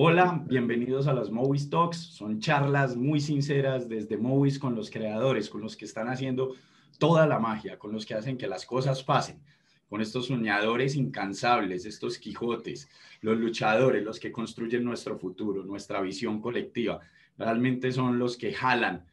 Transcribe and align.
Hola, 0.00 0.44
bienvenidos 0.46 1.08
a 1.08 1.12
las 1.12 1.28
Movies 1.28 1.70
Talks. 1.70 1.96
Son 1.96 2.38
charlas 2.38 2.94
muy 2.94 3.18
sinceras 3.18 3.88
desde 3.88 4.16
Movies 4.16 4.56
con 4.56 4.76
los 4.76 4.92
creadores, 4.92 5.50
con 5.50 5.60
los 5.60 5.76
que 5.76 5.86
están 5.86 6.06
haciendo 6.06 6.54
toda 7.00 7.26
la 7.26 7.40
magia, 7.40 7.80
con 7.80 7.90
los 7.90 8.06
que 8.06 8.14
hacen 8.14 8.38
que 8.38 8.46
las 8.46 8.64
cosas 8.64 9.02
pasen, 9.02 9.40
con 9.88 10.00
estos 10.00 10.26
soñadores 10.28 10.94
incansables, 10.94 11.84
estos 11.84 12.16
Quijotes, 12.18 12.88
los 13.22 13.38
luchadores, 13.38 14.04
los 14.04 14.20
que 14.20 14.30
construyen 14.30 14.84
nuestro 14.84 15.18
futuro, 15.18 15.64
nuestra 15.64 16.00
visión 16.00 16.40
colectiva. 16.40 17.00
Realmente 17.36 17.90
son 17.90 18.20
los 18.20 18.36
que 18.36 18.52
jalan 18.52 19.04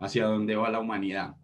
hacia 0.00 0.26
donde 0.26 0.56
va 0.56 0.70
la 0.70 0.80
humanidad. 0.80 1.36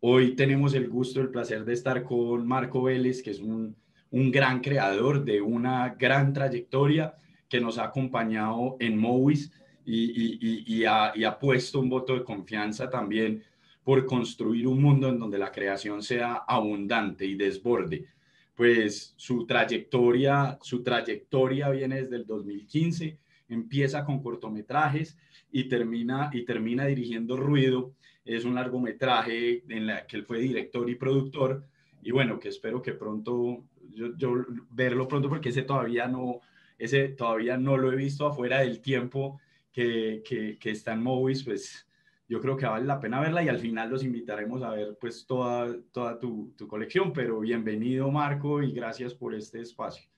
Hoy 0.00 0.34
tenemos 0.34 0.74
el 0.74 0.88
gusto, 0.88 1.20
el 1.20 1.28
placer 1.28 1.64
de 1.64 1.74
estar 1.74 2.02
con 2.02 2.48
Marco 2.48 2.82
Vélez, 2.82 3.22
que 3.22 3.30
es 3.30 3.38
un 3.38 3.76
gran 4.10 4.60
creador 4.60 5.24
de 5.24 5.40
una 5.40 5.90
gran 5.90 6.32
trayectoria 6.32 7.14
que 7.50 7.60
nos 7.60 7.78
ha 7.78 7.84
acompañado 7.84 8.76
en 8.78 8.96
Movis 8.96 9.52
y, 9.84 10.84
ha, 10.84 11.38
puesto 11.40 11.80
un 11.80 11.90
voto 11.90 12.14
de 12.14 12.22
confianza 12.22 12.88
también 12.88 13.42
por 13.82 14.06
construir 14.06 14.68
un 14.68 14.80
mundo 14.80 15.08
en 15.08 15.18
donde 15.18 15.36
la 15.36 15.50
creación 15.50 16.00
sea 16.00 16.44
abundante 16.46 17.26
y 17.26 17.34
desborde. 17.34 18.06
Pues 18.54 19.14
su 19.16 19.46
trayectoria, 19.46 20.58
su 20.62 20.82
trayectoria 20.84 21.70
viene 21.70 22.02
desde 22.02 22.16
el 22.16 22.26
2015, 22.26 23.18
empieza 23.48 24.04
con 24.04 24.22
cortometrajes 24.22 25.18
y 25.50 25.64
termina, 25.64 26.30
y 26.32 26.44
termina 26.44 26.86
dirigiendo 26.86 27.36
Ruido. 27.36 27.94
Es 28.24 28.44
un 28.44 28.54
largometraje 28.54 29.64
en 29.68 29.86
la 29.88 30.06
que 30.06 30.18
él 30.18 30.24
fue 30.24 30.38
director 30.38 30.88
y 30.88 30.94
productor. 30.94 31.64
Y 32.02 32.12
bueno, 32.12 32.38
que 32.38 32.48
espero 32.48 32.80
que 32.80 32.92
pronto, 32.92 33.64
yo, 33.92 34.16
yo 34.16 34.44
verlo 34.70 35.08
pronto 35.08 35.28
porque 35.28 35.48
ese 35.48 35.62
todavía 35.62 36.06
no, 36.06 36.42
ese 36.80 37.08
todavía 37.08 37.56
no 37.56 37.76
lo 37.76 37.92
he 37.92 37.96
visto 37.96 38.26
afuera 38.26 38.60
del 38.60 38.80
tiempo 38.80 39.38
que, 39.72 40.22
que, 40.24 40.70
está 40.70 40.94
en 40.94 41.02
Movies, 41.02 41.44
pues 41.44 41.86
yo 42.28 42.40
creo 42.40 42.56
que 42.56 42.66
vale 42.66 42.86
la 42.86 42.98
pena 42.98 43.20
verla 43.20 43.42
y 43.42 43.48
al 43.48 43.58
final 43.58 43.90
los 43.90 44.02
invitaremos 44.02 44.62
a 44.62 44.70
ver 44.70 44.96
pues 45.00 45.26
toda, 45.26 45.76
toda 45.92 46.18
tu, 46.18 46.54
tu 46.56 46.66
colección, 46.66 47.12
pero 47.12 47.40
bienvenido 47.40 48.10
Marco 48.10 48.62
y 48.62 48.72
gracias 48.72 49.14
por 49.14 49.34
este 49.34 49.60
espacio. 49.60 50.08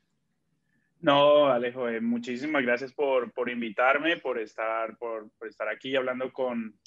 No, 1.01 1.47
Alejo, 1.49 1.89
eh, 1.89 2.01
muchísimas 2.01 2.63
gracias 2.63 2.93
por, 2.93 3.33
por, 3.33 3.51
invitarme, 3.51 4.19
por 4.19 4.39
estar, 4.39 4.97
por, 4.99 5.31
por, 5.33 5.49
estar 5.49 5.69
aquí 5.69 5.97
hablando 5.97 6.33
con, 6.33 6.79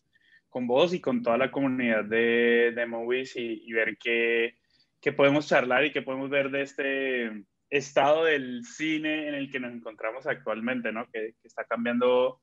con 0.50 0.68
vos 0.68 0.94
y 0.94 1.02
con 1.02 1.22
toda 1.22 1.38
la 1.38 1.52
comunidad 1.52 2.06
de, 2.06 2.72
de 2.74 2.86
Movies 2.86 3.36
y, 3.36 3.62
y 3.66 3.74
ver 3.74 3.98
qué, 3.98 4.56
qué 5.02 5.12
podemos 5.12 5.48
charlar 5.48 5.84
y 5.86 5.92
qué 5.92 6.02
podemos 6.02 6.30
ver 6.30 6.50
de 6.50 6.62
este, 6.62 7.46
estado 7.78 8.26
del 8.26 8.64
cine 8.66 9.28
en 9.28 9.36
el 9.36 9.52
que 9.52 9.60
nos 9.60 9.74
encontramos 9.74 10.28
actualmente, 10.28 10.92
¿no? 10.92 11.08
Que, 11.12 11.36
está 11.44 11.64
cambiando 11.66 12.42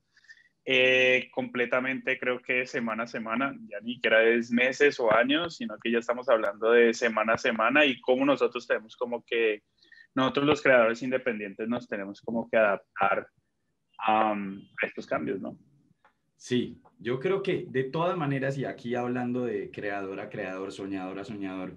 eh, 0.65 1.29
completamente, 1.33 2.19
creo 2.19 2.41
que 2.41 2.67
semana 2.67 3.05
a 3.05 3.07
semana, 3.09 3.57
ya 3.69 3.81
ni 3.81 3.95
siquiera 3.95 4.23
es 4.23 4.51
meses 4.51 5.01
o 5.01 5.13
años, 5.13 5.57
sino 5.57 5.77
que 5.79 5.91
ya 5.91 5.99
estamos 5.99 6.29
hablando 6.29 6.71
de 6.71 6.95
semana 6.95 7.35
a 7.35 7.39
semana 7.39 7.85
y 7.85 8.01
cómo 8.01 8.25
nosotros 8.25 8.67
tenemos 8.67 8.97
como 8.97 9.25
que, 9.25 9.63
nosotros 10.15 10.47
los 10.47 10.63
creadores 10.63 11.03
independientes 11.03 11.69
nos 11.69 11.89
tenemos 11.89 12.21
como 12.21 12.49
que 12.51 12.59
adaptar 12.59 13.27
a 13.99 14.35
estos 14.83 15.07
cambios, 15.07 15.41
¿no? 15.41 15.57
Sí, 16.37 16.81
yo 16.99 17.21
creo 17.21 17.43
que 17.43 17.67
de 17.69 17.85
todas 17.85 18.17
maneras, 18.17 18.59
y 18.59 18.65
aquí 18.65 18.95
hablando 18.97 19.45
de 19.45 19.71
creador 19.71 20.21
a 20.21 20.29
creador, 20.29 20.73
soñador 20.73 21.21
a 21.21 21.25
soñador, 21.25 21.77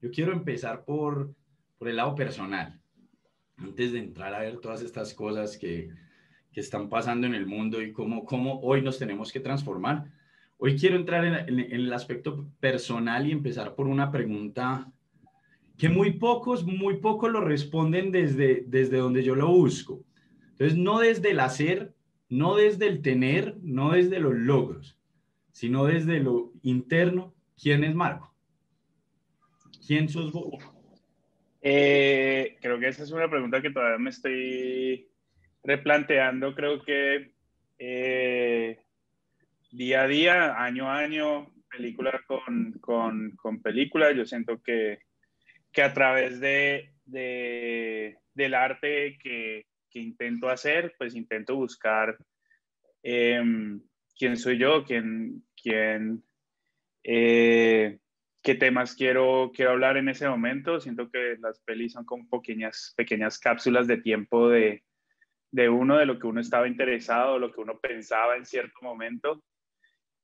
yo 0.00 0.10
quiero 0.10 0.32
empezar 0.32 0.84
por 0.84 1.32
por 1.78 1.88
el 1.88 1.96
lado 1.96 2.14
personal, 2.14 2.80
antes 3.56 3.92
de 3.92 4.00
entrar 4.00 4.34
a 4.34 4.40
ver 4.40 4.58
todas 4.58 4.82
estas 4.82 5.14
cosas 5.14 5.56
que, 5.56 5.90
que 6.52 6.60
están 6.60 6.88
pasando 6.88 7.26
en 7.26 7.34
el 7.34 7.46
mundo 7.46 7.80
y 7.80 7.92
cómo, 7.92 8.24
cómo 8.24 8.60
hoy 8.60 8.82
nos 8.82 8.98
tenemos 8.98 9.32
que 9.32 9.40
transformar. 9.40 10.10
Hoy 10.58 10.76
quiero 10.76 10.96
entrar 10.96 11.24
en, 11.24 11.60
en, 11.60 11.70
el 11.70 11.92
aspecto 11.92 12.48
personal 12.58 13.26
y 13.26 13.32
empezar 13.32 13.74
por 13.74 13.86
una 13.86 14.10
pregunta 14.10 14.90
que 15.76 15.88
muy 15.88 16.14
pocos, 16.14 16.64
muy 16.64 16.96
pocos 16.96 17.30
lo 17.30 17.40
responden 17.40 18.10
desde, 18.10 18.64
desde 18.66 18.98
donde 18.98 19.22
yo 19.22 19.36
lo 19.36 19.48
busco. 19.48 20.04
Entonces, 20.50 20.76
no 20.76 20.98
desde 20.98 21.30
el 21.30 21.38
hacer, 21.38 21.94
no 22.28 22.56
desde 22.56 22.88
el 22.88 23.00
tener, 23.00 23.56
no 23.62 23.92
desde 23.92 24.18
los 24.18 24.34
logros, 24.34 24.98
sino 25.52 25.84
desde 25.84 26.18
lo 26.18 26.52
interno. 26.62 27.32
¿Quién 27.56 27.84
es 27.84 27.94
Marco? 27.94 28.34
¿Quién 29.86 30.08
sos 30.08 30.32
vos? 30.32 30.64
Eh, 31.60 32.56
creo 32.60 32.78
que 32.78 32.88
esa 32.88 33.02
es 33.02 33.10
una 33.10 33.28
pregunta 33.28 33.60
que 33.60 33.70
todavía 33.70 33.98
me 33.98 34.10
estoy 34.10 35.08
replanteando. 35.62 36.54
Creo 36.54 36.82
que 36.82 37.32
eh, 37.78 38.78
día 39.70 40.02
a 40.02 40.06
día, 40.08 40.62
año 40.62 40.88
a 40.88 40.98
año, 40.98 41.52
película 41.70 42.20
con, 42.26 42.72
con, 42.80 43.36
con 43.36 43.62
película, 43.62 44.12
yo 44.12 44.24
siento 44.24 44.62
que, 44.62 45.00
que 45.72 45.82
a 45.82 45.92
través 45.92 46.40
de, 46.40 46.92
de 47.04 48.18
del 48.34 48.54
arte 48.54 49.18
que, 49.22 49.66
que, 49.90 49.98
intento 49.98 50.48
hacer, 50.48 50.94
pues 50.96 51.14
intento 51.14 51.56
buscar 51.56 52.16
em, 53.02 53.80
quién 54.16 54.36
soy 54.36 54.58
yo, 54.58 54.84
quién, 54.84 55.44
quién 55.60 56.22
eh, 57.02 57.98
qué 58.42 58.54
temas 58.54 58.94
quiero, 58.94 59.52
quiero 59.54 59.72
hablar 59.72 59.96
en 59.96 60.08
ese 60.08 60.28
momento. 60.28 60.80
Siento 60.80 61.10
que 61.10 61.36
las 61.40 61.60
pelis 61.60 61.92
son 61.92 62.04
como 62.04 62.28
pequeñas, 62.28 62.94
pequeñas 62.96 63.38
cápsulas 63.38 63.86
de 63.86 63.98
tiempo 63.98 64.48
de, 64.48 64.84
de 65.50 65.68
uno, 65.68 65.96
de 65.96 66.06
lo 66.06 66.18
que 66.18 66.26
uno 66.26 66.40
estaba 66.40 66.68
interesado, 66.68 67.38
lo 67.38 67.52
que 67.52 67.60
uno 67.60 67.78
pensaba 67.78 68.36
en 68.36 68.46
cierto 68.46 68.78
momento, 68.82 69.42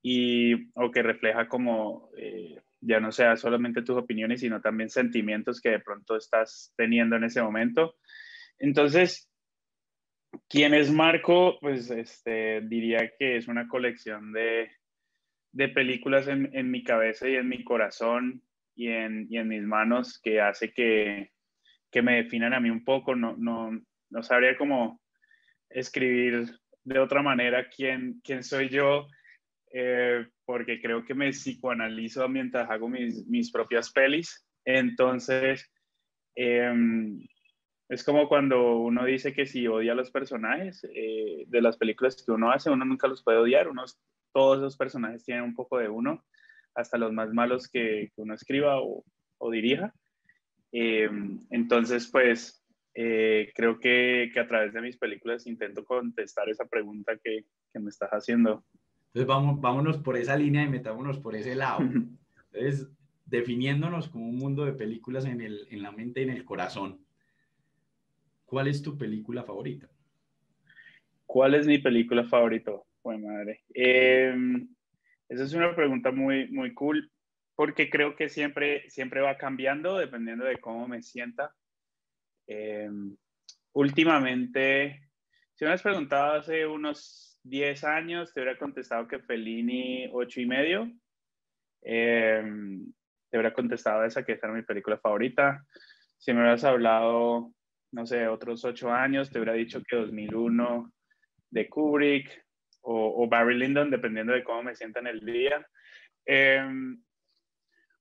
y, 0.01 0.69
o 0.73 0.91
que 0.91 1.01
refleja 1.01 1.47
como, 1.47 2.09
eh, 2.17 2.61
ya 2.79 2.99
no 2.99 3.11
sea 3.11 3.35
solamente 3.35 3.81
tus 3.81 3.97
opiniones, 3.97 4.41
sino 4.41 4.61
también 4.61 4.89
sentimientos 4.89 5.59
que 5.59 5.69
de 5.69 5.79
pronto 5.79 6.15
estás 6.15 6.73
teniendo 6.77 7.15
en 7.15 7.23
ese 7.23 7.41
momento. 7.41 7.95
Entonces, 8.59 9.29
¿quién 10.47 10.73
es 10.73 10.91
Marco? 10.91 11.57
Pues 11.59 11.89
este, 11.89 12.61
diría 12.61 13.11
que 13.17 13.37
es 13.37 13.47
una 13.47 13.67
colección 13.67 14.31
de, 14.31 14.69
de 15.55 15.69
películas 15.69 16.27
en, 16.27 16.49
en, 16.51 16.69
mi 16.69 16.83
cabeza 16.83 17.29
y 17.29 17.35
en 17.35 17.47
mi 17.47 17.63
corazón 17.63 18.43
y 18.75 18.89
en, 18.89 19.25
y 19.29 19.37
en 19.37 19.47
mis 19.47 19.63
manos 19.63 20.19
que 20.21 20.41
hace 20.41 20.73
que, 20.73 21.31
que, 21.89 22.01
me 22.01 22.17
definan 22.17 22.53
a 22.53 22.59
mí 22.59 22.69
un 22.69 22.83
poco. 22.83 23.15
No, 23.15 23.37
no, 23.37 23.71
no 24.09 24.21
sabría 24.21 24.57
cómo 24.57 25.01
escribir 25.69 26.59
de 26.83 26.99
otra 26.99 27.21
manera 27.21 27.69
quién, 27.69 28.19
quién 28.21 28.43
soy 28.43 28.67
yo, 28.67 29.07
eh, 29.71 30.27
porque 30.43 30.81
creo 30.81 31.05
que 31.05 31.13
me 31.13 31.29
psicoanalizo 31.29 32.27
mientras 32.27 32.69
hago 32.69 32.89
mis, 32.89 33.25
mis 33.25 33.49
propias 33.49 33.93
pelis. 33.93 34.45
Entonces, 34.65 35.71
em, 36.35 37.25
es 37.87 38.03
como 38.03 38.27
cuando 38.27 38.75
uno 38.75 39.05
dice 39.05 39.31
que 39.31 39.45
si 39.45 39.69
odia 39.69 39.93
a 39.93 39.95
los 39.95 40.11
personajes 40.11 40.85
eh, 40.93 41.45
de 41.47 41.61
las 41.61 41.77
películas 41.77 42.21
que 42.25 42.33
uno 42.33 42.51
hace, 42.51 42.69
uno 42.69 42.83
nunca 42.83 43.07
los 43.07 43.23
puede 43.23 43.37
odiar, 43.37 43.69
uno 43.69 43.85
todos 44.35 44.57
esos 44.57 44.75
personajes 44.75 45.23
tienen 45.23 45.45
un 45.45 45.55
poco 45.55 45.77
de 45.77 45.87
uno, 45.87 46.21
hasta 46.73 46.97
los 46.97 47.13
más 47.13 47.33
malos 47.33 47.69
que, 47.69 48.11
uno 48.17 48.33
escriba 48.33 48.81
o, 48.81 49.05
dirija. 49.49 49.93
Eh, 50.73 51.09
entonces, 51.51 52.09
pues, 52.11 52.61
eh, 52.93 53.53
creo 53.55 53.79
que, 53.79 54.29
a 54.35 54.45
través 54.45 54.73
de 54.73 54.81
mis 54.81 54.97
películas 54.97 55.47
intento 55.47 55.85
contestar 55.85 56.49
esa 56.49 56.65
pregunta 56.65 57.13
que, 57.23 57.45
me 57.75 57.89
estás 57.89 58.09
haciendo. 58.09 58.65
Entonces, 59.07 59.25
vamos, 59.25 59.61
vámonos 59.61 59.99
por 59.99 60.17
esa 60.17 60.35
línea 60.35 60.63
y 60.63 60.69
metámonos 60.69 61.17
por 61.19 61.37
ese 61.37 61.55
lado. 61.55 61.79
Entonces, 62.51 62.89
definiéndonos 63.25 64.09
como 64.09 64.27
un 64.27 64.37
mundo 64.37 64.65
de 64.65 64.73
películas 64.73 65.23
en, 65.25 65.39
el, 65.39 65.65
en 65.71 65.81
la 65.81 65.93
mente 65.93 66.19
y 66.19 66.23
en 66.23 66.31
el 66.31 66.43
corazón. 66.43 67.05
¿Cuál 68.45 68.67
es 68.67 68.81
tu 68.81 68.97
película 68.97 69.43
favorita? 69.43 69.89
¿Cuál 71.25 71.55
es 71.55 71.65
mi 71.65 71.77
película 71.77 72.25
favorita? 72.25 72.73
Bueno, 73.05 73.27
madre. 73.27 73.61
Em, 73.71 74.67
esa 75.29 75.43
es 75.43 75.53
una 75.53 75.75
pregunta 75.75 76.09
muy, 76.09 76.47
muy 76.47 76.73
cool 76.73 77.11
porque 77.53 77.87
creo 77.87 78.15
que 78.15 78.29
siempre, 78.29 78.89
siempre 78.89 79.21
va 79.21 79.37
cambiando 79.37 79.99
dependiendo 79.99 80.43
de 80.43 80.57
cómo 80.57 80.87
me 80.87 81.03
sienta. 81.03 81.53
Em, 82.47 83.15
últimamente, 83.73 85.07
si 85.53 85.63
me 85.63 85.67
hubieras 85.67 85.83
preguntado 85.83 86.33
hace 86.33 86.65
unos 86.65 87.39
10 87.43 87.83
años, 87.83 88.33
te 88.33 88.41
hubiera 88.41 88.57
contestado 88.57 89.07
que 89.07 89.19
Fellini 89.19 90.09
8 90.11 90.41
y 90.41 90.47
medio. 90.47 90.91
Em, 91.83 92.91
te 93.29 93.37
hubiera 93.37 93.53
contestado 93.53 94.03
esa 94.03 94.25
que 94.25 94.31
esa 94.31 94.47
era 94.47 94.55
mi 94.55 94.63
película 94.63 94.97
favorita. 94.97 95.63
Si 96.17 96.33
me 96.33 96.39
hubieras 96.39 96.63
hablado, 96.63 97.53
no 97.91 98.05
sé, 98.07 98.27
otros 98.27 98.65
8 98.65 98.91
años, 98.91 99.29
te 99.29 99.37
hubiera 99.37 99.53
dicho 99.53 99.83
que 99.87 99.95
2001 99.95 100.91
de 101.51 101.69
Kubrick 101.69 102.44
o, 102.85 103.27
Barry 103.27 103.57
Lyndon, 103.57 103.89
dependiendo 103.89 104.33
de 104.33 104.43
cómo 104.43 104.63
me 104.63 104.75
sienta 104.75 104.99
en 104.99 105.07
el 105.07 105.25
día. 105.25 105.67
Em, 106.25 107.01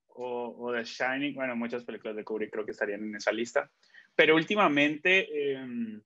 o, 0.08 0.72
The 0.72 0.84
Shining, 0.84 1.34
bueno, 1.34 1.56
muchas 1.56 1.84
películas 1.84 2.16
de 2.16 2.24
Kubrick 2.24 2.50
creo 2.50 2.64
que 2.64 2.72
estarían 2.72 3.02
en 3.02 3.16
esa 3.16 3.32
lista. 3.32 3.70
Pero 4.14 4.36
últimamente, 4.36 5.52
em, 5.52 6.02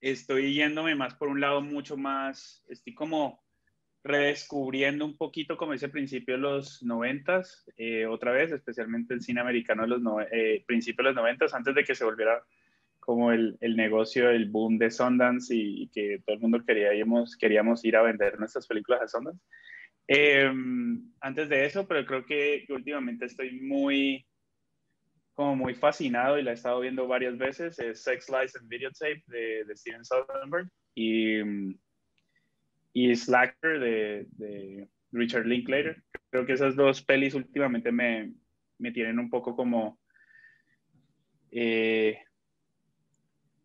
estoy 0.00 0.54
yéndome 0.54 0.94
más 0.94 1.14
por 1.14 1.28
un 1.28 1.40
lado 1.40 1.60
mucho 1.60 1.96
más, 1.96 2.64
estoy 2.68 2.94
como 2.94 3.42
redescubriendo 4.02 5.04
un 5.04 5.16
poquito 5.16 5.58
como 5.58 5.74
ese 5.74 5.90
principio 5.90 6.36
de 6.36 6.40
los 6.40 6.82
noventas, 6.82 7.70
eh, 7.76 8.06
otra 8.06 8.32
vez, 8.32 8.50
especialmente 8.50 9.12
el 9.12 9.20
cine 9.20 9.42
americano 9.42 9.82
de 9.82 9.88
los 9.88 10.00
no, 10.00 10.22
eh, 10.22 10.64
principios 10.66 11.04
de 11.04 11.10
los 11.10 11.14
noventas, 11.14 11.52
antes 11.52 11.74
de 11.74 11.84
que 11.84 11.94
se 11.94 12.04
volviera 12.04 12.42
como 13.00 13.32
el, 13.32 13.56
el, 13.60 13.76
negocio, 13.76 14.30
el 14.30 14.48
boom 14.48 14.78
de 14.78 14.90
Sundance 14.90 15.54
y, 15.54 15.88
que 15.88 16.22
todo 16.24 16.36
el 16.36 16.42
mundo 16.42 16.64
queríamos, 16.64 17.36
queríamos 17.36 17.84
ir 17.84 17.96
a 17.96 18.02
vender 18.02 18.38
nuestras 18.38 18.66
películas 18.66 19.02
a 19.02 19.08
Sundance. 19.08 19.40
Em, 20.06 21.02
antes 21.20 21.48
de 21.48 21.64
eso, 21.64 21.86
pero 21.86 22.04
creo 22.04 22.24
que 22.26 22.66
últimamente 22.68 23.26
estoy 23.26 23.60
muy, 23.60 24.26
como 25.34 25.56
muy 25.56 25.74
fascinado 25.74 26.38
y 26.38 26.42
la 26.42 26.50
he 26.50 26.54
estado 26.54 26.80
viendo 26.80 27.08
varias 27.08 27.38
veces, 27.38 27.78
es 27.78 28.02
Sex, 28.02 28.28
Lies 28.28 28.56
and 28.56 28.68
Videotape 28.68 29.22
de, 29.26 29.64
de 29.64 29.76
Steven 29.76 30.04
Soderbergh 30.04 30.68
y, 30.94 31.40
y 32.92 33.16
Slacker 33.16 33.80
de, 33.80 34.26
de, 34.32 34.88
Richard 35.12 35.46
Linklater. 35.46 36.02
Creo 36.30 36.46
que 36.46 36.52
esas 36.52 36.76
dos 36.76 37.02
pelis 37.02 37.34
últimamente 37.34 37.90
me, 37.90 38.32
me 38.78 38.92
tienen 38.92 39.18
un 39.18 39.28
poco 39.28 39.56
como 39.56 39.98
eh, 41.50 42.18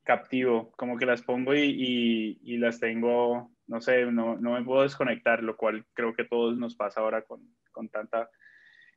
captivo, 0.06 0.72
como 0.78 0.98
que 0.98 1.06
las 1.06 1.22
pongo 1.22 1.54
y, 1.54 2.40
y, 2.42 2.58
las 2.58 2.80
tengo, 2.80 3.52
no 3.68 3.82
sé, 3.82 4.06
no, 4.06 4.38
no, 4.38 4.54
me 4.54 4.64
puedo 4.64 4.84
desconectar, 4.84 5.44
lo 5.44 5.58
cual 5.58 5.86
creo 5.94 6.14
que 6.14 6.22
a 6.22 6.28
todos 6.28 6.58
nos 6.58 6.76
pasa 6.76 7.02
ahora 7.02 7.24
con, 7.24 7.42
con 7.72 7.90
tanta, 7.90 8.30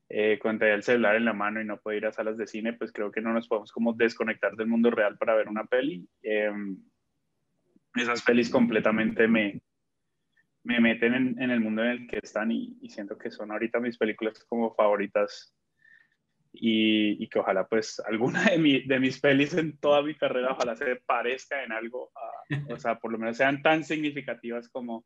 eh, 0.08 0.38
con 0.40 0.62
el 0.62 0.82
celular 0.82 1.16
en 1.16 1.25
la 1.25 1.32
mano 1.32 1.60
y 1.60 1.64
no 1.64 1.81
poder 1.81 1.99
ir 1.99 2.06
a 2.06 2.12
salas 2.12 2.37
de 2.37 2.46
cine, 2.46 2.75
pues 2.75 2.93
creo 2.93 3.10
que 3.10 3.22
no 3.22 3.32
nos 3.32 3.49
podemos 3.49 3.72
como 3.72 3.94
desconectar 3.94 4.55
del 4.55 4.69
mundo 4.69 4.90
real 4.90 5.16
para 5.19 5.34
ver 5.34 5.49
una 5.49 5.64
peli. 5.64 6.06
Em, 6.22 6.78
esas 7.94 8.22
pelis 8.22 8.50
completamente 8.50 9.26
me, 9.26 9.61
me 10.62 10.78
meten 10.78 11.14
en, 11.14 11.43
en, 11.43 11.50
el 11.50 11.61
mundo 11.61 11.82
en 11.82 11.90
el 11.90 12.06
que 12.06 12.20
están 12.22 12.52
y, 12.52 12.76
y 12.82 12.90
siento 12.90 13.16
que 13.16 13.31
son 13.31 13.50
ahorita 13.50 13.81
mis 13.81 13.96
películas 13.96 14.44
como 14.44 14.75
favoritas 14.75 15.57
y, 16.53 17.23
y, 17.23 17.29
que 17.29 17.39
ojalá 17.39 17.67
pues 17.67 18.00
alguna 18.00 18.45
de, 18.45 18.59
mi, 18.59 18.81
de, 18.81 18.99
mis 18.99 19.21
pelis 19.21 19.55
en 19.55 19.79
toda 19.79 20.03
mi 20.03 20.15
carrera 20.15 20.53
ojalá 20.53 20.77
se 20.77 20.97
parezca 20.97 21.62
en 21.62 21.73
algo, 21.73 22.11
o 22.71 22.77
sea, 22.79 22.99
por 22.99 23.12
lo 23.12 23.19
menos 23.19 23.37
sean 23.37 23.62
tan 23.62 23.85
significativas 23.85 24.69
como, 24.69 25.05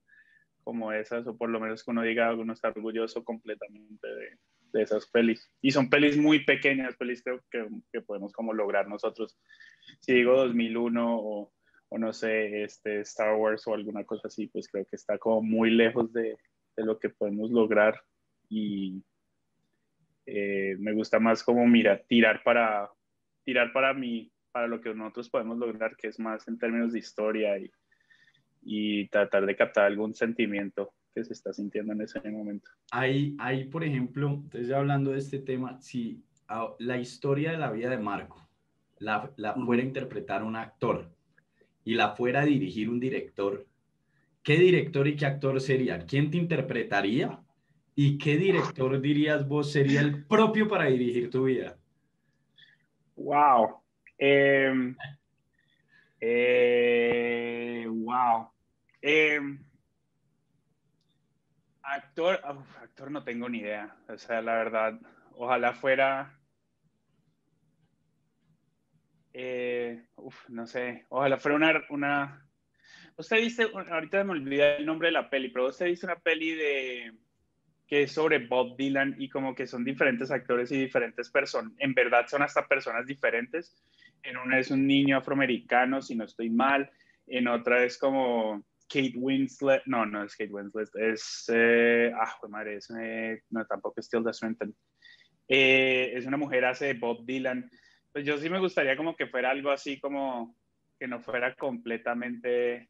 como 0.62 0.93
esas, 0.93 1.27
o 1.27 1.37
por 1.37 1.50
lo 1.50 1.61
menos 1.61 1.85
que 1.85 1.91
uno 1.91 2.03
diga 2.03 2.35
uno 2.35 2.53
está 2.53 2.69
orgulloso 2.69 3.25
completamente 3.25 4.06
de, 4.06 4.39
de 4.73 4.83
esas 4.83 5.06
pelis. 5.06 5.50
Y 5.61 5.71
son 5.71 5.91
pelis 5.91 6.17
muy 6.17 6.44
pequeñas, 6.44 6.97
pelis 6.97 7.23
que, 7.23 7.39
que, 7.50 7.67
que, 7.93 8.00
podemos 8.00 8.33
como 8.33 8.53
lograr 8.53 8.89
nosotros. 8.89 9.39
Si 10.00 10.12
digo 10.12 10.37
2001 10.37 11.19
o, 11.19 11.53
o, 11.89 11.99
no 11.99 12.12
sé, 12.12 12.65
este, 12.65 13.00
Star 13.00 13.35
Wars 13.35 13.67
o 13.67 13.75
alguna 13.75 14.05
cosa 14.05 14.29
así, 14.29 14.47
pues 14.47 14.69
creo 14.69 14.85
que 14.87 14.97
está 14.97 15.19
como 15.19 15.43
muy 15.43 15.71
lejos 15.71 16.12
de, 16.12 16.37
de 16.77 16.85
lo 16.85 16.99
que 16.99 17.11
podemos 17.11 17.50
lograr 17.50 18.00
y 18.49 19.03
eh, 20.26 20.76
me 20.78 20.92
gusta 20.92 21.19
más 21.19 21.42
como 21.42 21.66
mira, 21.66 22.02
tirar 22.02 22.42
para, 22.42 22.90
tirar 23.44 23.72
para 23.72 23.92
mí, 23.94 24.30
para 24.52 24.66
lo 24.66 24.80
que 24.80 24.94
nosotros 24.94 25.30
podemos 25.30 25.58
lograr, 25.58 25.96
que 25.96 26.08
es 26.08 26.19
más 26.19 26.46
en 26.48 26.58
términos 26.58 26.92
de 26.92 26.98
historia 26.98 27.58
y, 27.58 27.70
y 28.62 29.08
tratar 29.08 29.46
de 29.46 29.56
captar 29.56 29.86
algún 29.86 30.14
sentimiento 30.14 30.92
que 31.14 31.24
se 31.24 31.32
está 31.32 31.52
sintiendo 31.52 31.92
en 31.92 32.02
ese 32.02 32.20
momento. 32.30 32.70
Hay, 32.90 33.36
hay 33.38 33.64
por 33.64 33.84
ejemplo, 33.84 34.28
entonces 34.28 34.69
ya 34.69 34.78
hablando 34.78 35.12
de 35.12 35.19
este 35.19 35.38
tema, 35.38 35.80
si 35.80 36.22
la 36.78 36.98
historia 36.98 37.52
de 37.52 37.58
la 37.58 37.70
vida 37.70 37.88
de 37.90 37.98
Marco 37.98 38.46
la, 38.98 39.30
la 39.36 39.54
fuera 39.54 39.82
a 39.82 39.86
interpretar 39.86 40.42
un 40.42 40.56
actor 40.56 41.10
y 41.84 41.94
la 41.94 42.14
fuera 42.14 42.42
a 42.42 42.44
dirigir 42.44 42.88
un 42.88 43.00
director, 43.00 43.66
¿qué 44.42 44.58
director 44.58 45.08
y 45.08 45.16
qué 45.16 45.26
actor 45.26 45.60
sería? 45.60 46.06
¿Quién 46.06 46.30
te 46.30 46.36
interpretaría? 46.36 47.42
¿Y 47.94 48.17
qué 48.17 48.37
director 48.37 49.00
dirías 49.00 49.47
vos 49.47 49.71
sería 49.71 50.00
el 50.00 50.25
propio 50.25 50.67
para 50.67 50.87
dirigir 50.87 51.31
tu 51.31 51.44
vida? 51.44 51.77
Wow. 53.17 53.83
Em, 54.17 54.97
eh, 56.21 57.85
wow. 57.87 58.49
Em, 59.03 59.62
actor, 61.83 62.41
actor 62.81 63.11
no 63.11 63.23
tengo 63.25 63.49
ni 63.49 63.59
idea. 63.59 63.94
O 64.09 64.17
sea, 64.17 64.41
la 64.41 64.55
verdad, 64.55 64.99
ojalá 65.35 65.75
fuera. 65.75 66.39
Eh, 69.35 70.03
uf, 70.17 70.49
no 70.49 70.67
sé, 70.67 71.06
ojalá 71.11 71.37
fuera 71.39 71.56
una, 71.56 71.85
una. 71.91 72.49
Usted 73.17 73.39
dice, 73.39 73.69
ahorita 73.75 74.25
me 74.25 74.33
olvidé 74.33 74.77
el 74.77 74.87
nombre 74.87 75.09
de 75.09 75.12
la 75.12 75.29
peli, 75.29 75.50
pero 75.50 75.69
usted 75.69 75.87
dice 75.87 76.06
una 76.06 76.19
peli 76.19 76.55
de 76.55 77.12
que 77.93 78.05
es 78.05 78.12
sobre 78.12 78.39
Bob 78.39 78.75
Dylan 78.79 79.17
y 79.19 79.29
como 79.29 79.55
que 79.55 79.67
son 79.67 79.85
diferentes 79.85 80.31
actores 80.31 80.73
y 80.73 80.79
diferentes 80.79 81.31
personas, 81.31 81.75
en 81.77 81.93
verdad 81.93 82.25
son 82.27 82.41
hasta 82.41 82.67
personas 82.67 83.06
diferentes. 83.06 83.77
En 84.23 84.39
una 84.39 84.59
es 84.59 84.71
un 84.71 84.87
niño 84.87 85.19
afroamericano, 85.19 86.00
si 86.00 86.15
no 86.15 86.25
estoy 86.25 86.49
mal, 86.49 86.91
en 87.27 87.49
otra 87.49 87.85
es 87.85 87.99
como 87.99 88.65
Kate 88.89 89.12
Winslet, 89.15 89.83
no, 89.85 90.06
no 90.06 90.25
es 90.25 90.35
Kate 90.35 90.50
Winslet, 90.50 90.89
es, 90.94 91.44
eh, 91.53 92.11
ah, 92.19 92.35
madre, 92.49 92.77
es, 92.77 92.91
eh, 92.99 93.43
no, 93.50 93.67
tampoco 93.67 94.00
es 94.00 94.09
Tilda 94.09 94.33
Swinton. 94.33 94.75
Eh, 95.47 96.12
es 96.15 96.25
una 96.25 96.39
mujer, 96.39 96.65
hace 96.65 96.94
Bob 96.94 97.27
Dylan. 97.27 97.71
Pues 98.11 98.25
yo 98.25 98.39
sí 98.39 98.49
me 98.49 98.59
gustaría 98.59 98.97
como 98.97 99.15
que 99.15 99.27
fuera 99.27 99.50
algo 99.50 99.71
así 99.71 100.00
como 100.00 100.56
que 100.99 101.06
no 101.06 101.21
fuera 101.21 101.55
completamente 101.56 102.89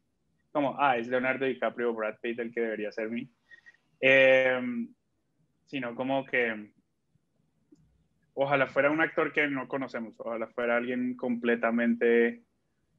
como, 0.53 0.77
ah, 0.79 0.95
es 0.95 1.09
Leonardo 1.09 1.45
DiCaprio 1.45 1.89
o 1.89 1.93
Brad 1.93 2.19
Pitt 2.21 2.39
el 2.39 2.53
que 2.53 2.61
debería 2.61 2.89
ser 2.93 3.09
mí. 3.09 3.29
Em, 4.05 4.93
sino 5.65 5.95
como 5.95 6.25
que 6.25 6.71
ojalá 8.33 8.67
fuera 8.67 8.91
un 8.91 8.99
actor 8.99 9.31
que 9.31 9.47
no 9.47 9.65
conocemos, 9.69 10.13
ojalá 10.17 10.47
fuera 10.47 10.75
alguien 10.75 11.15
completamente 11.15 12.43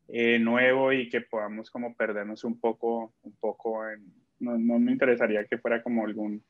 eh, 0.08 0.38
nuevo 0.38 0.94
y 0.94 1.10
que 1.10 1.20
podamos 1.20 1.70
como 1.70 1.94
perdernos 1.94 2.42
un 2.44 2.58
poco, 2.58 3.12
un 3.20 3.36
poco 3.36 3.86
en, 3.86 4.02
no, 4.38 4.56
no, 4.56 4.78
me 4.78 4.92
interesaría 4.92 5.44
que 5.44 5.58
fuera 5.58 5.82
como 5.82 6.06
algún, 6.06 6.42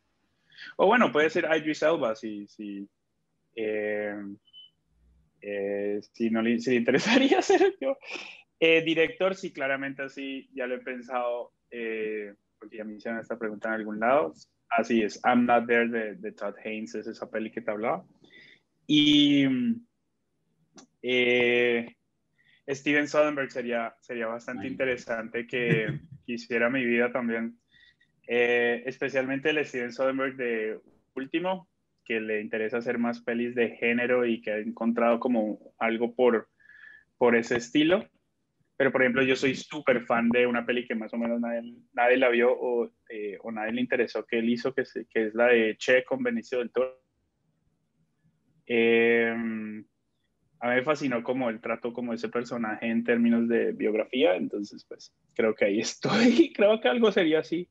o 0.76 0.86
bueno, 0.86 1.10
puede 1.10 1.30
ser 1.30 1.48
Idris 1.52 1.82
Elba 1.82 2.14
si, 2.14 2.46
si, 2.46 2.88
eh, 3.56 4.14
eh, 5.40 5.98
si 6.12 6.30
no 6.30 6.42
le, 6.42 6.60
si 6.60 6.70
le 6.70 6.76
interesaría 6.76 7.42
ser 7.42 7.74
yo. 7.80 7.98
director, 8.60 9.34
sí, 9.34 9.52
claramente 9.52 10.02
así, 10.02 10.48
ya 10.54 10.68
lo 10.68 10.76
he 10.76 10.78
pensado 10.78 11.50
porque 12.64 12.78
ya 12.78 12.84
me 12.84 12.94
hicieron 12.94 13.20
esta 13.20 13.38
pregunta 13.38 13.68
en 13.68 13.74
algún 13.74 14.00
lado. 14.00 14.32
Así 14.70 15.02
es, 15.02 15.20
I'm 15.22 15.44
Not 15.44 15.66
There 15.66 15.88
de, 15.88 16.14
de 16.14 16.32
Todd 16.32 16.54
Haynes, 16.64 16.94
es 16.94 17.06
esa 17.06 17.30
peli 17.30 17.50
que 17.50 17.60
te 17.60 17.70
hablaba. 17.70 18.04
Y 18.86 19.46
eh, 21.02 21.94
Steven 22.66 23.06
Soderbergh 23.06 23.50
sería, 23.50 23.94
sería 24.00 24.28
bastante 24.28 24.66
interesante 24.66 25.46
que 25.46 26.00
hiciera 26.26 26.70
mi 26.70 26.84
vida 26.84 27.12
también. 27.12 27.58
Eh, 28.26 28.82
especialmente 28.86 29.50
el 29.50 29.64
Steven 29.66 29.92
Soderbergh 29.92 30.36
de 30.36 30.80
último, 31.14 31.68
que 32.02 32.20
le 32.20 32.40
interesa 32.40 32.78
hacer 32.78 32.98
más 32.98 33.20
pelis 33.20 33.54
de 33.54 33.76
género 33.76 34.24
y 34.24 34.40
que 34.40 34.52
ha 34.52 34.58
encontrado 34.58 35.20
como 35.20 35.74
algo 35.78 36.14
por, 36.14 36.48
por 37.18 37.36
ese 37.36 37.56
estilo. 37.56 38.08
Pero, 38.76 38.90
por 38.90 39.02
ejemplo, 39.02 39.22
yo 39.22 39.36
soy 39.36 39.54
súper 39.54 40.04
fan 40.04 40.28
de 40.30 40.46
una 40.46 40.66
peli 40.66 40.86
que 40.86 40.94
más 40.94 41.12
o 41.14 41.16
menos 41.16 41.40
nadie, 41.40 41.74
nadie 41.92 42.16
la 42.16 42.28
vio 42.28 42.52
o, 42.52 42.90
eh, 43.08 43.38
o, 43.40 43.52
nadie 43.52 43.72
le 43.72 43.80
interesó 43.80 44.26
que 44.26 44.38
él 44.38 44.48
hizo, 44.48 44.74
que 44.74 44.82
es, 44.82 44.92
que 45.10 45.26
es 45.26 45.34
la 45.34 45.46
de 45.46 45.76
Che 45.76 46.04
con 46.04 46.22
Benicio 46.22 46.58
del 46.58 46.70
Toro. 46.70 47.00
Eh, 48.66 49.84
a 50.64 50.68
mí 50.68 50.76
me 50.76 50.82
fascinó 50.82 51.22
como 51.22 51.50
el 51.50 51.60
trato 51.60 51.92
como 51.92 52.14
ese 52.14 52.30
personaje 52.30 52.86
en 52.86 53.04
términos 53.04 53.46
de 53.48 53.72
biografía, 53.72 54.34
entonces 54.34 54.82
pues 54.88 55.14
creo 55.34 55.54
que 55.54 55.66
ahí 55.66 55.80
estoy, 55.80 56.54
creo 56.54 56.80
que 56.80 56.88
algo 56.88 57.12
sería 57.12 57.40
así, 57.40 57.68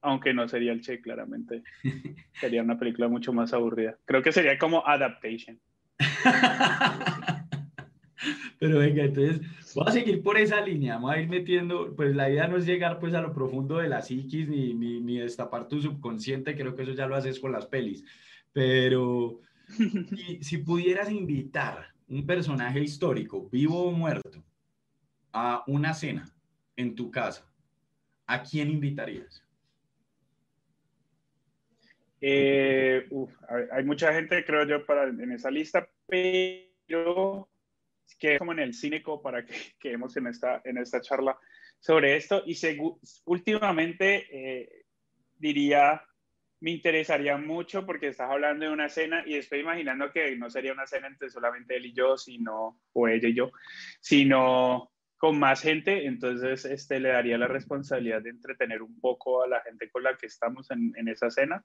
aunque 0.00 0.34
no 0.34 0.48
sería 0.48 0.72
el 0.72 0.80
Che 0.80 1.00
claramente, 1.00 1.62
sería 2.40 2.64
una 2.64 2.80
película 2.80 3.06
mucho 3.06 3.32
más 3.32 3.52
aburrida, 3.52 3.96
creo 4.04 4.22
que 4.22 4.32
sería 4.32 4.58
como 4.58 4.84
Adaptation. 4.84 5.60
Pero 8.58 8.78
venga, 8.78 9.04
entonces 9.04 9.40
voy 9.74 9.84
a 9.86 9.92
seguir 9.92 10.22
por 10.22 10.38
esa 10.38 10.60
línea, 10.60 10.94
vamos 10.94 11.12
a 11.12 11.20
ir 11.20 11.28
metiendo, 11.28 11.94
pues 11.94 12.14
la 12.14 12.30
idea 12.30 12.48
no 12.48 12.56
es 12.56 12.66
llegar 12.66 12.98
pues 12.98 13.14
a 13.14 13.20
lo 13.20 13.32
profundo 13.32 13.78
de 13.78 13.88
la 13.88 14.02
psiquis 14.02 14.48
ni, 14.48 14.74
ni, 14.74 15.00
ni 15.00 15.18
destapar 15.18 15.68
tu 15.68 15.80
subconsciente, 15.80 16.56
creo 16.56 16.74
que 16.74 16.82
eso 16.82 16.92
ya 16.92 17.06
lo 17.06 17.16
haces 17.16 17.40
con 17.40 17.52
las 17.52 17.66
pelis, 17.66 18.04
pero 18.52 19.40
si, 19.68 20.42
si 20.42 20.58
pudieras 20.58 21.10
invitar 21.10 21.92
un 22.08 22.26
personaje 22.26 22.80
histórico, 22.80 23.48
vivo 23.50 23.84
o 23.84 23.92
muerto, 23.92 24.44
a 25.32 25.64
una 25.66 25.94
cena 25.94 26.30
en 26.76 26.94
tu 26.94 27.10
casa, 27.10 27.50
¿a 28.26 28.42
quién 28.42 28.70
invitarías? 28.70 29.42
Eh, 32.20 33.06
uf, 33.10 33.32
hay 33.72 33.82
mucha 33.84 34.12
gente, 34.12 34.44
creo 34.44 34.64
yo, 34.64 34.86
para, 34.86 35.08
en 35.08 35.32
esa 35.32 35.50
lista, 35.50 35.88
pero 36.06 37.48
que 38.18 38.38
como 38.38 38.52
en 38.52 38.60
el 38.60 38.74
cínico 38.74 39.20
para 39.22 39.44
que 39.44 39.54
quedemos 39.80 40.16
en 40.16 40.26
esta, 40.26 40.60
en 40.64 40.78
esta 40.78 41.00
charla, 41.00 41.38
sobre 41.78 42.16
esto. 42.16 42.42
Y 42.46 42.56
últimamente 43.24 44.26
eh, 44.30 44.84
diría, 45.36 46.02
me 46.60 46.70
interesaría 46.70 47.36
mucho 47.36 47.84
porque 47.84 48.08
estás 48.08 48.30
hablando 48.30 48.64
de 48.64 48.72
una 48.72 48.88
cena 48.88 49.24
y 49.26 49.34
estoy 49.34 49.60
imaginando 49.60 50.12
que 50.12 50.36
no 50.36 50.48
sería 50.48 50.72
una 50.72 50.86
cena 50.86 51.08
entre 51.08 51.28
solamente 51.28 51.76
él 51.76 51.86
y 51.86 51.92
yo, 51.92 52.16
sino, 52.16 52.80
o 52.92 53.08
ella 53.08 53.28
y 53.28 53.34
yo, 53.34 53.50
sino 54.00 54.92
con 55.16 55.38
más 55.38 55.62
gente, 55.62 56.06
entonces 56.06 56.64
este, 56.64 56.98
le 56.98 57.10
daría 57.10 57.38
la 57.38 57.46
responsabilidad 57.46 58.22
de 58.22 58.30
entretener 58.30 58.82
un 58.82 58.98
poco 59.00 59.42
a 59.44 59.48
la 59.48 59.60
gente 59.60 59.88
con 59.88 60.02
la 60.02 60.16
que 60.16 60.26
estamos 60.26 60.68
en, 60.72 60.92
en 60.96 61.06
esa 61.06 61.30
cena 61.30 61.64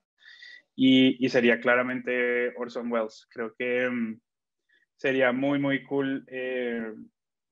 y, 0.76 1.24
y, 1.26 1.30
sería 1.30 1.60
claramente 1.60 2.54
Orson 2.56 2.92
Welles. 2.92 3.28
Creo 3.32 3.56
que 3.58 3.88
um, 3.88 4.20
sería 4.98 5.32
muy, 5.32 5.60
muy 5.60 5.84
cool 5.84 6.26
eh, 6.28 6.94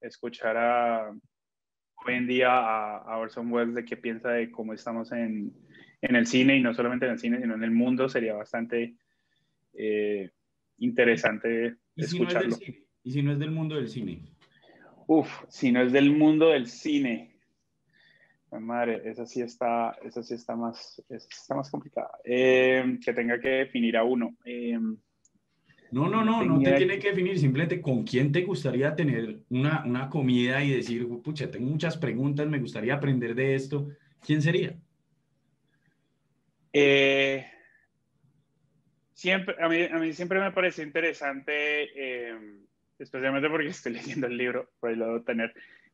escuchar 0.02 0.58
a, 0.58 1.10
hoy 2.06 2.14
en 2.14 2.28
día 2.28 2.50
a, 2.52 3.18
Orson 3.18 3.52
Welles 3.52 3.76
de 3.76 3.86
qué 3.86 3.96
piensa 3.96 4.32
de 4.32 4.52
cómo 4.52 4.74
estamos 4.74 5.12
en, 5.12 5.54
en, 6.02 6.16
el 6.16 6.28
cine 6.28 6.58
y 6.58 6.62
no 6.62 6.74
solamente 6.74 7.06
en 7.06 7.14
el 7.14 7.20
cine, 7.20 7.40
sino 7.40 7.56
en 7.56 7.64
el 7.64 7.72
mundo, 7.72 8.10
sería 8.10 8.34
bastante 8.34 8.96
eh, 9.74 10.32
interesante 10.80 11.78
escucharlo. 11.96 12.58
¿Y 13.04 13.12
si 13.12 13.22
no 13.22 13.32
es 13.34 13.40
del 13.40 13.52
mundo 13.52 13.76
del 13.76 13.88
cine? 13.88 14.22
Uf, 15.08 15.30
si 15.48 15.72
no 15.72 15.82
es 15.82 15.92
del 15.92 16.12
mundo 16.12 16.50
del 16.50 16.68
cine. 16.68 17.32
Madre, 18.52 19.02
esa 19.06 19.26
sí 19.26 19.42
está, 19.42 19.92
esa 20.04 20.24
sí 20.24 20.34
está 20.34 20.56
más, 20.56 21.04
está 21.10 21.56
más 21.56 21.70
complicada. 21.70 22.10
Eh, 22.24 22.98
que 23.04 23.14
tenga 23.14 23.40
que 23.40 23.50
definir 23.50 23.98
a 23.98 24.04
uno. 24.04 24.36
Eh, 24.46 24.80
no, 25.96 26.10
no, 26.10 26.26
no, 26.26 26.44
no 26.44 26.60
te 26.62 26.74
tiene 26.74 27.00
que 27.00 27.12
definir, 27.12 27.40
simplemente 27.40 27.82
con 27.82 28.04
quién 28.04 28.30
te 28.30 28.42
gustaría 28.42 28.94
tener 28.94 29.38
una, 29.50 29.82
una 29.86 30.10
comida 30.10 30.62
y 30.62 30.76
decir, 30.76 31.08
pucha, 31.24 31.50
tengo 31.50 31.70
muchas 31.70 31.96
preguntas, 31.96 32.46
me 32.48 32.60
gustaría 32.60 32.96
aprender 32.96 33.34
de 33.34 33.56
esto. 33.56 33.88
¿Quién 34.20 34.42
sería? 34.42 34.76
Eh, 36.74 37.50
siempre, 39.14 39.56
a 39.58 39.70
mí, 39.70 39.84
a 39.84 39.98
mí, 39.98 40.12
siempre 40.12 40.42
me 40.42 40.52
parece 40.52 40.84
interesante, 40.84 41.54
eh, 41.96 42.38
especialmente 43.00 43.50
porque 43.50 43.68
estoy 43.70 43.94
leyendo 43.94 44.28
el 44.28 44.36
libro, 44.36 44.72
por 44.82 44.90
ahí 44.90 44.98
lo 44.98 45.06
debo 45.06 45.24
tener, 45.24 45.54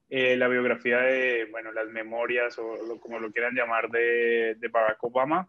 eh, 0.09 0.35
la 0.35 0.47
biografía 0.47 0.97
de, 0.97 1.47
bueno, 1.51 1.71
las 1.73 1.87
memorias 1.89 2.57
o 2.57 2.99
como 2.99 3.19
lo 3.19 3.31
quieran 3.31 3.53
llamar 3.53 3.91
de, 3.91 4.55
de 4.55 4.67
Barack 4.67 5.03
Obama. 5.03 5.47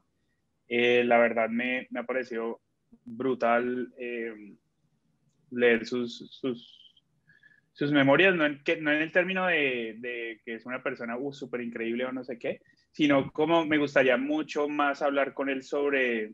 la 0.68 1.16
verdad 1.16 1.48
me, 1.48 1.86
me 1.88 2.00
ha 2.00 2.04
parecido 2.04 2.60
brutal 3.04 3.92
eh, 3.98 4.54
leer 5.50 5.86
sus, 5.86 6.30
sus, 6.30 7.04
sus, 7.72 7.92
memorias, 7.92 8.34
no 8.34 8.46
en, 8.46 8.62
que, 8.64 8.80
no 8.80 8.90
en 8.90 9.02
el 9.02 9.12
término 9.12 9.46
de, 9.46 10.40
que 10.44 10.54
es 10.54 10.66
una 10.66 10.82
persona 10.82 11.16
uh, 11.16 11.32
súper 11.32 11.60
increíble 11.60 12.04
o 12.04 12.12
no 12.12 12.24
sé 12.24 12.38
qué, 12.38 12.60
sino 12.90 13.30
como 13.32 13.64
me 13.64 13.78
gustaría 13.78 14.16
mucho 14.16 14.68
más 14.68 15.02
hablar 15.02 15.34
con 15.34 15.48
él 15.48 15.62
sobre 15.62 16.32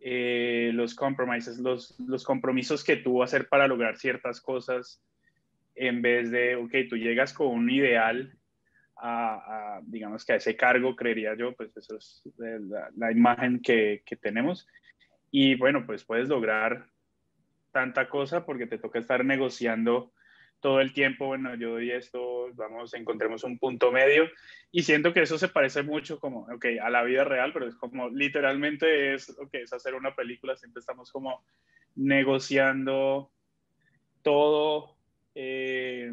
eh, 0.00 0.70
los 0.74 0.94
compromisos, 0.94 1.58
los, 1.58 1.98
los 2.00 2.24
compromisos 2.24 2.84
que 2.84 2.96
tuvo 2.96 3.22
hacer 3.22 3.48
para 3.48 3.68
lograr 3.68 3.96
ciertas 3.96 4.40
cosas 4.40 5.02
en 5.74 6.02
vez 6.02 6.30
de, 6.30 6.56
ok, 6.56 6.72
tú 6.88 6.96
llegas 6.96 7.32
con 7.32 7.48
un 7.48 7.70
ideal 7.70 8.36
a, 8.96 9.80
digamos 9.84 10.24
que 10.24 10.34
a 10.34 10.36
ese 10.36 10.56
cargo, 10.56 10.96
creería 10.96 11.34
yo, 11.36 11.54
pues 11.54 11.76
eso 11.76 11.96
es 11.96 12.22
la, 12.96 13.12
imagen 13.12 13.60
que, 13.60 14.02
que, 14.06 14.16
tenemos. 14.16 14.66
Y 15.30 15.56
bueno, 15.56 15.84
pues 15.86 16.04
puedes 16.04 16.28
lograr 16.28 16.86
tanta 17.72 18.08
cosa 18.08 18.46
porque 18.46 18.66
te 18.66 18.78
toca 18.78 18.98
estar 18.98 19.24
negociando 19.24 20.12
todo 20.64 20.80
el 20.80 20.94
tiempo, 20.94 21.26
bueno, 21.26 21.54
yo 21.56 21.72
doy 21.72 21.90
esto, 21.90 22.48
vamos, 22.54 22.94
encontremos 22.94 23.44
un 23.44 23.58
punto 23.58 23.92
medio. 23.92 24.30
Y 24.72 24.82
siento 24.84 25.12
que 25.12 25.20
eso 25.20 25.36
se 25.36 25.48
parece 25.48 25.82
mucho 25.82 26.18
como, 26.18 26.46
ok, 26.50 26.64
a 26.82 26.88
la 26.88 27.02
vida 27.02 27.22
real, 27.22 27.52
pero 27.52 27.68
es 27.68 27.74
como 27.74 28.08
literalmente 28.08 29.12
es, 29.12 29.28
ok, 29.38 29.52
es 29.56 29.74
hacer 29.74 29.94
una 29.94 30.14
película, 30.14 30.56
siempre 30.56 30.80
estamos 30.80 31.12
como 31.12 31.44
negociando 31.96 33.30
todo. 34.22 34.96
Eh, 35.34 36.12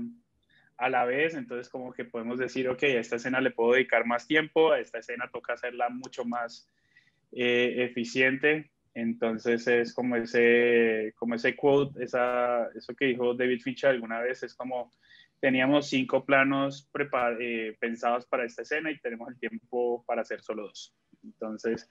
a 0.82 0.90
la 0.90 1.06
vez, 1.06 1.36
entonces 1.36 1.70
como 1.70 1.94
que 1.94 2.06
podemos 2.06 2.40
decir, 2.40 2.68
ok, 2.68 2.82
a 2.84 3.00
esta 3.00 3.18
escena 3.18 3.40
le 3.40 3.52
puedo 3.52 3.74
dedicar 3.74 4.04
más 4.08 4.26
tiempo, 4.26 4.72
a 4.72 4.80
esta 4.80 4.98
escena 4.98 5.30
toca 5.32 5.54
hacerla 5.54 5.90
mucho 5.90 6.26
más 6.26 6.68
eh, 7.32 7.76
eficiente, 7.78 8.72
entonces 8.96 9.68
es 9.68 9.94
como 9.94 10.16
ese, 10.16 11.14
como 11.18 11.36
ese 11.36 11.56
quote, 11.56 12.04
esa, 12.04 12.68
eso 12.76 12.96
que 12.96 13.06
dijo 13.06 13.36
David 13.36 13.62
Fincher 13.62 13.92
alguna 13.92 14.22
vez, 14.22 14.42
es 14.42 14.56
como 14.56 14.92
teníamos 15.40 15.88
cinco 15.88 16.26
planos 16.26 16.90
eh, 17.40 17.78
pensados 17.80 18.26
para 18.26 18.46
esta 18.46 18.64
escena 18.64 18.90
y 18.90 19.00
tenemos 19.00 19.30
el 19.30 19.40
tiempo 19.40 20.04
para 20.08 20.22
hacer 20.22 20.42
solo 20.42 20.64
dos. 20.64 20.96
Entonces, 21.24 21.88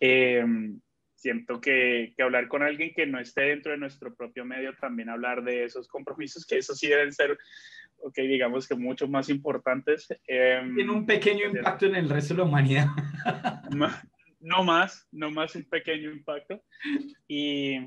em, 0.00 0.80
siento 1.14 1.60
que, 1.62 2.12
que, 2.14 2.22
hablar 2.22 2.48
con 2.48 2.62
alguien 2.62 2.92
que 2.94 3.06
no 3.06 3.18
esté 3.18 3.42
dentro 3.42 3.72
de 3.72 3.78
nuestro 3.78 4.14
propio 4.14 4.44
medio, 4.44 4.74
también 4.76 5.08
hablar 5.08 5.42
de 5.42 5.64
esos 5.64 5.88
compromisos, 5.88 6.46
que 6.46 6.58
eso 6.58 6.74
sí 6.74 6.88
deben 6.88 7.12
ser 7.12 7.38
ok, 8.00 8.14
digamos 8.18 8.68
que 8.68 8.74
mucho 8.74 9.08
más 9.08 9.28
importantes. 9.28 10.08
Em, 10.26 10.74
Tiene 10.74 10.90
un 10.90 11.06
pequeño 11.06 11.46
impacto 11.46 11.86
en 11.86 11.96
el 11.96 12.08
resto 12.08 12.34
de 12.34 12.38
la 12.38 12.44
humanidad. 12.44 12.86
no 14.40 14.64
más, 14.64 15.06
no 15.12 15.30
más 15.30 15.54
un 15.56 15.64
pequeño 15.64 16.10
impacto. 16.10 16.62
Y, 17.26 17.78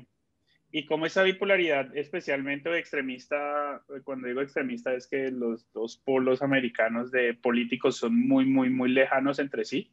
y 0.70 0.86
como 0.86 1.06
esa 1.06 1.22
bipolaridad, 1.22 1.96
especialmente 1.96 2.76
extremista, 2.78 3.82
cuando 4.04 4.28
digo 4.28 4.40
extremista 4.40 4.94
es 4.94 5.06
que 5.06 5.30
los 5.30 5.70
dos 5.72 5.98
polos 5.98 6.42
americanos 6.42 7.10
de 7.10 7.34
políticos 7.34 7.96
son 7.96 8.18
muy, 8.18 8.44
muy, 8.44 8.70
muy 8.70 8.90
lejanos 8.90 9.38
entre 9.38 9.64
sí. 9.64 9.92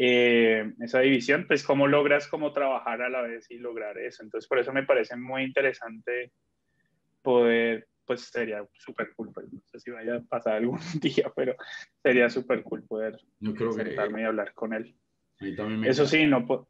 Eh, 0.00 0.74
esa 0.80 1.00
división, 1.00 1.46
pues 1.48 1.64
cómo 1.64 1.88
logras 1.88 2.28
cómo 2.28 2.52
trabajar 2.52 3.02
a 3.02 3.08
la 3.08 3.22
vez 3.22 3.50
y 3.50 3.58
lograr 3.58 3.98
eso. 3.98 4.22
Entonces, 4.22 4.46
por 4.48 4.58
eso 4.58 4.72
me 4.72 4.84
parece 4.84 5.16
muy 5.16 5.42
interesante 5.42 6.30
poder 7.22 7.88
pues 8.08 8.22
sería 8.22 8.66
súper 8.72 9.12
cool. 9.14 9.30
Pues, 9.32 9.52
no 9.52 9.60
sé 9.66 9.78
si 9.78 9.90
vaya 9.90 10.16
a 10.16 10.20
pasar 10.22 10.54
algún 10.54 10.80
día, 11.00 11.30
pero 11.36 11.54
sería 12.02 12.28
súper 12.30 12.64
cool 12.64 12.82
poder 12.84 13.20
Yo 13.38 13.54
creo 13.54 13.70
sentarme 13.72 14.22
y 14.22 14.24
hablar 14.24 14.52
con 14.54 14.72
él. 14.72 14.96
Eso 15.84 16.06
sí, 16.06 16.26
no, 16.26 16.68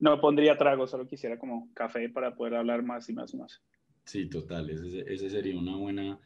no 0.00 0.20
pondría 0.20 0.56
trago, 0.56 0.88
solo 0.88 1.06
quisiera 1.06 1.38
como 1.38 1.72
café 1.74 2.08
para 2.08 2.34
poder 2.34 2.56
hablar 2.56 2.82
más 2.82 3.08
y 3.08 3.12
más 3.12 3.32
y 3.34 3.36
más. 3.36 3.62
Sí, 4.04 4.28
total, 4.28 4.70
ese, 4.70 5.04
ese 5.06 5.30
sería 5.30 5.56
una 5.56 5.76
buena, 5.76 6.18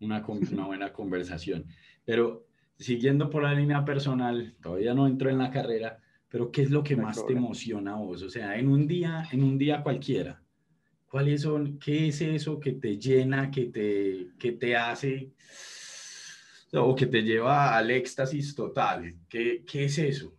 una, 0.00 0.24
una 0.26 0.66
buena 0.66 0.92
conversación. 0.92 1.64
Pero 2.04 2.46
siguiendo 2.76 3.30
por 3.30 3.42
la 3.42 3.54
línea 3.54 3.84
personal, 3.84 4.54
todavía 4.62 4.94
no 4.94 5.06
entro 5.06 5.30
en 5.30 5.38
la 5.38 5.50
carrera, 5.50 5.98
pero 6.28 6.52
¿qué 6.52 6.62
es 6.62 6.70
lo 6.70 6.84
que 6.84 6.96
más 6.96 7.24
te 7.26 7.32
emociona 7.32 7.94
a 7.94 7.96
vos? 7.96 8.22
O 8.22 8.30
sea, 8.30 8.58
en 8.58 8.68
un 8.68 8.86
día, 8.86 9.24
en 9.32 9.42
un 9.42 9.58
día 9.58 9.82
cualquiera, 9.82 10.41
¿Cuáles 11.12 11.42
son, 11.42 11.78
qué 11.78 12.08
es 12.08 12.22
eso 12.22 12.58
que 12.58 12.72
te 12.72 12.96
llena, 12.96 13.50
que 13.50 13.66
te, 13.66 14.28
que 14.38 14.52
te 14.52 14.74
hace 14.74 15.28
o 16.72 16.96
que 16.96 17.04
te 17.04 17.20
lleva 17.20 17.76
al 17.76 17.90
éxtasis 17.90 18.54
total? 18.54 19.16
¿Qué, 19.28 19.62
qué 19.70 19.84
es 19.84 19.98
eso? 19.98 20.34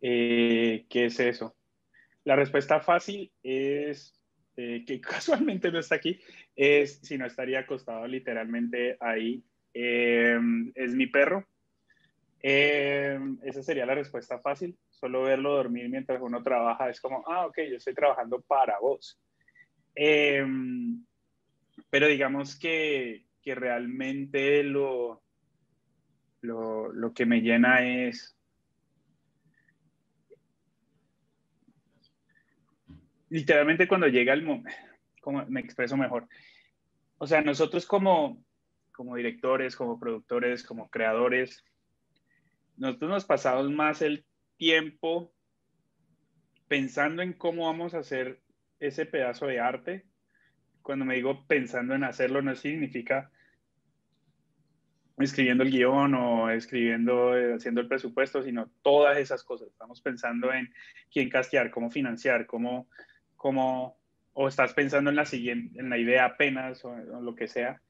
Eh, 0.00 0.86
¿Qué 0.88 1.04
es 1.04 1.20
eso? 1.20 1.54
La 2.24 2.34
respuesta 2.34 2.80
fácil 2.80 3.30
es, 3.42 4.18
eh, 4.56 4.86
que 4.86 4.98
casualmente 5.02 5.70
no 5.70 5.80
está 5.80 5.96
aquí, 5.96 6.18
es 6.56 7.00
si 7.02 7.18
no 7.18 7.26
estaría 7.26 7.58
acostado 7.58 8.06
literalmente 8.06 8.96
ahí. 9.00 9.44
Eh, 9.74 10.40
es 10.74 10.94
mi 10.94 11.08
perro. 11.08 11.46
esa 12.40 13.62
sería 13.62 13.84
la 13.84 13.96
respuesta 13.96 14.38
fácil 14.38 14.78
solo 14.98 15.22
verlo 15.22 15.56
dormir 15.56 15.88
mientras 15.88 16.20
uno 16.22 16.42
trabaja 16.42 16.88
es 16.88 17.00
como, 17.00 17.22
ah, 17.26 17.46
ok, 17.46 17.58
yo 17.70 17.76
estoy 17.76 17.94
trabajando 17.94 18.40
para 18.40 18.78
vos. 18.78 19.20
Em, 19.94 21.04
pero 21.90 22.06
digamos 22.06 22.58
que, 22.58 23.26
que 23.42 23.54
realmente 23.54 24.62
lo, 24.62 25.22
lo, 26.40 26.92
lo, 26.92 27.12
que 27.12 27.26
me 27.26 27.40
llena 27.40 27.86
es 27.86 28.36
literalmente 33.28 33.88
cuando 33.88 34.08
llega 34.08 34.32
el 34.32 34.42
momento, 34.42 34.70
me 35.48 35.60
expreso 35.60 35.96
mejor. 35.96 36.28
O 37.18 37.26
sea, 37.26 37.40
nosotros 37.42 37.86
como, 37.86 38.44
como 38.92 39.16
directores, 39.16 39.76
como 39.76 39.98
productores, 39.98 40.62
como 40.62 40.88
creadores, 40.88 41.64
nosotros 42.76 43.10
nos 43.10 43.24
pasamos 43.24 43.70
más 43.70 44.02
el 44.02 44.24
tiempo 44.56 45.32
pensando 46.68 47.22
en 47.22 47.32
cómo 47.32 47.66
vamos 47.66 47.94
a 47.94 47.98
hacer 47.98 48.40
ese 48.80 49.06
pedazo 49.06 49.46
de 49.46 49.60
arte. 49.60 50.04
Cuando 50.82 51.04
me 51.04 51.14
digo 51.14 51.46
pensando 51.46 51.94
en 51.94 52.04
hacerlo, 52.04 52.42
no 52.42 52.54
significa 52.54 53.30
escribiendo 55.18 55.62
el 55.62 55.70
guion 55.70 56.14
o 56.14 56.50
escribiendo, 56.50 57.36
eh, 57.36 57.54
haciendo 57.54 57.80
el 57.80 57.88
presupuesto, 57.88 58.42
sino 58.42 58.70
todas 58.82 59.16
esas 59.18 59.44
cosas. 59.44 59.68
Estamos 59.68 60.00
pensando 60.00 60.52
en 60.52 60.72
quién 61.10 61.30
castear, 61.30 61.70
cómo 61.70 61.90
financiar, 61.90 62.46
cómo, 62.46 62.88
cómo 63.36 63.96
o 64.32 64.48
estás 64.48 64.74
pensando 64.74 65.10
en 65.10 65.16
la 65.16 65.24
siguiente, 65.24 65.78
en 65.78 65.88
la 65.88 65.98
idea 65.98 66.24
apenas 66.24 66.84
o, 66.84 66.96
lo 66.96 67.34
que 67.34 67.46
sea. 67.46 67.80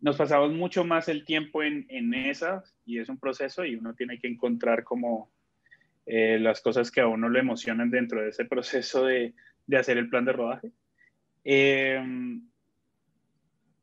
nos 0.00 0.16
pasamos 0.16 0.52
mucho 0.52 0.84
más 0.84 1.08
el 1.08 1.24
tiempo 1.24 1.62
en, 1.62 1.86
en 1.88 2.12
esas 2.12 2.74
y 2.84 2.98
es 2.98 3.08
un 3.08 3.18
proceso 3.18 3.64
y 3.64 3.76
uno 3.76 3.94
tiene 3.94 4.18
que 4.18 4.26
encontrar 4.26 4.82
como 4.82 5.30
eh, 6.06 6.38
las 6.38 6.60
cosas 6.60 6.90
que 6.90 7.00
a 7.00 7.08
uno 7.08 7.28
le 7.28 7.40
emocionan 7.40 7.90
dentro 7.90 8.22
de 8.22 8.28
ese 8.28 8.44
proceso 8.44 9.04
de, 9.04 9.34
de 9.66 9.76
hacer 9.76 9.98
el 9.98 10.08
plan 10.08 10.24
de 10.24 10.32
rodaje. 10.32 10.72
Em, 11.44 12.48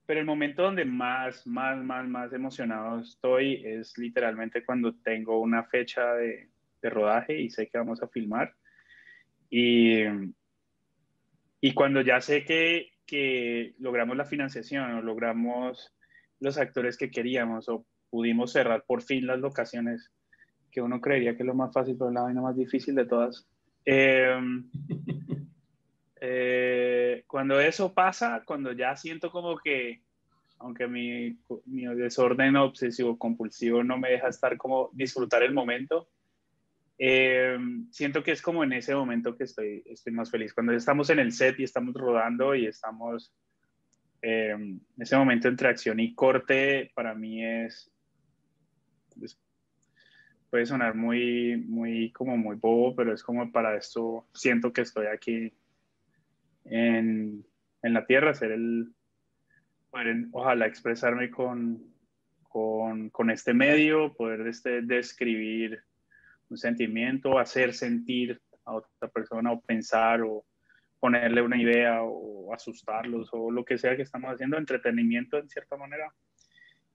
pero 0.05 0.19
el 0.19 0.25
momento 0.25 0.63
donde 0.63 0.85
más, 0.85 1.45
más, 1.47 1.83
más, 1.83 2.07
más 2.07 2.33
emocionado 2.33 2.99
estoy 2.99 3.65
es 3.65 3.97
literalmente 3.97 4.65
cuando 4.65 4.95
tengo 4.95 5.39
una 5.39 5.63
fecha 5.63 6.13
de, 6.15 6.49
de 6.81 6.89
rodaje 6.89 7.39
y 7.39 7.49
sé 7.49 7.67
que 7.67 7.77
vamos 7.77 8.01
a 8.01 8.07
filmar. 8.07 8.53
Y, 9.49 10.03
y 11.61 11.73
cuando 11.73 12.01
ya 12.01 12.19
sé 12.21 12.43
que, 12.43 12.91
que 13.05 13.75
logramos 13.79 14.17
la 14.17 14.25
financiación 14.25 14.91
o 14.93 15.01
logramos 15.01 15.95
los 16.39 16.57
actores 16.57 16.97
que 16.97 17.11
queríamos 17.11 17.69
o 17.69 17.85
pudimos 18.09 18.51
cerrar 18.51 18.83
por 18.85 19.01
fin 19.01 19.27
las 19.27 19.39
locaciones, 19.39 20.11
que 20.73 20.81
uno 20.81 20.99
creería 20.99 21.35
que 21.35 21.43
es 21.43 21.47
lo 21.47 21.53
más 21.53 21.71
fácil, 21.71 21.95
pero 21.97 22.11
la 22.11 22.23
vaina 22.23 22.41
más 22.41 22.57
difícil 22.57 22.95
de 22.95 23.05
todas. 23.05 23.47
Em, 23.85 24.69
eh, 26.19 27.23
cuando 27.27 27.59
eso 27.59 27.93
pasa, 27.93 28.43
cuando 28.45 28.71
ya 28.71 28.95
siento 28.95 29.31
como 29.31 29.57
que, 29.57 30.01
aunque 30.57 30.87
mi, 30.87 31.37
mi 31.65 31.85
desorden 31.95 32.55
obsesivo 32.55 33.17
compulsivo 33.17 33.83
no 33.83 33.97
me 33.97 34.09
deja 34.09 34.29
estar 34.29 34.57
como 34.57 34.89
disfrutar 34.93 35.43
el 35.43 35.53
momento, 35.53 36.09
em, 36.97 37.87
siento 37.91 38.23
que 38.23 38.31
es 38.31 38.41
como 38.41 38.63
en 38.63 38.73
ese 38.73 38.95
momento 38.95 39.37
que 39.37 39.43
estoy, 39.43 39.83
estoy 39.85 40.13
más 40.13 40.31
feliz. 40.31 40.53
Cuando 40.53 40.73
estamos 40.73 41.09
en 41.11 41.19
el 41.19 41.31
set 41.33 41.59
y 41.59 41.63
estamos 41.63 41.93
rodando 41.93 42.55
y 42.55 42.65
estamos, 42.65 43.31
em, 44.23 44.79
ese 44.97 45.17
momento 45.17 45.47
entre 45.49 45.69
acción 45.69 45.99
y 45.99 46.15
corte 46.15 46.91
para 46.95 47.13
mí 47.13 47.45
es, 47.45 47.91
es 49.21 49.42
puede 50.53 50.67
sonar 50.67 50.93
muy, 50.93 51.57
muy, 51.57 52.11
como 52.11 52.37
muy 52.37 52.57
bobo, 52.57 52.95
pero 52.95 53.11
es 53.11 53.23
como 53.23 53.51
para 53.51 53.75
esto 53.75 54.27
siento 54.35 54.71
que 54.71 54.81
estoy 54.81 55.07
aquí 55.07 55.51
en, 56.65 57.43
en 57.81 57.93
la 57.95 58.05
tierra, 58.05 58.35
ser 58.35 58.51
el, 58.51 58.93
poder, 59.89 60.27
ojalá 60.31 60.67
expresarme 60.67 61.31
con, 61.31 61.81
con, 62.43 63.09
con, 63.09 63.31
este 63.31 63.55
medio, 63.55 64.13
poder 64.13 64.45
este, 64.45 64.83
describir 64.83 65.81
un 66.49 66.57
sentimiento, 66.59 67.39
hacer 67.39 67.73
sentir 67.73 68.39
a 68.65 68.75
otra 68.75 69.07
persona 69.07 69.53
o 69.53 69.59
pensar 69.59 70.21
o 70.21 70.45
ponerle 70.99 71.41
una 71.41 71.59
idea 71.59 72.03
o 72.03 72.53
asustarlos 72.53 73.27
o 73.31 73.49
lo 73.49 73.65
que 73.65 73.79
sea 73.79 73.95
que 73.95 74.03
estamos 74.03 74.31
haciendo, 74.31 74.59
entretenimiento 74.59 75.39
en 75.39 75.49
cierta 75.49 75.77
manera. 75.77 76.13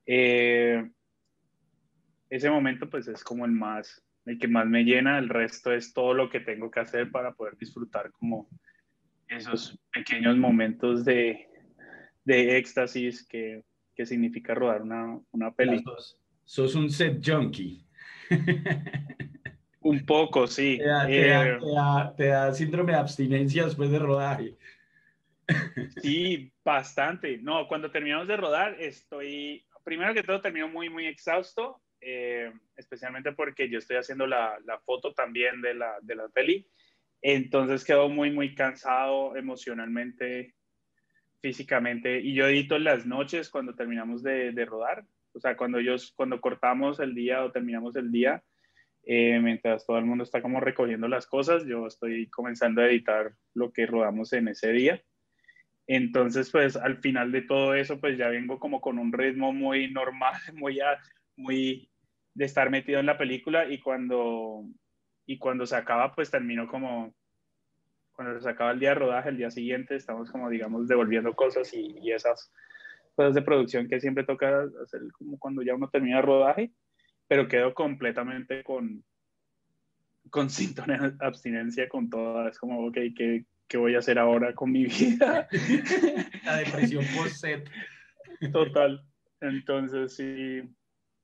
Eh, 0.06 0.88
ese 2.30 2.50
momento 2.50 2.88
pues 2.88 3.08
es 3.08 3.24
como 3.24 3.44
el 3.44 3.52
más, 3.52 4.02
el 4.26 4.38
que 4.38 4.48
más 4.48 4.66
me 4.66 4.84
llena, 4.84 5.18
el 5.18 5.28
resto 5.28 5.72
es 5.72 5.92
todo 5.92 6.14
lo 6.14 6.28
que 6.28 6.40
tengo 6.40 6.70
que 6.70 6.80
hacer 6.80 7.10
para 7.10 7.32
poder 7.32 7.56
disfrutar 7.56 8.10
como 8.12 8.48
esos 9.28 9.78
pequeños 9.92 10.36
momentos 10.36 11.04
de, 11.04 11.48
de 12.24 12.58
éxtasis 12.58 13.26
que, 13.26 13.64
que, 13.94 14.06
significa 14.06 14.54
rodar 14.54 14.82
una, 14.82 15.18
una 15.32 15.50
película. 15.52 15.96
Sos, 16.44 16.74
un 16.74 16.88
set 16.88 17.20
junkie. 17.24 17.84
un 19.80 20.04
poco, 20.06 20.46
sí. 20.46 20.78
Te 20.78 20.86
da, 20.86 21.06
te, 21.06 21.28
da, 21.28 21.46
eh, 21.46 22.12
te, 22.16 22.26
da, 22.26 22.54
síndrome 22.54 22.92
de 22.92 22.98
abstinencia 22.98 23.64
después 23.64 23.90
de 23.90 23.98
rodaje. 23.98 24.56
sí, 26.02 26.50
bastante. 26.64 27.38
No, 27.38 27.66
cuando 27.68 27.90
terminamos 27.90 28.28
de 28.28 28.36
rodar 28.38 28.76
estoy, 28.80 29.64
primero 29.84 30.14
que 30.14 30.22
todo 30.22 30.40
termino 30.40 30.68
muy, 30.68 30.88
muy 30.88 31.06
exhausto 31.06 31.82
eh, 32.00 32.52
especialmente 32.76 33.32
porque 33.32 33.68
yo 33.68 33.78
estoy 33.78 33.96
haciendo 33.96 34.26
la, 34.26 34.58
la 34.64 34.78
foto 34.78 35.12
también 35.12 35.60
de 35.60 35.74
la, 35.74 35.96
de 36.02 36.14
la 36.14 36.28
peli. 36.28 36.66
Entonces 37.22 37.84
quedo 37.84 38.08
muy, 38.08 38.30
muy 38.30 38.54
cansado 38.54 39.36
emocionalmente, 39.36 40.54
físicamente. 41.40 42.20
Y 42.20 42.34
yo 42.34 42.46
edito 42.46 42.78
las 42.78 43.06
noches 43.06 43.50
cuando 43.50 43.74
terminamos 43.74 44.22
de, 44.22 44.52
de 44.52 44.64
rodar. 44.64 45.04
O 45.32 45.40
sea, 45.40 45.56
cuando, 45.56 45.78
ellos, 45.78 46.12
cuando 46.16 46.40
cortamos 46.40 47.00
el 47.00 47.14
día 47.14 47.44
o 47.44 47.52
terminamos 47.52 47.96
el 47.96 48.10
día, 48.10 48.42
eh, 49.04 49.38
mientras 49.40 49.86
todo 49.86 49.98
el 49.98 50.04
mundo 50.04 50.24
está 50.24 50.42
como 50.42 50.60
recogiendo 50.60 51.08
las 51.08 51.26
cosas, 51.26 51.64
yo 51.64 51.86
estoy 51.86 52.28
comenzando 52.28 52.82
a 52.82 52.88
editar 52.88 53.32
lo 53.54 53.72
que 53.72 53.86
rodamos 53.86 54.32
en 54.32 54.48
ese 54.48 54.72
día. 54.72 55.02
Entonces, 55.86 56.50
pues 56.50 56.76
al 56.76 56.98
final 56.98 57.32
de 57.32 57.42
todo 57.42 57.74
eso, 57.74 57.98
pues 57.98 58.18
ya 58.18 58.28
vengo 58.28 58.58
como 58.58 58.80
con 58.82 58.98
un 58.98 59.12
ritmo 59.12 59.52
muy 59.52 59.90
normal, 59.90 60.34
muy, 60.54 60.78
muy 61.36 61.87
de 62.38 62.44
estar 62.44 62.70
metido 62.70 63.00
en 63.00 63.06
la 63.06 63.18
película 63.18 63.68
y 63.68 63.80
cuando, 63.80 64.64
y 65.26 65.38
cuando 65.38 65.66
se 65.66 65.74
acaba, 65.74 66.14
pues 66.14 66.30
termino 66.30 66.68
como, 66.68 67.12
cuando 68.12 68.40
se 68.40 68.48
acaba 68.48 68.70
el 68.70 68.78
día 68.78 68.90
de 68.90 68.94
rodaje, 68.94 69.30
el 69.30 69.38
día 69.38 69.50
siguiente, 69.50 69.96
estamos 69.96 70.30
como, 70.30 70.48
digamos, 70.48 70.86
devolviendo 70.86 71.34
cosas 71.34 71.74
y, 71.74 71.98
y 72.00 72.12
esas 72.12 72.52
cosas 73.16 73.34
de 73.34 73.42
producción 73.42 73.88
que 73.88 74.00
siempre 74.00 74.22
toca 74.22 74.68
hacer 74.84 75.00
como 75.10 75.36
cuando 75.36 75.62
ya 75.62 75.74
uno 75.74 75.90
termina 75.90 76.18
el 76.18 76.26
rodaje, 76.26 76.70
pero 77.26 77.48
quedo 77.48 77.74
completamente 77.74 78.62
con, 78.62 79.02
con 80.30 80.48
síntoma 80.50 81.16
abstinencia 81.18 81.88
con 81.88 82.08
todo, 82.08 82.46
es 82.46 82.56
como, 82.56 82.86
ok, 82.86 82.98
¿qué, 83.16 83.46
¿qué 83.66 83.78
voy 83.78 83.96
a 83.96 83.98
hacer 83.98 84.16
ahora 84.16 84.54
con 84.54 84.70
mi 84.70 84.84
vida? 84.84 85.48
La 86.44 86.58
depresión 86.58 87.04
post-set. 87.16 87.68
Total. 88.52 89.04
Entonces, 89.40 90.14
sí, 90.14 90.62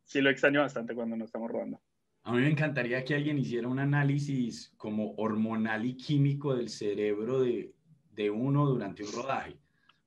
sí 0.05 0.21
lo 0.21 0.31
extraño 0.31 0.61
bastante 0.61 0.95
cuando 0.95 1.17
nos 1.17 1.27
estamos 1.27 1.51
rodando. 1.51 1.81
A 2.23 2.33
mí 2.33 2.41
me 2.41 2.51
encantaría 2.51 3.05
que 3.05 3.15
alguien 3.15 3.39
hiciera 3.39 3.69
un 3.69 3.79
análisis 3.79 4.73
como 4.79 5.15
hormonal 5.17 5.85
y 5.85 5.95
químico 5.95 6.55
del 6.55 6.71
cerebro 6.71 7.43
de, 7.43 7.75
de 8.13 8.31
uno 8.31 8.67
durante 8.67 9.05
un 9.05 9.13
rodaje, 9.13 9.59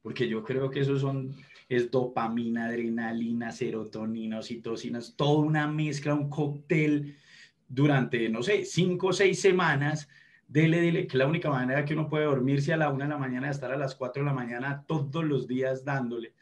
porque 0.01 0.27
yo 0.27 0.43
creo 0.43 0.71
que 0.71 0.79
eso 0.79 0.97
son, 0.97 1.35
es 1.69 1.91
dopamina, 1.91 2.65
adrenalina, 2.65 3.51
serotonina, 3.51 4.39
oxitocina, 4.39 4.99
toda 5.15 5.45
una 5.45 5.67
mezcla, 5.67 6.15
un 6.15 6.29
cóctel 6.29 7.15
durante, 7.67 8.29
no 8.29 8.41
sé, 8.41 8.65
cinco 8.65 9.07
o 9.07 9.13
seis 9.13 9.39
semanas. 9.39 10.09
Dele, 10.47 10.79
dile, 10.79 11.07
que 11.07 11.17
la 11.17 11.27
única 11.27 11.49
manera 11.49 11.83
que 11.83 11.93
uno 11.93 12.07
puede 12.07 12.23
dormirse 12.23 12.73
a 12.73 12.77
la 12.77 12.89
una 12.89 13.03
de 13.03 13.11
la 13.11 13.17
mañana, 13.17 13.49
estar 13.49 13.71
a 13.71 13.77
las 13.77 13.95
cuatro 13.95 14.23
de 14.23 14.27
la 14.27 14.33
mañana 14.33 14.85
todos 14.87 15.25
los 15.25 15.45
días 15.45 15.83
dándole, 15.83 16.33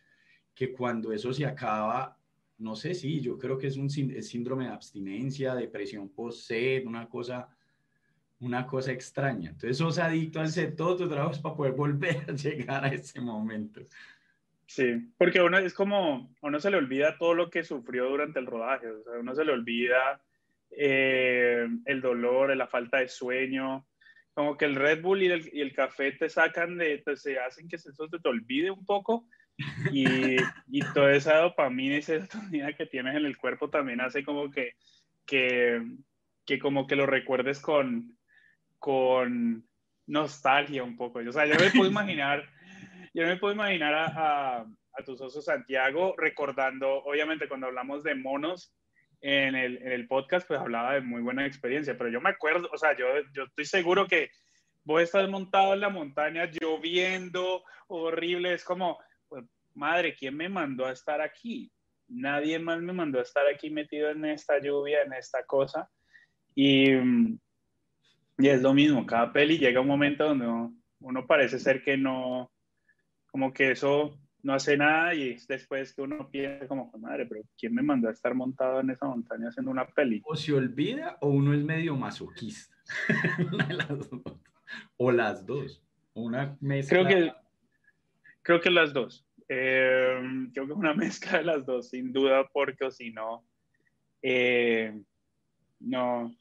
que 0.54 0.72
cuando 0.72 1.12
eso 1.12 1.34
se 1.34 1.46
acaba, 1.46 2.18
no 2.58 2.76
sé, 2.76 2.94
sí, 2.94 3.22
yo 3.22 3.38
creo 3.38 3.58
que 3.58 3.68
es 3.68 3.78
un 3.78 3.90
síndrome 3.90 4.66
de 4.66 4.72
abstinencia, 4.72 5.56
depresión 5.56 6.10
post-sed, 6.10 6.86
una 6.86 7.08
cosa, 7.10 7.50
una 8.40 8.66
cosa 8.66 8.92
extraña. 8.92 9.50
Entonces, 9.50 9.78
sos 9.78 10.00
adicto 10.00 10.40
al 10.40 10.50
set, 10.50 10.76
todo 10.76 11.10
para 11.10 11.56
poder 11.56 11.74
volver 11.74 12.26
a 12.30 12.32
llegar 12.34 12.86
a 12.86 12.90
ese 12.90 13.20
momento. 13.20 13.82
Sí, 14.68 15.12
porque 15.18 15.42
uno 15.42 15.58
es 15.60 15.74
como, 15.74 16.34
uno 16.42 16.60
se 16.60 16.72
le 16.72 16.78
olvida 16.78 17.18
todo 17.18 17.34
lo 17.34 17.50
que 17.50 17.64
sufrió 17.64 18.10
durante 18.10 18.40
el 18.40 18.48
rodaje, 18.48 18.88
o 18.88 19.20
uno 19.20 19.36
se 19.36 19.46
le 19.46 19.52
olvida 19.52 20.22
eh, 20.72 21.68
el 21.86 22.02
dolor, 22.02 22.56
la 22.56 22.68
falta 22.68 22.98
de 22.98 23.08
sueño, 23.08 23.86
como 24.34 24.58
que 24.58 24.66
el 24.66 24.76
Red 24.76 25.02
Bull 25.02 25.24
y 25.24 25.28
el, 25.62 25.74
café 25.74 26.12
te 26.14 26.30
sacan 26.30 26.78
de, 26.78 26.98
te, 26.98 27.16
se 27.16 27.40
hacen 27.40 27.70
que 27.70 27.78
te, 27.78 28.20
te 28.20 28.30
olvide 28.30 28.72
un 28.72 28.86
poco, 28.86 29.28
y, 29.92 30.38
y, 30.70 30.80
toda 30.94 31.14
esa 31.14 31.38
dopamina 31.38 31.98
y 31.98 32.02
serotonina 32.02 32.74
que 32.74 32.86
tienes 32.86 33.16
en 33.16 33.26
el 33.26 33.38
cuerpo 33.38 33.70
también 33.70 34.02
hace 34.02 34.24
como 34.24 34.52
que, 34.52 34.74
que, 35.26 35.82
que 36.46 36.60
como 36.60 36.88
que 36.88 36.96
lo 36.96 37.06
recuerdes 37.06 37.60
con, 37.60 38.18
con 38.80 39.68
nostalgia 40.08 40.84
un 40.84 40.98
poco. 40.98 41.20
O 41.20 41.32
sea, 41.32 41.46
yo 41.46 41.56
me 41.60 41.72
puedo 41.72 41.90
imaginar, 41.90 42.46
yo 43.14 43.26
me 43.26 43.38
puedo 43.38 43.54
imaginar 43.54 43.94
a, 43.94 44.06
a, 44.06 44.66
a 44.94 45.04
tu 45.04 45.16
socio 45.16 45.42
Santiago 45.42 46.16
recordando, 46.18 47.04
obviamente 47.04 47.48
cuando 47.48 47.68
hablamos 47.68 48.04
de 48.04 48.16
monos, 48.16 48.74
en 49.22 49.56
el, 49.56 49.78
en 49.78 49.92
el, 49.92 50.08
podcast, 50.08 50.48
pues 50.48 50.60
hablaba 50.60 50.94
de 50.94 51.02
muy 51.02 51.22
buena 51.22 51.48
experiencia, 51.48 51.98
pero 51.98 52.12
yo 52.12 52.22
me 52.22 52.30
acuerdo, 52.30 52.70
o 52.72 52.78
sea, 52.78 52.96
yo, 52.96 53.08
yo 53.34 53.46
estoy 53.46 53.66
seguro 53.66 54.06
que 54.08 54.30
vos 54.84 55.02
estás 55.02 55.28
montado 55.28 55.74
en 55.74 55.80
la 55.80 55.90
montaña 55.90 56.46
lloviendo, 56.46 57.64
horrible, 57.88 58.54
es 58.54 58.64
como, 58.64 59.00
madre, 59.76 60.16
¿quién 60.16 60.36
me 60.36 60.50
mandó 60.50 60.86
a 60.86 60.92
estar 60.92 61.22
aquí? 61.22 61.72
Nadie 62.08 62.60
más 62.60 62.82
me 62.82 62.94
mandó 62.94 63.20
a 63.20 63.24
estar 63.24 63.46
aquí 63.48 63.70
metido 63.70 64.10
en 64.10 64.26
esta 64.26 64.60
lluvia, 64.60 65.04
en 65.04 65.14
esta 65.14 65.44
cosa. 65.44 65.90
Y, 66.56 66.94
y 68.38 68.48
es 68.48 68.62
lo 68.62 68.74
mismo, 68.74 69.06
cada 69.06 69.32
peli 69.32 69.58
llega 69.58 69.82
un 69.82 69.88
momento 69.88 70.26
donde 70.26 70.48
uno, 71.00 71.28
parece 71.28 71.60
ser 71.60 71.84
que 71.84 71.98
no, 71.98 72.52
como 73.28 73.54
que 73.54 73.72
eso 73.72 74.18
no 74.42 74.54
hace 74.54 74.78
nada 74.78 75.14
y 75.14 75.32
es 75.32 75.48
después 75.48 75.94
que 75.94 76.04
uno 76.04 76.30
piensa 76.30 76.68
como, 76.68 76.92
madre, 77.00 77.26
pero 77.26 77.42
¿quién 77.58 77.74
me 77.74 77.82
mandó 77.82 78.08
a 78.08 78.12
estar 78.12 78.34
montado 78.34 78.80
en 78.80 78.92
esa 78.92 79.08
montaña 79.08 79.50
haciendo 79.50 79.72
una 79.72 79.88
peli? 79.88 80.22
O 80.24 80.36
se 80.36 80.54
olvida 80.54 81.18
o 81.20 81.30
uno 81.30 81.54
es 81.54 81.64
medio 81.64 81.96
masoquista. 81.96 82.74
o 84.98 85.12
las 85.12 85.46
dos. 85.46 85.82
Una 86.14 86.56
mezcla. 86.62 87.00
Creo 87.00 87.08
que, 87.08 87.34
creo 88.44 88.62
que 88.62 88.70
las 88.70 88.94
dos 88.94 89.25
Eh, 89.48 90.50
creo 90.54 90.66
que 90.66 90.74
es 90.74 90.78
una 90.78 90.94
mezcla 90.96 91.38
de 91.38 91.44
las 91.44 91.66
dos, 91.66 91.90
sin 91.90 92.12
duda, 92.12 92.48
porque 92.52 92.92
si 92.92 93.12
no, 93.12 93.46
eh, 94.22 94.94
no, 95.80 96.36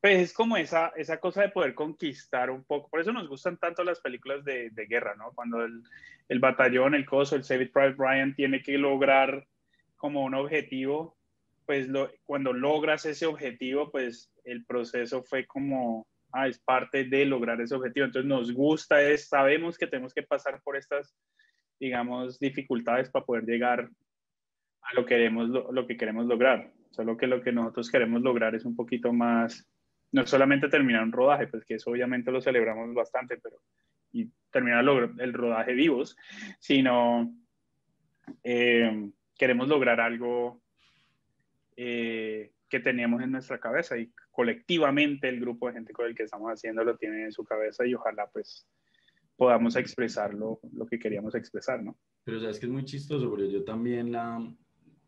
pues 0.00 0.20
es 0.20 0.32
como 0.32 0.56
esa, 0.56 0.92
esa 0.96 1.20
cosa 1.20 1.42
de 1.42 1.50
poder 1.50 1.74
conquistar 1.74 2.50
un 2.50 2.64
poco. 2.64 2.88
Por 2.88 3.00
eso 3.00 3.12
nos 3.12 3.28
gustan 3.28 3.58
tanto 3.58 3.84
las 3.84 4.00
películas 4.00 4.44
de, 4.44 4.70
de 4.70 4.86
guerra, 4.86 5.14
¿no? 5.14 5.32
Cuando 5.34 5.62
el, 5.62 5.82
el, 6.28 6.38
batallón, 6.38 6.94
el 6.94 7.04
coso, 7.04 7.36
el 7.36 7.44
Saved 7.44 7.70
Private 7.70 7.96
Ryan 7.98 8.34
tiene 8.34 8.62
que 8.62 8.78
lograr 8.78 9.46
como 9.96 10.24
un 10.24 10.34
objetivo, 10.34 11.18
pues 11.66 11.86
lo, 11.86 12.10
cuando 12.24 12.54
logras 12.54 13.04
ese 13.04 13.26
objetivo, 13.26 13.90
pues 13.90 14.32
el 14.44 14.64
proceso 14.64 15.22
fue 15.22 15.46
como, 15.46 16.06
ah, 16.32 16.48
es 16.48 16.58
parte 16.58 17.04
de 17.04 17.26
lograr 17.26 17.60
ese 17.60 17.74
objetivo. 17.74 18.06
Entonces 18.06 18.28
nos 18.28 18.52
gusta, 18.52 19.02
es, 19.02 19.28
sabemos 19.28 19.76
que 19.76 19.86
tenemos 19.86 20.14
que 20.14 20.22
pasar 20.22 20.62
por 20.62 20.76
estas, 20.78 21.14
digamos, 21.80 22.38
dificultades 22.38 23.10
para 23.10 23.24
poder 23.24 23.44
llegar 23.44 23.90
a 24.82 24.94
lo, 24.94 25.04
queremos, 25.04 25.48
lo, 25.48 25.72
lo 25.72 25.86
que 25.86 25.96
queremos 25.96 26.26
lograr. 26.26 26.70
Solo 26.90 27.16
que 27.16 27.26
lo 27.26 27.42
que 27.42 27.52
nosotros 27.52 27.90
queremos 27.90 28.22
lograr 28.22 28.54
es 28.54 28.64
un 28.64 28.76
poquito 28.76 29.12
más 29.12 29.66
no 30.12 30.26
solamente 30.26 30.68
terminar 30.68 31.02
un 31.02 31.12
rodaje, 31.12 31.46
pues 31.46 31.64
que 31.64 31.74
eso 31.74 31.90
obviamente 31.90 32.30
lo 32.30 32.40
celebramos 32.40 32.92
bastante, 32.94 33.38
pero 33.38 33.56
y 34.12 34.28
terminar 34.50 34.84
el 35.18 35.32
rodaje 35.32 35.72
vivos, 35.72 36.16
sino 36.58 37.32
eh, 38.42 39.10
queremos 39.38 39.68
lograr 39.68 40.00
algo 40.00 40.60
eh, 41.76 42.52
que 42.68 42.80
teníamos 42.80 43.22
en 43.22 43.32
nuestra 43.32 43.58
cabeza 43.58 43.96
y 43.98 44.12
colectivamente 44.30 45.28
el 45.28 45.40
grupo 45.40 45.68
de 45.68 45.74
gente 45.74 45.92
con 45.92 46.06
el 46.06 46.14
que 46.14 46.24
estamos 46.24 46.50
haciendo 46.50 46.84
lo 46.84 46.96
tiene 46.96 47.24
en 47.24 47.32
su 47.32 47.44
cabeza 47.44 47.86
y 47.86 47.94
ojalá 47.94 48.28
pues 48.32 48.66
podamos 49.40 49.74
expresar 49.76 50.34
lo, 50.34 50.60
lo 50.74 50.84
que 50.84 50.98
queríamos 50.98 51.34
expresar, 51.34 51.82
¿no? 51.82 51.96
Pero 52.24 52.42
sabes 52.42 52.60
que 52.60 52.66
es 52.66 52.72
muy 52.72 52.84
chistoso, 52.84 53.30
porque 53.30 53.50
yo 53.50 53.64
también 53.64 54.14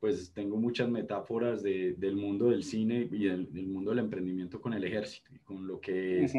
pues 0.00 0.32
tengo 0.32 0.56
muchas 0.56 0.88
metáforas 0.88 1.62
de, 1.62 1.92
del 1.98 2.16
mundo 2.16 2.48
del 2.48 2.64
cine 2.64 3.06
y 3.12 3.24
del, 3.26 3.46
mundo 3.66 3.90
del 3.90 3.98
emprendimiento 3.98 4.58
con 4.58 4.72
el 4.72 4.84
ejército, 4.84 5.32
con 5.44 5.66
lo 5.66 5.78
que 5.78 6.24
es 6.24 6.32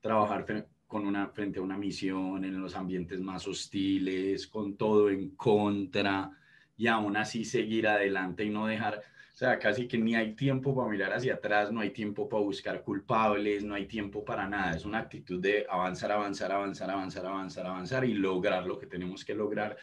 trabajar 0.00 0.66
con 0.88 1.06
una, 1.06 1.28
frente 1.28 1.60
a 1.60 1.62
una 1.62 1.78
misión 1.78 2.44
en 2.44 2.60
los 2.60 2.74
ambientes 2.74 3.20
más 3.20 3.46
hostiles, 3.46 4.48
con 4.48 4.76
todo 4.76 5.08
en 5.08 5.30
contra, 5.36 6.32
y 6.76 6.88
aún 6.88 7.16
así 7.16 7.44
seguir 7.44 7.86
adelante 7.86 8.44
y 8.44 8.50
no 8.50 8.66
dejar, 8.66 9.02
o 9.32 9.36
sea, 9.36 9.58
casi 9.58 9.88
que 9.88 9.98
ni 9.98 10.14
hay 10.14 10.34
tiempo 10.34 10.74
para 10.74 10.88
mirar 10.88 11.12
hacia 11.12 11.34
atrás, 11.34 11.72
no 11.72 11.80
hay 11.80 11.90
tiempo 11.90 12.28
para 12.28 12.42
buscar 12.42 12.82
culpables, 12.82 13.64
no 13.64 13.74
hay 13.74 13.86
tiempo 13.86 14.24
para 14.24 14.48
nada, 14.48 14.76
es 14.76 14.84
una 14.84 14.98
actitud 14.98 15.40
de 15.40 15.66
avanzar, 15.68 16.12
avanzar, 16.12 16.52
avanzar, 16.52 16.90
avanzar, 16.90 17.26
avanzar, 17.26 17.66
avanzar 17.66 18.04
y 18.04 18.14
lograr 18.14 18.66
lo 18.66 18.78
que 18.78 18.86
tenemos 18.86 19.24
que 19.24 19.34
lograr 19.34 19.76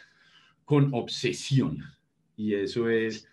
con 0.65 0.93
obsesión 0.93 1.81
y 2.38 2.53
eso 2.53 2.89
es, 2.89 3.27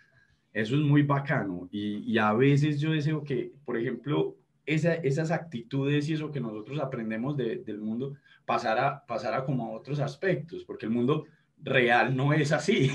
eso 0.51 0.75
es 0.75 0.81
muy 0.81 1.03
bacano. 1.03 1.69
Y, 1.71 1.97
y 2.11 2.17
a 2.17 2.33
veces 2.33 2.81
yo 2.81 2.91
deseo 2.91 3.23
que, 3.23 3.53
por 3.63 3.77
ejemplo, 3.77 4.35
esa, 4.65 4.95
esas 4.95 5.31
actitudes 5.31 6.09
y 6.09 6.13
eso 6.13 6.31
que 6.31 6.41
nosotros 6.41 6.79
aprendemos 6.79 7.37
de, 7.37 7.57
del 7.57 7.79
mundo 7.79 8.15
pasara, 8.45 9.05
pasara 9.05 9.45
como 9.45 9.67
a 9.67 9.77
otros 9.77 9.99
aspectos, 9.99 10.65
porque 10.65 10.87
el 10.87 10.91
mundo 10.91 11.25
real 11.61 12.15
no 12.15 12.33
es 12.33 12.51
así. 12.51 12.91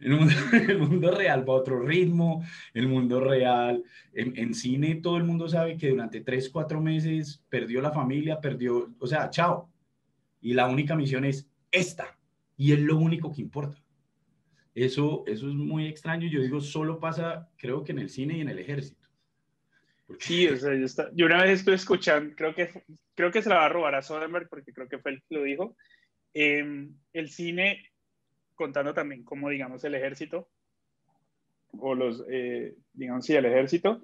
El 0.00 0.12
mundo, 0.12 0.34
el 0.52 0.78
mundo 0.78 1.10
real 1.10 1.48
va 1.48 1.54
a 1.54 1.56
otro 1.56 1.80
ritmo, 1.80 2.42
el 2.72 2.88
mundo 2.88 3.20
real, 3.20 3.82
en, 4.14 4.36
en, 4.36 4.54
cine 4.54 4.94
todo 4.96 5.18
el 5.18 5.24
mundo 5.24 5.48
sabe 5.48 5.76
que 5.76 5.90
durante 5.90 6.22
tres, 6.22 6.48
cuatro 6.48 6.80
meses 6.80 7.44
perdió 7.50 7.82
la 7.82 7.92
familia, 7.92 8.40
perdió, 8.40 8.94
o 8.98 9.06
sea, 9.06 9.28
chao. 9.28 9.70
Y 10.40 10.54
la 10.54 10.66
única 10.66 10.96
misión 10.96 11.26
es 11.26 11.46
esta, 11.70 12.18
y 12.56 12.72
es 12.72 12.80
lo 12.80 12.96
único 12.96 13.32
que 13.32 13.42
importa. 13.42 13.76
Eso, 14.74 15.24
eso 15.26 15.48
es 15.48 15.54
muy 15.54 15.86
extraño. 15.86 16.28
Yo 16.28 16.40
digo, 16.40 16.60
solo 16.60 17.00
pasa, 17.00 17.48
creo 17.56 17.84
que 17.84 17.92
en 17.92 17.98
el 17.98 18.08
cine 18.08 18.38
y 18.38 18.40
en 18.40 18.48
el 18.48 18.58
ejército. 18.58 19.08
Sí, 20.18 20.48
o 20.48 20.56
sea, 20.56 20.74
yo, 20.74 20.84
está, 20.84 21.10
yo, 21.14 21.26
una 21.26 21.42
vez 21.42 21.60
estuve 21.60 21.76
escuchando, 21.76 22.34
creo 22.34 22.54
que, 22.54 22.82
creo 23.14 23.30
que 23.30 23.42
se 23.42 23.48
la 23.48 23.56
va 23.56 23.66
a 23.66 23.68
robar 23.68 23.94
a 23.94 24.02
Soderbergh 24.02 24.48
porque 24.48 24.72
creo 24.72 24.88
que 24.88 24.98
fue 24.98 25.12
el 25.12 25.22
que 25.22 25.34
lo 25.34 25.42
dijo. 25.42 25.76
Eh, 26.34 26.88
el 27.12 27.30
cine, 27.30 27.89
contando 28.60 28.92
también 28.92 29.24
como, 29.24 29.48
digamos, 29.48 29.82
el 29.84 29.94
ejército, 29.94 30.50
o 31.78 31.94
los, 31.94 32.22
eh, 32.28 32.76
digamos, 32.92 33.24
sí, 33.24 33.34
el 33.34 33.46
ejército, 33.46 34.02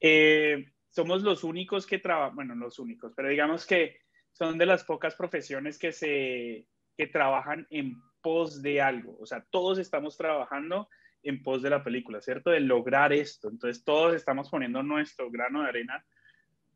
eh, 0.00 0.66
somos 0.88 1.22
los 1.22 1.44
únicos 1.44 1.86
que 1.86 2.00
trabajan, 2.00 2.34
bueno, 2.34 2.56
los 2.56 2.80
únicos, 2.80 3.12
pero 3.14 3.28
digamos 3.28 3.64
que 3.64 3.98
son 4.32 4.58
de 4.58 4.66
las 4.66 4.82
pocas 4.82 5.14
profesiones 5.14 5.78
que 5.78 5.92
se, 5.92 6.66
que 6.96 7.06
trabajan 7.06 7.64
en 7.70 7.94
pos 8.20 8.60
de 8.60 8.80
algo. 8.80 9.16
O 9.20 9.26
sea, 9.26 9.46
todos 9.50 9.78
estamos 9.78 10.16
trabajando 10.16 10.88
en 11.22 11.40
pos 11.44 11.62
de 11.62 11.70
la 11.70 11.84
película, 11.84 12.20
¿cierto? 12.20 12.50
De 12.50 12.58
lograr 12.58 13.12
esto. 13.12 13.50
Entonces, 13.50 13.84
todos 13.84 14.16
estamos 14.16 14.50
poniendo 14.50 14.82
nuestro 14.82 15.30
grano 15.30 15.62
de 15.62 15.68
arena 15.68 16.04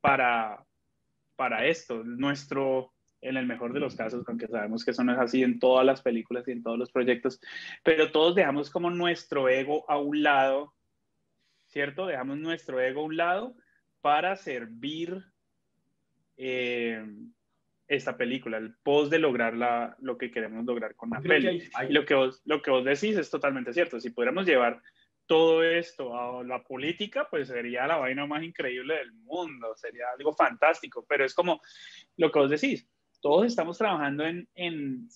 para, 0.01 0.65
para 1.35 1.67
esto. 1.67 2.05
Nuestro, 2.05 2.95
en 3.21 3.37
el 3.37 3.47
mejor 3.47 3.73
de 3.73 3.81
los 3.81 3.97
casos, 3.97 4.25
aunque 4.29 4.47
sabemos 4.47 4.85
que 4.85 4.91
eso 4.91 5.03
no 5.05 5.13
es 5.13 5.19
así 5.19 5.43
en 5.43 5.59
todas 5.59 5.85
las 5.85 6.03
películas 6.03 6.47
y 6.47 6.53
en 6.53 6.63
todos 6.63 6.79
los 6.79 6.93
proyectos, 6.93 7.41
pero 7.83 8.11
todos 8.13 8.35
dejamos 8.35 8.71
como 8.71 8.91
nuestro 8.91 9.49
ego 9.49 9.89
a 9.91 9.99
un 9.99 10.23
lado, 10.23 10.75
¿cierto? 11.67 12.07
Dejamos 12.07 12.39
nuestro 12.39 12.81
ego 12.81 13.01
a 13.01 13.05
un 13.05 13.17
lado 13.17 13.57
para 14.01 14.37
servir. 14.37 15.25
Eh, 16.37 17.05
esta 17.89 18.17
película, 18.17 18.57
el 18.57 18.75
post 18.83 19.11
de 19.11 19.19
lograr 19.19 19.55
la, 19.55 19.97
lo 20.01 20.19
que 20.19 20.31
queremos 20.31 20.65
lograr 20.65 20.97
con 20.97 21.11
la 21.11 21.21
peli. 21.21 21.69
Lo, 21.89 22.05
que 22.05 22.15
vos, 22.15 22.43
lo 22.45 22.61
que 22.61 22.71
vos 22.71 22.85
decís 22.85 23.17
es 23.17 23.31
totalmente 23.31 23.73
cierto. 23.73 24.01
Si 24.01 24.11
pudiéramos 24.11 24.47
llevar 24.47 24.83
todo 25.27 25.63
esto 25.63 26.17
a 26.17 26.43
la 26.45 26.63
política, 26.63 27.29
pues 27.29 27.49
sería 27.49 27.87
la 27.87 27.97
vaina 27.97 28.27
más 28.27 28.43
increíble 28.43 28.97
del 28.97 29.13
mundo, 29.13 29.75
sería 29.77 30.07
algo 30.17 30.33
fantástico, 30.35 31.05
pero 31.09 31.25
es 31.25 31.35
como 31.35 31.61
lo 32.17 32.31
que 32.31 32.39
vos 32.39 32.51
decís, 32.51 32.89
todos 33.27 33.47
estamos 33.47 33.77
trabajando 33.77 34.25
en, 34.25 34.49
en 34.55 35.09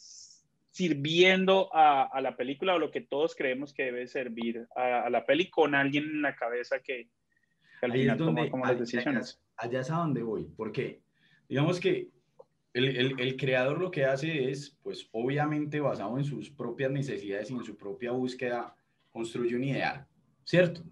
sirviendo 0.72 1.72
a, 1.72 2.02
a, 2.02 2.20
la 2.20 2.36
película 2.36 2.74
o 2.74 2.78
lo 2.80 2.90
que 2.90 3.02
todos 3.02 3.36
creemos 3.36 3.72
que 3.72 3.84
debe 3.84 4.08
servir 4.08 4.66
a, 4.74 5.02
a 5.02 5.10
la 5.10 5.24
peli 5.24 5.48
con 5.48 5.76
alguien 5.76 6.02
en 6.06 6.22
la 6.22 6.34
cabeza 6.34 6.80
que, 6.80 7.08
que 7.78 7.86
al 7.86 7.92
final 7.92 8.18
toma 8.18 8.50
como 8.50 8.66
las 8.66 8.80
decisiones. 8.80 9.40
Allá, 9.56 9.78
es 9.78 9.92
a 9.92 9.98
donde 9.98 10.24
voy, 10.24 10.48
porque 10.56 11.02
digamos 11.48 11.78
que 11.78 12.08
el, 12.72 13.36
creador 13.36 13.78
lo 13.78 13.92
que 13.92 14.04
hace 14.04 14.50
es, 14.50 14.76
pues 14.82 15.08
obviamente 15.12 15.78
basado 15.78 16.18
en 16.18 16.24
sus 16.24 16.50
propias 16.50 16.90
necesidades 16.90 17.48
y 17.52 17.54
en 17.54 17.62
su 17.62 17.76
propia 17.76 18.10
búsqueda, 18.10 18.74
construye 19.12 19.54
un 19.54 19.62
ideal, 19.62 20.04
¿cierto? 20.42 20.82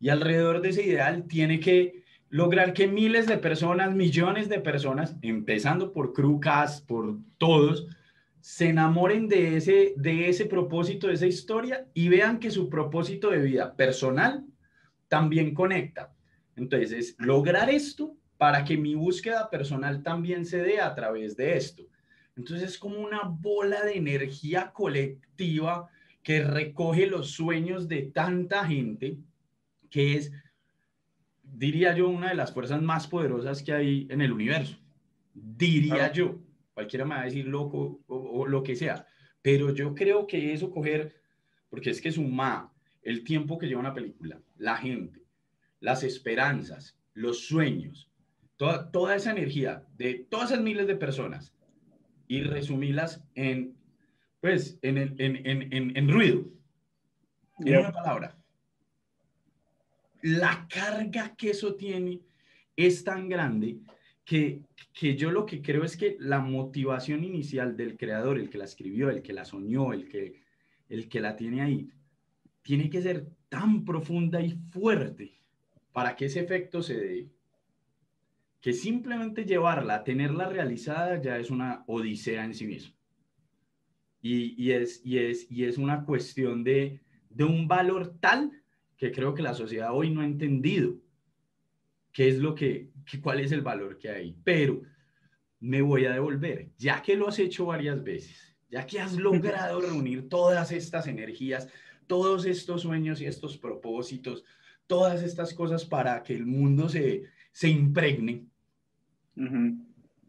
Y 0.00 0.08
alrededor 0.08 0.60
de 0.62 0.70
ese 0.70 0.82
ideal 0.82 1.28
tiene 1.28 1.60
que 1.60 2.02
lograr 2.28 2.72
que 2.72 2.88
miles 2.88 3.26
de 3.26 3.38
personas, 3.38 3.94
millones 3.94 4.48
de 4.48 4.60
personas, 4.60 5.16
empezando 5.22 5.92
por 5.92 6.12
Crucas, 6.12 6.80
por 6.80 7.18
todos, 7.38 7.86
se 8.40 8.68
enamoren 8.68 9.28
de 9.28 9.56
ese, 9.56 9.94
de 9.96 10.28
ese 10.28 10.46
propósito, 10.46 11.08
de 11.08 11.14
esa 11.14 11.26
historia 11.26 11.86
y 11.94 12.08
vean 12.08 12.38
que 12.38 12.50
su 12.50 12.68
propósito 12.68 13.30
de 13.30 13.40
vida 13.40 13.74
personal 13.74 14.44
también 15.08 15.54
conecta. 15.54 16.12
Entonces, 16.54 17.16
lograr 17.18 17.70
esto 17.70 18.16
para 18.38 18.64
que 18.64 18.76
mi 18.76 18.94
búsqueda 18.94 19.50
personal 19.50 20.02
también 20.02 20.44
se 20.44 20.58
dé 20.58 20.80
a 20.80 20.94
través 20.94 21.36
de 21.36 21.56
esto. 21.56 21.84
Entonces 22.36 22.70
es 22.70 22.78
como 22.78 22.98
una 22.98 23.22
bola 23.24 23.82
de 23.84 23.96
energía 23.96 24.70
colectiva 24.72 25.88
que 26.22 26.42
recoge 26.42 27.06
los 27.06 27.30
sueños 27.30 27.88
de 27.88 28.02
tanta 28.02 28.64
gente, 28.66 29.18
que 29.90 30.14
es, 30.14 30.32
diría 31.56 31.94
yo, 31.94 32.08
una 32.08 32.28
de 32.28 32.34
las 32.34 32.52
fuerzas 32.52 32.82
más 32.82 33.06
poderosas 33.06 33.62
que 33.62 33.72
hay 33.72 34.06
en 34.10 34.20
el 34.20 34.32
universo. 34.32 34.76
Diría 35.32 36.12
yo, 36.12 36.38
cualquiera 36.74 37.04
me 37.04 37.14
va 37.14 37.22
a 37.22 37.24
decir 37.24 37.46
loco 37.46 38.00
o, 38.06 38.16
o, 38.16 38.46
lo 38.46 38.62
que 38.62 38.76
sea, 38.76 39.06
pero 39.42 39.72
yo 39.72 39.94
creo 39.94 40.26
que 40.26 40.52
eso 40.52 40.70
coger, 40.70 41.20
porque 41.70 41.90
es 41.90 42.00
que 42.00 42.12
suma 42.12 42.72
el 43.02 43.24
tiempo 43.24 43.58
que 43.58 43.66
lleva 43.66 43.80
una 43.80 43.94
película, 43.94 44.40
la 44.56 44.76
gente, 44.76 45.22
las 45.80 46.02
esperanzas, 46.02 46.98
los 47.14 47.46
sueños, 47.46 48.10
toda, 48.56 48.90
toda 48.90 49.16
esa 49.16 49.30
energía 49.30 49.86
de 49.96 50.26
todas 50.30 50.50
esas 50.50 50.62
miles 50.62 50.86
de 50.86 50.96
personas 50.96 51.54
y 52.28 52.42
resumirlas 52.42 53.24
en, 53.34 53.76
pues, 54.40 54.78
en, 54.82 54.98
en, 54.98 55.16
en, 55.18 55.96
en 55.96 56.10
ruido, 56.10 56.44
en 57.60 57.78
una 57.78 57.92
palabra. 57.92 58.35
La 60.26 60.66
carga 60.68 61.36
que 61.36 61.50
eso 61.50 61.76
tiene 61.76 62.20
es 62.74 63.04
tan 63.04 63.28
grande 63.28 63.78
que, 64.24 64.60
que, 64.92 65.14
yo 65.14 65.30
lo 65.30 65.46
que 65.46 65.62
creo 65.62 65.84
es 65.84 65.96
que 65.96 66.16
la 66.18 66.40
motivación 66.40 67.22
inicial 67.22 67.76
del 67.76 67.96
creador, 67.96 68.36
el 68.36 68.50
que 68.50 68.58
la 68.58 68.64
escribió, 68.64 69.08
el 69.08 69.22
que 69.22 69.32
la 69.32 69.44
soñó, 69.44 69.92
el 69.92 70.08
que, 70.08 70.42
el 70.88 71.08
que 71.08 71.20
la 71.20 71.36
tiene 71.36 71.62
ahí, 71.62 71.88
tiene 72.62 72.90
que 72.90 73.02
ser 73.02 73.28
tan 73.48 73.84
profunda 73.84 74.40
y 74.40 74.50
fuerte 74.72 75.32
para 75.92 76.16
que 76.16 76.24
ese 76.24 76.40
efecto 76.40 76.82
se 76.82 76.98
dé 76.98 77.30
que 78.60 78.72
simplemente 78.72 79.44
llevarla, 79.44 80.02
tenerla 80.02 80.48
realizada, 80.48 81.22
ya 81.22 81.38
es 81.38 81.52
una 81.52 81.84
odisea 81.86 82.44
en 82.44 82.54
sí 82.54 82.66
misma. 82.66 82.96
Y, 84.20 84.72
es, 84.72 85.02
y, 85.04 85.18
es, 85.18 85.48
y 85.48 85.66
es 85.66 85.78
una 85.78 86.04
cuestión 86.04 86.64
de, 86.64 87.00
de 87.30 87.44
un 87.44 87.68
valor 87.68 88.16
tal 88.18 88.50
que 88.96 89.12
creo 89.12 89.34
que 89.34 89.42
la 89.42 89.54
sociedad 89.54 89.94
hoy 89.94 90.10
no 90.10 90.22
ha 90.22 90.24
entendido 90.24 90.96
qué 92.12 92.28
es 92.28 92.38
lo 92.38 92.54
que, 92.54 92.90
cuál 93.22 93.40
es 93.40 93.52
el 93.52 93.60
valor 93.60 93.98
que 93.98 94.08
hay. 94.08 94.36
Pero 94.42 94.82
me 95.60 95.82
voy 95.82 96.06
a 96.06 96.12
devolver, 96.12 96.70
ya 96.78 97.02
que 97.02 97.16
lo 97.16 97.28
has 97.28 97.38
hecho 97.38 97.66
varias 97.66 98.02
veces, 98.02 98.56
ya 98.70 98.86
que 98.86 99.00
has 99.00 99.14
logrado 99.14 99.80
reunir 99.82 100.28
todas 100.28 100.72
estas 100.72 101.06
energías, 101.06 101.68
todos 102.06 102.46
estos 102.46 102.82
sueños 102.82 103.20
y 103.20 103.26
estos 103.26 103.58
propósitos, 103.58 104.44
todas 104.86 105.22
estas 105.22 105.52
cosas 105.52 105.84
para 105.84 106.22
que 106.22 106.34
el 106.34 106.46
mundo 106.46 106.88
se, 106.88 107.24
se 107.52 107.68
impregne. 107.68 108.46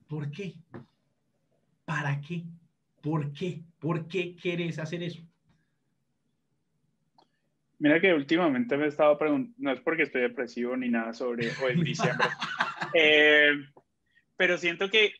¿Por 0.07 0.29
qué? 0.31 0.55
¿Para 1.85 2.19
qué? 2.19 2.43
¿Por 3.01 3.31
qué? 3.31 3.63
¿Por 3.79 4.07
qué 4.07 4.35
quieres 4.35 4.79
hacer 4.79 5.03
eso? 5.03 5.21
Mira 7.79 8.01
que 8.01 8.13
últimamente 8.13 8.75
me 8.75 8.85
he 8.85 8.87
estado 8.87 9.17
preguntando, 9.17 9.55
no 9.59 9.71
es 9.71 9.79
porque 9.81 10.03
estoy 10.03 10.21
depresivo 10.21 10.75
ni 10.75 10.89
nada 10.89 11.13
sobre 11.13 11.49
o 11.61 11.67
el 11.67 11.83
diciembre, 11.83 12.27
eh, 12.93 13.51
pero 14.35 14.57
siento 14.57 14.89
que, 14.89 15.11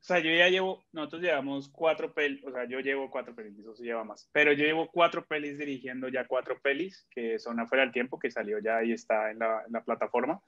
o 0.00 0.06
sea, 0.06 0.18
yo 0.18 0.30
ya 0.30 0.48
llevo, 0.50 0.84
nosotros 0.92 1.22
llevamos 1.22 1.70
cuatro 1.70 2.12
pelis, 2.12 2.44
o 2.44 2.52
sea, 2.52 2.66
yo 2.68 2.80
llevo 2.80 3.10
cuatro 3.10 3.34
pelis, 3.34 3.58
eso 3.58 3.74
se 3.74 3.84
lleva 3.84 4.04
más, 4.04 4.28
pero 4.32 4.52
yo 4.52 4.64
llevo 4.64 4.90
cuatro 4.92 5.24
pelis 5.24 5.56
dirigiendo 5.56 6.08
ya 6.08 6.26
cuatro 6.26 6.60
pelis 6.60 7.06
que 7.10 7.38
son 7.38 7.60
afuera 7.60 7.84
del 7.84 7.92
tiempo, 7.92 8.18
que 8.18 8.30
salió 8.30 8.58
ya 8.58 8.84
y 8.84 8.92
está 8.92 9.30
en 9.30 9.38
la, 9.38 9.82
plataforma. 9.86 10.42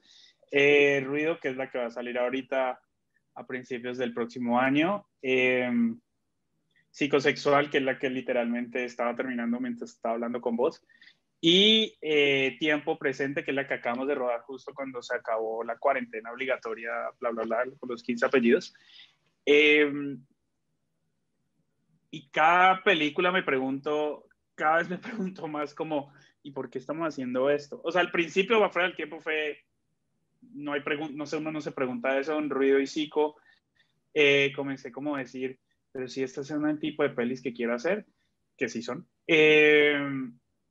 Eh, 0.51 1.01
Ruido, 1.03 1.39
que 1.39 1.49
es 1.49 1.57
la 1.57 1.69
que 1.69 1.79
va 1.79 1.87
a 1.87 1.91
salir 1.91 2.17
ahorita 2.17 2.79
a 3.33 3.47
principios 3.47 3.97
del 3.97 4.13
próximo 4.13 4.59
año. 4.59 5.07
Eh, 5.21 5.69
psicosexual, 6.97 7.69
que 7.69 7.77
es 7.77 7.83
la 7.83 7.99
que 7.99 8.09
literalmente 8.09 8.83
estaba 8.83 9.15
terminando 9.15 9.59
mientras 9.59 9.91
estaba 9.91 10.15
hablando 10.15 10.41
con 10.41 10.55
vos. 10.55 10.83
Y 11.39 11.95
eh, 12.01 12.57
Tiempo 12.59 12.97
Presente, 12.97 13.43
que 13.43 13.51
es 13.51 13.55
la 13.55 13.67
que 13.67 13.75
acabamos 13.75 14.07
de 14.07 14.15
rodar 14.15 14.41
justo 14.41 14.73
cuando 14.73 15.03
se 15.03 15.15
acabó 15.15 15.63
la 15.63 15.77
cuarentena 15.77 16.31
obligatoria, 16.31 16.89
bla, 17.19 17.29
bla, 17.29 17.43
bla, 17.43 17.65
con 17.77 17.89
los 17.89 18.01
15 18.01 18.25
apellidos. 18.25 18.73
Em, 19.45 20.25
y 22.09 22.27
cada 22.29 22.81
película 22.83 23.31
me 23.31 23.43
pregunto, 23.43 24.25
cada 24.55 24.77
vez 24.77 24.89
me 24.89 24.97
pregunto 25.37 25.47
más 25.47 25.75
como, 25.75 26.11
¿y 26.41 26.49
por 26.49 26.67
qué 26.71 26.79
estamos 26.79 27.07
haciendo 27.07 27.51
esto? 27.51 27.79
O 27.83 27.91
sea, 27.91 28.01
al 28.01 28.09
principio, 28.09 28.59
va 28.59 28.71
fuera 28.71 28.87
del 28.87 28.97
tiempo 28.97 29.19
fue, 29.19 29.59
no 30.41 30.73
hay 30.73 30.81
no 31.13 31.27
sé, 31.27 31.37
uno 31.37 31.51
no 31.51 31.61
se 31.61 31.73
pregunta 31.73 32.17
eso, 32.17 32.35
un 32.35 32.49
ruido 32.49 32.79
y 32.79 32.87
psico. 32.87 33.35
Eh, 34.15 34.51
comencé 34.55 34.91
como 34.91 35.15
a 35.15 35.19
decir, 35.19 35.59
pero 35.91 36.07
si 36.07 36.23
este 36.23 36.41
es 36.41 36.51
un 36.51 36.79
tipo 36.79 37.03
de 37.03 37.09
pelis 37.09 37.41
que 37.41 37.53
quiero 37.53 37.73
hacer, 37.73 38.05
que 38.55 38.69
sí 38.69 38.81
son. 38.81 39.07
Eh, 39.27 39.99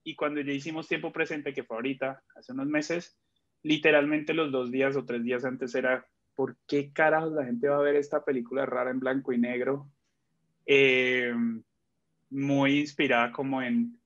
y 0.05 0.15
cuando 0.15 0.41
ya 0.41 0.53
hicimos 0.53 0.89
tiempo 0.89 1.13
presente, 1.13 1.53
que 1.53 1.65
fue 1.65 1.77
ahorita, 1.77 2.23
hace 2.37 2.53
unos 2.53 2.69
meses, 2.69 3.19
literalmente 3.63 4.35
los 4.35 4.53
dos 4.53 4.71
días 4.71 4.97
o 4.97 5.05
tres 5.05 5.23
días 5.25 5.45
antes 5.45 5.75
era, 5.75 6.07
¿por 6.35 6.57
qué 6.67 6.93
carajos 6.93 7.33
la 7.33 7.45
gente 7.45 7.69
va 7.69 7.79
a 7.79 7.83
ver 7.83 7.97
esta 7.97 8.25
película 8.25 8.67
rara 8.67 8.91
en 8.91 9.01
blanco 9.01 9.33
y 9.33 9.39
negro? 9.39 9.91
Eh, 10.65 11.35
muy 12.31 12.81
inspirada 12.81 13.33
como 13.33 13.63
en, 13.63 13.99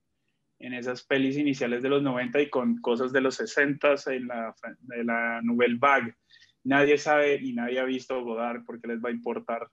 en 0.59 0.73
esas 0.73 1.03
pelis 1.03 1.37
iniciales 1.37 1.81
de 1.81 1.89
los 1.89 2.03
90 2.03 2.41
y 2.41 2.49
con 2.49 2.77
cosas 2.81 3.11
de 3.11 3.21
los 3.21 3.35
60 3.35 3.95
en 4.07 4.27
la, 4.27 4.55
de 4.79 5.03
la 5.03 5.41
Nouvelle 5.41 5.77
Vague. 5.77 6.15
Nadie 6.63 6.97
sabe 6.97 7.35
y 7.35 7.53
nadie 7.53 7.79
ha 7.79 7.85
visto 7.85 8.23
Godard 8.23 8.63
porque 8.65 8.87
les 8.87 9.03
va 9.03 9.09
a 9.09 9.13
importar 9.13 9.67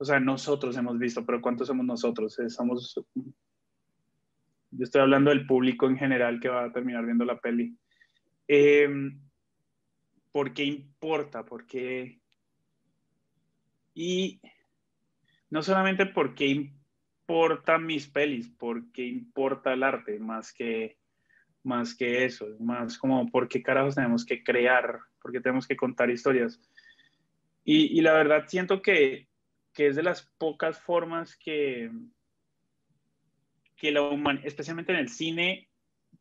o 0.00 0.04
sea, 0.06 0.18
nosotros 0.18 0.74
hemos 0.78 0.98
visto, 0.98 1.26
pero 1.26 1.42
¿cuántos 1.42 1.68
somos 1.68 1.84
nosotros? 1.84 2.38
Eh, 2.38 2.48
somos, 2.48 2.98
yo 3.14 4.84
estoy 4.84 5.02
hablando 5.02 5.28
del 5.28 5.44
público 5.44 5.86
en 5.86 5.98
general 5.98 6.40
que 6.40 6.48
va 6.48 6.64
a 6.64 6.72
terminar 6.72 7.04
viendo 7.04 7.26
la 7.26 7.38
peli. 7.38 7.76
Eh, 8.48 8.88
¿Por 10.32 10.54
qué 10.54 10.64
importa? 10.64 11.44
¿Por 11.44 11.66
qué? 11.66 12.18
Y 13.92 14.40
no 15.50 15.62
solamente 15.62 16.06
por 16.06 16.34
qué 16.34 16.46
importan 16.46 17.84
mis 17.84 18.08
pelis, 18.08 18.48
por 18.48 18.90
qué 18.92 19.04
importa 19.04 19.74
el 19.74 19.82
arte, 19.82 20.18
más 20.18 20.54
que, 20.54 20.96
más 21.62 21.94
que 21.94 22.24
eso, 22.24 22.46
más 22.58 22.96
como 22.96 23.30
por 23.30 23.48
qué 23.48 23.62
carajos 23.62 23.96
tenemos 23.96 24.24
que 24.24 24.42
crear, 24.42 24.98
por 25.20 25.30
qué 25.30 25.42
tenemos 25.42 25.68
que 25.68 25.76
contar 25.76 26.08
historias. 26.08 26.58
Y, 27.64 27.98
y 27.98 28.00
la 28.00 28.14
verdad 28.14 28.46
siento 28.48 28.80
que 28.80 29.28
que 29.80 29.86
es 29.86 29.96
de 29.96 30.02
las 30.02 30.30
pocas 30.36 30.78
formas 30.78 31.38
que, 31.38 31.90
que 33.78 33.90
la 33.90 34.02
humanidad, 34.02 34.46
especialmente 34.46 34.92
en 34.92 34.98
el 34.98 35.08
cine 35.08 35.70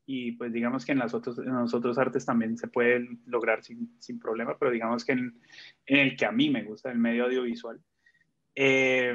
y 0.06 0.32
pues 0.32 0.54
digamos 0.54 0.86
que 0.86 0.94
en, 0.94 1.00
las 1.00 1.14
otros, 1.14 1.40
en 1.40 1.54
los 1.54 1.74
otros 1.74 1.98
artes 1.98 2.26
también 2.26 2.58
se 2.58 2.70
puede 2.70 3.06
lograr 3.26 3.62
sin, 3.62 4.00
sin 4.00 4.18
problema, 4.18 4.58
pero 4.58 4.72
digamos 4.72 5.04
que 5.04 5.12
en, 5.12 5.42
en, 5.88 5.98
el 5.98 6.16
que 6.16 6.26
a 6.26 6.32
mí 6.32 6.50
me 6.50 6.64
gusta, 6.64 6.90
el 6.90 7.00
medio 7.00 7.26
audiovisual, 7.26 7.82
eh, 8.56 9.14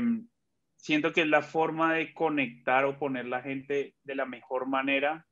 siento 0.77 1.15
que 1.15 1.23
es 1.23 1.29
la 1.29 1.41
forma 1.41 1.95
de 1.95 2.13
conectar 2.13 2.85
o 2.85 2.99
poner 2.99 3.25
la 3.25 3.41
gente 3.41 3.95
de 4.05 4.15
la 4.15 4.27
mejor 4.27 4.67
manera 4.67 5.27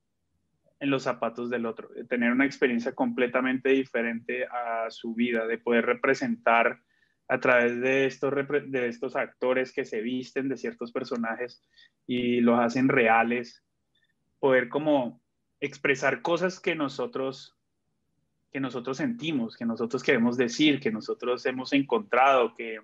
en 0.80 0.88
los 0.88 1.02
zapatos 1.02 1.50
del 1.50 1.66
otro, 1.66 1.90
de 1.90 2.04
tener 2.04 2.32
una 2.32 2.46
experiencia 2.46 2.94
completamente 2.94 3.68
diferente 3.68 4.46
a 4.46 4.86
su 4.88 5.14
vida, 5.14 5.46
de 5.46 5.58
poder 5.58 5.84
representar 5.84 6.80
a 7.28 7.40
través 7.40 7.80
de 7.80 8.06
estos, 8.06 8.32
de 8.68 8.88
estos 8.88 9.16
actores 9.16 9.72
que 9.72 9.84
se 9.84 10.00
visten 10.00 10.48
de 10.48 10.56
ciertos 10.56 10.92
personajes 10.92 11.62
y 12.06 12.40
los 12.40 12.58
hacen 12.60 12.88
reales, 12.88 13.64
poder 14.38 14.68
como 14.68 15.22
expresar 15.60 16.22
cosas 16.22 16.60
que 16.60 16.74
nosotros 16.74 17.56
que 18.52 18.60
nosotros 18.60 18.98
sentimos, 18.98 19.56
que 19.56 19.64
nosotros 19.64 20.02
queremos 20.02 20.36
decir, 20.36 20.78
que 20.78 20.92
nosotros 20.92 21.46
hemos 21.46 21.72
encontrado, 21.72 22.54
que 22.54 22.80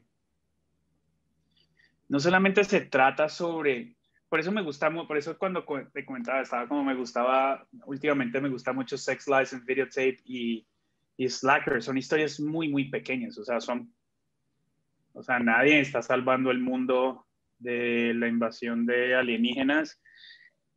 no 2.08 2.18
solamente 2.18 2.64
se 2.64 2.80
trata 2.80 3.28
sobre, 3.28 3.94
por 4.30 4.40
eso 4.40 4.50
me 4.50 4.62
gusta, 4.62 4.90
por 5.06 5.18
eso 5.18 5.36
cuando 5.36 5.64
te 5.92 6.06
comentaba, 6.06 6.40
estaba 6.40 6.66
como 6.66 6.84
me 6.84 6.94
gustaba, 6.94 7.66
últimamente 7.84 8.40
me 8.40 8.48
gusta 8.48 8.72
mucho 8.72 8.96
Sex 8.96 9.28
Lies 9.28 9.64
Videotape 9.66 10.16
y, 10.24 10.66
y 11.18 11.28
Slacker, 11.28 11.82
son 11.82 11.98
historias 11.98 12.40
muy, 12.40 12.68
muy 12.68 12.88
pequeñas, 12.88 13.36
o 13.36 13.44
sea, 13.44 13.60
son 13.60 13.92
o 15.18 15.22
sea, 15.22 15.40
nadie 15.40 15.80
está 15.80 16.00
salvando 16.00 16.52
el 16.52 16.60
mundo 16.60 17.26
de 17.58 18.14
la 18.14 18.28
invasión 18.28 18.86
de 18.86 19.16
alienígenas, 19.16 20.00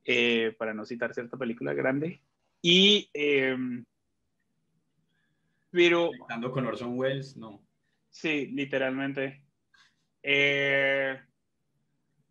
eh, 0.04 0.56
para 0.58 0.74
no 0.74 0.84
citar 0.84 1.14
cierta 1.14 1.38
película 1.38 1.74
grande. 1.74 2.24
Y, 2.60 3.10
eh, 3.14 3.56
pero... 5.70 6.10
con 6.52 6.66
Orson 6.66 6.98
Welles, 6.98 7.38
no. 7.38 7.64
Sí, 8.10 8.48
literalmente. 8.48 9.44
Eh, 10.24 11.20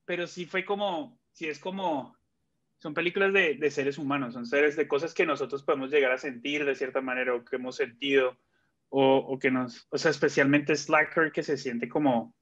pero 0.04 0.26
sí 0.26 0.46
fue 0.46 0.64
como, 0.64 1.16
sí 1.30 1.46
es 1.46 1.60
como, 1.60 2.16
son 2.78 2.92
películas 2.92 3.32
de, 3.32 3.54
de, 3.54 3.70
seres 3.70 3.98
humanos, 3.98 4.34
son 4.34 4.46
seres 4.46 4.74
de 4.74 4.88
cosas 4.88 5.14
que 5.14 5.26
nosotros 5.26 5.62
podemos 5.62 5.90
llegar 5.90 6.10
a 6.10 6.18
sentir 6.18 6.64
de 6.64 6.74
cierta 6.74 7.00
manera 7.00 7.34
o 7.34 7.44
que 7.44 7.54
hemos 7.54 7.76
sentido 7.76 8.36
o, 8.90 9.16
o, 9.16 9.38
que 9.38 9.50
nos, 9.50 9.86
o 9.90 9.98
sea, 9.98 10.10
especialmente 10.10 10.74
Slacker 10.74 11.32
que 11.32 11.42
se 11.42 11.56
siente 11.56 11.88
como, 11.88 12.34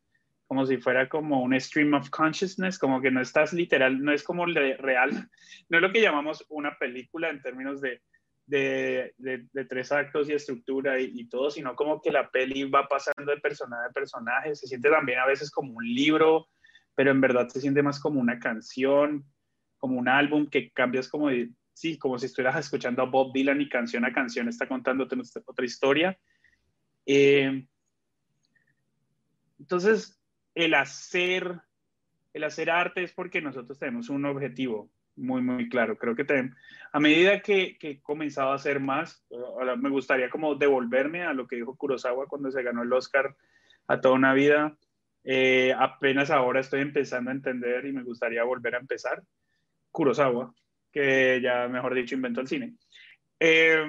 como 0.47 0.67
si 0.67 0.79
fuera 0.79 1.09
como 1.09 1.43
un 1.43 1.59
stream 1.61 1.95
of 1.95 2.11
consciousness, 2.11 2.79
como 2.79 3.01
que 3.01 3.11
no 3.11 3.21
estás 3.21 3.53
literal, 3.53 4.03
no 4.03 4.13
es 4.13 4.23
como 4.23 4.47
real, 4.47 5.11
no 5.69 5.79
es 5.79 5.83
lo 5.83 5.93
que 5.93 6.01
llamamos 6.01 6.45
una 6.49 6.77
película 6.79 7.29
en 7.29 7.43
términos 7.43 7.83
de, 7.83 8.03
de, 8.47 9.15
de, 9.19 9.65
tres 9.67 9.93
actos 9.93 10.29
y 10.29 10.33
estructura 10.33 10.99
y, 10.99 11.13
y, 11.15 11.29
todo, 11.29 11.51
sino 11.51 11.77
como 11.77 12.01
que 12.01 12.11
la 12.11 12.31
peli 12.31 12.65
va 12.65 12.89
pasando 12.89 13.31
de 13.31 13.41
personaje 13.41 13.89
a 13.91 13.93
personaje, 13.93 14.57
se 14.57 14.67
siente 14.67 14.89
también 14.89 15.19
a 15.19 15.27
veces 15.27 15.51
como 15.51 15.75
un 15.75 15.85
libro, 15.85 16.49
pero 16.95 17.11
en 17.11 17.21
verdad 17.21 17.47
se 17.49 17.61
siente 17.61 17.83
más 17.83 18.01
como 18.01 18.21
una 18.21 18.39
canción, 18.39 19.27
como 19.77 19.99
un 19.99 20.09
álbum 20.09 20.49
que 20.49 20.71
cambias 20.71 21.09
como 21.09 21.29
de, 21.29 21.51
sí, 21.75 21.99
como 21.99 22.19
si 22.19 22.25
estuvieras 22.25 22.59
escuchando 22.59 23.03
a 23.03 23.07
Bob 23.07 23.35
Dylan 23.35 23.61
y 23.61 23.69
canción 23.69 24.07
a 24.07 24.15
canción 24.15 24.49
está 24.49 24.67
contando 24.67 25.05
otra 25.05 25.67
historia 25.67 26.19
eh, 27.09 27.67
entonces, 29.59 30.21
el 30.55 30.75
hacer, 30.75 31.61
el 32.35 32.45
hacer 32.45 32.71
arte 32.71 33.03
es 33.03 33.13
porque 33.13 33.41
nosotros 33.41 33.79
tenemos 33.79 34.11
un 34.11 34.27
objetivo 34.27 34.91
muy, 35.17 35.41
muy 35.41 35.69
claro. 35.69 35.97
Creo 35.97 36.15
que 36.15 36.27
a 36.93 37.01
medida 37.01 37.41
que, 37.41 37.79
que 37.79 37.91
he 37.91 38.01
comenzado 38.03 38.53
a 38.53 38.57
hacer 38.57 38.79
más, 38.79 39.25
me 39.79 39.89
gustaría 39.89 40.29
como 40.29 40.55
devolverme 40.55 41.23
a 41.25 41.33
lo 41.33 41.47
que 41.47 41.57
dijo 41.57 41.77
Kurosawa 41.77 42.27
cuando 42.27 42.51
se 42.51 42.63
ganó 42.63 42.83
el 42.83 42.93
Oscar 42.93 43.35
a 43.87 44.01
toda 44.01 44.15
una 44.15 44.35
vida. 44.35 44.77
Eh, 45.25 45.75
apenas 45.77 46.31
ahora 46.31 46.61
estoy 46.61 46.83
empezando 46.83 47.31
a 47.31 47.35
entender 47.35 47.87
y 47.87 47.93
me 47.93 48.05
gustaría 48.05 48.45
volver 48.45 48.75
a 48.75 48.81
empezar. 48.81 49.23
Kurosawa, 49.91 50.55
que 50.93 51.41
ya, 51.43 51.69
mejor 51.69 51.95
dicho, 51.95 52.15
inventó 52.15 52.43
el 52.43 52.49
cine. 52.49 52.75
Eh, 53.41 53.85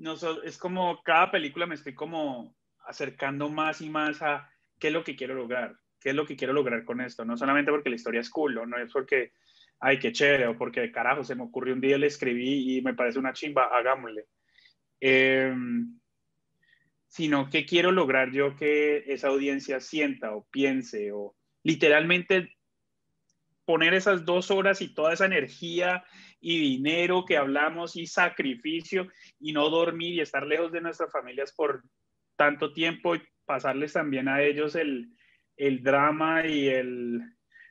no, 0.00 0.14
es 0.44 0.58
como 0.58 1.02
cada 1.02 1.30
película 1.30 1.66
me 1.66 1.74
estoy 1.74 1.94
como 1.94 2.56
acercando 2.86 3.48
más 3.48 3.80
y 3.80 3.90
más 3.90 4.22
a 4.22 4.50
qué 4.78 4.88
es 4.88 4.92
lo 4.92 5.04
que 5.04 5.14
quiero 5.14 5.34
lograr. 5.34 5.76
qué 6.00 6.10
es 6.10 6.14
lo 6.14 6.26
que 6.26 6.36
quiero 6.36 6.54
lograr 6.54 6.84
con 6.84 7.00
esto. 7.02 7.24
No 7.24 7.36
solamente 7.36 7.70
porque 7.70 7.90
la 7.90 7.96
historia 7.96 8.22
es 8.22 8.30
cool, 8.30 8.54
no 8.54 8.78
es 8.78 8.90
porque, 8.90 9.32
ay, 9.80 9.98
qué 9.98 10.12
chévere, 10.12 10.46
o 10.46 10.56
porque 10.56 10.90
carajo, 10.90 11.22
se 11.22 11.34
me 11.34 11.42
ocurrió 11.42 11.74
un 11.74 11.80
día, 11.82 11.98
le 11.98 12.06
escribí 12.06 12.78
y 12.78 12.82
me 12.82 12.94
parece 12.94 13.18
una 13.18 13.34
chimba, 13.34 13.64
hagámosle. 13.64 14.24
Em, 14.98 15.98
sino 17.06 17.50
que 17.50 17.66
quiero 17.66 17.92
lograr 17.92 18.30
yo 18.30 18.56
que 18.56 19.04
esa 19.06 19.28
audiencia 19.28 19.80
sienta 19.80 20.34
o 20.34 20.46
piense 20.50 21.12
o 21.12 21.36
literalmente 21.62 22.56
poner 23.70 23.94
esas 23.94 24.24
dos 24.24 24.50
horas 24.50 24.82
y 24.82 24.92
toda 24.92 25.12
esa 25.12 25.26
energía 25.26 26.02
y 26.40 26.58
dinero 26.58 27.24
que 27.24 27.36
hablamos 27.36 27.94
y 27.94 28.04
sacrificio 28.04 29.06
y 29.38 29.52
no 29.52 29.70
dormir 29.70 30.14
y 30.14 30.20
estar 30.20 30.44
lejos 30.44 30.72
de 30.72 30.80
nuestras 30.80 31.12
familias 31.12 31.52
por 31.52 31.84
tanto 32.34 32.72
tiempo 32.72 33.14
y 33.14 33.22
pasarles 33.44 33.92
también 33.92 34.26
a 34.26 34.42
ellos 34.42 34.74
el, 34.74 35.14
el 35.56 35.84
drama 35.84 36.44
y 36.44 36.66
el, 36.66 37.20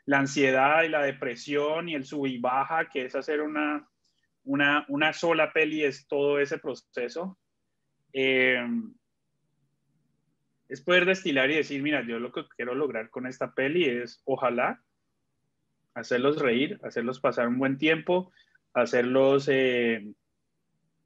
la 0.05 0.19
ansiedad 0.19 0.83
y 0.83 0.87
la 0.87 1.03
depresión 1.03 1.89
y 1.89 1.95
el 1.95 2.05
sub 2.05 2.27
y 2.27 2.37
baja, 2.37 2.87
que 2.87 3.03
es 3.03 3.13
hacer 3.13 3.41
una, 3.41 3.85
una, 4.45 4.85
una 4.87 5.11
sola 5.11 5.51
peli, 5.51 5.83
es 5.83 6.07
todo 6.07 6.39
ese 6.39 6.59
proceso. 6.59 7.37
Eh, 8.13 8.65
es 10.69 10.79
poder 10.79 11.05
destilar 11.05 11.51
y 11.51 11.55
decir, 11.55 11.83
mira, 11.83 12.07
yo 12.07 12.19
lo 12.19 12.31
que 12.31 12.47
quiero 12.55 12.73
lograr 12.73 13.09
con 13.09 13.27
esta 13.27 13.53
peli 13.53 13.83
es, 13.83 14.21
ojalá, 14.23 14.81
hacerlos 15.93 16.39
reír, 16.39 16.79
hacerlos 16.83 17.19
pasar 17.19 17.47
un 17.47 17.59
buen 17.59 17.77
tiempo, 17.77 18.31
hacerlos 18.73 19.47
eh, 19.49 20.05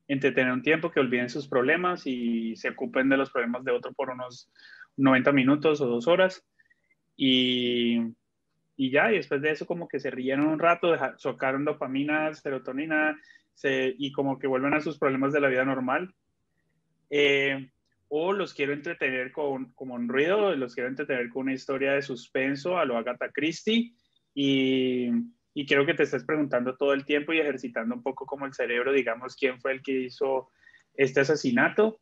entretener 0.08 0.52
un 0.52 0.62
tiempo, 0.62 0.92
que 0.92 1.00
olviden 1.00 1.30
sus 1.30 1.48
problemas 1.48 2.06
y 2.06 2.56
se 2.56 2.70
ocupen 2.70 3.10
de 3.10 3.18
los 3.18 3.32
problemas 3.32 3.64
de 3.64 3.72
otro 3.72 3.94
por 3.94 4.10
unos 4.10 4.50
90 4.98 5.32
minutos 5.32 5.82
o 5.82 5.88
dos 5.88 6.08
horas. 6.08 6.46
Y, 7.16 8.00
y 8.76 8.92
ya, 8.92 9.12
y 9.12 9.18
después 9.18 9.42
de 9.42 9.52
eso 9.52 9.66
como 9.66 9.88
que 9.88 10.00
se 10.00 10.12
rieron 10.12 10.48
un 10.48 10.60
rato, 10.60 10.96
socaron 11.18 11.66
dopamina, 11.66 12.34
serotonina, 12.34 13.18
y 13.64 14.12
como 14.12 14.40
que 14.40 14.48
vuelven 14.48 14.74
a 14.74 14.82
sus 14.82 14.98
problemas 14.98 15.32
de 15.34 15.42
la 15.42 15.50
vida 15.50 15.66
normal. 15.66 16.14
Eh, 17.10 17.70
o 18.10 18.34
los 18.34 18.54
quiero 18.54 18.74
entretener 18.74 19.32
con 19.32 19.72
como 19.74 19.96
un 19.96 20.08
ruido, 20.08 20.56
los 20.56 20.76
quiero 20.76 20.90
entretener 20.90 21.30
con 21.30 21.44
una 21.44 21.54
historia 21.54 21.94
de 21.94 22.02
suspenso 22.02 22.78
a 22.78 22.86
lo 22.86 22.98
Agatha 22.98 23.30
Christie 23.32 23.94
y, 24.34 25.10
y 25.54 25.66
quiero 25.66 25.86
que 25.86 25.94
te 25.94 26.04
estés 26.04 26.24
preguntando 26.24 26.76
todo 26.76 26.94
el 26.94 27.06
tiempo 27.06 27.34
y 27.34 27.40
ejercitando 27.40 27.96
un 27.96 28.04
poco 28.04 28.26
como 28.26 28.46
el 28.46 28.54
cerebro, 28.54 28.92
digamos, 28.92 29.36
quién 29.36 29.60
fue 29.60 29.74
el 29.74 29.84
que 29.84 29.92
hizo 29.92 30.50
este 30.96 31.22
asesinato. 31.22 32.00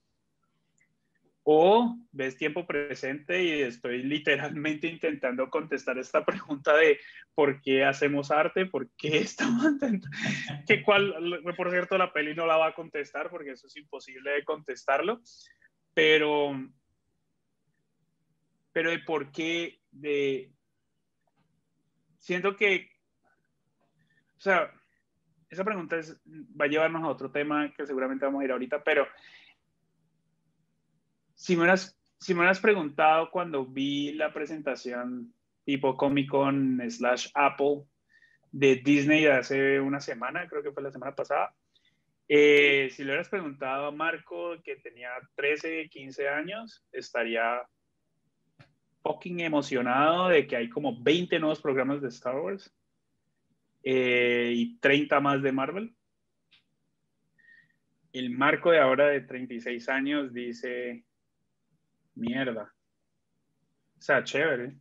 O 1.44 1.98
ves 2.12 2.38
tiempo 2.38 2.68
presente 2.68 3.44
y 3.44 3.62
estoy 3.62 4.04
literalmente 4.04 4.88
intentando 4.88 5.50
contestar 5.50 5.98
esta 5.98 6.24
pregunta 6.24 6.76
de 6.78 7.00
por 7.34 7.62
qué 7.62 7.84
hacemos 7.84 8.30
arte, 8.30 8.68
por 8.68 8.90
qué 8.92 9.18
estamos 9.18 9.74
que 10.68 10.84
cual, 10.84 11.42
por 11.58 11.72
cierto, 11.72 11.98
la 11.98 12.14
peli 12.14 12.36
no 12.36 12.46
la 12.46 12.58
va 12.58 12.68
a 12.68 12.76
contestar 12.76 13.32
porque 13.32 13.52
eso 13.52 13.68
es 13.68 13.76
imposible 13.76 14.32
de 14.32 14.44
contestarlo, 14.44 15.20
pero, 15.96 16.54
pero 18.72 18.92
de 18.92 19.00
por 19.00 19.32
qué, 19.32 19.80
de, 19.90 20.52
siento 22.22 22.56
que, 22.56 22.88
o 24.38 24.40
sea, 24.40 24.72
esa 25.50 25.66
pregunta 25.66 25.98
va 26.60 26.66
a 26.66 26.68
llevarnos 26.70 27.04
a 27.04 27.10
otro 27.10 27.30
tema 27.30 27.74
que 27.74 27.86
seguramente 27.86 28.26
vamos 28.26 28.42
a 28.42 28.46
ir 28.46 28.52
ahorita, 28.52 28.84
pero 28.84 29.06
si 31.36 31.56
me 31.58 31.64
hubieras, 31.64 32.60
preguntado 32.62 33.30
cuando 33.32 33.66
vi 33.66 34.14
la 34.14 34.32
presentación 34.32 35.34
tipo 35.66 35.98
Comic 35.98 36.30
Con 36.30 36.80
slash 36.90 37.30
Apple 37.34 37.84
de 38.52 38.76
Disney 38.78 39.26
hace 39.26 39.80
una 39.80 40.00
semana, 40.00 40.48
creo 40.48 40.62
que 40.64 40.72
fue 40.72 40.84
la 40.84 40.92
semana 40.92 41.16
pasada, 41.16 41.54
eh, 42.28 42.90
si 42.92 43.04
le 43.04 43.10
hubieras 43.10 43.30
preguntado 43.30 43.88
a 43.88 43.92
Marco 43.92 44.62
que 44.64 44.78
tenía 44.78 45.10
13, 45.36 45.90
15 45.90 46.30
años, 46.30 46.86
estaría 46.92 47.62
fucking 49.04 49.40
emocionado 49.40 50.30
de 50.30 50.48
que 50.48 50.56
hay 50.56 50.70
como 50.70 51.02
20 51.02 51.40
nuevos 51.40 51.62
programas 51.62 52.02
de 52.02 52.10
Star 52.10 52.36
Wars 52.40 52.74
eh, 53.84 54.52
y 54.56 54.78
30 54.80 55.20
más 55.20 55.42
de 55.42 55.52
Marvel. 55.52 55.96
El 58.14 58.30
Marco 58.30 58.72
de 58.72 58.80
ahora 58.80 59.08
de 59.08 59.22
36 59.22 59.88
años 59.90 60.34
dice, 60.34 61.04
mierda. 62.16 62.74
O 63.98 64.02
sea, 64.02 64.24
chévere. 64.24 64.76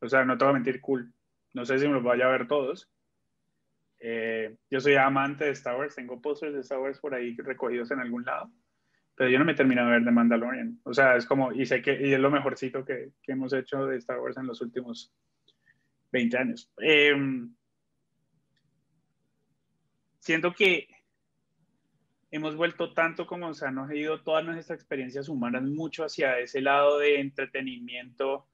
O 0.00 0.08
sea, 0.08 0.24
no 0.24 0.36
te 0.36 0.44
voy 0.44 0.50
a 0.50 0.54
mentir, 0.54 0.80
cool. 0.80 1.12
No 1.52 1.64
sé 1.64 1.78
si 1.78 1.86
me 1.86 1.94
los 1.94 2.02
vaya 2.02 2.26
a 2.26 2.32
ver 2.32 2.48
todos. 2.48 2.90
Eh, 4.00 4.56
yo 4.70 4.80
soy 4.80 4.94
amante 4.94 5.44
de 5.44 5.50
Star 5.50 5.76
Wars, 5.76 5.94
tengo 5.94 6.20
posters 6.22 6.54
de 6.54 6.60
Star 6.60 6.78
Wars 6.78 6.98
por 6.98 7.14
ahí 7.14 7.36
recogidos 7.36 7.90
en 7.90 8.00
algún 8.00 8.24
lado, 8.24 8.50
yo 9.28 9.38
no 9.38 9.44
me 9.44 9.52
he 9.52 9.56
terminado 9.56 9.88
de 9.88 9.96
ver 9.96 10.04
de 10.04 10.10
Mandalorian. 10.10 10.80
O 10.84 10.94
sea, 10.94 11.16
es 11.16 11.26
como, 11.26 11.52
y 11.52 11.66
sé 11.66 11.82
que 11.82 12.00
y 12.00 12.12
es 12.12 12.20
lo 12.20 12.30
mejorcito 12.30 12.84
que, 12.84 13.12
que 13.22 13.32
hemos 13.32 13.52
hecho 13.52 13.86
de 13.86 13.96
Star 13.98 14.20
Wars 14.20 14.36
en 14.38 14.46
los 14.46 14.60
últimos 14.60 15.12
20 16.12 16.38
años. 16.38 16.70
Eh, 16.80 17.14
siento 20.20 20.52
que 20.52 20.88
hemos 22.30 22.56
vuelto 22.56 22.92
tanto 22.92 23.26
como, 23.26 23.48
o 23.48 23.54
sea, 23.54 23.70
nos 23.70 23.90
ha 23.90 23.94
ido 23.94 24.22
todas 24.22 24.44
nuestras 24.44 24.78
experiencias 24.78 25.28
humanas 25.28 25.64
mucho 25.64 26.04
hacia 26.04 26.38
ese 26.38 26.60
lado 26.60 26.98
de 26.98 27.20
entretenimiento 27.20 28.46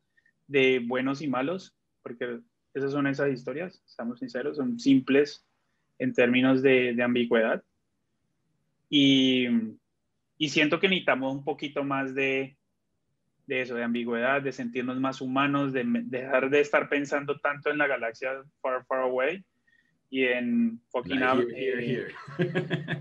de 0.46 0.82
buenos 0.84 1.20
y 1.22 1.28
malos, 1.28 1.76
porque 2.02 2.40
esas 2.72 2.92
son 2.92 3.06
esas 3.06 3.30
historias, 3.30 3.82
estamos 3.86 4.18
sinceros, 4.18 4.56
son 4.56 4.78
simples 4.78 5.46
en 5.98 6.12
términos 6.12 6.62
de, 6.62 6.94
de 6.94 7.02
ambigüedad. 7.02 7.62
Y, 8.88 9.46
y, 10.38 10.48
siento 10.48 10.80
que 10.80 10.88
necesitamos 10.88 11.34
un 11.34 11.44
poquito 11.44 11.84
más 11.84 12.14
de, 12.14 12.56
de 13.46 13.62
eso, 13.62 13.74
de 13.74 13.84
ambigüedad, 13.84 14.42
de 14.42 14.52
sentirnos 14.52 14.98
más 15.00 15.20
humanos, 15.20 15.72
de, 15.72 15.84
dejar 16.04 16.50
de 16.50 16.60
estar 16.60 16.88
pensando 16.88 17.38
tanto 17.40 17.70
en 17.70 17.78
la 17.78 17.86
galaxia 17.86 18.30
far, 18.60 18.84
far 18.86 19.00
away 19.02 19.44
y 20.10 20.24
en 20.24 20.80
fucking 20.90 21.20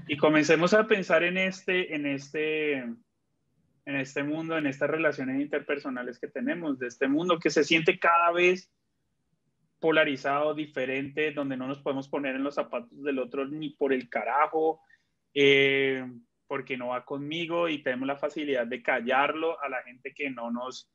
y 0.07 0.17
comencemos 0.17 0.73
a 0.73 0.87
pensar 0.87 1.23
en 1.23 1.37
este, 1.37 1.95
en 1.95 2.05
este, 2.05 2.77
en 2.77 3.95
este 3.95 4.23
mundo, 4.23 4.57
en 4.57 4.67
estas 4.67 4.89
relaciones 4.89 5.39
interpersonales 5.39 6.19
que 6.19 6.27
tenemos, 6.27 6.79
de 6.79 6.87
este 6.87 7.07
mundo 7.07 7.39
que 7.39 7.51
se 7.51 7.63
siente 7.63 7.99
cada 7.99 8.31
vez 8.31 8.71
polarizado, 9.79 10.55
diferente, 10.55 11.31
donde 11.31 11.57
no 11.57 11.67
nos 11.67 11.79
podemos 11.79 12.09
poner 12.09 12.35
en 12.35 12.43
los 12.43 12.55
zapatos 12.55 13.03
del 13.03 13.19
otro 13.19 13.45
ni 13.45 13.69
por 13.69 13.93
el 13.93 14.09
carajo, 14.09 14.81
eh, 15.33 16.03
porque 16.47 16.77
no 16.77 16.89
va 16.89 17.05
conmigo 17.05 17.67
y 17.69 17.81
tenemos 17.81 18.07
la 18.07 18.17
facilidad 18.17 18.67
de 18.67 18.81
callarlo 18.81 19.61
a 19.61 19.69
la 19.69 19.81
gente 19.83 20.13
que 20.13 20.29
no 20.29 20.51
nos, 20.51 20.89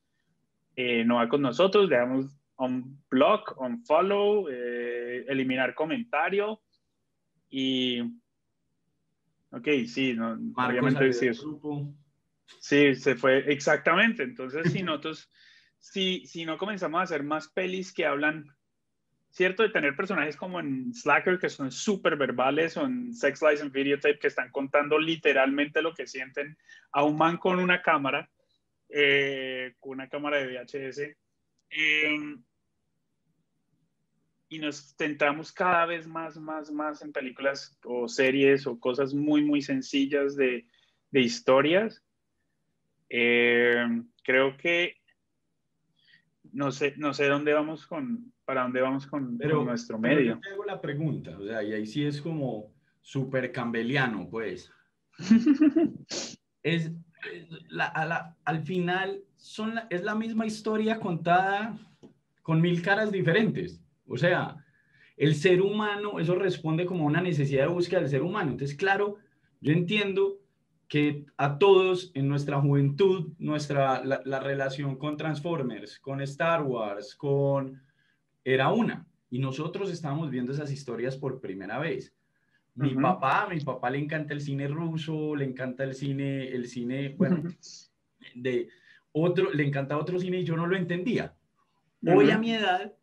eh, 0.76 1.04
no 1.04 1.16
va 1.16 1.28
con 1.28 1.42
nosotros, 1.42 1.88
le 1.88 1.96
damos 1.96 2.36
un 2.56 3.02
blog, 3.08 3.58
un 3.58 3.84
follow, 3.84 4.48
eh, 4.50 5.24
eliminar 5.28 5.74
comentario 5.74 6.60
y... 7.48 8.00
Ok, 9.52 9.66
sí, 9.86 10.14
no, 10.14 10.38
obviamente 10.54 11.12
sí, 11.12 11.28
sí, 12.60 12.94
se 12.94 13.16
fue 13.16 13.52
exactamente. 13.52 14.22
Entonces, 14.22 14.70
si 14.70 14.84
nosotros, 14.84 15.28
si, 15.80 16.24
si 16.24 16.44
no 16.44 16.56
comenzamos 16.56 17.00
a 17.00 17.02
hacer 17.02 17.24
más 17.24 17.48
pelis 17.48 17.92
que 17.92 18.06
hablan, 18.06 18.46
cierto, 19.30 19.62
de 19.62 19.70
tener 19.70 19.96
personajes 19.96 20.36
como 20.36 20.60
en 20.60 20.92
Slacker 20.92 21.38
que 21.38 21.48
son 21.48 21.70
súper 21.70 22.16
verbales 22.16 22.76
o 22.76 22.84
en 22.84 23.14
Sex 23.14 23.40
Lies 23.42 23.62
and 23.62 23.72
Videotape 23.72 24.18
que 24.18 24.26
están 24.26 24.50
contando 24.50 24.98
literalmente 24.98 25.82
lo 25.82 25.94
que 25.94 26.06
sienten 26.06 26.58
a 26.92 27.04
un 27.04 27.16
man 27.16 27.36
con 27.36 27.58
una 27.58 27.82
cámara, 27.82 28.28
eh, 28.88 29.74
con 29.78 29.92
una 29.92 30.08
cámara 30.08 30.38
de 30.38 30.46
VHS. 30.46 31.16
Eh, 31.70 32.36
y 34.48 34.58
nos 34.58 34.96
centramos 34.96 35.52
cada 35.52 35.86
vez 35.86 36.08
más, 36.08 36.36
más, 36.36 36.72
más 36.72 37.02
en 37.02 37.12
películas 37.12 37.78
o 37.84 38.08
series 38.08 38.66
o 38.66 38.80
cosas 38.80 39.14
muy, 39.14 39.44
muy 39.44 39.62
sencillas 39.62 40.34
de, 40.34 40.66
de 41.12 41.20
historias. 41.20 42.02
Eh, 43.08 43.86
creo 44.24 44.56
que 44.56 45.00
no 46.52 46.72
sé, 46.72 46.94
no 46.96 47.14
sé 47.14 47.26
dónde 47.26 47.52
vamos 47.52 47.86
con, 47.86 48.32
para 48.50 48.62
dónde 48.62 48.80
vamos 48.80 49.06
con, 49.06 49.38
nuestro 49.38 49.96
medio. 49.96 50.40
Pero 50.42 50.64
la 50.64 50.80
pregunta, 50.80 51.38
o 51.38 51.46
sea, 51.46 51.62
y 51.62 51.72
ahí 51.72 51.86
sí 51.86 52.04
es 52.04 52.20
como 52.20 52.72
súper 53.00 53.52
cambeliano, 53.52 54.28
pues. 54.28 54.72
es, 56.64 56.90
la, 57.68 58.34
al 58.44 58.62
final 58.62 59.22
son 59.36 59.74
es 59.88 60.02
la 60.02 60.16
misma 60.16 60.46
historia 60.46 60.98
contada 60.98 61.78
con 62.42 62.60
mil 62.60 62.82
caras 62.82 63.12
diferentes. 63.12 63.80
O 64.08 64.16
sea, 64.16 64.56
el 65.16 65.36
ser 65.36 65.62
humano, 65.62 66.18
eso 66.18 66.34
responde 66.34 66.86
como 66.86 67.04
a 67.04 67.06
una 67.06 67.20
necesidad 67.20 67.68
de 67.68 67.72
búsqueda 67.72 68.00
del 68.00 68.10
ser 68.10 68.22
humano. 68.22 68.50
Entonces, 68.50 68.76
claro, 68.76 69.18
yo 69.60 69.72
entiendo 69.72 70.40
que 70.88 71.24
a 71.36 71.56
todos 71.56 72.10
en 72.14 72.26
nuestra 72.26 72.60
juventud, 72.60 73.28
nuestra, 73.38 74.04
la, 74.04 74.40
relación 74.40 74.96
con 74.96 75.16
Transformers, 75.16 76.00
con 76.00 76.20
Star 76.22 76.64
Wars, 76.64 77.14
con... 77.14 77.80
era 78.44 78.72
una. 78.72 79.06
Y 79.30 79.38
nosotros 79.38 79.90
estábamos 79.90 80.30
viendo 80.30 80.52
esas 80.52 80.72
historias 80.72 81.16
por 81.16 81.40
primera 81.40 81.78
vez. 81.78 82.14
Mi 82.74 82.94
papá, 82.94 83.48
mi 83.50 83.60
papá 83.60 83.90
le 83.90 83.98
encanta 83.98 84.32
el 84.32 84.40
cine 84.40 84.66
ruso, 84.68 85.36
le 85.36 85.44
encanta 85.44 85.84
el 85.84 85.94
cine, 85.94 86.48
el 86.48 86.66
cine, 86.66 87.14
bueno, 87.16 87.42
de 88.34 88.68
otro, 89.12 89.52
le 89.52 89.66
encanta 89.66 89.98
otro 89.98 90.18
cine 90.18 90.40
y 90.40 90.44
yo 90.44 90.56
no 90.56 90.66
lo 90.66 90.76
entendía. 90.76 91.34
Hoy 92.06 92.30
a 92.30 92.38
mi 92.38 92.52
edad, 92.52 92.94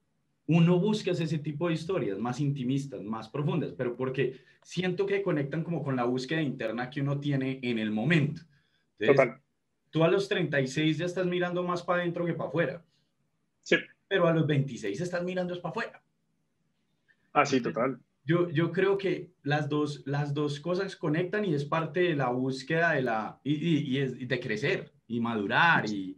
uno 0.47 0.79
busca 0.79 1.11
ese 1.11 1.37
tipo 1.37 1.67
de 1.67 1.75
historias 1.75 2.17
más 2.17 2.39
intimistas, 2.39 3.03
más 3.03 3.29
profundas, 3.29 3.73
pero 3.77 3.95
porque 3.95 4.41
siento 4.63 5.05
que 5.05 5.21
conectan 5.21 5.63
como 5.63 5.83
con 5.83 5.95
la 5.95 6.05
búsqueda 6.05 6.41
interna 6.41 6.89
que 6.89 7.01
uno 7.01 7.19
tiene 7.19 7.59
en 7.61 7.77
el 7.77 7.91
momento. 7.91 8.41
Total. 8.97 9.41
Tú 9.91 10.03
a 10.03 10.07
los 10.07 10.27
36 10.27 10.97
ya 10.97 11.05
estás 11.05 11.25
mirando 11.25 11.63
más 11.63 11.83
para 11.83 12.01
adentro 12.01 12.25
que 12.25 12.33
para 12.33 12.49
afuera. 12.49 12.85
Sí. 13.63 13.75
Pero 14.07 14.27
a 14.27 14.33
los 14.33 14.47
26 14.47 14.99
estás 14.99 15.23
mirando 15.23 15.53
es 15.53 15.59
para 15.59 15.71
afuera. 15.71 16.03
Ah, 17.33 17.45
sí, 17.45 17.61
total. 17.61 17.99
Yo, 18.23 18.49
yo 18.49 18.71
creo 18.71 18.97
que 18.97 19.31
las 19.43 19.69
dos, 19.69 20.03
las 20.05 20.33
dos 20.33 20.59
cosas 20.59 20.95
conectan 20.95 21.45
y 21.45 21.53
es 21.53 21.65
parte 21.65 22.01
de 22.01 22.15
la 22.15 22.29
búsqueda 22.29 22.91
de 22.93 23.01
la 23.01 23.39
y, 23.43 23.53
y, 23.53 23.97
y 23.99 24.25
de 24.25 24.39
crecer 24.39 24.91
y 25.07 25.21
madurar 25.21 25.89
y 25.89 26.17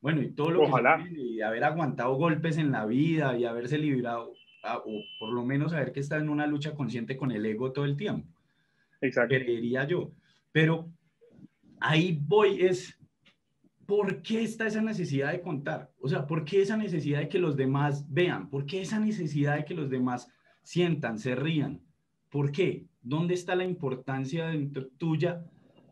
bueno 0.00 0.20
y 0.20 0.32
todo 0.32 0.50
lo 0.50 0.62
Ojalá. 0.64 1.02
que 1.02 1.18
y 1.18 1.40
haber 1.40 1.64
aguantado 1.64 2.14
golpes 2.16 2.58
en 2.58 2.72
la 2.72 2.84
vida 2.84 3.38
y 3.38 3.46
haberse 3.46 3.78
librado 3.78 4.34
o 4.84 5.02
por 5.18 5.32
lo 5.32 5.44
menos 5.44 5.72
saber 5.72 5.92
que 5.92 6.00
está 6.00 6.16
en 6.16 6.28
una 6.28 6.46
lucha 6.46 6.74
consciente 6.74 7.16
con 7.16 7.30
el 7.30 7.46
ego 7.46 7.72
todo 7.72 7.84
el 7.84 7.96
tiempo. 7.96 8.28
Exacto. 9.00 9.34
Creería 9.34 9.84
yo. 9.84 10.12
Pero 10.52 10.90
ahí 11.80 12.18
voy 12.20 12.62
es, 12.62 12.95
¿por 13.86 14.22
qué 14.22 14.42
está 14.42 14.66
esa 14.66 14.82
necesidad 14.82 15.32
de 15.32 15.40
contar? 15.40 15.90
O 16.00 16.08
sea, 16.08 16.26
¿por 16.26 16.44
qué 16.44 16.62
esa 16.62 16.76
necesidad 16.76 17.20
de 17.20 17.28
que 17.28 17.38
los 17.38 17.56
demás 17.56 18.12
vean? 18.12 18.50
¿Por 18.50 18.66
qué 18.66 18.80
esa 18.82 18.98
necesidad 18.98 19.56
de 19.56 19.64
que 19.64 19.74
los 19.74 19.88
demás 19.88 20.30
sientan, 20.62 21.18
se 21.18 21.34
rían? 21.34 21.80
¿Por 22.30 22.52
qué? 22.52 22.84
¿Dónde 23.02 23.34
está 23.34 23.54
la 23.54 23.64
importancia 23.64 24.52
tuya 24.98 25.44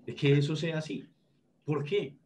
de 0.05 0.15
que 0.15 0.33
eso 0.33 0.57
sea 0.57 0.79
así? 0.79 1.09
¿Por 1.65 1.85
qué? 1.85 2.17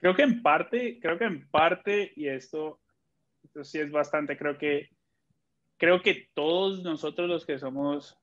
Creo 0.00 0.14
que 0.14 0.22
en 0.22 0.42
parte, 0.42 0.98
creo 1.00 1.16
que 1.16 1.24
en 1.24 1.48
parte, 1.48 2.12
y 2.16 2.28
esto, 2.28 2.80
esto 3.42 3.64
sí 3.64 3.78
es 3.78 3.90
bastante, 3.90 4.36
creo 4.36 4.58
que 4.58 4.88
creo 5.78 6.02
que 6.02 6.28
todos 6.34 6.82
nosotros 6.82 7.28
los 7.28 7.46
que 7.46 7.58
somos 7.58 8.18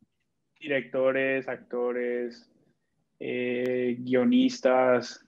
directores, 0.59 1.47
actores, 1.47 2.51
eh, 3.19 3.97
guionistas, 3.99 5.27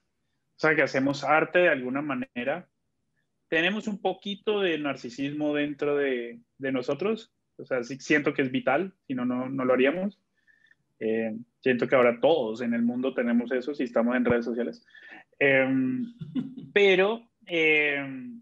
o 0.56 0.60
sea, 0.60 0.76
que 0.76 0.84
hacemos 0.84 1.24
arte 1.24 1.60
de 1.60 1.70
alguna 1.70 2.02
manera, 2.02 2.68
tenemos 3.48 3.88
un 3.88 4.02
poquito 4.02 4.62
de 4.62 4.78
narcisismo 4.78 5.54
dentro 5.54 5.96
de, 5.96 6.40
nosotros. 6.58 7.32
O 7.58 7.66
sea, 7.66 7.84
sí 7.84 8.00
siento 8.00 8.34
que 8.34 8.42
es 8.42 8.52
vital, 8.52 8.94
si 9.06 9.14
no, 9.14 9.26
no, 9.26 9.48
lo 9.48 9.74
haríamos. 9.74 10.20
Eh, 11.00 11.36
siento 11.60 11.88
que 11.88 11.96
ahora 11.96 12.20
todos 12.20 12.62
en 12.62 12.74
el 12.74 12.82
mundo 12.82 13.14
tenemos 13.14 13.52
eso 13.52 13.74
si 13.74 13.84
estamos 13.84 14.16
en 14.16 14.26
redes 14.26 14.46
sociales. 14.46 14.86
Em, 15.38 16.06
pero, 16.74 17.30
em, 17.46 18.42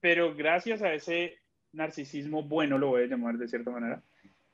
pero 0.00 0.34
gracias 0.34 0.82
a 0.82 0.92
ese 0.92 1.38
narcisismo 1.72 2.42
bueno, 2.42 2.78
lo 2.78 2.88
voy 2.88 3.02
a 3.02 3.06
llamar 3.06 3.36
de 3.36 3.48
cierta 3.48 3.70
manera, 3.70 4.02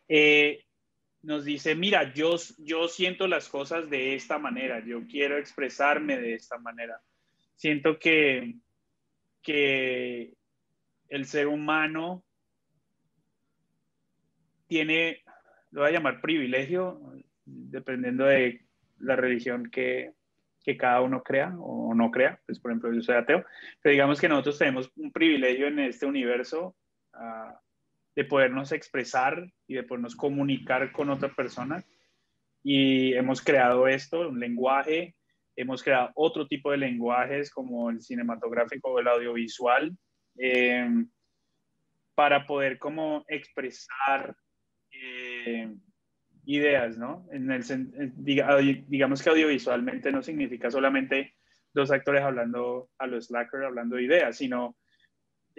eh, 0.09 0.65
nos 1.23 1.45
dice, 1.45 1.75
mira, 1.75 2.15
yo, 2.15 2.37
yo 2.59 2.89
siento 2.89 3.27
las 3.27 3.49
cosas 3.49 3.91
de 3.91 4.15
esta 4.15 4.39
manera, 4.39 4.85
yo 4.85 5.07
quiero 5.07 5.37
expresarme 5.37 6.19
de 6.19 6.35
esta 6.35 6.59
manera. 6.59 7.01
Siento 7.57 7.99
que, 7.99 8.57
que 9.43 10.35
el 11.09 11.27
ser 11.27 11.47
humano 11.47 12.25
tiene, 14.67 15.23
lo 15.73 15.83
voy 15.83 15.91
a 15.91 15.93
llamar 15.93 16.21
privilegio, 16.21 17.01
dependiendo 17.45 18.25
de 18.25 18.65
la 18.99 19.17
religión 19.17 19.71
que, 19.71 20.13
que 20.63 20.77
cada 20.77 21.01
uno 21.03 21.23
crea 21.23 21.55
o 21.59 21.95
no 21.95 22.11
crea. 22.11 22.41
Pues, 22.47 22.59
por 22.59 22.71
ejemplo, 22.71 22.93
yo 22.93 23.03
soy 23.03 23.17
ateo, 23.17 23.45
pero 23.83 23.93
digamos 23.93 24.21
que 24.21 24.29
nosotros 24.29 24.59
tenemos 24.59 24.91
un 24.97 25.13
privilegio 25.13 25.67
en 25.67 25.81
este 25.81 26.07
universo 26.07 26.77
de 28.15 28.25
podernos 28.25 28.73
expresar 28.73 29.51
y 29.67 29.75
de 29.75 29.83
podernos 29.83 30.17
comunicar 30.17 30.93
con 30.93 31.11
otra 31.11 31.35
persona. 31.35 31.85
Y 32.63 33.15
hemos 33.15 33.41
creado 33.43 33.89
esto, 33.89 34.29
un 34.29 34.41
lenguaje, 34.41 35.15
hemos 35.57 35.83
creado 35.83 36.11
otro 36.15 36.47
tipo 36.47 36.71
de 36.71 36.79
lenguajes 36.79 37.51
como 37.51 37.91
el 37.91 38.01
cinematográfico 38.01 38.91
o 38.91 38.99
el 38.99 39.09
audiovisual, 39.09 39.97
eh, 40.39 40.89
para 42.15 42.47
poder 42.47 42.79
como 42.79 43.25
expresar 43.29 44.35
eh, 44.91 45.73
ideas, 46.45 46.99
¿no? 46.99 47.27
En 47.33 47.51
el, 47.51 48.13
digamos 48.17 49.23
que 49.23 49.31
audiovisualmente 49.31 50.13
no 50.13 50.23
significa 50.23 50.71
solamente 50.71 51.35
dos 51.73 51.91
actores 51.91 52.23
hablando 52.23 52.91
a 52.99 53.07
los 53.07 53.27
slacker, 53.27 53.65
hablando 53.65 53.97
de 53.97 54.03
ideas, 54.03 54.37
sino 54.37 54.77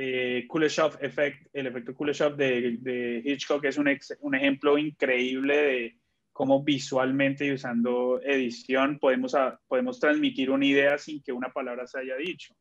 eh, 0.03 0.47
Kuleshov 0.47 0.97
effect, 0.99 1.47
el 1.53 1.67
efecto 1.67 1.93
Kuleshov 1.93 2.35
de, 2.35 2.77
de 2.79 3.21
Hitchcock 3.23 3.63
es 3.65 3.77
un, 3.77 3.87
un, 4.21 4.33
ejemplo 4.33 4.79
increíble 4.79 5.55
de 5.55 5.97
cómo 6.31 6.63
visualmente 6.63 7.45
y 7.45 7.51
usando 7.51 8.19
edición 8.23 8.97
podemos, 8.97 9.35
podemos 9.67 9.99
transmitir 9.99 10.49
una 10.49 10.65
idea 10.65 10.97
sin 10.97 11.21
que 11.21 11.31
una 11.31 11.53
palabra 11.53 11.85
se 11.85 11.99
haya 11.99 12.15
dicho. 12.15 12.55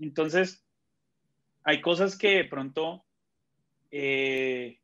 Entonces, 0.00 0.66
hay 1.62 1.80
cosas 1.80 2.18
que 2.18 2.38
de 2.38 2.44
pronto 2.46 3.04
eh, 3.92 4.80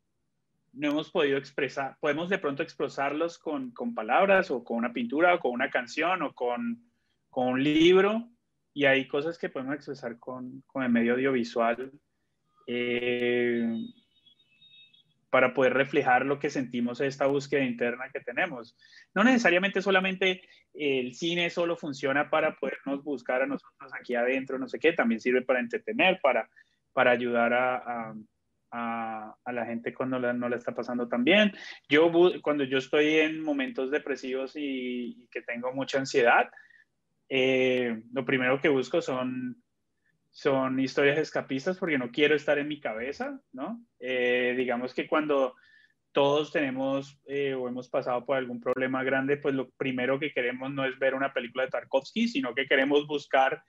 no 0.71 0.91
hemos 0.91 1.11
podido 1.11 1.37
expresar, 1.37 1.97
podemos 1.99 2.29
de 2.29 2.39
pronto 2.39 2.63
expresarlos 2.63 3.37
con, 3.37 3.71
con, 3.71 3.93
palabras 3.93 4.51
o 4.51 4.63
con 4.63 4.77
una 4.77 4.93
pintura 4.93 5.35
o 5.35 5.39
con 5.39 5.51
una 5.51 5.69
canción 5.69 6.21
o 6.21 6.33
con, 6.33 6.81
con 7.29 7.49
un 7.49 7.61
libro, 7.61 8.29
y 8.73 8.85
hay 8.85 9.07
cosas 9.07 9.37
que 9.37 9.49
podemos 9.49 9.75
expresar 9.75 10.17
con, 10.19 10.63
con 10.67 10.83
el 10.83 10.89
medio 10.89 11.13
audiovisual 11.13 11.91
eh, 12.67 13.77
para 15.29 15.53
poder 15.53 15.73
reflejar 15.73 16.25
lo 16.25 16.39
que 16.39 16.49
sentimos 16.49 17.01
en 17.01 17.07
esta 17.07 17.25
búsqueda 17.25 17.63
interna 17.63 18.09
que 18.11 18.19
tenemos. 18.19 18.77
No 19.13 19.23
necesariamente 19.23 19.81
solamente 19.81 20.41
el 20.73 21.13
cine 21.13 21.49
solo 21.49 21.75
funciona 21.75 22.29
para 22.29 22.55
podernos 22.55 23.03
buscar 23.03 23.41
a 23.41 23.47
nosotros 23.47 23.91
aquí 23.99 24.15
adentro, 24.15 24.59
no 24.59 24.67
sé 24.67 24.79
qué, 24.79 24.93
también 24.93 25.19
sirve 25.19 25.41
para 25.41 25.59
entretener, 25.59 26.19
para, 26.21 26.49
para 26.93 27.11
ayudar 27.11 27.53
a, 27.53 28.13
a, 28.71 29.51
la 29.51 29.65
gente 29.65 29.93
cuando 29.93 30.19
no 30.33 30.49
la 30.49 30.55
está 30.55 30.73
pasando 30.73 31.07
tan 31.07 31.23
bien. 31.23 31.51
Yo, 31.89 32.11
cuando 32.41 32.63
yo 32.63 32.77
estoy 32.79 33.17
en 33.17 33.41
momentos 33.41 33.91
depresivos 33.91 34.55
y, 34.55 35.23
y 35.23 35.27
que 35.31 35.41
tengo 35.41 35.73
mucha 35.73 35.99
ansiedad, 35.99 36.49
eh, 37.29 38.03
lo 38.11 38.25
primero 38.25 38.59
que 38.59 38.69
busco 38.69 39.01
son, 39.01 39.63
son 40.31 40.79
historias 40.79 41.17
escapistas 41.17 41.77
porque 41.77 41.97
no 41.97 42.11
quiero 42.11 42.35
estar 42.35 42.57
en 42.57 42.67
mi 42.67 42.79
cabeza, 42.79 43.39
¿no? 43.51 43.85
Eh, 43.99 44.53
digamos 44.57 44.93
que 44.93 45.07
cuando 45.07 45.55
todos 46.11 46.51
tenemos 46.51 47.19
eh, 47.25 47.53
o 47.53 47.67
hemos 47.67 47.89
pasado 47.89 48.25
por 48.25 48.37
algún 48.37 48.59
problema 48.59 49.03
grande, 49.03 49.37
pues 49.37 49.55
lo 49.55 49.69
primero 49.71 50.19
que 50.19 50.31
queremos 50.31 50.71
no 50.71 50.85
es 50.85 50.97
ver 50.99 51.15
una 51.15 51.33
película 51.33 51.63
de 51.63 51.71
Tarkovsky, 51.71 52.27
sino 52.27 52.53
que 52.53 52.67
queremos 52.67 53.07
buscar 53.07 53.63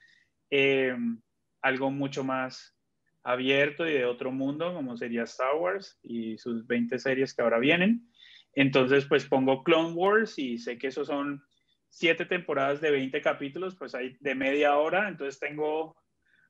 algo 1.61 1.91
mucho 1.91 2.23
más 2.23 2.75
abierto 3.23 3.87
y 3.87 3.93
de 3.93 4.05
otro 4.05 4.31
mundo, 4.31 4.73
como 4.73 4.95
sería 4.95 5.23
Star 5.23 5.55
Wars 5.55 5.99
y 6.03 6.37
sus 6.37 6.65
20 6.67 6.99
series 6.99 7.33
que 7.33 7.41
ahora 7.41 7.57
vienen. 7.57 8.07
Entonces, 8.53 9.05
pues 9.05 9.25
pongo 9.25 9.63
Clone 9.63 9.93
Wars 9.93 10.37
y 10.37 10.59
sé 10.59 10.77
que 10.77 10.87
esos 10.87 11.07
son 11.07 11.43
siete 11.95 12.25
temporadas 12.25 12.81
de 12.81 12.91
20 12.91 13.21
capítulos, 13.21 13.73
pues 13.75 13.95
hay 13.95 14.17
de 14.19 14.35
media 14.35 14.75
hora, 14.75 15.07
entonces 15.07 15.39
tengo, 15.39 15.95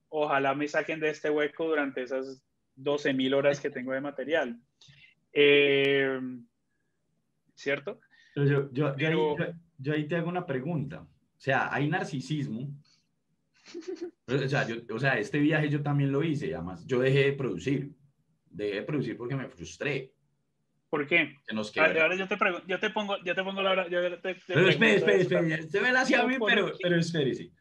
ojalá 0.10 0.56
me 0.56 0.68
saquen 0.68 1.00
de 1.00 1.10
este 1.10 1.30
hueco 1.30 1.68
durante 1.68 2.02
esas 2.02 2.42
12 2.74 3.14
mil 3.14 3.32
horas 3.36 3.60
que 3.60 3.70
tengo 3.70 3.94
de 3.94 4.02
material. 4.02 4.60
Eh, 5.32 6.20
¿Cierto? 7.54 8.00
Yo, 8.36 8.72
yo, 8.72 8.98
yo, 8.98 9.38
yo, 9.78 9.94
ahí, 9.94 10.08
te 10.08 10.16
hago 10.16 10.30
una 10.30 10.48
pregunta. 10.48 11.02
O 11.02 11.40
sea, 11.40 11.72
hay 11.72 11.88
narcisismo. 11.88 12.74
O 14.28 14.48
sea, 14.48 14.68
o 14.90 15.00
sea, 15.00 15.20
este 15.20 15.38
viaje 15.38 15.70
yo 15.70 15.84
también 15.84 16.12
lo 16.12 16.24
hice, 16.24 16.56
además 16.56 16.84
yo 16.88 17.00
dejé 17.00 17.26
de 17.26 17.34
producir. 17.34 17.94
Dejé 18.50 18.78
de 18.78 18.82
producir 18.82 19.16
porque 19.16 19.36
me 19.36 19.48
frustré. 19.48 20.15
¿Por 20.96 21.08
qué? 21.08 21.36
ahora 21.78 22.16
yo 22.16 22.26
te, 22.26 22.38
yo 22.68 22.80
te 22.80 22.90
pongo, 22.90 23.22
yo 23.22 23.36
te 23.36 23.44
pongo 23.44 23.62
la 23.62 23.72
hora. 23.72 23.86
pero 23.90 24.70
espere, 24.70 24.96
espere, 24.96 25.22
espere. 25.24 25.64
Se 25.64 25.82
ve 25.82 25.90
hacia 25.90 26.26
mí, 26.26 26.38
pero, 26.48 26.72
pero 26.82 26.96
espere, 26.96 27.52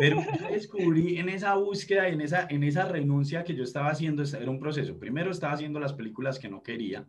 Pero 0.00 0.20
descubrí 0.50 1.18
en 1.18 1.28
esa 1.28 1.54
búsqueda 1.54 2.08
y 2.08 2.14
en 2.14 2.20
esa, 2.22 2.48
en 2.50 2.64
esa 2.64 2.86
renuncia 2.86 3.44
que 3.44 3.54
yo 3.54 3.62
estaba 3.62 3.90
haciendo, 3.90 4.24
era 4.24 4.50
un 4.50 4.58
proceso. 4.58 4.98
Primero 4.98 5.30
estaba 5.30 5.52
haciendo 5.52 5.78
las 5.78 5.92
películas 5.92 6.40
que 6.40 6.48
no 6.48 6.64
quería. 6.64 7.06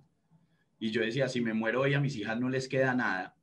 Y 0.78 0.92
yo 0.92 1.02
decía, 1.02 1.28
si 1.28 1.42
me 1.42 1.56
muero 1.56 1.82
hoy 1.82 1.96
a 1.96 2.00
mis 2.00 2.16
hijas 2.16 2.40
no 2.40 2.48
les 2.48 2.70
queda 2.70 2.94
nada. 2.94 3.36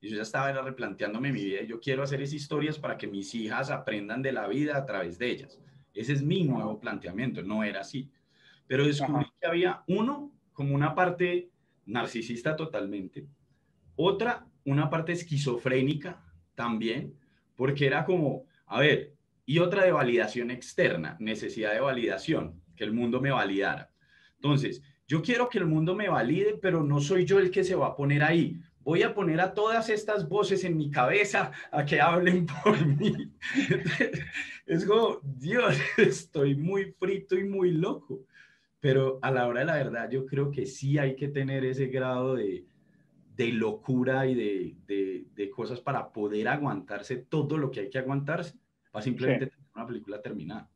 Y 0.00 0.08
yo 0.08 0.16
ya 0.16 0.22
estaba 0.22 0.50
replanteándome 0.60 1.30
mi 1.30 1.44
vida 1.44 1.62
y 1.62 1.68
yo 1.68 1.78
quiero 1.78 2.02
hacer 2.02 2.20
esas 2.20 2.34
historias 2.34 2.80
para 2.80 2.98
que 2.98 3.06
mis 3.06 3.32
hijas 3.36 3.70
aprendan 3.70 4.22
de 4.22 4.32
la 4.32 4.48
vida 4.48 4.76
a 4.76 4.84
través 4.84 5.20
de 5.20 5.30
ellas. 5.30 5.60
Ese 5.94 6.14
es 6.14 6.22
mi 6.22 6.42
nuevo 6.42 6.80
planteamiento, 6.80 7.42
no 7.42 7.62
era 7.62 7.82
así. 7.82 8.10
Pero 8.66 8.84
descubrí 8.84 9.26
que 9.40 9.46
había 9.46 9.84
uno 9.86 10.32
como 10.52 10.74
una 10.74 10.96
parte 10.96 11.50
narcisista 11.86 12.54
totalmente, 12.56 13.26
otra 13.96 14.46
una 14.64 14.90
parte 14.90 15.12
esquizofrénica 15.12 16.22
también, 16.54 17.14
porque 17.54 17.86
era 17.86 18.04
como, 18.04 18.44
a 18.66 18.80
ver, 18.80 19.14
y 19.46 19.60
otra 19.60 19.84
de 19.84 19.92
validación 19.92 20.50
externa, 20.50 21.16
necesidad 21.20 21.72
de 21.72 21.80
validación, 21.80 22.60
que 22.74 22.84
el 22.84 22.92
mundo 22.92 23.20
me 23.20 23.30
validara. 23.30 23.90
Entonces, 24.34 24.82
yo 25.06 25.22
quiero 25.22 25.48
que 25.48 25.58
el 25.58 25.66
mundo 25.66 25.94
me 25.94 26.08
valide, 26.08 26.58
pero 26.60 26.82
no 26.82 27.00
soy 27.00 27.24
yo 27.24 27.38
el 27.38 27.50
que 27.50 27.62
se 27.62 27.76
va 27.76 27.88
a 27.88 27.96
poner 27.96 28.24
ahí. 28.24 28.60
Voy 28.80 29.02
a 29.02 29.14
poner 29.14 29.40
a 29.40 29.54
todas 29.54 29.88
estas 29.88 30.28
voces 30.28 30.64
en 30.64 30.76
mi 30.76 30.90
cabeza 30.90 31.52
a 31.70 31.84
que 31.84 32.00
hablen 32.00 32.46
por 32.46 32.84
mí. 32.98 33.32
es 34.66 34.84
como, 34.84 35.20
Dios, 35.22 35.76
estoy 35.96 36.56
muy 36.56 36.92
frito 36.98 37.36
y 37.36 37.44
muy 37.44 37.70
loco. 37.70 38.24
Pero 38.86 39.18
a 39.20 39.32
la 39.32 39.48
hora 39.48 39.60
de 39.60 39.66
la 39.66 39.74
verdad, 39.74 40.08
yo 40.08 40.26
creo 40.26 40.52
que 40.52 40.64
sí 40.64 40.96
hay 40.96 41.16
que 41.16 41.26
tener 41.26 41.64
ese 41.64 41.88
grado 41.88 42.36
de, 42.36 42.64
de 43.34 43.48
locura 43.48 44.28
y 44.28 44.36
de, 44.36 44.76
de, 44.86 45.24
de, 45.34 45.50
cosas 45.50 45.80
para 45.80 46.12
poder 46.12 46.46
aguantarse 46.46 47.16
todo 47.16 47.58
lo 47.58 47.72
que 47.72 47.80
hay 47.80 47.90
que 47.90 47.98
aguantarse, 47.98 48.56
para 48.92 49.02
simplemente 49.02 49.48
tener 49.48 49.66
una 49.74 49.88
película 49.88 50.22
terminada. 50.22 50.70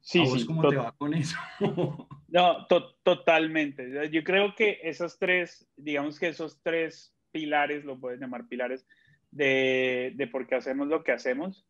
Sí, 0.00 0.24
sí, 0.24 0.46
¿Cómo 0.46 0.68
te 0.68 0.76
va 0.76 0.92
con 0.92 1.14
eso? 1.14 1.36
no, 2.28 2.64
totalmente. 3.02 4.08
Yo 4.12 4.22
creo 4.22 4.54
que 4.54 4.78
esos 4.84 5.18
tres, 5.18 5.68
digamos 5.76 6.20
que 6.20 6.28
esos 6.28 6.62
tres 6.62 7.12
pilares, 7.32 7.84
lo 7.84 7.98
puedes 7.98 8.20
llamar 8.20 8.46
pilares, 8.46 8.86
de, 9.32 10.12
de 10.14 10.26
por 10.28 10.46
qué 10.46 10.54
hacemos 10.54 10.86
lo 10.86 11.02
que 11.02 11.10
hacemos, 11.10 11.66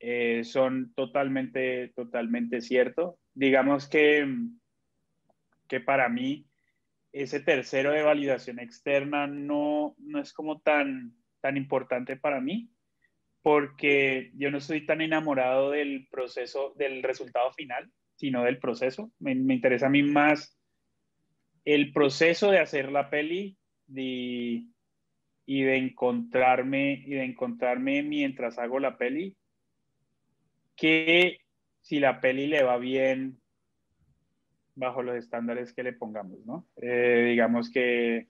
eh, 0.00 0.42
son 0.42 0.92
totalmente, 0.94 1.92
totalmente 1.94 2.60
cierto. 2.60 3.16
Digamos 3.32 3.86
que, 3.86 4.26
que 5.68 5.80
para 5.80 6.08
mí 6.08 6.46
ese 7.12 7.40
tercero 7.40 7.92
de 7.92 8.02
validación 8.02 8.58
externa 8.58 9.26
no, 9.26 9.94
no 9.98 10.20
es 10.20 10.32
como 10.32 10.60
tan, 10.60 11.14
tan 11.40 11.56
importante 11.56 12.16
para 12.16 12.40
mí, 12.40 12.70
porque 13.42 14.30
yo 14.34 14.50
no 14.50 14.58
estoy 14.58 14.84
tan 14.84 15.00
enamorado 15.00 15.70
del 15.70 16.08
proceso, 16.10 16.74
del 16.76 17.02
resultado 17.02 17.52
final, 17.52 17.90
sino 18.16 18.44
del 18.44 18.58
proceso. 18.58 19.12
Me, 19.18 19.32
interesa 19.32 19.86
a 19.86 19.90
mí 19.90 20.02
más 20.02 20.58
el 21.64 21.92
proceso 21.92 22.50
de 22.50 22.58
hacer 22.58 22.90
la 22.90 23.10
peli 23.10 23.56
y 23.90 25.62
de 25.62 25.76
encontrarme 25.76 27.02
y 27.06 27.10
de 27.10 27.24
encontrarme 27.24 28.02
mientras 28.02 28.58
hago 28.58 28.80
la 28.80 28.98
peli 28.98 29.36
que 30.76 31.40
si 31.80 32.00
la 32.00 32.20
peli 32.20 32.46
le 32.46 32.62
va 32.62 32.78
bien 32.78 33.37
bajo 34.78 35.02
los 35.02 35.16
estándares 35.16 35.72
que 35.72 35.82
le 35.82 35.92
pongamos, 35.92 36.44
¿no? 36.46 36.66
Eh, 36.76 37.26
digamos 37.30 37.70
que 37.70 38.28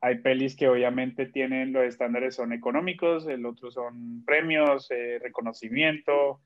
hay 0.00 0.18
pelis 0.18 0.56
que 0.56 0.68
obviamente 0.68 1.26
tienen 1.26 1.72
los 1.72 1.84
estándares 1.84 2.34
son 2.34 2.52
económicos, 2.52 3.26
el 3.26 3.46
otro 3.46 3.70
son 3.70 4.24
premios, 4.24 4.90
eh, 4.90 5.18
reconocimiento, 5.22 6.40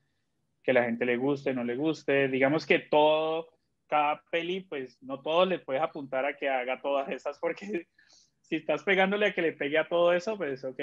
que 0.63 0.71
la 0.71 0.85
gente 0.85 1.05
le 1.05 1.17
guste, 1.17 1.53
no 1.53 1.63
le 1.63 1.75
guste. 1.75 2.27
Digamos 2.29 2.65
que 2.65 2.79
todo, 2.79 3.49
cada 3.87 4.23
peli, 4.31 4.61
pues 4.61 5.01
no 5.01 5.21
todos 5.21 5.47
le 5.47 5.59
puedes 5.59 5.81
apuntar 5.81 6.25
a 6.25 6.37
que 6.37 6.47
haga 6.47 6.79
todas 6.79 7.09
esas, 7.09 7.39
porque 7.39 7.87
si 8.41 8.57
estás 8.57 8.83
pegándole 8.83 9.25
a 9.25 9.33
que 9.33 9.41
le 9.41 9.53
pegue 9.53 9.79
a 9.79 9.89
todo 9.89 10.13
eso, 10.13 10.37
pues 10.37 10.63
ok, 10.63 10.79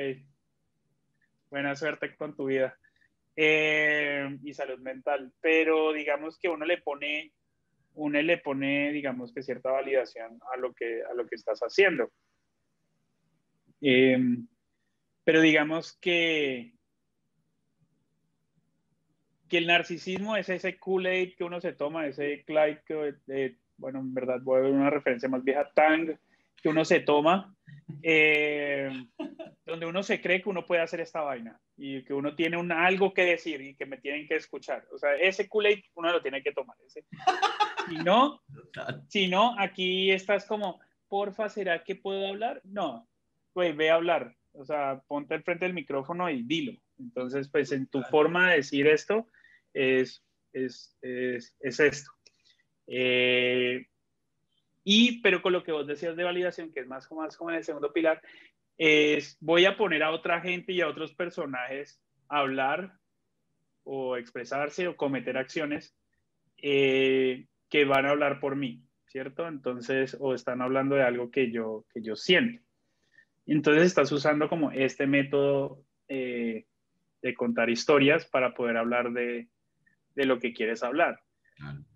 buena 1.51 1.77
suerte 1.77 2.15
con 2.17 2.35
tu 2.35 2.47
vida. 2.47 2.77
Eh, 3.37 4.39
y 4.43 4.55
salud 4.55 4.79
mental, 4.81 5.31
pero 5.41 5.93
digamos 5.93 6.39
que 6.39 6.49
uno 6.49 6.65
le 6.65 6.79
pone 6.79 7.33
uno 7.97 8.21
le 8.23 8.39
pone, 8.39 8.93
digamos 8.93 9.33
que 9.33 9.43
cierta 9.43 9.71
validación 9.71 10.39
a 10.53 10.57
lo 10.59 10.73
que, 10.73 11.03
a 11.03 11.15
lo 11.15 11.27
que 11.27 11.35
estás 11.35 11.61
haciendo. 11.61 12.11
Em, 13.81 14.47
pero 15.25 15.41
digamos 15.41 15.97
que, 16.01 16.73
que 19.49 19.59
el 19.59 19.67
narcisismo 19.67 20.37
es 20.37 20.49
ese 20.49 20.79
Kool-Aid 20.79 21.37
que 21.37 21.45
uno 21.45 21.61
se 21.61 21.73
toma, 21.73 22.07
ese 22.07 22.45
Clyde 22.45 22.83
que, 22.87 23.57
bueno, 23.77 24.01
en 24.01 24.15
verdad 24.15 24.41
voy 24.43 24.59
a 24.59 24.63
ver 24.63 24.73
una 24.73 24.91
referencia 24.91 25.29
más 25.29 25.43
vieja, 25.43 25.71
Tang, 25.75 26.17
que 26.63 26.69
uno 26.69 26.85
se 26.85 27.01
toma, 27.01 27.55
eh, 28.03 28.91
donde 29.65 29.87
uno 29.87 30.03
se 30.03 30.21
cree 30.21 30.43
que 30.43 30.49
uno 30.49 30.67
puede 30.67 30.83
hacer 30.83 31.01
esta 31.01 31.23
vaina 31.23 31.61
y 31.77 32.05
que 32.05 32.15
uno 32.15 32.35
tiene 32.35 32.57
un, 32.57 32.73
algo 32.73 33.13
que 33.13 33.25
decir 33.25 33.61
y 33.61 33.75
que 33.75 33.87
me 33.87 33.99
tienen 33.99 34.27
que 34.27 34.37
escuchar. 34.37 34.87
O 34.93 34.99
sea, 34.99 35.15
ese 35.17 35.49
Kool-Aid 35.49 35.85
uno 35.95 36.13
lo 36.13 36.23
tiene 36.23 36.43
que 36.43 36.53
tomar. 36.53 36.77
Ese. 36.87 37.05
Si 37.89 37.97
no, 37.97 38.43
si 39.09 39.29
no, 39.29 39.59
aquí 39.59 40.11
estás 40.11 40.45
como, 40.47 40.81
porfa, 41.09 41.49
¿será 41.49 41.85
que 41.85 41.95
puedo 41.95 42.29
hablar? 42.29 42.61
No, 42.65 43.09
güey, 43.55 43.73
ve 43.73 43.91
a 43.91 43.95
hablar. 43.95 44.37
O 44.53 44.65
sea, 44.65 45.03
ponte 45.07 45.35
al 45.35 45.43
frente 45.43 45.67
del 45.67 45.75
micrófono 45.75 46.31
y 46.31 46.43
dilo. 46.43 46.73
Entonces, 46.99 47.49
pues 47.49 47.73
en 47.73 47.87
tu 47.87 48.03
forma 48.03 48.51
de 48.51 48.57
decir 48.57 48.87
esto 48.87 49.29
es, 49.75 50.25
es, 50.53 50.97
es, 51.03 51.55
es 51.61 51.81
esto. 51.81 52.11
Eh, 52.87 53.87
y, 54.85 55.21
pero 55.21 55.43
con 55.43 55.53
lo 55.53 55.63
que 55.63 55.73
vos 55.73 55.87
decías 55.87 56.17
de 56.17 56.25
validación, 56.25 56.73
que 56.73 56.81
es 56.81 56.87
más, 56.87 57.11
más 57.13 57.37
como 57.37 57.51
en 57.51 57.57
el 57.57 57.65
segundo 57.65 57.93
pilar, 57.93 58.23
es 58.79 59.37
voy 59.41 59.65
a 59.65 59.77
poner 59.77 60.03
a 60.03 60.11
otra 60.11 60.41
gente 60.41 60.73
y 60.73 60.81
a 60.81 60.89
otros 60.89 61.15
personajes 61.15 62.01
a 62.29 62.39
hablar 62.39 62.93
o 63.85 64.17
expresarse 64.17 64.89
o 64.89 64.97
cometer 64.97 65.37
acciones 65.37 65.97
eh, 66.59 67.47
que 67.77 67.85
van 67.85 68.07
a 68.07 68.11
hablar 68.13 68.41
por 68.41 68.57
mí, 68.57 68.83
¿cierto? 69.05 69.47
Entonces, 69.47 70.17
o 70.19 70.33
están 70.33 70.63
hablando 70.63 70.95
de 70.95 71.03
algo 71.03 71.31
que 71.31 71.53
yo, 71.53 71.85
que 71.93 72.01
yo 72.01 72.17
siento. 72.17 72.63
Entonces 73.45 73.85
estás 73.85 74.11
usando 74.13 74.49
como 74.49 74.73
este 74.73 75.07
método 75.07 75.85
eh, 76.09 76.65
de 77.21 77.35
contar 77.35 77.69
historias 77.69 78.25
para 78.25 78.55
poder 78.55 78.79
hablar 78.79 79.13
de, 79.13 79.51
de 80.15 80.25
lo 80.25 80.39
que 80.39 80.55
quieres 80.55 80.83
hablar. 80.83 81.21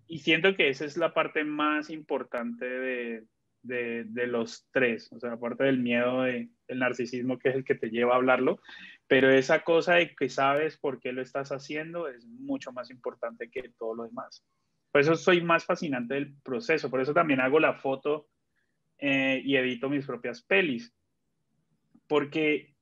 Y 0.05 0.19
siento 0.19 0.55
que 0.55 0.69
esa 0.69 0.85
es 0.85 0.97
la 0.97 1.15
parte 1.15 1.43
más 1.43 1.89
importante 1.89 2.63
de, 2.63 3.23
de, 3.63 4.27
los 4.27 4.67
tres, 4.71 5.11
o 5.11 5.19
sea, 5.19 5.31
aparte 5.31 5.63
del 5.63 5.79
miedo 5.79 6.21
de, 6.21 6.51
del 6.67 6.77
narcisismo 6.77 7.39
que 7.39 7.49
es 7.49 7.55
el 7.55 7.65
que 7.65 7.73
te 7.73 7.89
lleva 7.89 8.13
a 8.13 8.17
hablarlo, 8.17 8.59
pero 9.07 9.31
esa 9.31 9.63
cosa 9.63 9.95
de 9.95 10.13
que 10.15 10.29
sabes 10.29 10.77
por 10.77 10.99
qué 10.99 11.11
lo 11.11 11.23
estás 11.23 11.51
haciendo 11.51 12.07
es 12.07 12.23
mucho 12.27 12.71
más 12.71 12.91
importante 12.91 13.49
que 13.49 13.71
todo 13.79 13.95
lo 13.95 14.03
demás. 14.03 14.45
Por 14.91 15.01
eso 15.01 15.15
soy 15.15 15.41
más 15.41 15.65
fascinante 15.65 16.15
del 16.15 16.35
proceso, 16.43 16.89
por 16.89 17.01
eso 17.01 17.13
también 17.13 17.39
hago 17.39 17.59
la 17.59 17.73
foto 17.73 18.27
eh, 18.97 19.41
y 19.43 19.55
edito 19.55 19.89
mis 19.89 20.05
propias 20.05 20.41
pelis, 20.41 20.93
porque 22.07 22.75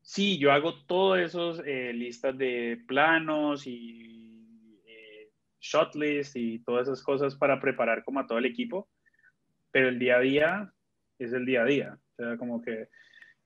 sí, 0.00 0.38
yo 0.38 0.52
hago 0.52 0.84
todas 0.86 1.22
esas 1.22 1.64
eh, 1.64 1.92
listas 1.92 2.36
de 2.36 2.82
planos 2.86 3.66
y 3.66 4.32
shotlist 5.62 6.36
y 6.36 6.58
todas 6.58 6.88
esas 6.88 7.02
cosas 7.02 7.36
para 7.36 7.60
preparar 7.60 8.04
como 8.04 8.20
a 8.20 8.26
todo 8.26 8.38
el 8.38 8.44
equipo, 8.44 8.90
pero 9.70 9.88
el 9.88 9.98
día 9.98 10.16
a 10.16 10.20
día 10.20 10.72
es 11.18 11.32
el 11.32 11.46
día 11.46 11.62
a 11.62 11.64
día. 11.64 11.98
O 12.12 12.14
sea, 12.16 12.36
como 12.36 12.60
que 12.60 12.88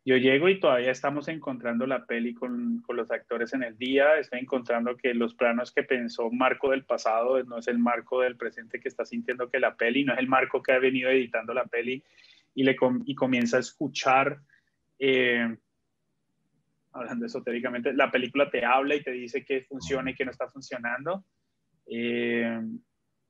yo 0.07 0.17
llego 0.17 0.49
y 0.49 0.61
todavía 0.61 0.93
estamos 0.93 1.27
encontrando 1.27 1.85
la 1.85 2.07
peli 2.07 2.33
con, 2.33 2.81
con, 2.87 2.97
los 2.97 3.11
actores 3.11 3.53
en 3.55 3.65
el 3.65 3.77
día, 3.77 4.19
estoy 4.21 4.39
encontrando 4.39 4.97
que 4.97 5.13
los 5.15 5.35
planos 5.35 5.73
que 5.73 5.83
pensó 5.83 6.31
Marco 6.31 6.71
del 6.71 6.85
pasado 6.85 7.43
no 7.43 7.59
es 7.59 7.67
el 7.67 7.81
Marco 7.81 8.21
del 8.21 8.37
presente 8.37 8.79
que 8.79 8.87
está 8.87 9.05
sintiendo 9.05 9.51
que 9.51 9.59
la 9.59 9.75
peli, 9.75 10.05
no 10.05 10.13
es 10.13 10.21
el 10.21 10.29
Marco 10.29 10.63
que 10.63 10.71
ha 10.71 10.79
venido 10.79 11.11
editando 11.11 11.53
la 11.53 11.65
peli 11.65 12.05
y, 12.55 12.63
le 12.63 12.77
y 13.05 13.15
comienza 13.17 13.57
a 13.57 13.61
escuchar, 13.61 14.39
eh, 15.01 15.57
hablando 16.93 17.27
esotéricamente, 17.27 17.93
la 17.93 18.09
película 18.09 18.49
te 18.49 18.65
habla 18.65 18.95
y 18.95 19.03
te 19.03 19.11
dice 19.11 19.45
que 19.45 19.63
funciona 19.63 20.13
y 20.13 20.15
que 20.15 20.25
no 20.25 20.31
está 20.31 20.49
funcionando. 20.49 21.25
Eh, 21.85 22.61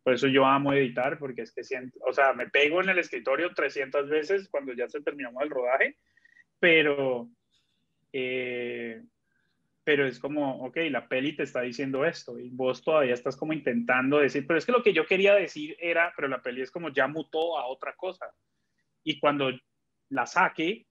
por 0.03 0.13
eso 0.13 0.29
yo 0.29 0.45
amo 0.45 0.75
editar, 0.75 1.19
porque 1.19 1.41
es 1.41 1.53
que 1.53 1.65
siento, 1.65 1.99
o 2.07 2.13
sea, 2.13 2.35
me 2.35 2.51
pego 2.51 2.83
en 2.83 2.91
el 2.91 2.99
escritorio 2.99 3.55
300 3.55 4.11
veces 4.11 4.49
cuando 4.51 4.75
ya 4.75 4.91
se 4.91 5.01
terminó 5.01 5.31
el 5.41 5.49
rodaje, 5.49 5.97
pero, 6.59 7.29
eh, 8.13 9.03
pero 9.85 10.07
es 10.07 10.19
como, 10.19 10.65
ok, 10.65 10.79
la 10.91 11.09
peli 11.09 11.37
te 11.37 11.45
está 11.45 11.63
diciendo 11.63 12.05
esto 12.05 12.39
y 12.39 12.51
vos 12.51 12.83
todavía 12.83 13.15
estás 13.15 13.37
como 13.37 13.53
intentando 13.53 14.19
decir, 14.19 14.47
pero 14.47 14.59
es 14.59 14.67
que 14.67 14.73
lo 14.73 14.83
que 14.83 14.93
yo 14.93 15.07
quería 15.07 15.35
decir 15.35 15.77
era, 15.81 16.13
pero 16.17 16.29
la 16.29 16.43
peli 16.43 16.63
es 16.63 16.71
como 16.71 16.91
ya 16.91 17.07
mutó 17.07 17.59
a 17.59 17.67
otra 17.67 17.95
cosa. 17.95 18.27
Y 19.05 19.19
cuando 19.21 19.51
la 20.09 20.27
saque, 20.27 20.87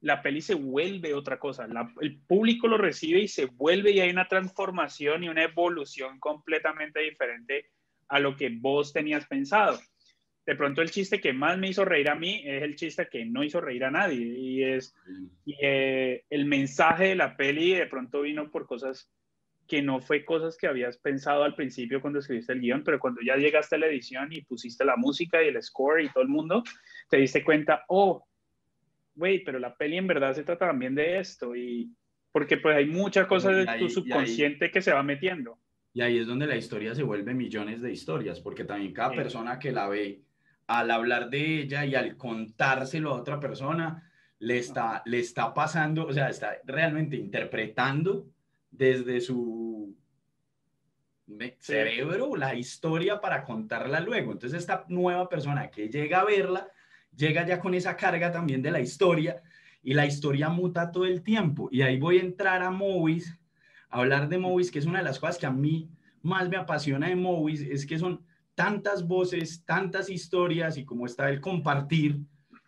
la 0.00 0.20
peli 0.20 0.42
se 0.42 0.54
vuelve 0.54 1.14
otra 1.14 1.38
cosa. 1.38 1.66
el 2.00 2.20
público 2.20 2.66
lo 2.66 2.76
recibe 2.76 3.20
y 3.20 3.28
se 3.28 3.46
vuelve 3.46 3.92
y 3.92 4.00
hay 4.00 4.10
una 4.10 4.28
transformación 4.28 5.24
y 5.24 5.28
una 5.28 5.44
evolución 5.44 6.18
completamente 6.18 7.00
diferente 7.00 7.66
a 8.08 8.18
lo 8.18 8.36
que 8.36 8.50
vos 8.50 8.92
tenías 8.92 9.26
pensado. 9.26 9.78
De 10.44 10.56
pronto 10.56 10.82
el 10.82 10.90
chiste 10.90 11.20
que 11.20 11.32
más 11.32 11.56
me 11.58 11.68
hizo 11.68 11.84
reír 11.84 12.10
a 12.10 12.14
mí 12.14 12.42
es 12.44 12.62
el 12.62 12.76
chiste 12.76 13.08
que 13.08 13.24
no 13.24 13.44
hizo 13.44 13.60
reír 13.60 13.84
a 13.84 13.90
nadie. 13.90 14.26
Y 14.26 14.64
es 14.64 14.94
y, 15.44 15.54
eh, 15.60 16.24
el 16.30 16.46
mensaje 16.46 17.08
de 17.08 17.14
la 17.14 17.36
peli 17.36 17.74
de 17.74 17.86
pronto 17.86 18.22
vino 18.22 18.50
por 18.50 18.66
cosas 18.66 19.10
que 19.68 19.80
no 19.80 20.00
fue 20.00 20.24
cosas 20.24 20.56
que 20.56 20.66
habías 20.66 20.98
pensado 20.98 21.44
al 21.44 21.54
principio 21.54 22.00
cuando 22.00 22.18
escribiste 22.18 22.52
el 22.52 22.60
guion, 22.60 22.82
pero 22.84 22.98
cuando 22.98 23.20
ya 23.22 23.36
llegaste 23.36 23.76
a 23.76 23.78
la 23.78 23.86
edición 23.86 24.32
y 24.32 24.42
pusiste 24.42 24.84
la 24.84 24.96
música 24.96 25.42
y 25.42 25.48
el 25.48 25.62
score 25.62 26.02
y 26.02 26.08
todo 26.10 26.22
el 26.22 26.28
mundo, 26.28 26.62
te 27.08 27.18
diste 27.18 27.44
cuenta, 27.44 27.84
oh, 27.88 28.26
güey, 29.14 29.44
pero 29.44 29.58
la 29.58 29.74
peli 29.74 29.96
en 29.96 30.06
verdad 30.08 30.34
se 30.34 30.42
trata 30.42 30.66
también 30.66 30.94
de 30.94 31.20
esto. 31.20 31.54
Y 31.54 31.90
porque 32.32 32.56
pues 32.56 32.76
hay 32.76 32.86
muchas 32.86 33.26
cosas 33.26 33.56
de 33.56 33.78
tu 33.78 33.88
subconsciente 33.88 34.70
que 34.70 34.82
se 34.82 34.92
va 34.92 35.02
metiendo. 35.02 35.58
Y 35.94 36.00
ahí 36.00 36.18
es 36.18 36.26
donde 36.26 36.46
la 36.46 36.56
historia 36.56 36.94
se 36.94 37.02
vuelve 37.02 37.34
millones 37.34 37.82
de 37.82 37.92
historias, 37.92 38.40
porque 38.40 38.64
también 38.64 38.94
cada 38.94 39.14
persona 39.14 39.58
que 39.58 39.72
la 39.72 39.88
ve, 39.88 40.22
al 40.78 40.90
hablar 40.90 41.28
de 41.28 41.60
ella 41.60 41.84
y 41.84 41.94
al 41.94 42.16
contárselo 42.16 43.10
a 43.10 43.20
otra 43.20 43.38
persona, 43.38 44.10
le 44.38 44.58
está, 44.58 45.02
le 45.04 45.18
está 45.20 45.52
pasando, 45.52 46.06
o 46.06 46.12
sea, 46.12 46.28
está 46.28 46.56
realmente 46.64 47.16
interpretando 47.16 48.26
desde 48.70 49.20
su 49.20 49.94
cerebro 51.58 52.36
la 52.36 52.54
historia 52.54 53.20
para 53.20 53.44
contarla 53.44 54.00
luego. 54.00 54.32
Entonces 54.32 54.60
esta 54.60 54.84
nueva 54.88 55.28
persona 55.28 55.70
que 55.70 55.88
llega 55.88 56.20
a 56.20 56.24
verla, 56.24 56.68
llega 57.14 57.46
ya 57.46 57.60
con 57.60 57.74
esa 57.74 57.96
carga 57.96 58.32
también 58.32 58.62
de 58.62 58.70
la 58.70 58.80
historia 58.80 59.42
y 59.82 59.94
la 59.94 60.06
historia 60.06 60.48
muta 60.48 60.90
todo 60.90 61.04
el 61.04 61.22
tiempo. 61.22 61.68
Y 61.70 61.82
ahí 61.82 61.98
voy 61.98 62.18
a 62.18 62.22
entrar 62.22 62.62
a 62.62 62.70
Movies, 62.70 63.38
a 63.90 63.98
hablar 63.98 64.28
de 64.28 64.38
Movies, 64.38 64.70
que 64.70 64.78
es 64.78 64.86
una 64.86 64.98
de 64.98 65.04
las 65.04 65.18
cosas 65.18 65.38
que 65.38 65.46
a 65.46 65.50
mí 65.50 65.90
más 66.22 66.48
me 66.48 66.56
apasiona 66.56 67.08
de 67.08 67.16
Movies, 67.16 67.60
es 67.60 67.84
que 67.84 67.98
son 67.98 68.24
tantas 68.54 69.06
voces, 69.06 69.64
tantas 69.64 70.10
historias 70.10 70.76
y 70.76 70.84
como 70.84 71.06
está 71.06 71.30
el 71.30 71.40
compartir. 71.40 72.20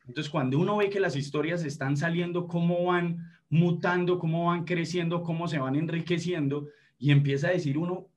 Entonces, 0.07 0.31
cuando 0.31 0.59
uno 0.59 0.77
ve 0.79 0.91
que 0.91 1.01
las 1.01 1.17
historias 1.17 1.65
están 1.65 1.97
saliendo, 1.97 2.47
cómo 2.47 2.85
van 2.85 3.19
mutando, 3.49 4.19
cómo 4.19 4.47
van 4.47 4.65
creciendo, 4.65 5.23
cómo 5.23 5.49
se 5.49 5.59
van 5.59 5.77
enriqueciendo, 5.77 6.69
y 6.99 7.11
empieza 7.11 7.49
a 7.49 7.53
decir 7.53 7.79
uno, 7.79 8.09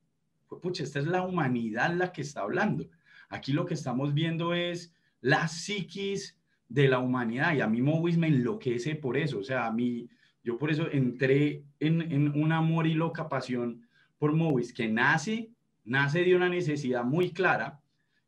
pucha, 0.62 0.84
esta 0.84 1.00
es 1.00 1.06
la 1.08 1.24
humanidad 1.24 1.94
la 1.94 2.12
que 2.12 2.22
está 2.22 2.42
hablando. 2.42 2.86
Aquí 3.30 3.54
lo 3.54 3.66
que 3.66 3.74
estamos 3.74 4.14
viendo 4.14 4.54
es 4.54 4.94
la 5.22 5.48
psiquis 5.48 6.38
de 6.70 6.88
la 6.88 7.00
humanidad, 7.00 7.56
y 7.56 7.62
a 7.62 7.68
mí 7.68 7.82
Movies 7.82 8.18
me 8.18 8.28
enloquece 8.28 8.96
por 8.96 9.18
eso, 9.18 9.40
o 9.40 9.44
sea, 9.44 9.68
a 9.68 9.72
mí, 9.72 10.10
yo 10.44 10.58
por 10.58 10.70
eso 10.70 10.90
entré 10.92 11.64
en, 11.80 12.02
en 12.02 12.28
un 12.42 12.52
amor 12.52 12.88
y 12.88 12.94
loca 12.94 13.30
pasión 13.30 13.88
por 14.18 14.34
Movies, 14.34 14.74
que 14.74 14.88
nace 14.88 15.52
nace 15.88 16.24
de 16.24 16.36
una 16.36 16.50
necesidad 16.50 17.04
muy 17.04 17.32
clara, 17.32 17.80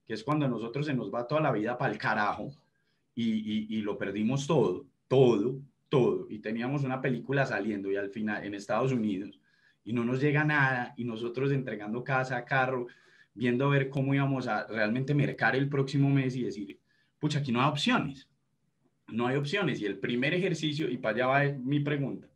que 0.05 0.13
es 0.13 0.23
cuando 0.23 0.45
a 0.45 0.49
nosotros 0.49 0.85
se 0.85 0.93
nos 0.93 1.13
va 1.13 1.27
toda 1.27 1.41
la 1.41 1.51
vida 1.51 1.77
para 1.77 1.91
el 1.91 1.99
carajo 1.99 2.51
y, 3.13 3.67
y, 3.75 3.81
lo 3.81 3.97
perdimos 3.97 4.47
todo, 4.47 4.85
todo, 5.07 5.59
todo. 5.89 6.25
Y 6.29 6.39
teníamos 6.39 6.83
una 6.83 7.01
película 7.01 7.45
saliendo 7.45 7.91
y 7.91 7.97
al 7.97 8.09
final 8.09 8.45
en 8.45 8.55
Estados 8.55 8.93
Unidos 8.93 9.39
y 9.83 9.91
no 9.91 10.05
nos 10.05 10.21
llega 10.21 10.45
nada 10.45 10.93
y 10.95 11.03
nosotros 11.03 11.51
entregando 11.51 12.03
casa, 12.03 12.45
carro, 12.45 12.87
viendo 13.33 13.69
ver 13.69 13.89
cómo 13.89 14.13
íbamos 14.13 14.47
a 14.47 14.65
realmente 14.67 15.13
mercar 15.13 15.55
el 15.55 15.67
próximo 15.67 16.09
mes 16.09 16.35
y 16.37 16.43
decir, 16.43 16.79
pucha, 17.19 17.39
aquí 17.39 17.51
no 17.51 17.61
hay 17.61 17.69
opciones, 17.69 18.29
no 19.07 19.27
hay 19.27 19.35
opciones. 19.35 19.81
Y 19.81 19.85
el 19.85 19.99
primer 19.99 20.33
ejercicio, 20.33 20.89
y 20.89 20.97
para 20.97 21.15
allá 21.15 21.27
va 21.27 21.57
mi 21.59 21.81
pregunta, 21.81 22.27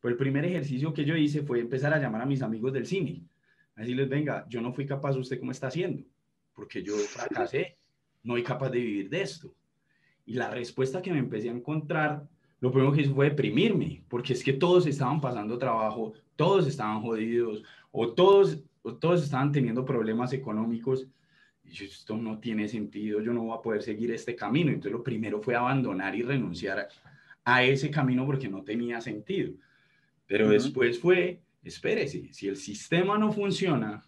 pues 0.00 0.12
el 0.12 0.18
primer 0.18 0.44
ejercicio 0.46 0.94
que 0.94 1.04
yo 1.04 1.16
hice 1.16 1.42
fue 1.42 1.60
empezar 1.60 1.92
a 1.92 1.98
llamar 1.98 2.22
a 2.22 2.26
mis 2.26 2.42
amigos 2.42 2.72
del 2.72 2.86
cine 2.86 3.24
decirles, 3.82 4.08
venga, 4.08 4.46
yo 4.48 4.60
no 4.60 4.72
fui 4.72 4.86
capaz, 4.86 5.16
¿usted 5.16 5.38
cómo 5.38 5.50
está 5.50 5.68
haciendo? 5.68 6.02
Porque 6.54 6.82
yo 6.82 6.96
fracasé, 6.96 7.76
no 8.22 8.34
soy 8.34 8.42
capaz 8.42 8.70
de 8.70 8.78
vivir 8.78 9.10
de 9.10 9.22
esto. 9.22 9.54
Y 10.26 10.34
la 10.34 10.50
respuesta 10.50 11.02
que 11.02 11.12
me 11.12 11.18
empecé 11.18 11.48
a 11.48 11.52
encontrar, 11.52 12.26
lo 12.60 12.70
primero 12.70 12.92
que 12.92 13.02
hice 13.02 13.12
fue 13.12 13.28
deprimirme, 13.28 14.02
porque 14.08 14.32
es 14.32 14.42
que 14.42 14.52
todos 14.52 14.86
estaban 14.86 15.20
pasando 15.20 15.58
trabajo, 15.58 16.14
todos 16.36 16.66
estaban 16.66 17.02
jodidos, 17.02 17.62
o 17.90 18.12
todos, 18.12 18.62
todos 19.00 19.22
estaban 19.22 19.52
teniendo 19.52 19.84
problemas 19.84 20.32
económicos. 20.32 21.06
Y 21.64 21.70
yo, 21.70 21.84
esto 21.84 22.16
no 22.16 22.38
tiene 22.38 22.68
sentido, 22.68 23.20
yo 23.20 23.32
no 23.32 23.44
voy 23.44 23.58
a 23.58 23.62
poder 23.62 23.82
seguir 23.82 24.10
este 24.12 24.34
camino. 24.34 24.70
Entonces 24.70 24.92
lo 24.92 25.02
primero 25.02 25.40
fue 25.40 25.54
abandonar 25.54 26.14
y 26.14 26.22
renunciar 26.22 26.88
a 27.44 27.64
ese 27.64 27.90
camino 27.90 28.24
porque 28.24 28.48
no 28.48 28.62
tenía 28.62 29.00
sentido. 29.00 29.52
Pero 30.26 30.48
después 30.48 30.98
fue 30.98 31.40
espérese, 31.64 32.32
si 32.32 32.48
el 32.48 32.56
sistema 32.56 33.18
no 33.18 33.32
funciona, 33.32 34.02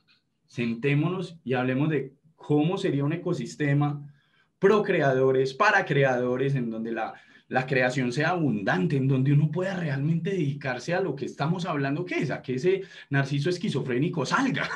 sentémonos 0.46 1.38
y 1.44 1.54
hablemos 1.54 1.88
de 1.88 2.12
cómo 2.36 2.78
sería 2.78 3.04
un 3.04 3.12
ecosistema 3.12 4.12
pro 4.58 4.82
creadores, 4.82 5.54
para 5.54 5.84
creadores, 5.84 6.54
en 6.54 6.70
donde 6.70 6.92
la, 6.92 7.14
la 7.48 7.66
creación 7.66 8.12
sea 8.12 8.30
abundante, 8.30 8.96
en 8.96 9.08
donde 9.08 9.32
uno 9.32 9.50
pueda 9.50 9.76
realmente 9.76 10.30
dedicarse 10.30 10.94
a 10.94 11.00
lo 11.00 11.14
que 11.14 11.26
estamos 11.26 11.66
hablando, 11.66 12.04
que 12.04 12.16
es 12.16 12.30
a 12.30 12.42
que 12.42 12.54
ese 12.54 12.82
narciso 13.10 13.50
esquizofrénico 13.50 14.26
salga, 14.26 14.68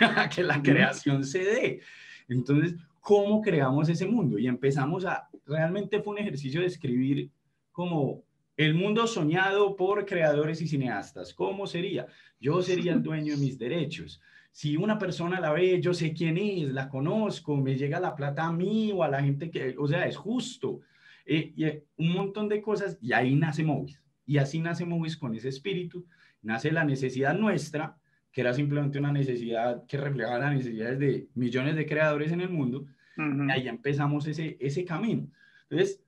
a 0.16 0.28
que 0.28 0.42
la 0.42 0.62
creación 0.62 1.24
se 1.24 1.40
dé. 1.40 1.80
Entonces, 2.28 2.74
¿cómo 3.00 3.40
creamos 3.40 3.88
ese 3.88 4.06
mundo? 4.06 4.38
Y 4.38 4.46
empezamos 4.46 5.04
a, 5.04 5.28
realmente 5.46 6.00
fue 6.02 6.14
un 6.14 6.20
ejercicio 6.20 6.60
de 6.60 6.66
escribir 6.66 7.30
como 7.70 8.24
el 8.56 8.74
mundo 8.74 9.06
soñado 9.06 9.76
por 9.76 10.06
creadores 10.06 10.62
y 10.62 10.68
cineastas, 10.68 11.34
¿cómo 11.34 11.66
sería? 11.66 12.06
Yo 12.40 12.62
sería 12.62 12.92
el 12.92 13.02
dueño 13.02 13.34
de 13.34 13.40
mis 13.40 13.58
derechos. 13.58 14.20
Si 14.50 14.76
una 14.76 14.98
persona 14.98 15.38
la 15.40 15.52
ve, 15.52 15.80
yo 15.82 15.92
sé 15.92 16.14
quién 16.14 16.38
es, 16.38 16.72
la 16.72 16.88
conozco, 16.88 17.56
me 17.56 17.76
llega 17.76 18.00
la 18.00 18.16
plata 18.16 18.46
a 18.46 18.52
mí 18.52 18.90
o 18.92 19.02
a 19.02 19.08
la 19.08 19.22
gente 19.22 19.50
que, 19.50 19.74
o 19.78 19.86
sea, 19.86 20.06
es 20.06 20.16
justo. 20.16 20.80
Eh, 21.26 21.52
y 21.54 21.64
eh, 21.64 21.84
un 21.98 22.14
montón 22.14 22.48
de 22.48 22.62
cosas, 22.62 22.96
y 23.02 23.12
ahí 23.12 23.34
nace 23.34 23.62
Movies. 23.62 24.00
Y 24.24 24.38
así 24.38 24.58
nace 24.60 24.86
Movies 24.86 25.16
con 25.18 25.34
ese 25.34 25.50
espíritu, 25.50 26.06
nace 26.40 26.72
la 26.72 26.84
necesidad 26.84 27.34
nuestra, 27.34 27.98
que 28.32 28.40
era 28.40 28.54
simplemente 28.54 28.98
una 28.98 29.12
necesidad 29.12 29.84
que 29.86 29.98
reflejaba 29.98 30.38
las 30.38 30.54
necesidades 30.54 30.98
de 30.98 31.28
millones 31.34 31.76
de 31.76 31.86
creadores 31.86 32.32
en 32.32 32.40
el 32.40 32.48
mundo, 32.48 32.86
y 33.18 33.50
ahí 33.50 33.68
empezamos 33.68 34.26
ese, 34.26 34.56
ese 34.60 34.84
camino. 34.84 35.28
Entonces, 35.68 36.02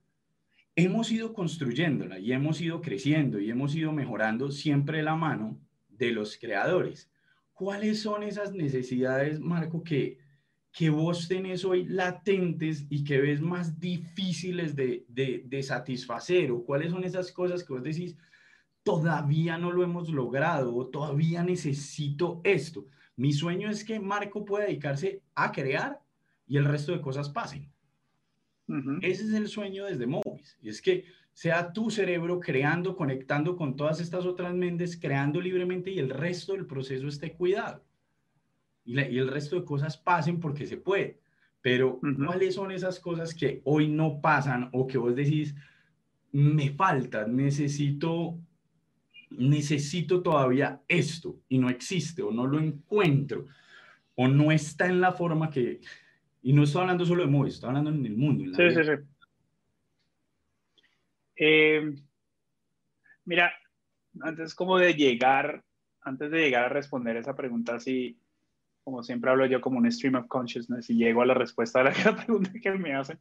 hemos 0.85 1.11
ido 1.11 1.33
construyéndola 1.33 2.19
y 2.19 2.31
hemos 2.31 2.61
ido 2.61 2.81
creciendo 2.81 3.39
y 3.39 3.49
hemos 3.49 3.75
ido 3.75 3.91
mejorando 3.91 4.51
siempre 4.51 5.01
la 5.01 5.15
mano 5.15 5.59
de 5.87 6.11
los 6.11 6.37
creadores. 6.37 7.11
¿Cuáles 7.53 8.01
son 8.01 8.23
esas 8.23 8.53
necesidades, 8.53 9.39
Marco, 9.39 9.83
que, 9.83 10.17
que 10.71 10.89
vos 10.89 11.27
tenés 11.27 11.65
hoy 11.65 11.85
latentes 11.85 12.85
y 12.89 13.03
que 13.03 13.19
ves 13.19 13.41
más 13.41 13.79
difíciles 13.79 14.75
de, 14.75 15.05
de, 15.09 15.43
de 15.45 15.63
satisfacer? 15.63 16.51
¿O 16.51 16.63
cuáles 16.63 16.91
son 16.91 17.03
esas 17.03 17.31
cosas 17.31 17.63
que 17.63 17.73
vos 17.73 17.83
decís, 17.83 18.17
todavía 18.83 19.57
no 19.57 19.71
lo 19.71 19.83
hemos 19.83 20.09
logrado 20.09 20.75
o 20.75 20.87
todavía 20.87 21.43
necesito 21.43 22.41
esto? 22.43 22.85
Mi 23.17 23.33
sueño 23.33 23.69
es 23.69 23.83
que 23.83 23.99
Marco 23.99 24.45
pueda 24.45 24.65
dedicarse 24.65 25.21
a 25.35 25.51
crear 25.51 25.99
y 26.47 26.55
el 26.57 26.65
resto 26.65 26.93
de 26.93 27.01
cosas 27.01 27.29
pasen. 27.29 27.69
Ese 29.01 29.23
es 29.23 29.33
el 29.33 29.47
sueño 29.47 29.85
desde 29.85 30.07
Movies. 30.07 30.57
Y 30.61 30.69
es 30.69 30.81
que 30.81 31.05
sea 31.33 31.71
tu 31.73 31.89
cerebro 31.89 32.39
creando, 32.39 32.95
conectando 32.95 33.55
con 33.55 33.75
todas 33.75 33.99
estas 33.99 34.25
otras 34.25 34.53
mentes, 34.53 34.97
creando 34.97 35.41
libremente 35.41 35.91
y 35.91 35.99
el 35.99 36.09
resto 36.09 36.53
del 36.53 36.65
proceso 36.65 37.07
esté 37.07 37.33
cuidado. 37.33 37.83
Y, 38.85 38.99
y 38.99 39.17
el 39.17 39.27
resto 39.27 39.55
de 39.55 39.65
cosas 39.65 39.97
pasen 39.97 40.39
porque 40.39 40.67
se 40.67 40.77
puede. 40.77 41.19
Pero, 41.61 41.99
¿cuáles 42.25 42.55
son 42.55 42.71
esas 42.71 42.99
cosas 42.99 43.33
que 43.33 43.61
hoy 43.65 43.87
no 43.89 44.21
pasan 44.21 44.69
o 44.71 44.87
que 44.87 44.97
vos 44.97 45.15
decís, 45.15 45.55
me 46.31 46.69
falta, 46.71 47.27
necesito, 47.27 48.37
necesito 49.29 50.21
todavía 50.21 50.81
esto 50.87 51.39
y 51.49 51.57
no 51.57 51.69
existe 51.69 52.21
o 52.21 52.31
no 52.31 52.45
lo 52.45 52.59
encuentro 52.59 53.45
o 54.15 54.27
no 54.27 54.51
está 54.51 54.85
en 54.87 55.01
la 55.01 55.11
forma 55.11 55.49
que, 55.49 55.81
y 56.41 56.53
no 56.53 56.63
estoy 56.63 56.81
hablando 56.81 57.05
solo 57.05 57.25
de 57.25 57.31
Movies, 57.31 57.55
estoy 57.55 57.69
hablando 57.69 57.89
en 57.89 58.05
el 58.05 58.17
mundo. 58.17 58.53
sí, 58.55 58.71
sí, 58.71 58.83
sí. 58.83 58.91
Eh, 61.41 61.93
mira, 63.23 63.53
antes 64.21 64.53
como 64.53 64.77
de 64.77 64.93
llegar, 64.93 65.63
antes 66.01 66.31
de 66.31 66.39
llegar 66.39 66.65
a 66.65 66.69
responder 66.69 67.15
esa 67.15 67.35
pregunta, 67.35 67.75
así 67.75 68.19
como 68.83 69.03
siempre 69.03 69.29
hablo 69.29 69.45
yo 69.45 69.61
como 69.61 69.77
un 69.77 69.91
stream 69.91 70.15
of 70.15 70.27
consciousness 70.27 70.89
y 70.89 70.95
llego 70.95 71.21
a 71.21 71.25
la 71.25 71.33
respuesta 71.33 71.79
a 71.79 71.83
la, 71.83 71.91
pregunta 72.25 72.51
que 72.61 72.71
me 72.71 72.93
hacen. 72.93 73.19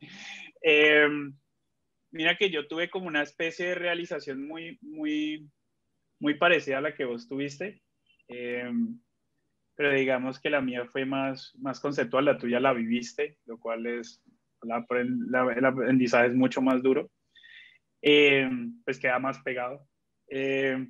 Eh, 0.63 1.07
mira 2.11 2.37
que 2.37 2.51
yo 2.51 2.67
tuve 2.67 2.91
como 2.91 3.07
una 3.07 3.23
especie 3.23 3.67
de 3.67 3.75
realización 3.75 4.47
muy, 4.47 4.79
muy, 4.81 5.49
muy 6.19 6.35
parecida 6.35 6.79
a 6.79 6.81
la 6.81 6.95
que 6.95 7.05
vos 7.05 7.29
tuviste. 7.29 7.83
Eh, 8.29 8.73
pero 9.79 9.93
digamos 9.93 10.41
que 10.41 10.51
la 10.51 10.61
mía 10.61 10.87
fue 10.87 11.07
más, 11.07 11.55
más 11.61 11.79
conceptual, 11.79 12.25
la 12.25 12.37
tuya 12.37 12.59
la 12.59 12.73
viviste, 12.73 13.39
lo 13.47 13.61
cual 13.61 13.87
es, 13.87 14.21
la, 14.63 14.85
el 15.57 15.65
aprendizaje 15.65 16.27
es 16.27 16.35
mucho 16.35 16.61
más 16.61 16.83
duro, 16.83 17.13
eh, 18.03 18.51
pues 18.85 18.99
queda 18.99 19.21
más 19.21 19.39
pegado. 19.39 19.87
Eh, 20.27 20.85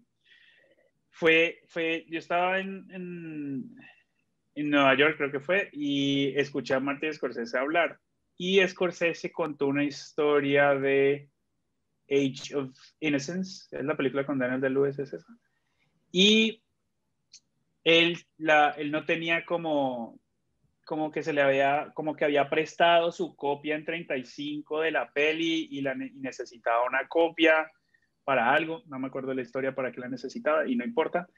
fue, 1.11 1.61
fue, 1.69 2.07
yo 2.09 2.19
estaba 2.19 2.61
en, 2.61 2.87
en, 2.91 3.77
en, 4.55 4.71
Nueva 4.71 4.97
York, 4.97 5.19
creo 5.19 5.33
que 5.33 5.41
fue, 5.41 5.69
y 5.71 6.33
escuché 6.39 6.73
a 6.73 6.81
Martin 6.81 7.13
Scorsese 7.13 7.59
hablar, 7.59 8.01
y 8.39 8.67
Scorsese 8.67 9.31
contó 9.31 9.67
una 9.67 9.85
historia 9.85 10.75
de 10.75 11.29
Age 12.09 12.57
of 12.57 12.71
Innocence, 13.01 13.69
es 13.71 13.85
la 13.85 13.99
película 13.99 14.25
con 14.25 14.39
Daniel 14.39 14.63
de 14.63 14.71
Lewis, 14.71 14.99
es 14.99 15.13
esa. 15.13 15.29
Y 16.11 16.63
él, 17.85 18.19
la, 18.37 18.71
él 18.71 18.91
no 18.91 19.05
tenía 19.05 19.45
como, 19.45 20.21
como 20.85 21.11
que 21.11 21.23
se 21.23 21.33
le 21.33 21.43
había, 21.43 21.91
como 21.95 22.17
que 22.17 22.25
había 22.25 22.49
prestado 22.49 23.13
su 23.13 23.37
copia 23.37 23.75
en 23.75 23.85
35 23.85 24.81
de 24.81 24.91
la 24.91 25.13
peli 25.13 25.69
y, 25.71 25.83
la, 25.83 25.95
necesitaba 25.95 26.87
una 26.87 27.07
copia 27.09 27.71
para 28.25 28.53
algo, 28.53 28.83
no 28.87 28.99
me 28.99 29.09
acuerdo 29.09 29.35
la 29.35 29.43
historia 29.43 29.75
para 29.75 29.93
qué 29.93 30.01
la 30.01 30.09
necesitaba 30.09 30.67
y 30.67 30.77
no 30.77 30.85
importa. 30.85 31.29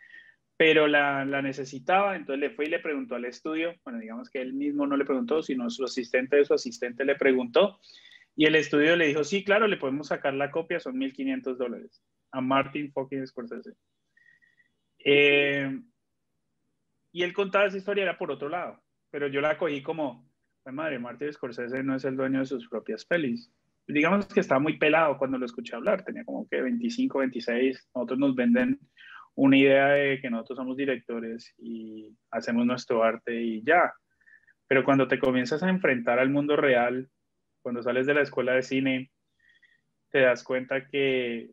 Pero 0.56 0.86
la, 0.86 1.24
la, 1.24 1.40
necesitaba, 1.40 2.16
entonces 2.16 2.40
le 2.40 2.50
fue 2.50 2.66
y 2.66 2.68
le 2.68 2.80
preguntó 2.80 3.14
al 3.14 3.24
estudio, 3.24 3.74
bueno, 3.82 3.98
digamos 3.98 4.28
que 4.28 4.42
él 4.42 4.52
mismo 4.52 4.86
no 4.86 4.96
le 4.96 5.04
preguntó, 5.04 5.42
sino 5.42 5.70
su 5.70 5.84
asistente 5.84 6.36
de 6.36 6.44
su 6.44 6.54
asistente 6.54 7.04
le 7.04 7.16
preguntó, 7.16 7.80
y 8.36 8.46
el 8.46 8.54
estudio 8.54 8.96
le 8.96 9.06
dijo, 9.06 9.24
sí, 9.24 9.44
claro, 9.44 9.66
le 9.66 9.76
podemos 9.76 10.08
sacar 10.08 10.34
la 10.34 10.50
copia, 10.50 10.80
son 10.80 10.96
1.500 10.96 11.56
dólares, 11.56 12.02
a 12.30 12.40
Martin 12.40 12.92
fucking 12.92 13.26
Scorsese. 13.26 13.72
Eh, 14.98 15.80
y 17.12 17.22
él 17.22 17.32
contaba 17.32 17.66
esa 17.66 17.78
historia, 17.78 18.04
era 18.04 18.18
por 18.18 18.30
otro 18.30 18.48
lado, 18.48 18.80
pero 19.10 19.26
yo 19.26 19.40
la 19.40 19.58
cogí 19.58 19.82
como, 19.82 20.28
madre, 20.66 20.98
Martin 20.98 21.32
Scorsese 21.32 21.82
no 21.82 21.96
es 21.96 22.04
el 22.04 22.16
dueño 22.16 22.40
de 22.40 22.46
sus 22.46 22.68
propias 22.68 23.04
pelis. 23.04 23.52
Digamos 23.86 24.26
que 24.26 24.40
estaba 24.40 24.60
muy 24.60 24.78
pelado 24.78 25.18
cuando 25.18 25.38
lo 25.38 25.46
escuché 25.46 25.74
hablar, 25.74 26.04
tenía 26.04 26.24
como 26.24 26.48
que 26.48 26.62
25, 26.62 27.18
26, 27.18 27.90
nosotros 27.94 28.18
nos 28.18 28.34
venden 28.36 28.78
una 29.34 29.56
idea 29.56 29.88
de 29.88 30.20
que 30.20 30.30
nosotros 30.30 30.58
somos 30.58 30.76
directores 30.76 31.54
y 31.58 32.16
hacemos 32.30 32.66
nuestro 32.66 33.02
arte 33.02 33.40
y 33.40 33.62
ya. 33.64 33.92
Pero 34.68 34.84
cuando 34.84 35.08
te 35.08 35.18
comienzas 35.18 35.62
a 35.62 35.68
enfrentar 35.68 36.18
al 36.18 36.30
mundo 36.30 36.56
real, 36.56 37.08
cuando 37.62 37.82
sales 37.82 38.06
de 38.06 38.14
la 38.14 38.22
escuela 38.22 38.52
de 38.52 38.62
cine, 38.62 39.10
te 40.10 40.20
das 40.20 40.44
cuenta 40.44 40.86
que 40.86 41.50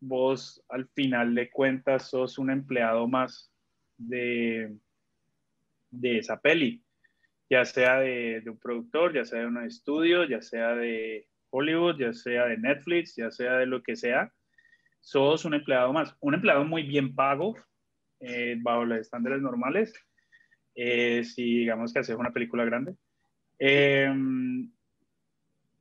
vos 0.00 0.62
al 0.68 0.88
final 0.88 1.34
de 1.34 1.50
cuentas 1.50 2.10
sos 2.10 2.38
un 2.38 2.50
empleado 2.50 3.06
más 3.06 3.51
de, 4.08 4.76
de 5.90 6.18
esa 6.18 6.40
peli, 6.40 6.82
ya 7.48 7.64
sea 7.64 8.00
de, 8.00 8.42
un 8.46 8.58
productor, 8.58 9.12
ya 9.12 9.24
sea 9.24 9.40
de 9.40 9.46
un 9.46 9.62
estudio, 9.64 10.24
ya 10.24 10.42
sea 10.42 10.74
de 10.74 11.28
Hollywood, 11.50 11.98
ya 11.98 12.12
sea 12.12 12.46
de 12.46 12.58
Netflix, 12.58 13.16
ya 13.16 13.30
sea 13.30 13.58
de 13.58 13.66
lo 13.66 13.82
que 13.82 13.96
sea 13.96 14.32
sos 15.02 15.44
un 15.44 15.54
empleado 15.54 15.92
más, 15.92 16.16
un 16.20 16.34
empleado 16.34 16.64
muy 16.64 16.84
bien 16.84 17.14
pago, 17.14 17.56
eh, 18.20 18.56
bajo 18.60 18.84
los 18.84 18.98
estándares 18.98 19.42
normales, 19.42 19.92
eh, 20.74 21.24
si 21.24 21.58
digamos 21.58 21.92
que 21.92 21.98
haces 21.98 22.16
una 22.16 22.32
película 22.32 22.64
grande. 22.64 22.94
Em, 23.58 24.70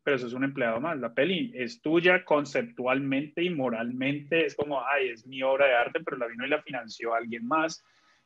pero 0.04 0.18
eso 0.18 0.28
es 0.28 0.34
un 0.34 0.44
empleado 0.44 0.82
más. 0.82 1.00
La 1.00 1.14
peli 1.14 1.52
es 1.56 1.82
tuya 1.82 2.26
conceptualmente 2.26 3.44
y 3.44 3.52
moralmente. 3.52 4.46
Es 4.46 4.56
como, 4.56 4.84
ay, 4.84 5.10
es 5.10 5.28
mi 5.28 5.44
obra 5.44 5.68
de 5.68 5.76
arte, 5.76 6.00
pero 6.04 6.18
la 6.18 6.28
vino 6.28 6.46
y 6.46 6.50
la 6.50 6.62
financió 6.64 7.14
alguien 7.14 7.48
más. 7.48 7.84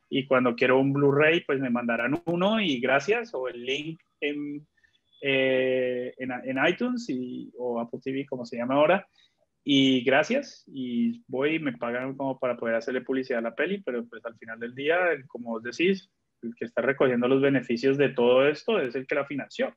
Y 0.09 0.27
cuando 0.27 0.55
quiero 0.55 0.79
un 0.79 0.93
Blu-ray, 0.93 1.41
pues 1.45 1.59
me 1.59 1.69
mandarán 1.69 2.21
uno 2.25 2.59
y 2.59 2.79
gracias, 2.79 3.33
o 3.33 3.47
el 3.47 3.65
link 3.65 3.99
en, 4.21 4.65
eh, 5.21 6.13
en, 6.17 6.31
en, 6.31 6.67
iTunes 6.67 7.09
y, 7.09 7.51
o 7.57 7.79
Apple 7.79 7.99
TV, 8.03 8.25
como 8.25 8.45
se 8.45 8.57
llama 8.57 8.75
ahora 8.75 9.07
y 9.67 10.03
gracias 10.03 10.63
y 10.67 11.23
voy 11.27 11.55
y 11.55 11.59
me 11.59 11.75
pagan 11.75 12.15
como 12.15 12.39
para 12.39 12.55
poder 12.55 12.75
hacerle 12.75 13.01
publicidad 13.01 13.39
a 13.39 13.49
la 13.49 13.55
peli, 13.55 13.81
pero 13.81 14.05
pues 14.07 14.23
al 14.23 14.37
final 14.37 14.59
del 14.59 14.75
día, 14.75 14.95
como 15.27 15.49
vos 15.49 15.63
decís, 15.63 16.07
el 16.43 16.53
que 16.55 16.65
está 16.65 16.83
recogiendo 16.83 17.27
los 17.27 17.41
beneficios 17.41 17.97
de 17.97 18.09
todo 18.09 18.47
esto 18.47 18.79
es 18.79 18.93
el 18.93 19.07
que 19.07 19.15
la 19.15 19.25
financió. 19.25 19.75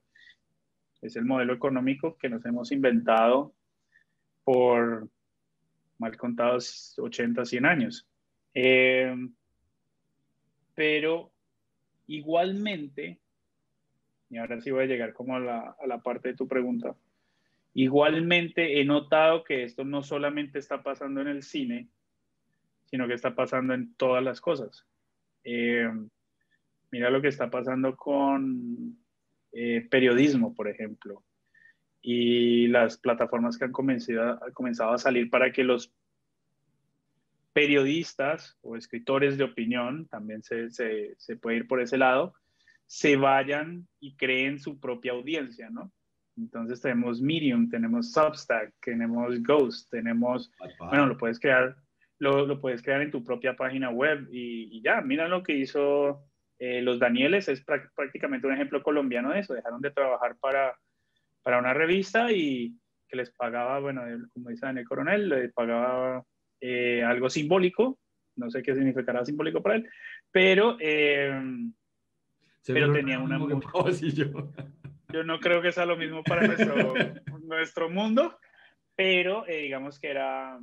Es 1.01 1.16
el 1.16 1.24
modelo 1.24 1.55
económico 1.55 2.18
que 2.18 2.29
nos 2.29 2.45
hemos 2.45 2.70
inventado 2.70 3.55
por 4.45 5.09
mal 5.97 6.16
contados 6.18 6.95
80, 6.99 7.47
100 7.47 7.64
años. 7.64 8.07
Eh, 8.53 9.14
pero 10.79 11.33
igualmente, 12.07 13.18
y 14.31 14.37
ahora 14.37 14.61
sí 14.61 14.70
voy 14.70 14.85
a 14.85 14.87
llegar 14.87 15.12
como 15.12 15.35
a 15.35 15.41
la, 15.41 15.76
a 15.83 15.87
la 15.89 15.99
parte 15.99 16.29
de 16.29 16.35
tu 16.37 16.47
pregunta, 16.47 16.95
Igualmente 17.74 18.81
he 18.81 18.85
notado 18.85 19.45
que 19.45 19.62
esto 19.62 19.85
no 19.85 20.03
solamente 20.03 20.59
está 20.59 20.83
pasando 20.83 21.20
en 21.20 21.29
el 21.29 21.45
cine, 21.45 21.89
sino 22.87 23.07
que 23.07 23.14
está 23.14 23.37
pasando 23.37 23.72
en 23.72 23.95
todas 23.95 24.20
las 24.24 24.41
cosas. 24.41 24.85
Eh, 25.45 25.89
mira 26.91 27.09
lo 27.09 27.22
que 27.22 27.29
está 27.29 27.51
pasando 27.51 27.95
con 27.95 28.99
eh, 29.53 29.87
periodismo, 29.89 30.57
por 30.57 30.66
ejemplo, 30.66 31.22
y 32.03 32.66
las 32.66 32.97
plataformas 32.97 33.57
que 33.59 33.66
han 33.66 33.72
comenzado, 33.72 34.41
comenzado 34.55 34.93
a 34.93 34.99
salir 34.99 35.31
para 35.31 35.53
que 35.53 35.62
los 35.62 35.93
periodistas 37.59 38.57
o 38.63 38.77
escritores 38.77 39.37
de 39.37 39.43
opinión, 39.43 40.07
también 40.07 40.45
se, 40.45 40.71
se, 40.71 41.17
se 41.19 41.35
puede 41.35 41.57
ir 41.57 41.67
por 41.67 41.81
ese 41.81 41.99
lado, 41.99 42.33
se 42.87 43.17
vayan 43.17 43.89
y 43.99 44.15
creen 44.15 44.61
su 44.61 44.79
propia 44.79 45.11
audiencia, 45.11 45.69
¿no? 45.69 45.91
Entonces 46.37 46.81
tenemos 46.81 47.21
Medium, 47.21 47.69
tenemos 47.69 48.13
Substack, 48.13 48.73
tenemos 48.81 49.43
Ghost, 49.43 49.91
tenemos, 49.91 50.53
bueno, 50.79 51.07
lo 51.07 51.19
puedes 51.19 51.41
crear, 51.41 51.75
lo, 52.21 52.47
lo, 52.47 52.61
puedes 52.61 52.81
crear 52.81 53.03
en 53.03 53.11
tu 53.11 53.25
propia 53.25 53.57
página 53.57 53.91
web 53.91 54.29
y, 54.31 54.81
ya, 54.81 55.01
mira 55.01 55.27
lo 55.27 55.43
que 55.43 55.55
hizo 55.55 56.29
eh, 56.61 56.81
los 56.81 57.01
Danieles, 57.01 57.49
es 57.49 57.65
prácticamente 57.65 58.47
un 58.47 58.55
ejemplo 58.55 58.85
colombiano 58.85 59.33
de 59.33 59.41
eso, 59.41 59.53
dejaron 59.53 59.81
de 59.81 59.91
trabajar 59.91 60.37
para, 60.39 60.79
para 61.43 61.59
una 61.59 61.75
revista 61.75 62.31
y 62.31 62.79
que 63.09 63.17
les 63.17 63.33
pagaba, 63.33 63.81
bueno, 63.81 64.03
como 64.33 64.51
dice 64.51 64.65
Daniel 64.65 64.87
Coronel, 64.87 65.29
les 65.29 65.53
pagaba 65.53 66.25
eh, 66.61 67.03
algo 67.03 67.31
simbólico, 67.31 67.99
no 68.37 68.51
sé 68.51 68.63
qué 68.63 68.75
significará 68.75 69.25
simbólico 69.25 69.63
para 69.63 69.77
él, 69.77 69.89
pero, 70.31 70.77
eh, 70.81 71.41
pero 72.67 72.93
tenía 72.93 73.19
una... 73.19 73.39
Muy... 73.39 73.55
Yo 75.13 75.25
no 75.25 75.41
creo 75.41 75.63
que 75.63 75.73
sea 75.73 75.87
lo 75.87 75.97
mismo 75.97 76.23
para 76.23 76.47
nuestro, 76.47 76.75
nuestro 77.43 77.91
mundo, 77.91 78.39
pero 78.95 79.47
eh, 79.47 79.63
digamos 79.63 79.99
que 79.99 80.11
era, 80.11 80.59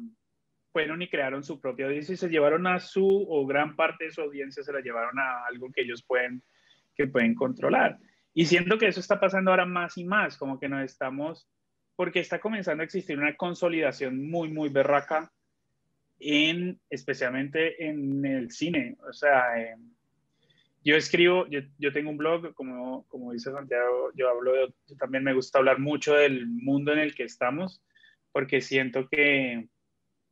fueron 0.71 1.01
y 1.01 1.09
crearon 1.09 1.43
su 1.43 1.59
propia 1.59 1.87
audiencia 1.87 2.13
y 2.13 2.17
se 2.17 2.29
llevaron 2.29 2.67
a 2.67 2.79
su, 2.79 3.07
o 3.07 3.45
gran 3.47 3.75
parte 3.75 4.05
de 4.05 4.11
su 4.11 4.21
audiencia 4.21 4.61
se 4.61 4.73
la 4.73 4.81
llevaron 4.81 5.17
a 5.17 5.45
algo 5.47 5.71
que 5.71 5.81
ellos 5.81 6.03
pueden, 6.03 6.43
que 6.95 7.07
pueden 7.07 7.33
controlar. 7.33 7.97
Y 8.33 8.45
siento 8.45 8.77
que 8.77 8.87
eso 8.87 8.99
está 8.99 9.19
pasando 9.19 9.51
ahora 9.51 9.65
más 9.65 9.97
y 9.97 10.03
más, 10.03 10.37
como 10.37 10.59
que 10.59 10.67
nos 10.67 10.83
estamos, 10.83 11.49
porque 11.95 12.19
está 12.19 12.39
comenzando 12.39 12.81
a 12.81 12.85
existir 12.85 13.17
una 13.17 13.35
consolidación 13.35 14.29
muy, 14.29 14.49
muy 14.49 14.69
berraca 14.69 15.31
en, 16.19 16.79
especialmente 16.89 17.85
en 17.85 18.25
el 18.25 18.51
cine. 18.51 18.97
O 19.07 19.13
sea, 19.13 19.61
en, 19.61 19.95
yo 20.85 20.95
escribo, 20.95 21.47
yo, 21.47 21.61
yo, 21.79 21.91
tengo 21.91 22.11
un 22.11 22.17
blog, 22.17 22.53
como, 22.53 23.07
como 23.07 23.33
dice 23.33 23.51
Santiago, 23.51 24.11
yo 24.13 24.29
hablo, 24.29 24.53
de, 24.53 24.73
también 24.99 25.23
me 25.23 25.33
gusta 25.33 25.57
hablar 25.57 25.79
mucho 25.79 26.13
del 26.13 26.45
mundo 26.45 26.93
en 26.93 26.99
el 26.99 27.15
que 27.15 27.23
estamos, 27.23 27.81
porque 28.31 28.61
siento 28.61 29.07
que, 29.09 29.67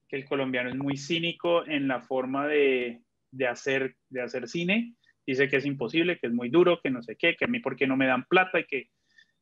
que 0.07 0.15
el 0.15 0.25
colombiano 0.25 0.69
es 0.69 0.75
muy 0.75 0.95
cínico 0.95 1.65
en 1.65 1.87
la 1.87 2.01
forma 2.01 2.47
de, 2.47 3.01
de, 3.31 3.47
hacer, 3.47 3.95
de 4.09 4.21
hacer 4.21 4.47
cine. 4.47 4.93
Dice 5.25 5.47
que 5.47 5.57
es 5.57 5.65
imposible, 5.65 6.19
que 6.19 6.27
es 6.27 6.33
muy 6.33 6.49
duro, 6.49 6.79
que 6.83 6.91
no 6.91 7.01
sé 7.01 7.15
qué, 7.15 7.35
que 7.35 7.45
a 7.45 7.47
mí 7.47 7.59
por 7.59 7.75
qué 7.75 7.87
no 7.87 7.97
me 7.97 8.05
dan 8.05 8.25
plata, 8.25 8.59
y 8.59 8.65
que, 8.65 8.89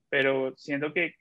pero 0.07 0.55
siento 0.55 0.93
que, 0.93 1.15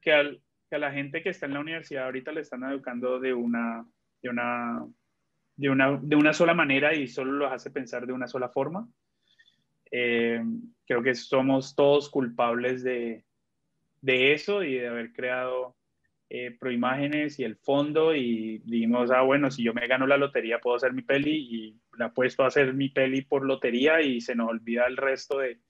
que, 0.00 0.12
al, 0.12 0.42
que 0.68 0.74
a 0.74 0.80
la 0.80 0.90
gente 0.90 1.22
que 1.22 1.28
está 1.28 1.46
en 1.46 1.54
la 1.54 1.60
universidad 1.60 2.06
ahorita 2.06 2.32
le 2.32 2.40
están 2.40 2.64
educando 2.64 3.20
de 3.20 3.34
una, 3.34 3.86
de 4.22 4.28
una 4.28 4.86
de 5.60 5.68
una, 5.68 5.98
de 6.00 6.16
una 6.16 6.32
sola 6.32 6.54
manera 6.54 6.94
y 6.94 7.06
solo 7.06 7.32
los 7.32 7.52
hace 7.52 7.70
pensar 7.70 8.06
de 8.06 8.14
una 8.14 8.26
sola 8.26 8.48
forma. 8.48 8.88
Eh, 9.90 10.42
creo 10.86 11.02
que 11.02 11.14
somos 11.14 11.74
todos 11.74 12.08
culpables 12.08 12.82
de, 12.82 13.24
de, 14.00 14.32
eso 14.32 14.62
y 14.62 14.78
de 14.78 14.88
haber 14.88 15.12
creado 15.12 15.76
eh, 16.30 16.56
proimágenes 16.58 17.38
y 17.38 17.44
el 17.44 17.56
fondo 17.56 18.14
y 18.14 18.62
dijimos, 18.64 19.10
ah, 19.10 19.20
bueno, 19.20 19.50
si 19.50 19.62
yo 19.62 19.74
me 19.74 19.86
gano 19.86 20.06
la 20.06 20.16
lotería 20.16 20.60
puedo 20.60 20.76
hacer 20.76 20.94
mi 20.94 21.02
peli 21.02 21.36
y 21.36 21.80
la 21.98 22.14
puesto 22.14 22.42
a 22.42 22.46
hacer 22.46 22.72
mi 22.72 22.88
peli 22.88 23.20
por 23.20 23.44
lotería 23.44 24.00
y 24.00 24.22
se 24.22 24.34
nos 24.34 24.48
olvida 24.48 24.86
el 24.86 24.96
resto 24.96 25.40
de, 25.40 25.60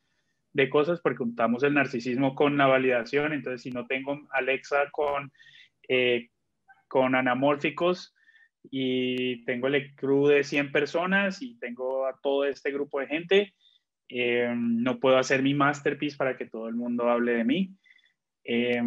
de 0.52 0.70
cosas 0.70 1.00
porque 1.00 1.18
juntamos 1.18 1.64
el 1.64 1.74
narcisismo 1.74 2.36
con 2.36 2.56
la 2.56 2.66
validación. 2.66 3.32
Entonces, 3.32 3.62
si 3.62 3.72
no 3.72 3.86
tengo 3.86 4.20
Alexa 4.30 4.88
con, 4.92 5.32
eh, 5.88 6.28
con 6.86 7.16
anamórficos, 7.16 8.14
y 8.70 9.44
tengo 9.44 9.68
el 9.68 9.94
crew 9.94 10.26
de 10.26 10.44
100 10.44 10.72
personas 10.72 11.40
y 11.42 11.58
tengo 11.58 12.06
a 12.06 12.18
todo 12.20 12.44
este 12.44 12.70
grupo 12.72 13.00
de 13.00 13.06
gente. 13.06 13.54
Eh, 14.08 14.52
no 14.56 14.98
puedo 14.98 15.18
hacer 15.18 15.42
mi 15.42 15.54
masterpiece 15.54 16.16
para 16.16 16.36
que 16.36 16.46
todo 16.46 16.68
el 16.68 16.74
mundo 16.74 17.08
hable 17.08 17.32
de 17.32 17.44
mí. 17.44 17.70
Eh, 18.44 18.82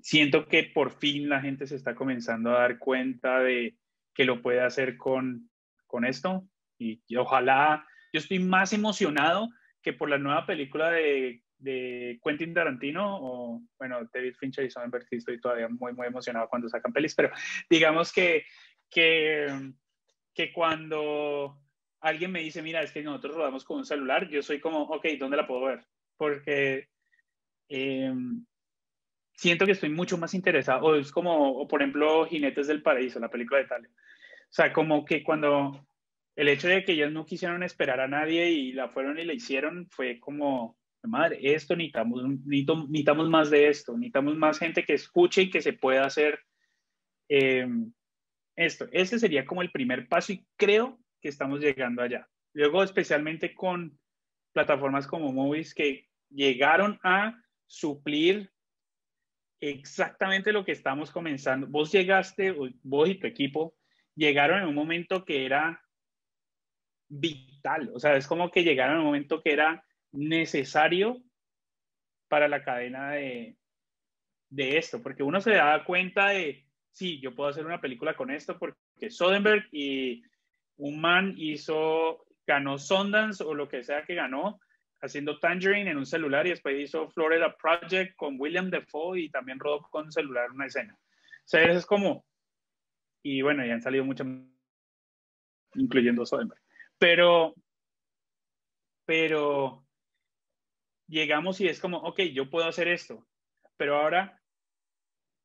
siento 0.00 0.46
que 0.46 0.64
por 0.64 0.90
fin 0.90 1.28
la 1.28 1.40
gente 1.40 1.66
se 1.66 1.76
está 1.76 1.94
comenzando 1.94 2.50
a 2.50 2.60
dar 2.60 2.78
cuenta 2.78 3.40
de 3.40 3.76
que 4.14 4.24
lo 4.24 4.42
puede 4.42 4.60
hacer 4.60 4.96
con, 4.96 5.48
con 5.86 6.04
esto 6.04 6.44
y, 6.82 7.16
ojalá, 7.16 7.86
yo 8.12 8.18
estoy 8.18 8.38
más 8.38 8.72
emocionado 8.72 9.48
que 9.82 9.92
por 9.92 10.10
la 10.10 10.18
nueva 10.18 10.46
película 10.46 10.90
de, 10.90 11.41
de 11.62 12.18
Quentin 12.22 12.52
Tarantino 12.52 13.18
o, 13.20 13.62
bueno, 13.78 14.00
David 14.12 14.34
Fincher 14.38 14.64
y 14.64 14.70
Sonnenberg, 14.70 15.06
sí 15.08 15.16
estoy 15.16 15.40
todavía 15.40 15.68
muy, 15.68 15.92
muy 15.92 16.06
emocionado 16.06 16.48
cuando 16.48 16.68
sacan 16.68 16.92
pelis, 16.92 17.14
pero 17.14 17.30
digamos 17.70 18.12
que, 18.12 18.44
que, 18.90 19.72
que 20.34 20.52
cuando 20.52 21.58
alguien 22.00 22.32
me 22.32 22.40
dice, 22.40 22.62
mira, 22.62 22.82
es 22.82 22.92
que 22.92 23.02
nosotros 23.02 23.36
rodamos 23.36 23.64
con 23.64 23.78
un 23.78 23.86
celular, 23.86 24.28
yo 24.28 24.42
soy 24.42 24.60
como, 24.60 24.82
ok, 24.82 25.06
¿dónde 25.18 25.36
la 25.36 25.46
puedo 25.46 25.62
ver? 25.66 25.86
Porque 26.16 26.88
em, 27.68 28.44
siento 29.34 29.64
que 29.64 29.72
estoy 29.72 29.90
mucho 29.90 30.18
más 30.18 30.34
interesado, 30.34 30.84
o 30.84 30.94
es 30.96 31.12
como, 31.12 31.52
o 31.52 31.68
por 31.68 31.80
ejemplo, 31.80 32.26
Jinetes 32.26 32.66
del 32.66 32.82
Paraíso, 32.82 33.20
la 33.20 33.30
película 33.30 33.58
de 33.58 33.66
Italia. 33.66 33.90
O 33.94 34.52
sea, 34.54 34.72
como 34.72 35.04
que 35.04 35.22
cuando 35.22 35.86
el 36.34 36.48
hecho 36.48 36.68
de 36.68 36.84
que 36.84 36.92
ellos 36.92 37.12
no 37.12 37.24
quisieron 37.24 37.62
esperar 37.62 38.00
a 38.00 38.08
nadie 38.08 38.50
y 38.50 38.72
la 38.72 38.88
fueron 38.88 39.18
y 39.18 39.24
la 39.24 39.32
hicieron 39.32 39.86
fue 39.90 40.18
como, 40.18 40.76
madre, 41.08 41.38
esto 41.42 41.76
necesitamos, 41.76 42.22
necesitamos 42.44 43.28
más 43.28 43.50
de 43.50 43.68
esto, 43.68 43.96
necesitamos 43.96 44.36
más 44.36 44.58
gente 44.58 44.84
que 44.84 44.94
escuche 44.94 45.42
y 45.42 45.50
que 45.50 45.60
se 45.60 45.72
pueda 45.72 46.04
hacer 46.04 46.40
em, 47.28 47.92
esto. 48.56 48.86
Ese 48.92 49.18
sería 49.18 49.44
como 49.44 49.62
el 49.62 49.70
primer 49.70 50.08
paso 50.08 50.32
y 50.32 50.46
creo 50.56 50.98
que 51.20 51.28
estamos 51.28 51.60
llegando 51.60 52.02
allá. 52.02 52.28
Luego, 52.52 52.82
especialmente 52.82 53.54
con 53.54 53.98
plataformas 54.52 55.06
como 55.06 55.32
Movies 55.32 55.74
que 55.74 56.08
llegaron 56.28 56.98
a 57.02 57.40
suplir 57.66 58.52
exactamente 59.60 60.52
lo 60.52 60.64
que 60.64 60.72
estamos 60.72 61.10
comenzando. 61.10 61.66
Vos 61.66 61.92
llegaste, 61.92 62.54
vos 62.82 63.08
y 63.08 63.14
tu 63.14 63.26
equipo 63.26 63.74
llegaron 64.14 64.60
en 64.62 64.68
un 64.68 64.74
momento 64.74 65.24
que 65.24 65.46
era 65.46 65.82
vital, 67.08 67.90
o 67.94 67.98
sea, 67.98 68.16
es 68.16 68.26
como 68.26 68.50
que 68.50 68.64
llegaron 68.64 68.94
en 68.94 69.00
un 69.00 69.06
momento 69.06 69.42
que 69.42 69.52
era 69.52 69.84
necesario 70.12 71.22
para 72.28 72.48
la 72.48 72.62
cadena 72.62 73.12
de, 73.12 73.56
de 74.52 74.78
esto, 74.78 75.02
porque 75.02 75.22
uno 75.22 75.40
se 75.40 75.52
da 75.52 75.84
cuenta 75.84 76.28
de, 76.28 76.66
sí, 76.90 77.20
yo 77.20 77.34
puedo 77.34 77.48
hacer 77.48 77.64
una 77.64 77.80
película 77.80 78.14
con 78.14 78.30
esto 78.30 78.58
porque 78.58 79.10
Soderbergh 79.10 79.66
y 79.72 80.22
un 80.76 81.00
man 81.00 81.34
hizo, 81.36 82.26
ganó 82.46 82.78
Sundance 82.78 83.42
o 83.42 83.54
lo 83.54 83.68
que 83.68 83.82
sea 83.82 84.04
que 84.04 84.14
ganó, 84.14 84.60
haciendo 85.00 85.38
Tangerine 85.38 85.90
en 85.90 85.96
un 85.96 86.06
celular 86.06 86.46
y 86.46 86.50
después 86.50 86.78
hizo 86.78 87.08
Florida 87.10 87.56
Project 87.56 88.14
con 88.16 88.36
William 88.38 88.70
Defoe 88.70 89.20
y 89.20 89.30
también 89.30 89.58
rodó 89.58 89.82
con 89.90 90.12
celular 90.12 90.50
una 90.50 90.66
escena. 90.66 90.94
O 90.94 91.48
sea, 91.48 91.62
eso 91.62 91.78
es 91.78 91.86
como, 91.86 92.24
y 93.22 93.42
bueno, 93.42 93.64
ya 93.64 93.74
han 93.74 93.82
salido 93.82 94.04
muchas, 94.04 94.26
incluyendo 95.74 96.24
Soderbergh. 96.24 96.62
Pero, 96.98 97.54
pero 99.04 99.81
llegamos 101.12 101.60
y 101.60 101.68
es 101.68 101.78
como, 101.78 101.98
ok, 101.98 102.20
yo 102.32 102.48
puedo 102.48 102.66
hacer 102.66 102.88
esto, 102.88 103.24
pero 103.76 103.96
ahora, 103.96 104.40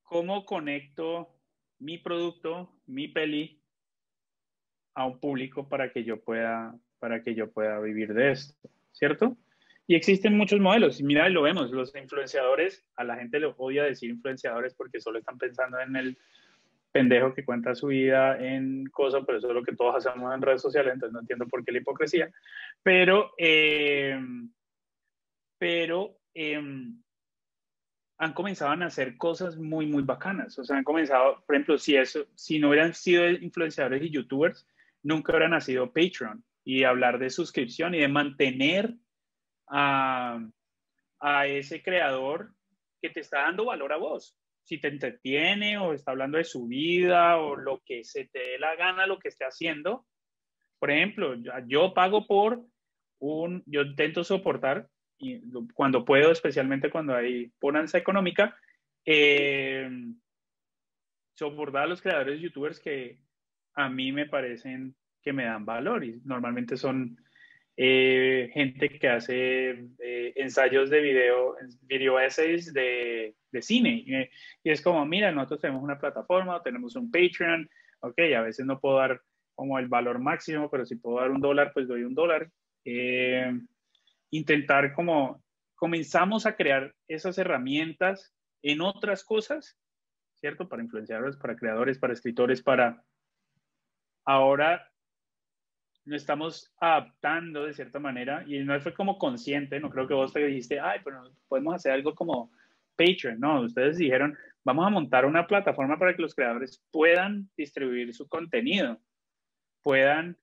¿cómo 0.04 0.46
conecto 0.46 1.36
mi 1.80 1.98
producto, 1.98 2.72
mi 2.86 3.10
peli, 3.10 3.62
a 4.96 5.06
un 5.06 5.20
público 5.20 5.68
para 5.70 5.92
que 5.92 6.04
yo 6.04 6.24
pueda, 6.24 6.74
para 7.00 7.22
que 7.22 7.36
yo 7.36 7.52
pueda 7.52 7.80
vivir 7.80 8.14
de 8.14 8.32
esto, 8.32 8.70
¿cierto? 8.94 9.38
Y 9.86 9.96
existen 9.96 10.36
muchos 10.36 10.60
modelos, 10.60 11.00
y 11.00 11.04
mira, 11.04 11.30
lo 11.30 11.44
vemos, 11.44 11.70
los 11.72 11.94
influenciadores, 11.96 12.86
a 12.96 13.04
la 13.04 13.18
gente 13.18 13.40
le 13.40 13.54
odia 13.58 13.84
decir 13.84 14.10
influenciadores 14.10 14.74
porque 14.74 15.00
solo 15.00 15.20
están 15.20 15.38
pensando 15.38 15.80
en 15.80 15.96
el 15.96 16.18
pendejo 16.92 17.34
que 17.34 17.46
cuenta 17.46 17.76
su 17.76 17.88
vida 17.88 18.40
en 18.40 18.86
cosas, 18.88 19.24
pero 19.26 19.38
eso 19.38 19.50
es 19.50 19.54
lo 19.54 19.64
que 19.64 19.76
todos 19.76 19.96
hacemos 19.96 20.34
en 20.34 20.42
redes 20.42 20.62
sociales, 20.62 20.94
entonces 20.94 21.14
no 21.14 21.20
entiendo 21.20 21.46
por 21.46 21.64
qué 21.64 21.74
la 21.74 21.80
hipocresía, 21.80 22.32
pero, 22.82 23.34
eh, 23.38 24.20
pero 25.58 26.18
eh, 26.34 26.62
han 28.20 28.34
comenzado 28.34 28.72
a 28.72 28.86
hacer 28.86 29.18
cosas 29.18 29.58
muy, 29.58 29.86
muy 29.86 30.04
bacanas, 30.04 30.58
o 30.58 30.64
sea, 30.64 30.78
han 30.78 30.84
comenzado, 30.84 31.44
por 31.46 31.56
ejemplo, 31.56 31.78
si, 31.78 31.96
eso, 31.96 32.26
si 32.36 32.60
no 32.60 32.70
hubieran 32.70 32.94
sido 32.94 33.30
influenciadores 33.30 34.02
y 34.04 34.10
youtubers, 34.10 34.68
nunca 35.04 35.32
hubiera 35.32 35.50
nacido 35.50 35.94
Patreon 35.94 36.44
y 36.64 36.84
hablar 36.84 37.20
de 37.20 37.30
suscripción 37.30 37.94
y 37.94 38.00
de 38.00 38.08
mantener 38.08 38.96
a, 39.68 40.40
a 41.20 41.48
ese 41.48 41.82
creador 41.84 42.54
que 43.02 43.10
te 43.10 43.20
está 43.20 43.42
dando 43.42 43.66
valor 43.66 43.94
a 43.94 43.98
vos. 43.98 44.36
Si 44.64 44.80
te 44.80 44.88
entretiene 44.90 45.78
o 45.78 45.94
está 45.94 46.12
hablando 46.12 46.38
de 46.38 46.44
su 46.44 46.68
vida 46.68 47.38
o 47.38 47.56
lo 47.56 47.82
que 47.86 48.04
se 48.04 48.26
te 48.26 48.40
dé 48.40 48.60
la 48.60 48.76
gana, 48.76 49.08
lo 49.08 49.20
que 49.20 49.30
esté 49.30 49.46
haciendo. 49.46 50.06
Por 50.80 50.92
ejemplo, 50.92 51.36
yo 51.68 51.94
pago 51.94 52.28
por 52.28 52.66
un, 53.20 53.64
yo 53.66 53.84
intento 53.84 54.24
soportar 54.24 54.90
y 55.20 55.42
cuando 55.74 56.06
puedo, 56.06 56.32
especialmente 56.32 56.90
cuando 56.90 57.16
hay 57.16 57.52
bonanza 57.60 57.98
económica, 57.98 58.56
eh, 59.06 59.90
soportar 61.34 61.84
a 61.84 61.88
los 61.88 62.02
creadores 62.02 62.42
youtubers 62.42 62.80
que 62.80 63.20
a 63.76 63.90
mí 63.90 64.12
me 64.12 64.26
parecen 64.26 64.96
que 65.22 65.34
me 65.34 65.46
dan 65.46 65.66
valor 65.66 66.04
y 66.04 66.22
normalmente 66.24 66.78
son 66.78 67.18
eh, 67.76 68.50
gente 68.54 68.90
que 68.90 69.08
hace 69.08 69.70
eh, 70.00 70.34
ensayos 70.36 70.90
de 70.90 71.00
video, 71.00 71.56
video 71.84 72.20
essays 72.20 72.74
de, 72.74 73.36
de 73.52 73.62
cine. 73.62 74.30
Y, 74.64 74.70
es 74.70 74.82
como, 74.82 75.06
mira, 75.06 75.32
nosotros 75.32 75.62
tenemos 75.62 75.84
una 75.84 76.00
plataforma, 76.00 76.64
tenemos 76.64 76.96
un 76.96 77.12
Patreon, 77.12 77.70
ok, 78.00 78.20
a 78.36 78.42
veces 78.42 78.66
no 78.66 78.80
puedo 78.80 78.98
dar 78.98 79.22
como 79.54 79.78
el 79.80 79.88
valor 79.88 80.20
máximo, 80.20 80.70
pero 80.70 80.86
si 80.86 80.96
puedo 80.96 81.20
dar 81.20 81.32
un 81.32 81.42
dólar, 81.42 81.72
pues 81.74 81.88
doy 81.88 82.04
un 82.04 82.16
dólar. 82.16 82.50
Intentar 84.32 84.94
como, 84.94 85.44
comenzamos 85.76 86.46
a 86.46 86.56
crear 86.56 86.94
esas 87.08 87.38
herramientas 87.38 88.34
en 88.62 88.82
otras 88.82 89.24
cosas, 89.24 89.78
¿cierto? 90.36 90.68
Para 90.68 90.84
influenciadores, 90.84 91.38
para 91.38 91.56
creadores, 91.56 92.00
para 92.00 92.14
escritores, 92.14 92.62
para 92.62 93.04
ahora 94.26 94.92
nos 96.08 96.22
estamos 96.22 96.74
adaptando 96.80 97.66
de 97.66 97.74
cierta 97.74 98.00
manera 98.00 98.44
y 98.48 98.60
no 98.60 98.80
fue 98.80 98.94
como 98.94 99.18
consciente, 99.18 99.80
no 99.80 99.90
creo 99.90 100.08
que 100.08 100.14
vos 100.14 100.32
te 100.32 100.46
dijiste, 100.46 100.80
ay, 100.80 101.02
pero 101.04 101.32
podemos 101.50 101.76
hacer 101.76 101.92
algo 101.92 102.16
como 102.16 102.50
Patreon, 102.96 103.40
no, 103.40 103.62
ustedes 103.62 103.98
dijeron, 103.98 104.38
vamos 104.64 104.88
a 104.88 104.90
montar 104.90 105.26
una 105.26 105.46
plataforma 105.46 106.00
para 106.00 106.16
que 106.16 106.22
los 106.22 106.34
creadores 106.34 106.82
puedan 106.92 107.50
distribuir 107.58 108.14
su 108.14 108.28
contenido, 108.28 109.00
puedan, 109.84 110.38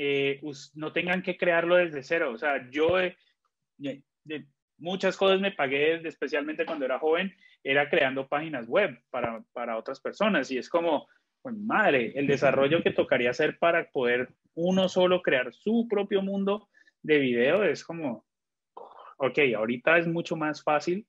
eh, 0.00 0.40
no 0.74 0.92
tengan 0.92 1.22
que 1.22 1.36
crearlo 1.36 1.74
desde 1.74 2.04
cero, 2.04 2.30
o 2.32 2.38
sea, 2.38 2.70
yo 2.70 2.96
de, 3.78 4.04
muchas 4.76 5.16
cosas 5.16 5.40
me 5.40 5.50
pagué, 5.50 5.96
especialmente 6.06 6.64
cuando 6.64 6.84
era 6.84 7.00
joven, 7.00 7.34
era 7.64 7.90
creando 7.90 8.28
páginas 8.28 8.68
web 8.68 8.96
para, 9.10 9.42
para 9.52 9.76
otras 9.76 9.98
personas. 9.98 10.52
Y 10.52 10.58
es 10.58 10.68
como, 10.68 11.08
pues 11.42 11.56
madre, 11.56 12.12
el 12.14 12.28
desarrollo 12.28 12.80
que 12.80 12.92
tocaría 12.92 13.30
hacer 13.30 13.58
para 13.58 13.90
poder 13.90 14.28
uno 14.54 14.88
solo 14.88 15.20
crear 15.20 15.52
su 15.52 15.88
propio 15.90 16.22
mundo 16.22 16.68
de 17.02 17.18
video 17.18 17.64
es 17.64 17.82
como, 17.82 18.24
ok, 19.16 19.38
ahorita 19.56 19.98
es 19.98 20.06
mucho 20.06 20.36
más 20.36 20.62
fácil 20.62 21.08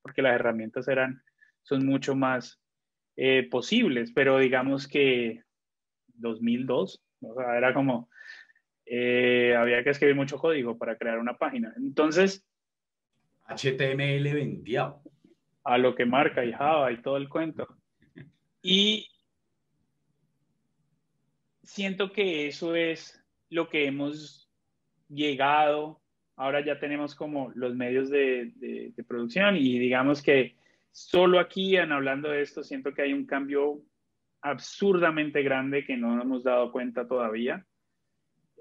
porque 0.00 0.22
las 0.22 0.34
herramientas 0.34 0.88
eran, 0.88 1.22
son 1.62 1.84
mucho 1.84 2.14
más 2.14 2.58
eh, 3.16 3.46
posibles, 3.50 4.12
pero 4.14 4.38
digamos 4.38 4.88
que 4.88 5.42
2002, 6.14 7.04
o 7.20 7.34
sea, 7.34 7.56
era 7.56 7.74
como, 7.74 8.08
eh, 8.86 9.54
había 9.56 9.84
que 9.84 9.90
escribir 9.90 10.16
mucho 10.16 10.38
código 10.38 10.76
para 10.76 10.96
crear 10.96 11.18
una 11.18 11.38
página. 11.38 11.72
Entonces... 11.76 12.46
HTML 13.46 14.32
vendía. 14.34 14.94
A 15.62 15.78
lo 15.78 15.94
que 15.94 16.06
marca 16.06 16.44
y 16.44 16.52
Java 16.52 16.90
y 16.90 17.02
todo 17.02 17.16
el 17.16 17.28
cuento. 17.28 17.68
Y 18.62 19.08
siento 21.62 22.12
que 22.12 22.48
eso 22.48 22.74
es 22.74 23.22
lo 23.48 23.68
que 23.68 23.86
hemos 23.86 24.50
llegado. 25.08 26.00
Ahora 26.36 26.64
ya 26.64 26.78
tenemos 26.80 27.14
como 27.14 27.52
los 27.54 27.74
medios 27.74 28.10
de, 28.10 28.92
producción 29.06 29.56
y 29.56 29.78
digamos 29.78 30.22
que 30.22 30.56
solo 30.90 31.38
aquí, 31.38 31.76
en 31.76 31.92
hablando 31.92 32.30
de 32.30 32.42
esto, 32.42 32.64
siento 32.64 32.92
que 32.92 33.02
hay 33.02 33.12
un 33.12 33.26
cambio 33.26 33.82
absurdamente 34.42 35.42
grande 35.42 35.84
que 35.84 35.96
no 35.96 36.14
nos 36.14 36.24
hemos 36.24 36.44
dado 36.44 36.72
cuenta 36.72 37.06
todavía, 37.06 37.64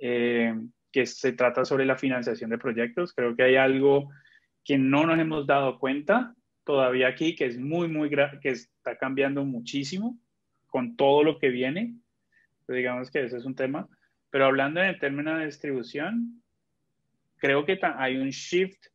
eh, 0.01 0.55
que 0.91 1.05
se 1.05 1.33
trata 1.33 1.65
sobre 1.65 1.85
la 1.85 1.97
financiación 1.97 2.49
de 2.49 2.57
proyectos. 2.57 3.13
Creo 3.13 3.35
que 3.35 3.43
hay 3.43 3.55
algo 3.55 4.09
que 4.63 4.77
no 4.77 5.05
nos 5.05 5.19
hemos 5.19 5.47
dado 5.47 5.79
cuenta 5.79 6.35
todavía 6.63 7.07
aquí, 7.07 7.35
que 7.35 7.45
es 7.45 7.57
muy, 7.57 7.87
muy, 7.87 8.09
que 8.09 8.49
está 8.49 8.97
cambiando 8.97 9.43
muchísimo 9.45 10.17
con 10.67 10.95
todo 10.95 11.23
lo 11.23 11.39
que 11.39 11.49
viene 11.49 11.95
digamos 12.73 13.09
que 13.11 13.23
ese 13.23 13.37
es 13.37 13.45
un 13.45 13.55
tema. 13.55 13.87
Pero 14.29 14.45
hablando 14.45 14.81
en 14.81 14.99
términos 14.99 15.39
de 15.39 15.45
distribución, 15.45 16.41
creo 17.37 17.65
que 17.65 17.79
hay 17.81 18.17
un 18.17 18.29
shift 18.29 18.87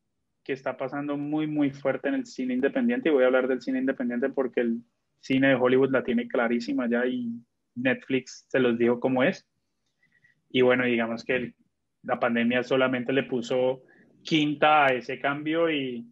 que 0.45 0.53
está 0.53 0.76
pasando 0.76 1.16
muy, 1.16 1.47
muy 1.47 1.70
fuerte 1.70 2.09
en 2.09 2.14
el 2.14 2.26
cine 2.26 2.55
independiente. 2.55 3.09
Y 3.09 3.12
voy 3.12 3.24
a 3.24 3.26
hablar 3.26 3.49
del 3.49 3.62
cine 3.62 3.78
independiente 3.78 4.28
porque 4.28 4.61
el 4.61 4.82
cine 5.25 5.49
de 5.49 5.55
Hollywood 5.55 5.91
la 5.91 6.05
tiene 6.05 6.29
clarísima 6.29 6.87
ya 6.87 7.07
y 7.07 7.33
Netflix 7.77 8.45
se 8.49 8.59
los 8.59 8.77
dijo 8.77 9.01
cómo 9.01 9.22
es. 9.22 9.49
Y 10.51 10.61
bueno, 10.61 10.85
digamos 10.85 11.25
que 11.25 11.55
la 12.03 12.20
pandemia 12.20 12.62
solamente 12.62 13.11
le 13.11 13.22
puso 13.22 13.85
quinta 14.22 14.85
a 14.85 14.89
ese 14.89 15.18
cambio 15.18 15.70
y 15.70 16.07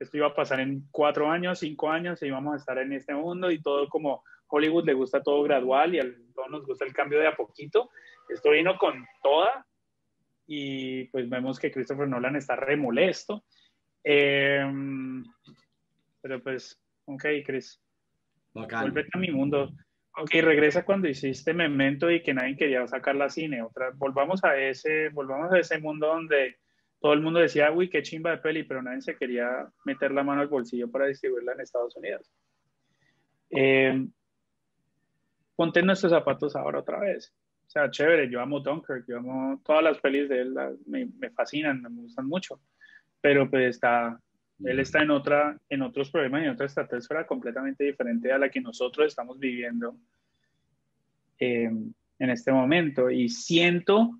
esto 0.00 0.16
iba 0.16 0.26
a 0.26 0.34
pasar 0.34 0.58
en 0.58 0.88
cuatro 0.90 1.30
años, 1.30 1.60
cinco 1.60 1.90
años, 1.90 2.20
y 2.20 2.26
íbamos 2.26 2.54
a 2.54 2.56
estar 2.56 2.78
en 2.78 2.92
este 2.92 3.14
mundo 3.14 3.52
y 3.52 3.62
todo 3.62 3.88
como 3.88 4.24
Hollywood 4.48 4.84
le 4.84 4.94
gusta 4.94 5.22
todo 5.22 5.44
gradual 5.44 5.94
y 5.94 6.00
a 6.00 6.04
todos 6.34 6.50
nos 6.50 6.66
gusta 6.66 6.84
el 6.84 6.92
cambio 6.92 7.20
de 7.20 7.28
a 7.28 7.36
poquito. 7.36 7.88
Esto 8.28 8.50
vino 8.50 8.76
con 8.78 9.06
toda 9.22 9.64
y 10.44 11.04
pues 11.04 11.28
vemos 11.28 11.60
que 11.60 11.70
Christopher 11.70 12.08
Nolan 12.08 12.34
está 12.34 12.56
remolesto. 12.56 13.44
Em, 14.02 15.24
pero 16.20 16.42
pues, 16.42 16.80
ok, 17.04 17.24
Chris, 17.46 17.80
vuelve 18.52 19.06
a 19.12 19.18
mi 19.18 19.30
mundo. 19.30 19.70
Ok, 20.16 20.30
regresa 20.42 20.84
cuando 20.84 21.08
hiciste 21.08 21.54
Memento 21.54 22.10
y 22.10 22.22
que 22.22 22.34
nadie 22.34 22.56
quería 22.56 22.86
sacar 22.88 23.14
la 23.14 23.28
cine. 23.28 23.62
Otra, 23.62 23.90
volvamos 23.94 24.42
a 24.44 24.56
ese, 24.56 25.10
volvamos 25.10 25.52
a 25.52 25.58
ese 25.58 25.78
mundo 25.78 26.08
donde 26.08 26.56
todo 27.00 27.12
el 27.12 27.20
mundo 27.20 27.38
decía, 27.38 27.70
uy, 27.70 27.88
qué 27.88 28.02
chimba 28.02 28.32
de 28.32 28.38
peli, 28.38 28.64
pero 28.64 28.82
nadie 28.82 29.00
se 29.02 29.16
quería 29.16 29.68
meter 29.84 30.10
la 30.10 30.24
mano 30.24 30.40
al 30.40 30.48
bolsillo 30.48 30.90
para 30.90 31.06
distribuirla 31.06 31.52
en 31.52 31.60
Estados 31.60 31.96
Unidos. 31.96 32.28
Eh, 33.50 34.06
ponte 35.54 35.82
nuestros 35.82 36.12
zapatos 36.12 36.56
ahora 36.56 36.80
otra 36.80 36.98
vez. 37.00 37.32
O 37.66 37.70
sea, 37.70 37.90
chévere, 37.90 38.30
yo 38.30 38.40
amo 38.40 38.60
Dunkirk, 38.60 39.04
yo 39.06 39.18
amo 39.18 39.60
todas 39.64 39.82
las 39.82 39.98
pelis 40.00 40.28
de 40.28 40.40
él, 40.40 40.54
me, 40.86 41.06
me, 41.18 41.30
fascinan, 41.30 41.82
me 41.82 42.02
gustan 42.02 42.26
mucho, 42.26 42.60
pero 43.20 43.48
pues 43.50 43.76
está, 43.76 44.18
él 44.64 44.80
está 44.80 45.02
en, 45.02 45.10
otra, 45.10 45.58
en 45.68 45.82
otros 45.82 46.10
problemas 46.10 46.42
y 46.42 46.44
en 46.46 46.50
otra 46.50 46.66
estrategia 46.66 47.26
completamente 47.26 47.84
diferente 47.84 48.32
a 48.32 48.38
la 48.38 48.50
que 48.50 48.60
nosotros 48.60 49.06
estamos 49.06 49.38
viviendo 49.38 49.96
eh, 51.38 51.70
en 52.18 52.30
este 52.30 52.52
momento. 52.52 53.10
Y 53.10 53.28
siento 53.28 54.18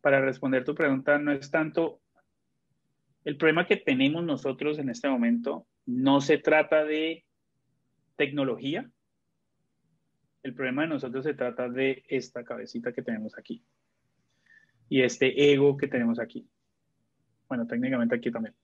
para 0.00 0.20
responder 0.20 0.64
tu 0.64 0.74
pregunta, 0.74 1.18
no 1.18 1.32
es 1.32 1.50
tanto 1.50 2.00
el 3.24 3.36
problema 3.36 3.66
que 3.66 3.76
tenemos 3.76 4.22
nosotros 4.24 4.78
en 4.78 4.88
este 4.88 5.08
momento, 5.08 5.66
no 5.84 6.20
se 6.20 6.38
trata 6.38 6.84
de 6.84 7.24
tecnología. 8.14 8.88
El 10.44 10.54
problema 10.54 10.82
de 10.82 10.88
nosotros 10.88 11.24
se 11.24 11.34
trata 11.34 11.68
de 11.68 12.04
esta 12.06 12.44
cabecita 12.44 12.92
que 12.92 13.02
tenemos 13.02 13.36
aquí 13.36 13.64
y 14.88 15.02
este 15.02 15.52
ego 15.52 15.76
que 15.76 15.88
tenemos 15.88 16.20
aquí. 16.20 16.48
Bueno, 17.48 17.66
técnicamente 17.66 18.14
aquí 18.14 18.30
también. 18.30 18.54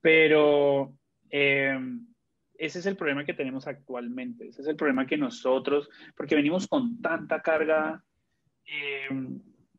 Pero 0.00 0.94
em, 1.30 2.06
ese 2.54 2.78
es 2.80 2.86
el 2.86 2.96
problema 2.96 3.24
que 3.24 3.34
tenemos 3.34 3.66
actualmente. 3.66 4.48
Ese 4.48 4.62
es 4.62 4.68
el 4.68 4.76
problema 4.76 5.06
que 5.06 5.16
nosotros, 5.16 5.88
porque 6.16 6.34
venimos 6.34 6.66
con 6.66 7.00
tanta 7.00 7.42
carga 7.42 8.04
eh, 8.66 9.08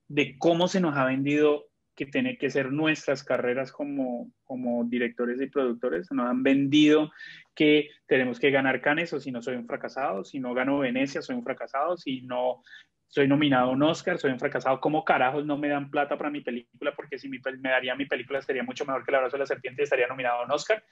de 0.07 0.37
cómo 0.37 0.67
se 0.67 0.81
nos 0.81 0.97
ha 0.97 1.05
vendido 1.05 1.69
que 1.99 2.05
tiene 2.05 2.37
que 2.37 2.49
ser 2.49 2.71
nuestras 2.71 3.25
carreras 3.25 3.73
como, 3.73 4.31
como 4.45 4.85
directores 4.85 5.41
y 5.41 5.47
productores. 5.47 6.09
Nos 6.11 6.29
han 6.29 6.43
vendido 6.43 7.11
que 7.53 7.89
tenemos 8.07 8.39
que 8.39 8.51
ganar 8.51 8.79
Cannes 8.79 9.11
o 9.11 9.19
si 9.19 9.31
no 9.31 9.41
soy 9.41 9.57
un 9.57 9.67
fracasado, 9.67 10.23
si 10.23 10.39
no 10.39 10.53
gano 10.53 10.79
Venecia 10.79 11.21
soy 11.21 11.35
un 11.35 11.43
fracasado, 11.43 11.97
si 11.97 12.21
no 12.21 12.63
soy 13.09 13.27
nominado 13.27 13.69
a 13.69 13.73
un 13.73 13.81
Oscar, 13.81 14.19
soy 14.19 14.31
un 14.31 14.39
fracasado. 14.39 14.79
¿Cómo 14.79 15.03
carajos 15.03 15.43
no 15.43 15.57
me 15.57 15.67
dan 15.67 15.89
plata 15.89 16.15
para 16.15 16.29
mi 16.29 16.41
película? 16.41 16.93
Porque 16.95 17.17
si 17.17 17.27
me 17.27 17.39
daría 17.63 17.95
mi 17.95 18.05
película 18.05 18.39
sería 18.41 18.63
mucho 18.63 18.85
mejor 18.85 19.03
que 19.03 19.09
El 19.09 19.15
abrazo 19.15 19.35
de 19.35 19.39
la 19.39 19.47
serpiente 19.47 19.81
y 19.81 19.83
estaría 19.83 20.07
nominado 20.07 20.41
a 20.41 20.45
un 20.45 20.51
Oscar. 20.51 20.83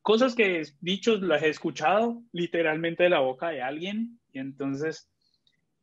Cosas 0.00 0.34
que 0.34 0.62
dichos 0.80 1.20
las 1.20 1.42
he 1.42 1.50
escuchado 1.50 2.22
literalmente 2.32 3.02
de 3.02 3.10
la 3.10 3.20
boca 3.20 3.50
de 3.50 3.60
alguien 3.60 4.18
y 4.32 4.38
entonces... 4.38 5.10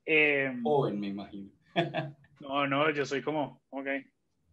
Eh, 0.07 0.51
Joven, 0.63 0.99
me 0.99 1.07
imagino. 1.07 1.51
No, 2.41 2.67
no, 2.67 2.89
yo 2.91 3.05
soy 3.05 3.21
como, 3.21 3.61
ok, 3.69 3.87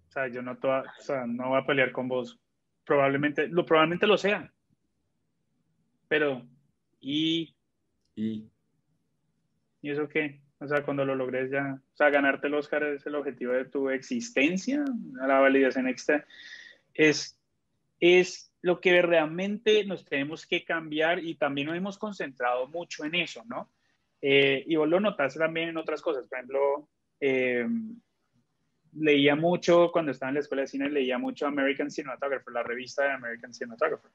o 0.09 0.12
sea, 0.12 0.28
yo 0.28 0.40
no, 0.40 0.57
toda, 0.57 0.82
o 0.99 1.03
sea, 1.03 1.26
no 1.26 1.49
voy 1.49 1.59
a 1.59 1.66
pelear 1.66 1.90
con 1.90 2.07
vos. 2.07 2.38
Probablemente, 2.84 3.49
lo, 3.49 3.66
probablemente 3.66 4.07
lo 4.07 4.16
sea. 4.16 4.53
Pero, 6.07 6.47
¿y? 7.01 7.55
¿Y? 8.14 8.49
¿Y 9.82 9.90
eso 9.90 10.09
qué? 10.09 10.41
O 10.62 10.68
sea, 10.68 10.84
cuando 10.84 11.04
lo 11.04 11.14
logres 11.14 11.50
ya, 11.50 11.74
o 11.74 11.96
sea, 11.96 12.10
ganarte 12.10 12.46
el 12.46 12.54
Oscar 12.54 12.84
es 12.84 13.04
el 13.06 13.16
objetivo 13.16 13.52
de 13.52 13.64
tu 13.64 13.90
existencia, 13.90 14.84
la 15.14 15.40
validación 15.40 15.88
extra, 15.88 16.24
es, 16.94 17.36
es 17.98 18.52
lo 18.60 18.80
que 18.80 19.02
realmente 19.02 19.84
nos 19.84 20.04
tenemos 20.04 20.46
que 20.46 20.64
cambiar 20.64 21.18
y 21.18 21.34
también 21.34 21.66
nos 21.66 21.76
hemos 21.76 21.98
concentrado 21.98 22.68
mucho 22.68 23.04
en 23.04 23.16
eso, 23.16 23.42
¿no? 23.46 23.70
Eh, 24.20 24.64
y 24.68 24.76
vos 24.76 24.88
lo 24.88 25.00
notas 25.00 25.34
también 25.34 25.70
en 25.70 25.76
otras 25.76 26.00
cosas, 26.00 26.26
por 26.28 26.38
ejemplo, 26.38 26.88
eh, 27.18 27.66
leía 28.94 29.34
mucho, 29.34 29.90
cuando 29.90 30.12
estaba 30.12 30.30
en 30.30 30.34
la 30.34 30.40
escuela 30.40 30.62
de 30.62 30.68
cine, 30.68 30.88
leía 30.88 31.18
mucho 31.18 31.46
American 31.46 31.90
Cinematographer, 31.90 32.52
la 32.52 32.62
revista 32.62 33.02
de 33.02 33.10
American 33.10 33.52
Cinematographer. 33.52 34.10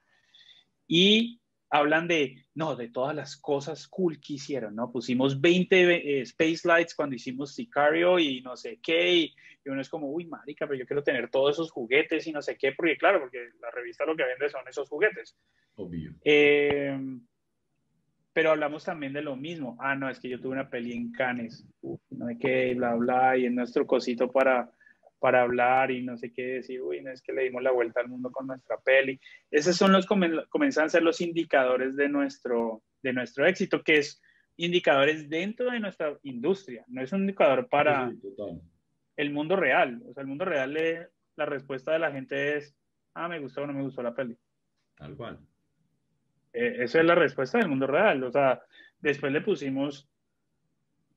Y 0.88 1.42
hablan 1.70 2.08
de, 2.08 2.46
no, 2.56 2.76
de 2.76 2.90
todas 2.90 3.16
las 3.16 3.38
cosas 3.38 3.88
cool 3.88 4.20
que 4.20 4.34
hicieron, 4.34 4.76
¿no? 4.76 4.92
Pusimos 4.92 5.42
20 5.42 6.20
eh, 6.20 6.22
Space 6.22 6.68
Lights 6.68 6.96
cuando 6.96 7.16
hicimos 7.16 7.54
Sicario 7.56 8.20
y 8.20 8.42
no 8.42 8.56
sé 8.56 8.80
qué, 8.82 9.16
y, 9.16 9.36
uno 9.66 9.82
es 9.82 9.90
como, 9.90 10.10
uy, 10.10 10.26
marica, 10.26 10.66
pero 10.66 10.80
yo 10.80 10.86
quiero 10.86 11.04
tener 11.04 11.30
todos 11.30 11.56
esos 11.56 11.72
juguetes 11.72 12.26
y 12.26 12.32
no 12.32 12.42
sé 12.42 12.58
qué, 12.58 12.72
porque 12.72 12.98
claro, 12.98 13.20
porque 13.20 13.50
la 13.60 13.70
revista 13.70 14.06
lo 14.06 14.16
que 14.16 14.24
vende 14.24 14.50
son 14.50 14.66
esos 14.66 14.88
juguetes. 14.88 15.36
Obvio. 15.76 16.14
Eh, 16.24 16.98
pero 18.32 18.52
hablamos 18.52 18.86
también 18.86 19.12
de 19.12 19.22
lo 19.22 19.36
mismo. 19.36 19.76
Ah, 19.82 19.96
no, 19.96 20.10
es 20.10 20.20
que 20.22 20.30
yo 20.30 20.40
tuve 20.40 20.54
una 20.54 20.70
peli 20.70 20.94
en 20.94 21.12
Cannes, 21.12 21.68
no 22.12 22.28
hay 22.28 22.38
que 22.38 22.76
bla, 22.76 22.96
bla, 22.96 23.36
y 23.36 23.46
en 23.46 23.56
nuestro 23.56 23.86
cosito 23.86 24.32
para, 24.32 24.72
para 25.20 25.42
hablar 25.42 25.92
y 25.92 26.04
no 26.04 26.18
sé 26.18 26.32
qué 26.32 26.44
decir, 26.44 26.82
uy, 26.82 27.02
no 27.02 27.12
es 27.12 27.22
que 27.22 27.34
le 27.34 27.44
dimos 27.44 27.64
la 27.64 27.72
vuelta 27.72 28.02
al 28.02 28.10
mundo 28.10 28.32
con 28.32 28.48
nuestra 28.48 28.78
peli. 28.78 29.20
Esos 29.50 29.76
son 29.76 29.92
los, 29.92 30.06
comienzan 30.06 30.86
a 30.86 30.90
ser 30.90 31.04
los 31.04 31.22
indicadores 31.22 31.96
de 31.96 32.10
nuestro, 32.10 32.84
de 33.02 33.14
nuestro 33.14 33.46
éxito, 33.46 33.84
que 33.84 33.98
es 33.98 34.22
indicadores 34.58 35.30
dentro 35.30 35.72
de 35.72 35.80
nuestra 35.80 36.18
industria, 36.24 36.84
no 36.88 37.02
es 37.02 37.12
un 37.14 37.22
indicador 37.22 37.68
para 37.70 38.12
el 39.16 39.32
mundo 39.32 39.56
real. 39.56 40.02
O 40.08 40.14
sea, 40.14 40.22
el 40.22 40.28
mundo 40.28 40.46
real, 40.46 40.74
le, 40.74 41.08
la 41.36 41.46
respuesta 41.46 41.92
de 41.92 42.00
la 42.00 42.12
gente 42.12 42.58
es, 42.58 42.76
ah, 43.14 43.28
me 43.28 43.40
gustó 43.40 43.64
o 43.64 43.68
no 43.68 43.74
me 43.74 43.84
gustó 43.84 44.02
la 44.02 44.16
peli. 44.16 44.36
Tal 44.96 45.16
cual. 45.16 45.40
Eh, 46.54 46.78
esa 46.80 47.00
es 47.00 47.06
la 47.06 47.16
respuesta 47.16 47.60
del 47.60 47.70
mundo 47.70 47.88
real. 47.88 48.24
O 48.24 48.32
sea, 48.32 48.62
después 49.00 49.32
le 49.32 49.42
pusimos 49.42 50.10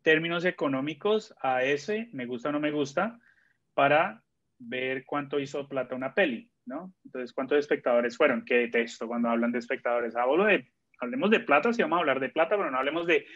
términos 0.03 0.45
económicos 0.45 1.35
a 1.41 1.63
ese, 1.65 2.09
me 2.13 2.27
gusta 2.27 2.51
o 2.51 2.53
no 2.53 2.61
me 2.61 2.71
gusta, 2.71 3.19
para 3.75 4.23
ver 4.59 5.05
cuánto 5.07 5.39
hizo 5.41 5.69
plata 5.69 5.95
una 5.95 6.15
peli, 6.15 6.51
¿no? 6.67 6.93
Entonces, 7.05 7.33
¿cuántos 7.33 7.59
espectadores 7.59 8.17
fueron? 8.17 8.45
¿Qué 8.45 8.69
texto 8.69 9.07
cuando 9.07 9.29
hablan 9.29 9.53
de 9.53 9.59
espectadores? 9.59 10.17
Hablo 10.17 10.45
de, 10.45 10.71
hablemos 11.01 11.31
de 11.31 11.41
plata, 11.41 11.73
si 11.73 11.83
vamos 11.83 11.97
a 11.97 12.01
hablar 12.01 12.21
de 12.21 12.29
plata, 12.29 12.57
pero 12.57 12.71
no 12.71 12.79
hablemos 12.79 13.07
de 13.07 13.27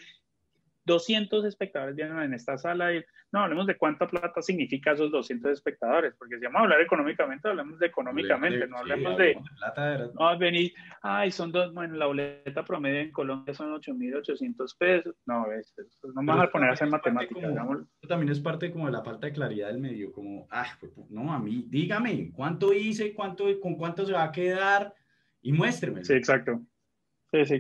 200 0.85 1.45
espectadores 1.45 1.97
vienen 1.97 2.19
en 2.21 2.35
esta 2.35 2.59
sala 2.59 2.95
y 2.95 3.05
no 3.33 3.41
hablemos 3.41 3.67
de 3.67 3.77
cuánta 3.77 4.07
plata 4.07 4.41
significa 4.43 4.93
esos 4.93 5.11
200 5.11 5.53
espectadores, 5.53 6.15
porque 6.17 6.39
si 6.39 6.45
vamos 6.45 6.61
a 6.61 6.63
hablar 6.63 6.81
económicamente, 6.81 7.49
hablamos 7.49 7.79
de 7.79 7.87
económicamente, 7.87 8.69
no 8.69 8.79
hablemos 8.79 9.17
de, 9.17 9.37
plata, 9.59 10.11
no 10.15 10.39
venir, 10.39 10.73
ay, 11.03 11.31
son 11.31 11.51
dos, 11.51 11.75
bueno, 11.75 11.97
la 11.97 12.07
boleta 12.07 12.65
promedio 12.65 13.01
en 13.01 13.11
Colombia 13.11 13.53
son 13.55 13.75
8.800 13.75 14.77
pesos, 14.79 15.17
no, 15.27 15.51
es, 15.51 15.75
no 16.03 16.13
vamos 16.15 16.45
a 16.45 16.51
poner 16.51 16.71
a 16.71 16.73
hacer 16.75 16.89
matemáticas. 16.89 17.43
Como, 17.43 17.87
también 18.09 18.31
es 18.31 18.41
parte 18.41 18.71
como 18.71 18.87
de 18.87 18.93
la 18.93 19.03
falta 19.03 19.27
de 19.27 19.33
claridad 19.33 19.69
del 19.69 19.81
medio, 19.81 20.13
como, 20.13 20.47
ah, 20.51 20.67
no, 21.11 21.33
a 21.33 21.39
mí, 21.39 21.67
dígame, 21.69 22.31
¿cuánto 22.33 22.73
hice, 22.73 23.15
cuánto, 23.15 23.47
con 23.61 23.75
cuánto 23.75 24.07
se 24.07 24.13
va 24.13 24.25
a 24.25 24.33
quedar? 24.33 24.95
Y 25.43 25.53
muéstreme. 25.53 26.05
Sí, 26.05 26.15
exacto. 26.15 26.61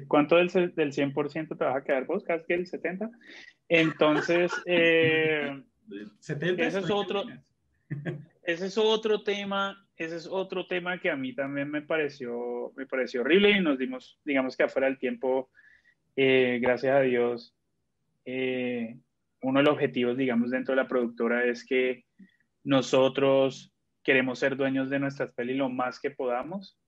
¿Cuánto 0.06 0.36
del, 0.36 0.48
del 0.74 0.92
100% 0.92 1.58
te 1.58 1.64
vas 1.64 1.76
a 1.76 1.84
quedar 1.84 2.06
vos? 2.06 2.24
Casi 2.24 2.44
que 2.46 2.54
el 2.54 2.66
70%. 2.66 3.10
Entonces, 3.68 4.52
eh, 4.66 5.62
ese 6.20 6.78
es 6.78 6.90
otro, 6.90 7.24
ese 8.42 8.66
es 8.66 8.78
otro 8.78 9.22
tema, 9.22 9.86
ese 9.96 10.16
es 10.16 10.26
otro 10.26 10.66
tema 10.66 11.00
que 11.00 11.10
a 11.10 11.16
mí 11.16 11.34
también 11.34 11.70
me 11.70 11.82
pareció, 11.82 12.72
me 12.76 12.86
pareció 12.86 13.22
horrible 13.22 13.50
y 13.50 13.60
nos 13.60 13.78
dimos, 13.78 14.18
digamos 14.24 14.56
que 14.56 14.64
afuera 14.64 14.86
del 14.86 14.98
tiempo, 14.98 15.50
eh, 16.16 16.58
gracias 16.60 16.94
a 16.96 17.00
Dios, 17.00 17.54
eh, 18.24 18.98
uno 19.42 19.60
de 19.60 19.64
los 19.64 19.74
objetivos, 19.74 20.16
digamos, 20.16 20.50
dentro 20.50 20.74
de 20.74 20.82
la 20.82 20.88
productora 20.88 21.44
es 21.44 21.64
que 21.64 22.04
nosotros 22.62 23.72
queremos 24.02 24.38
ser 24.38 24.56
dueños 24.56 24.88
de 24.88 24.98
nuestras 24.98 25.32
pelis 25.32 25.56
lo 25.56 25.68
más 25.68 26.00
que 26.00 26.10
podamos 26.10 26.78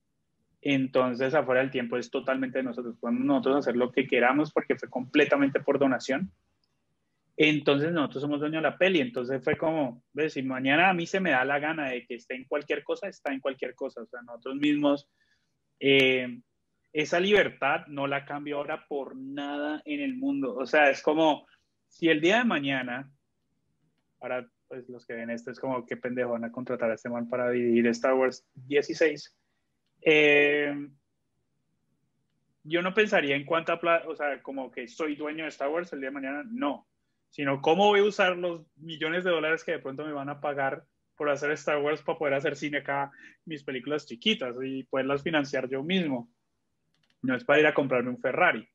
entonces, 0.61 1.33
afuera 1.33 1.61
del 1.61 1.71
tiempo 1.71 1.97
es 1.97 2.09
totalmente 2.09 2.59
de 2.59 2.63
nosotros. 2.63 2.97
Podemos 2.99 3.25
nosotros 3.25 3.57
hacer 3.57 3.77
lo 3.77 3.91
que 3.91 4.07
queramos 4.07 4.51
porque 4.51 4.75
fue 4.75 4.89
completamente 4.89 5.59
por 5.59 5.79
donación. 5.79 6.31
Entonces, 7.35 7.91
nosotros 7.91 8.23
somos 8.23 8.39
dueños 8.39 8.63
de 8.63 8.69
la 8.69 8.77
peli. 8.77 8.99
Entonces, 8.99 9.43
fue 9.43 9.55
como, 9.57 10.03
ves, 10.13 10.33
si 10.33 10.41
mañana 10.41 10.89
a 10.89 10.93
mí 10.93 11.05
se 11.05 11.19
me 11.19 11.31
da 11.31 11.45
la 11.45 11.59
gana 11.59 11.89
de 11.89 12.05
que 12.05 12.15
esté 12.15 12.35
en 12.35 12.45
cualquier 12.45 12.83
cosa, 12.83 13.07
está 13.07 13.31
en 13.31 13.39
cualquier 13.39 13.75
cosa. 13.75 14.01
O 14.01 14.07
sea, 14.07 14.21
nosotros 14.23 14.55
mismos, 14.55 15.07
eh, 15.79 16.41
esa 16.91 17.19
libertad 17.19 17.85
no 17.87 18.07
la 18.07 18.25
cambio 18.25 18.57
ahora 18.57 18.85
por 18.87 19.15
nada 19.15 19.83
en 19.85 20.01
el 20.01 20.17
mundo. 20.17 20.55
O 20.55 20.65
sea, 20.65 20.89
es 20.89 21.03
como 21.03 21.45
si 21.87 22.09
el 22.09 22.19
día 22.21 22.39
de 22.39 22.45
mañana, 22.45 23.11
para 24.17 24.49
pues 24.67 24.89
los 24.89 25.05
que 25.05 25.13
ven 25.13 25.29
esto 25.29 25.51
es 25.51 25.59
como, 25.59 25.85
qué 25.85 25.95
pendejo 25.95 26.31
van 26.31 26.43
a 26.43 26.51
contratar 26.51 26.91
a 26.91 26.95
este 26.95 27.09
man 27.09 27.29
para 27.29 27.51
dividir 27.51 27.87
Star 27.87 28.15
Wars 28.15 28.45
16. 28.55 29.36
Eh, 30.09 30.73
yo 32.63 32.81
no 32.81 32.93
pensaría 32.93 33.35
en 33.35 33.43
cuánta 33.43 33.77
plata, 33.77 34.07
o 34.07 34.15
sea, 34.15 34.41
como 34.41 34.71
que 34.71 34.87
soy 34.87 35.17
dueño 35.17 35.43
de 35.43 35.49
Star 35.49 35.67
Wars 35.67 35.91
el 35.91 35.99
día 35.99 36.07
de 36.07 36.13
mañana, 36.13 36.43
no, 36.49 36.87
sino 37.29 37.61
cómo 37.61 37.87
voy 37.87 37.99
a 37.99 38.05
usar 38.05 38.37
los 38.37 38.65
millones 38.77 39.25
de 39.25 39.31
dólares 39.31 39.65
que 39.65 39.73
de 39.73 39.79
pronto 39.79 40.05
me 40.05 40.13
van 40.13 40.29
a 40.29 40.39
pagar 40.39 40.85
por 41.17 41.29
hacer 41.29 41.51
Star 41.51 41.79
Wars 41.79 42.01
para 42.03 42.17
poder 42.17 42.35
hacer 42.35 42.55
cine 42.55 42.77
acá, 42.77 43.11
mis 43.43 43.65
películas 43.65 44.05
chiquitas 44.05 44.55
y 44.63 44.83
poderlas 44.83 45.23
financiar 45.23 45.67
yo 45.67 45.83
mismo. 45.83 46.31
No 47.21 47.35
es 47.35 47.43
para 47.43 47.59
ir 47.59 47.67
a 47.67 47.73
comprarme 47.73 48.11
un 48.11 48.21
Ferrari. 48.21 48.65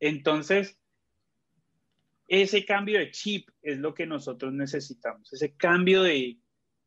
Entonces, 0.00 0.78
ese 2.26 2.66
cambio 2.66 2.98
de 2.98 3.10
chip 3.10 3.48
es 3.62 3.78
lo 3.78 3.94
que 3.94 4.04
nosotros 4.04 4.52
necesitamos, 4.52 5.32
ese 5.32 5.56
cambio 5.56 6.02
de, 6.02 6.36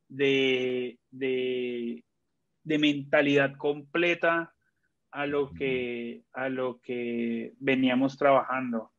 de, 0.08 1.00
de, 1.10 2.04
de 2.64 2.80
mentalidad 2.80 3.56
completa 3.58 4.54
a 5.12 5.26
lo 5.26 5.52
que, 5.54 6.24
a 6.34 6.50
lo 6.50 6.80
que 6.82 7.54
veníamos 7.60 8.18
trabajando. 8.18 8.92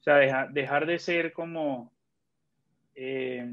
O 0.00 0.02
sea, 0.02 0.48
dejar 0.48 0.86
de 0.86 0.98
ser 0.98 1.32
como 1.32 1.92
eh, 2.94 3.48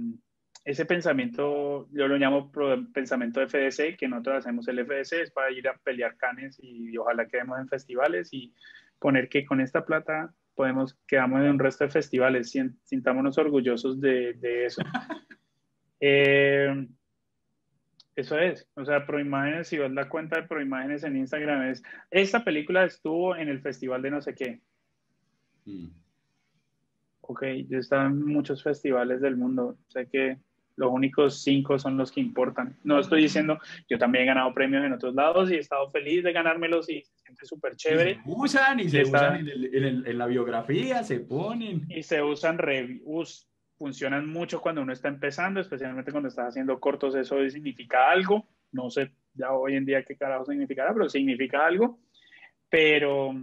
ese 0.65 0.85
pensamiento, 0.85 1.87
yo 1.91 2.07
lo 2.07 2.17
llamo 2.17 2.51
pensamiento 2.93 3.45
FDC, 3.47 3.97
que 3.97 4.07
nosotros 4.07 4.37
hacemos 4.37 4.67
el 4.67 4.85
FDC, 4.85 5.13
es 5.21 5.31
para 5.31 5.51
ir 5.51 5.67
a 5.67 5.77
pelear 5.77 6.15
canes 6.17 6.59
y, 6.61 6.97
ojalá 6.97 7.27
quedemos 7.27 7.59
en 7.59 7.67
festivales 7.67 8.29
y 8.31 8.53
poner 8.99 9.29
que 9.29 9.45
con 9.45 9.61
esta 9.61 9.85
plata 9.85 10.33
podemos, 10.55 10.97
quedamos 11.07 11.41
en 11.41 11.51
un 11.51 11.59
resto 11.59 11.85
de 11.85 11.89
festivales, 11.89 12.53
sintámonos 12.83 13.37
orgullosos 13.37 13.99
de, 14.01 14.33
de 14.33 14.65
eso. 14.65 14.81
eh, 15.99 16.87
eso 18.19 18.37
es, 18.37 18.67
o 18.75 18.85
sea, 18.85 19.05
Proimágenes, 19.05 19.67
si 19.67 19.77
ves 19.77 19.91
la 19.91 20.09
cuenta 20.09 20.41
de 20.41 20.47
Proimágenes 20.47 21.03
en 21.03 21.17
Instagram, 21.17 21.69
es, 21.69 21.83
esta 22.11 22.43
película 22.43 22.85
estuvo 22.85 23.35
en 23.35 23.49
el 23.49 23.61
festival 23.61 24.01
de 24.01 24.11
no 24.11 24.21
sé 24.21 24.35
qué. 24.35 24.61
Mm. 25.65 25.87
Ok, 27.21 27.43
yo 27.67 27.77
he 27.77 27.81
estado 27.81 28.07
en 28.07 28.25
muchos 28.25 28.63
festivales 28.63 29.21
del 29.21 29.37
mundo, 29.37 29.77
sé 29.87 30.07
que 30.07 30.37
los 30.79 30.91
únicos 30.91 31.43
cinco 31.43 31.77
son 31.77 31.97
los 31.97 32.11
que 32.11 32.21
importan. 32.21 32.77
No 32.83 32.99
estoy 32.99 33.23
diciendo, 33.23 33.59
yo 33.89 33.97
también 33.97 34.23
he 34.23 34.27
ganado 34.27 34.53
premios 34.53 34.85
en 34.85 34.93
otros 34.93 35.13
lados 35.13 35.51
y 35.51 35.55
he 35.55 35.59
estado 35.59 35.89
feliz 35.91 36.23
de 36.23 36.31
ganármelos 36.31 36.89
y 36.89 37.01
se 37.01 37.17
siente 37.17 37.45
súper 37.45 37.75
chévere. 37.75 38.15
se 38.15 38.21
usan 38.25 38.79
y, 38.79 38.89
se 38.89 39.03
usan 39.03 39.45
en, 39.45 40.17
la 40.17 40.25
biografía, 40.25 41.03
se 41.03 41.19
ponen. 41.19 41.85
Y 41.89 42.01
se 42.03 42.23
usan 42.23 42.57
reviews 42.57 43.48
funcionan 43.79 44.27
mucho 44.27 44.61
cuando 44.61 44.81
uno 44.81 44.93
está 44.93 45.07
empezando, 45.07 45.61
especialmente 45.61 46.11
cuando 46.11 46.27
estás 46.27 46.49
haciendo 46.49 46.79
cortos, 46.79 47.15
eso 47.15 47.37
significa 47.49 48.11
algo. 48.11 48.45
No 48.71 48.91
sé 48.91 49.13
ya 49.33 49.53
hoy 49.53 49.75
en 49.75 49.85
día 49.85 50.03
qué 50.03 50.17
carajo 50.17 50.45
significará, 50.45 50.93
pero 50.93 51.09
significa 51.09 51.65
algo. 51.65 51.97
Pero, 52.69 53.33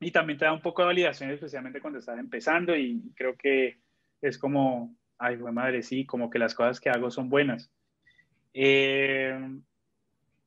y 0.00 0.10
también 0.12 0.38
te 0.38 0.44
da 0.44 0.52
un 0.52 0.62
poco 0.62 0.82
de 0.82 0.86
validación, 0.86 1.30
especialmente 1.30 1.80
cuando 1.80 1.98
estás 1.98 2.18
empezando 2.18 2.74
y 2.76 3.12
creo 3.16 3.36
que 3.36 3.78
es 4.22 4.38
como, 4.38 4.94
ay, 5.18 5.36
fue 5.36 5.50
madre, 5.50 5.82
sí, 5.82 6.06
como 6.06 6.30
que 6.30 6.38
las 6.38 6.54
cosas 6.54 6.80
que 6.80 6.88
hago 6.88 7.10
son 7.10 7.28
buenas. 7.28 7.68
Eh, 8.54 9.36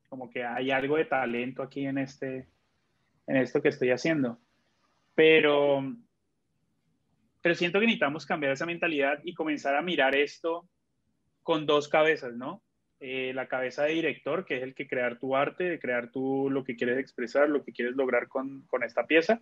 como 0.08 0.30
que 0.30 0.42
hay 0.42 0.70
algo 0.70 0.96
de 0.96 1.04
talento 1.04 1.62
aquí 1.62 1.84
en 1.84 1.98
este, 1.98 2.48
en 3.26 3.36
esto 3.36 3.60
que 3.60 3.68
estoy 3.68 3.90
haciendo. 3.90 4.38
Pero 5.14 5.84
pero 7.46 7.54
siento 7.54 7.78
que 7.78 7.86
necesitamos 7.86 8.26
cambiar 8.26 8.50
esa 8.50 8.66
mentalidad 8.66 9.20
y 9.22 9.32
comenzar 9.32 9.76
a 9.76 9.80
mirar 9.80 10.16
esto 10.16 10.68
con 11.44 11.64
dos 11.64 11.86
cabezas, 11.86 12.34
¿no? 12.34 12.60
Eh, 12.98 13.30
la 13.36 13.46
cabeza 13.46 13.84
de 13.84 13.92
director, 13.92 14.44
que 14.44 14.56
es 14.56 14.64
el 14.64 14.74
que 14.74 14.88
crear 14.88 15.20
tu 15.20 15.36
arte, 15.36 15.62
de 15.62 15.78
crear 15.78 16.10
tú 16.10 16.50
lo 16.50 16.64
que 16.64 16.74
quieres 16.74 16.98
expresar, 16.98 17.48
lo 17.48 17.62
que 17.62 17.70
quieres 17.70 17.94
lograr 17.94 18.26
con, 18.26 18.62
con 18.62 18.82
esta 18.82 19.06
pieza, 19.06 19.40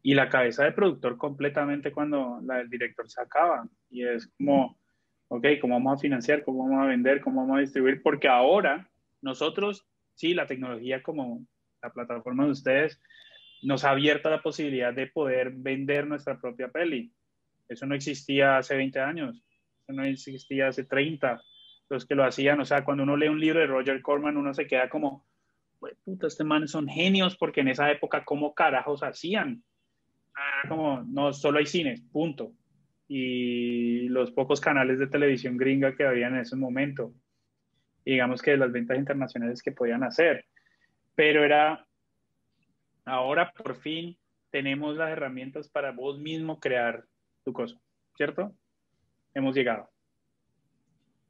y 0.00 0.14
la 0.14 0.28
cabeza 0.28 0.62
de 0.62 0.70
productor 0.70 1.18
completamente 1.18 1.90
cuando 1.90 2.38
la 2.44 2.58
del 2.58 2.70
director 2.70 3.10
se 3.10 3.20
acaba. 3.20 3.66
Y 3.90 4.04
es 4.04 4.32
como, 4.38 4.78
ok, 5.26 5.44
¿cómo 5.60 5.74
vamos 5.74 5.98
a 5.98 6.02
financiar? 6.02 6.44
¿Cómo 6.44 6.68
vamos 6.68 6.84
a 6.84 6.86
vender? 6.86 7.20
¿Cómo 7.20 7.40
vamos 7.40 7.56
a 7.56 7.62
distribuir? 7.62 8.00
Porque 8.00 8.28
ahora 8.28 8.88
nosotros, 9.22 9.88
sí, 10.14 10.34
la 10.34 10.46
tecnología 10.46 11.02
como 11.02 11.44
la 11.82 11.90
plataforma 11.92 12.44
de 12.44 12.52
ustedes, 12.52 13.00
nos 13.64 13.82
ha 13.84 13.90
abierto 13.90 14.30
la 14.30 14.40
posibilidad 14.40 14.94
de 14.94 15.08
poder 15.08 15.50
vender 15.50 16.06
nuestra 16.06 16.38
propia 16.38 16.68
peli. 16.68 17.12
Eso 17.68 17.86
no 17.86 17.94
existía 17.94 18.58
hace 18.58 18.76
20 18.76 19.00
años, 19.00 19.42
eso 19.82 19.92
no 19.92 20.04
existía 20.04 20.68
hace 20.68 20.84
30. 20.84 21.40
Los 21.88 22.06
que 22.06 22.14
lo 22.14 22.24
hacían, 22.24 22.60
o 22.60 22.64
sea, 22.64 22.84
cuando 22.84 23.02
uno 23.02 23.16
lee 23.16 23.28
un 23.28 23.40
libro 23.40 23.60
de 23.60 23.66
Roger 23.66 24.00
Corman, 24.02 24.36
uno 24.36 24.54
se 24.54 24.66
queda 24.66 24.88
como, 24.88 25.26
puta, 26.04 26.26
este 26.26 26.44
man 26.44 26.66
son 26.68 26.88
genios, 26.88 27.36
porque 27.36 27.60
en 27.60 27.68
esa 27.68 27.90
época, 27.90 28.24
¿cómo 28.24 28.54
carajos 28.54 29.02
hacían? 29.02 29.62
Como, 30.68 31.02
no, 31.02 31.32
solo 31.32 31.58
hay 31.58 31.66
cines, 31.66 32.00
punto. 32.00 32.52
Y 33.06 34.08
los 34.08 34.30
pocos 34.30 34.60
canales 34.60 34.98
de 34.98 35.06
televisión 35.06 35.56
gringa 35.56 35.94
que 35.94 36.04
había 36.04 36.28
en 36.28 36.38
ese 36.38 36.56
momento. 36.56 37.14
digamos 38.04 38.42
que 38.42 38.56
las 38.56 38.70
ventas 38.70 38.98
internacionales 38.98 39.62
que 39.62 39.72
podían 39.72 40.02
hacer. 40.02 40.46
Pero 41.14 41.44
era, 41.44 41.86
ahora 43.04 43.52
por 43.52 43.76
fin 43.76 44.18
tenemos 44.50 44.96
las 44.96 45.10
herramientas 45.10 45.68
para 45.68 45.92
vos 45.92 46.18
mismo 46.18 46.60
crear 46.60 47.06
tu 47.44 47.52
cosa, 47.52 47.76
¿cierto? 48.16 48.54
Hemos 49.34 49.54
llegado. 49.54 49.90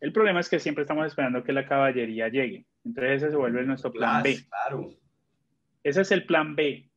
El 0.01 0.13
problema 0.13 0.41
es 0.41 0.49
que 0.49 0.61
siempre 0.61 0.83
estamos 0.83 1.07
esperando 1.07 1.43
que 1.43 1.53
la 1.53 1.67
caballería 1.67 2.29
llegue. 2.29 2.67
Entonces 2.85 3.23
ese 3.23 3.31
se 3.31 3.37
vuelve 3.37 3.65
nuestro 3.65 3.91
plan 3.91 4.23
B. 4.23 4.39
Claro. 4.49 4.91
Ese 5.83 6.03
es 6.03 6.13
el 6.13 6.27
plan 6.27 6.55
B. 6.55 6.91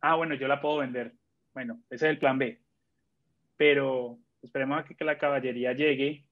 Ah, 0.00 0.14
bueno, 0.14 0.34
yo 0.34 0.48
la 0.48 0.60
puedo 0.60 0.78
vender. 0.78 1.12
Bueno, 1.52 1.82
ese 1.90 2.06
es 2.06 2.10
el 2.10 2.18
plan 2.18 2.38
B. 2.38 2.60
Pero 3.56 4.18
esperemos 4.42 4.78
a 4.78 4.84
que, 4.84 5.04
la 5.04 5.18
caballería 5.18 5.72
llegue 5.72 6.26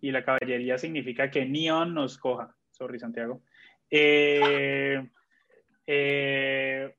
y 0.00 0.10
la 0.10 0.24
caballería 0.24 0.78
significa 0.78 1.30
que 1.30 1.46
Neon 1.46 1.94
nos 1.94 2.18
coja. 2.18 2.54
Sorry, 2.70 2.98
Santiago. 2.98 3.42
Eh, 3.90 5.08
eh, 5.86 6.94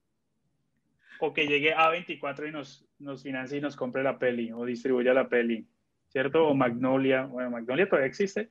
o 1.20 1.34
que 1.34 1.47
llegue 1.47 1.76
A24 1.76 2.49
y 2.49 2.51
nos, 2.51 2.88
nos 3.00 3.24
financie 3.24 3.58
y 3.58 3.62
nos 3.62 3.76
compre 3.76 4.04
la 4.04 4.20
peli 4.20 4.52
o 4.52 4.66
distribuya 4.66 5.14
la 5.14 5.28
peli, 5.28 5.66
¿cierto? 6.08 6.47
O 6.47 6.54
Magnolia, 6.54 7.26
bueno, 7.26 7.52
Magnolia 7.52 7.88
todavía 7.88 8.08
existe. 8.08 8.50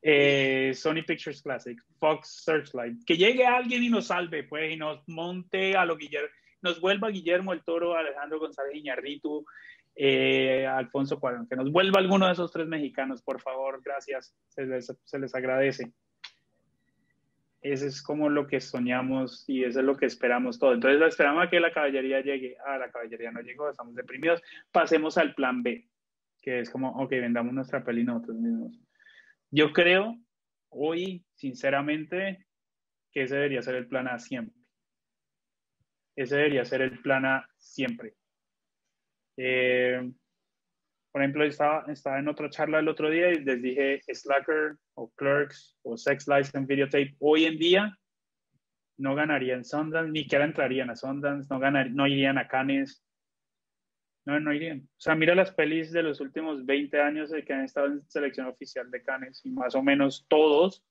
Eh, 0.00 0.72
Sony 0.74 1.02
Pictures 1.06 1.42
Classic, 1.42 1.76
Fox 1.98 2.44
Searchlight, 2.44 3.04
que 3.04 3.16
llegue 3.16 3.44
alguien 3.44 3.82
y 3.82 3.88
nos 3.88 4.06
salve, 4.06 4.44
pues, 4.44 4.72
y 4.72 4.76
nos 4.76 5.06
monte 5.08 5.76
a 5.76 5.84
lo 5.84 5.96
Guillermo, 5.96 6.28
nos 6.62 6.80
vuelva 6.80 7.08
Guillermo 7.08 7.52
el 7.52 7.64
Toro, 7.64 7.96
Alejandro 7.96 8.38
González 8.38 8.76
Iñarritu, 8.76 9.44
eh, 9.96 10.64
Alfonso 10.66 11.18
Cuarón, 11.18 11.48
que 11.48 11.56
nos 11.56 11.72
vuelva 11.72 11.98
alguno 11.98 12.26
de 12.26 12.32
esos 12.32 12.52
tres 12.52 12.68
mexicanos, 12.68 13.22
por 13.22 13.40
favor, 13.40 13.82
gracias, 13.84 14.36
se 14.46 14.64
les, 14.64 14.94
se 15.02 15.18
les 15.18 15.34
agradece. 15.34 15.92
Eso 17.60 17.86
es 17.86 18.02
como 18.02 18.28
lo 18.28 18.46
que 18.46 18.60
soñamos 18.60 19.44
y 19.48 19.64
eso 19.64 19.80
es 19.80 19.84
lo 19.86 19.96
que 19.96 20.06
esperamos 20.06 20.58
todo. 20.58 20.74
Entonces 20.74 21.00
esperamos 21.08 21.44
a 21.44 21.50
que 21.50 21.58
la 21.58 21.72
caballería 21.72 22.20
llegue. 22.20 22.56
Ah, 22.64 22.78
la 22.78 22.90
caballería 22.90 23.32
no 23.32 23.40
llegó, 23.40 23.68
estamos 23.68 23.94
deprimidos. 23.94 24.40
Pasemos 24.70 25.18
al 25.18 25.34
plan 25.34 25.62
B, 25.62 25.88
que 26.40 26.60
es 26.60 26.70
como, 26.70 26.90
ok, 27.02 27.10
vendamos 27.10 27.52
nuestra 27.52 27.82
peli 27.82 28.04
nosotros 28.04 28.36
mismos. 28.36 28.78
Yo 29.50 29.72
creo 29.72 30.16
hoy, 30.68 31.24
sinceramente, 31.34 32.46
que 33.10 33.22
ese 33.22 33.34
debería 33.34 33.62
ser 33.62 33.74
el 33.74 33.88
plan 33.88 34.06
A 34.06 34.18
siempre. 34.18 34.54
Ese 36.14 36.36
debería 36.36 36.64
ser 36.64 36.82
el 36.82 37.00
plan 37.00 37.24
A 37.24 37.48
siempre. 37.56 38.14
Eh, 39.36 40.10
por 41.10 41.22
ejemplo, 41.22 41.44
estaba, 41.44 41.84
estaba 41.90 42.18
en 42.18 42.28
otra 42.28 42.50
charla 42.50 42.78
el 42.78 42.88
otro 42.88 43.10
día 43.10 43.32
y 43.32 43.42
les 43.42 43.62
dije 43.62 44.00
Slacker 44.06 44.76
o 44.98 45.10
Clerks 45.14 45.76
o 45.82 45.96
Sex 45.96 46.26
License 46.26 46.66
Videotape. 46.66 47.16
Hoy 47.20 47.44
en 47.44 47.56
día 47.56 47.98
no 48.98 49.14
ganarían 49.14 49.64
Sundance, 49.64 50.10
ni 50.10 50.22
siquiera 50.24 50.44
entrarían 50.44 50.90
a 50.90 50.96
Sundance, 50.96 51.46
no, 51.50 51.60
ganar, 51.60 51.90
no 51.90 52.06
irían 52.06 52.36
a 52.36 52.48
Cannes. 52.48 53.04
No, 54.26 54.38
no 54.40 54.52
irían. 54.52 54.80
O 54.80 55.00
sea, 55.00 55.14
mira 55.14 55.34
las 55.34 55.52
pelis 55.52 55.92
de 55.92 56.02
los 56.02 56.20
últimos 56.20 56.66
20 56.66 57.00
años 57.00 57.30
de 57.30 57.44
que 57.44 57.52
han 57.52 57.64
estado 57.64 57.86
en 57.86 58.10
selección 58.10 58.48
oficial 58.48 58.90
de 58.90 59.02
Cannes 59.02 59.40
y 59.44 59.50
más 59.50 59.74
o 59.74 59.82
menos 59.82 60.26
todos 60.28 60.84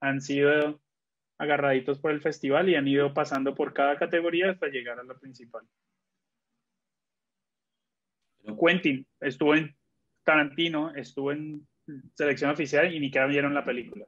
han 0.00 0.20
sido 0.20 0.80
agarraditos 1.38 2.00
por 2.00 2.10
el 2.10 2.20
festival 2.20 2.68
y 2.68 2.74
han 2.74 2.88
ido 2.88 3.14
pasando 3.14 3.54
por 3.54 3.72
cada 3.72 3.96
categoría 3.96 4.50
hasta 4.50 4.66
llegar 4.66 4.98
a 4.98 5.04
la 5.04 5.14
principal. 5.14 5.62
Quentin 8.60 9.06
estuvo 9.20 9.54
en 9.54 9.74
Tarantino, 10.24 10.94
estuvo 10.94 11.32
en 11.32 11.66
selección 12.14 12.50
oficial 12.50 12.92
y 12.92 13.00
ni 13.00 13.06
siquiera 13.06 13.26
vieron 13.26 13.54
la 13.54 13.64
película. 13.64 14.06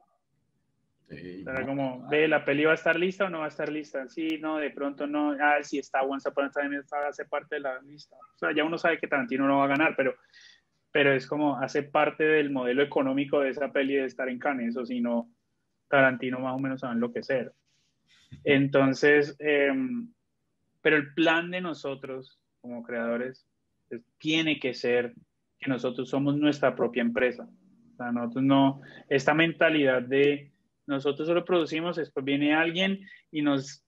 Era 1.09 1.65
como, 1.65 2.05
ve, 2.09 2.27
¿la 2.27 2.43
peli 2.43 2.65
va 2.65 2.71
a 2.71 2.75
estar 2.75 2.99
lista 2.99 3.25
o 3.25 3.29
no 3.29 3.39
va 3.39 3.45
a 3.45 3.49
estar 3.49 3.71
lista? 3.71 4.09
Sí, 4.09 4.39
no, 4.41 4.57
de 4.57 4.71
pronto 4.71 5.07
no. 5.07 5.37
Ah, 5.39 5.63
si 5.63 5.79
está 5.79 6.01
Once 6.01 6.27
Upon 6.27 6.45
a 6.45 6.51
Time, 6.51 6.81
hace 7.07 7.23
parte 7.25 7.55
de 7.55 7.61
la 7.61 7.81
lista. 7.81 8.17
O 8.17 8.37
sea, 8.37 8.53
ya 8.53 8.65
uno 8.65 8.77
sabe 8.77 8.97
que 8.97 9.07
Tarantino 9.07 9.47
no 9.47 9.59
va 9.59 9.65
a 9.65 9.69
ganar, 9.69 9.95
pero 9.95 10.15
pero 10.97 11.13
es 11.13 11.27
como 11.27 11.59
hace 11.59 11.83
parte 11.83 12.23
del 12.23 12.49
modelo 12.49 12.81
económico 12.81 13.39
de 13.39 13.49
esa 13.49 13.71
peli 13.71 13.95
de 13.95 14.05
estar 14.05 14.29
en 14.29 14.39
Cannes, 14.39 14.75
o 14.77 14.83
si 14.83 14.99
no, 14.99 15.29
Tarantino 15.89 16.39
más 16.39 16.55
o 16.55 16.59
menos 16.59 16.83
va 16.83 16.89
a 16.89 16.93
enloquecer. 16.93 17.53
Entonces, 18.43 19.35
em, 19.37 20.11
pero 20.81 20.97
el 20.97 21.13
plan 21.13 21.51
de 21.51 21.61
nosotros 21.61 22.39
como 22.61 22.81
creadores 22.81 23.45
tiene 24.17 24.59
que 24.59 24.73
ser 24.73 25.13
que 25.59 25.69
nosotros 25.69 26.09
somos 26.09 26.35
nuestra 26.35 26.75
propia 26.75 27.01
empresa. 27.01 27.47
O 27.97 28.03
sea, 28.03 28.11
nosotros 28.11 28.43
no, 28.43 28.81
esta 29.09 29.33
mentalidad 29.33 30.03
de 30.03 30.51
nosotros 30.85 31.27
solo 31.27 31.43
producimos, 31.43 31.95
después 31.95 32.23
viene 32.23 32.53
alguien 32.53 32.99
y 33.31 33.41
nos 33.41 33.83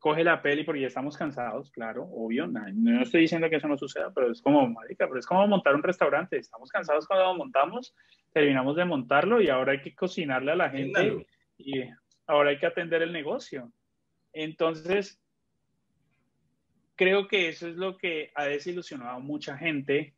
coge 0.00 0.24
la 0.24 0.42
peli 0.42 0.64
porque 0.64 0.80
ya 0.80 0.88
estamos 0.88 1.16
cansados, 1.16 1.70
claro, 1.70 2.02
obvio, 2.02 2.48
no, 2.48 3.00
estoy 3.00 3.22
diciendo 3.22 3.48
que 3.48 3.56
eso 3.56 3.68
no 3.68 3.78
suceda, 3.78 4.12
pero 4.12 4.32
es 4.32 4.42
como, 4.42 4.68
marica, 4.68 5.06
pero 5.06 5.20
es 5.20 5.26
como 5.26 5.46
montar 5.46 5.76
un 5.76 5.84
restaurante, 5.84 6.36
estamos 6.36 6.68
cansados 6.68 7.06
cuando 7.06 7.26
lo 7.26 7.36
montamos, 7.36 7.94
terminamos 8.32 8.74
de 8.74 8.84
montarlo 8.84 9.40
y 9.40 9.48
ahora 9.48 9.72
hay 9.72 9.80
que 9.80 9.94
cocinarle 9.94 10.50
a 10.50 10.56
la 10.56 10.70
gente 10.70 11.24
y 11.56 11.84
ahora 12.26 12.50
hay 12.50 12.58
que 12.58 12.66
atender 12.66 13.02
el 13.02 13.12
negocio. 13.12 13.72
Entonces, 14.32 15.22
creo 16.96 17.28
que 17.28 17.48
eso 17.48 17.68
es 17.68 17.76
lo 17.76 17.96
que 17.96 18.32
ha 18.34 18.46
desilusionado 18.46 19.12
a 19.12 19.20
mucha 19.20 19.56
gente 19.56 20.12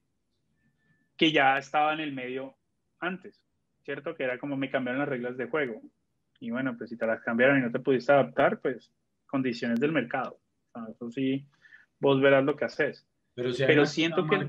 que 1.18 1.32
ya 1.32 1.58
estaba 1.58 1.92
en 1.92 2.00
el 2.00 2.12
medio 2.12 2.55
antes, 3.00 3.42
¿cierto? 3.84 4.14
Que 4.14 4.24
era 4.24 4.38
como 4.38 4.56
me 4.56 4.70
cambiaron 4.70 5.00
las 5.00 5.08
reglas 5.08 5.36
de 5.36 5.46
juego. 5.46 5.82
Y 6.40 6.50
bueno, 6.50 6.76
pues 6.76 6.90
si 6.90 6.96
te 6.96 7.06
las 7.06 7.22
cambiaron 7.22 7.58
y 7.58 7.62
no 7.62 7.70
te 7.70 7.80
pudiste 7.80 8.12
adaptar, 8.12 8.60
pues 8.60 8.92
condiciones 9.26 9.80
del 9.80 9.92
mercado. 9.92 10.38
eso 10.90 11.10
sí, 11.10 11.46
vos 11.98 12.20
verás 12.20 12.44
lo 12.44 12.56
que 12.56 12.66
haces. 12.66 13.06
Pero, 13.34 13.52
si 13.52 13.64
Pero 13.64 13.86
siento 13.86 14.26
que... 14.26 14.48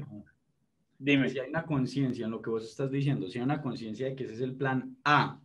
Dime. 0.99 1.29
Si 1.29 1.39
hay 1.39 1.49
una 1.49 1.65
conciencia 1.65 2.25
en 2.25 2.31
lo 2.31 2.41
que 2.41 2.49
vos 2.49 2.65
estás 2.65 2.89
diciendo, 2.89 3.27
si 3.27 3.37
hay 3.37 3.45
una 3.45 3.61
conciencia 3.61 4.07
de 4.07 4.15
que 4.15 4.23
ese 4.23 4.33
es 4.33 4.41
el 4.41 4.55
plan 4.55 4.97
A, 5.03 5.39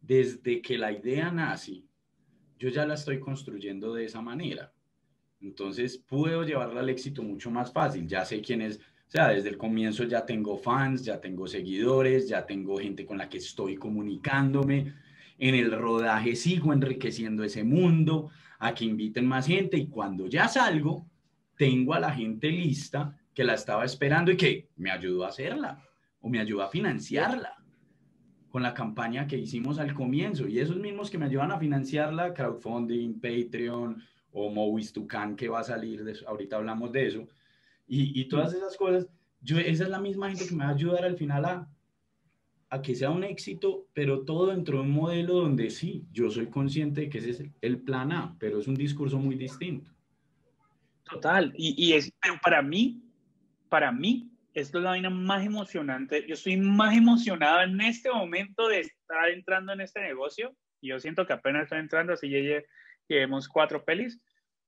desde 0.00 0.62
que 0.62 0.78
la 0.78 0.92
idea 0.92 1.32
nace, 1.32 1.82
yo 2.58 2.68
ya 2.68 2.86
la 2.86 2.94
estoy 2.94 3.18
construyendo 3.18 3.94
de 3.94 4.04
esa 4.04 4.20
manera. 4.20 4.72
Entonces 5.40 5.98
puedo 5.98 6.44
llevarla 6.44 6.80
al 6.80 6.88
éxito 6.88 7.22
mucho 7.22 7.50
más 7.50 7.72
fácil. 7.72 8.06
Ya 8.06 8.24
sé 8.24 8.40
quién 8.40 8.62
es, 8.62 8.80
o 9.08 9.10
sea, 9.10 9.28
desde 9.28 9.48
el 9.48 9.56
comienzo 9.56 10.04
ya 10.04 10.26
tengo 10.26 10.58
fans, 10.58 11.02
ya 11.02 11.18
tengo 11.18 11.46
seguidores, 11.46 12.28
ya 12.28 12.44
tengo 12.44 12.78
gente 12.78 13.06
con 13.06 13.16
la 13.16 13.28
que 13.28 13.38
estoy 13.38 13.76
comunicándome 13.76 14.92
en 15.38 15.54
el 15.54 15.70
rodaje 15.72 16.36
sigo 16.36 16.72
enriqueciendo 16.72 17.42
ese 17.42 17.64
mundo, 17.64 18.30
a 18.58 18.74
que 18.74 18.84
inviten 18.84 19.26
más 19.26 19.46
gente 19.46 19.78
y 19.78 19.86
cuando 19.86 20.26
ya 20.26 20.48
salgo, 20.48 21.06
tengo 21.56 21.94
a 21.94 22.00
la 22.00 22.12
gente 22.12 22.50
lista 22.50 23.16
que 23.32 23.44
la 23.44 23.54
estaba 23.54 23.84
esperando 23.84 24.32
y 24.32 24.36
que 24.36 24.68
me 24.76 24.90
ayudó 24.90 25.24
a 25.24 25.28
hacerla 25.28 25.82
o 26.20 26.28
me 26.28 26.40
ayudó 26.40 26.62
a 26.62 26.68
financiarla 26.68 27.54
con 28.50 28.62
la 28.62 28.74
campaña 28.74 29.26
que 29.26 29.38
hicimos 29.38 29.78
al 29.78 29.94
comienzo. 29.94 30.48
Y 30.48 30.58
esos 30.58 30.76
mismos 30.76 31.08
que 31.08 31.18
me 31.18 31.26
ayudan 31.26 31.52
a 31.52 31.58
financiarla, 31.58 32.34
crowdfunding, 32.34 33.20
Patreon 33.20 34.02
o 34.32 34.50
Movies 34.50 34.92
Tucan 34.92 35.36
que 35.36 35.48
va 35.48 35.60
a 35.60 35.64
salir, 35.64 36.04
de 36.04 36.16
ahorita 36.26 36.56
hablamos 36.56 36.90
de 36.92 37.06
eso, 37.06 37.28
y, 37.88 38.20
y 38.20 38.28
todas 38.28 38.52
esas 38.54 38.76
cosas, 38.76 39.08
yo, 39.40 39.58
esa 39.58 39.84
es 39.84 39.90
la 39.90 40.00
misma 40.00 40.28
gente 40.28 40.46
que 40.46 40.54
me 40.54 40.64
va 40.64 40.70
a 40.70 40.74
ayudar 40.74 41.04
al 41.04 41.16
final 41.16 41.44
a, 41.44 41.68
a 42.70 42.82
que 42.82 42.94
sea 42.94 43.10
un 43.10 43.24
éxito, 43.24 43.88
pero 43.94 44.24
todo 44.24 44.48
dentro 44.48 44.78
de 44.78 44.84
un 44.84 44.90
modelo 44.90 45.34
donde 45.34 45.70
sí, 45.70 46.06
yo 46.12 46.30
soy 46.30 46.48
consciente 46.48 47.02
de 47.02 47.08
que 47.08 47.18
ese 47.18 47.30
es 47.30 47.44
el 47.60 47.80
plan 47.80 48.12
A, 48.12 48.36
pero 48.38 48.58
es 48.58 48.68
un 48.68 48.74
discurso 48.74 49.18
muy 49.18 49.36
distinto. 49.36 49.90
Total, 51.04 51.52
y, 51.56 51.74
y 51.82 51.94
es, 51.94 52.12
pero 52.20 52.38
para 52.42 52.60
mí, 52.60 53.02
para 53.68 53.90
mí, 53.90 54.30
esto 54.52 54.78
es 54.78 54.84
la 54.84 54.90
vaina 54.90 55.10
más 55.10 55.44
emocionante. 55.46 56.26
Yo 56.26 56.34
estoy 56.34 56.56
más 56.56 56.96
emocionado 56.96 57.62
en 57.62 57.80
este 57.80 58.10
momento 58.10 58.68
de 58.68 58.80
estar 58.80 59.28
entrando 59.30 59.72
en 59.72 59.80
este 59.80 60.00
negocio. 60.00 60.54
Y 60.80 60.88
yo 60.88 60.98
siento 60.98 61.26
que 61.26 61.32
apenas 61.32 61.64
estoy 61.64 61.78
entrando, 61.78 62.12
así 62.12 62.28
ya 62.28 62.62
llevemos 63.08 63.48
cuatro 63.48 63.84
pelis, 63.84 64.20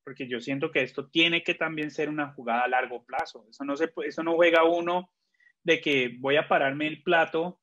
porque 0.05 0.29
yo 0.29 0.41
siento 0.41 0.71
que 0.71 0.83
esto 0.83 1.09
tiene 1.09 1.43
que 1.43 1.55
también 1.55 1.91
ser 1.91 2.09
una 2.09 2.33
jugada 2.33 2.63
a 2.63 2.69
largo 2.69 3.05
plazo. 3.05 3.47
Eso 3.49 3.65
no, 3.65 3.77
se, 3.77 3.93
eso 4.05 4.23
no 4.23 4.35
juega 4.35 4.65
uno 4.65 5.11
de 5.63 5.81
que 5.81 6.17
voy 6.19 6.37
a 6.37 6.49
pararme 6.49 6.87
el 6.87 7.03
plato 7.03 7.61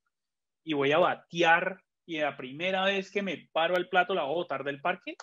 y 0.63 0.73
voy 0.73 0.91
a 0.91 0.99
batear 0.99 1.81
y 2.05 2.19
la 2.19 2.37
primera 2.37 2.85
vez 2.85 3.11
que 3.11 3.21
me 3.21 3.49
paro 3.51 3.75
al 3.75 3.89
plato 3.89 4.13
la 4.13 4.23
voy 4.23 4.31
a 4.31 4.35
botar 4.35 4.63
del 4.63 4.81
parque. 4.81 5.15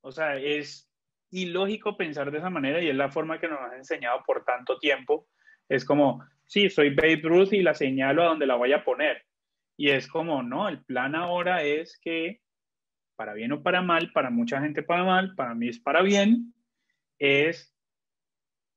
O 0.00 0.10
sea, 0.10 0.36
es 0.36 0.90
ilógico 1.30 1.96
pensar 1.96 2.30
de 2.30 2.38
esa 2.38 2.50
manera 2.50 2.82
y 2.82 2.88
es 2.88 2.96
la 2.96 3.10
forma 3.10 3.38
que 3.38 3.48
nos 3.48 3.60
han 3.60 3.74
enseñado 3.74 4.22
por 4.26 4.44
tanto 4.44 4.78
tiempo. 4.78 5.28
Es 5.68 5.84
como, 5.84 6.24
sí, 6.46 6.68
soy 6.68 6.94
Babe 6.94 7.20
Ruth 7.22 7.52
y 7.52 7.62
la 7.62 7.74
señalo 7.74 8.22
a 8.22 8.26
donde 8.26 8.46
la 8.46 8.56
voy 8.56 8.72
a 8.72 8.84
poner. 8.84 9.24
Y 9.76 9.90
es 9.90 10.08
como, 10.08 10.42
no, 10.42 10.68
el 10.68 10.84
plan 10.84 11.14
ahora 11.14 11.62
es 11.62 11.98
que, 12.00 12.40
para 13.16 13.34
bien 13.34 13.52
o 13.52 13.62
para 13.62 13.82
mal, 13.82 14.10
para 14.12 14.30
mucha 14.30 14.60
gente 14.60 14.82
para 14.82 15.04
mal, 15.04 15.34
para 15.34 15.54
mí 15.54 15.68
es 15.68 15.78
para 15.78 16.02
bien, 16.02 16.54
es 17.18 17.74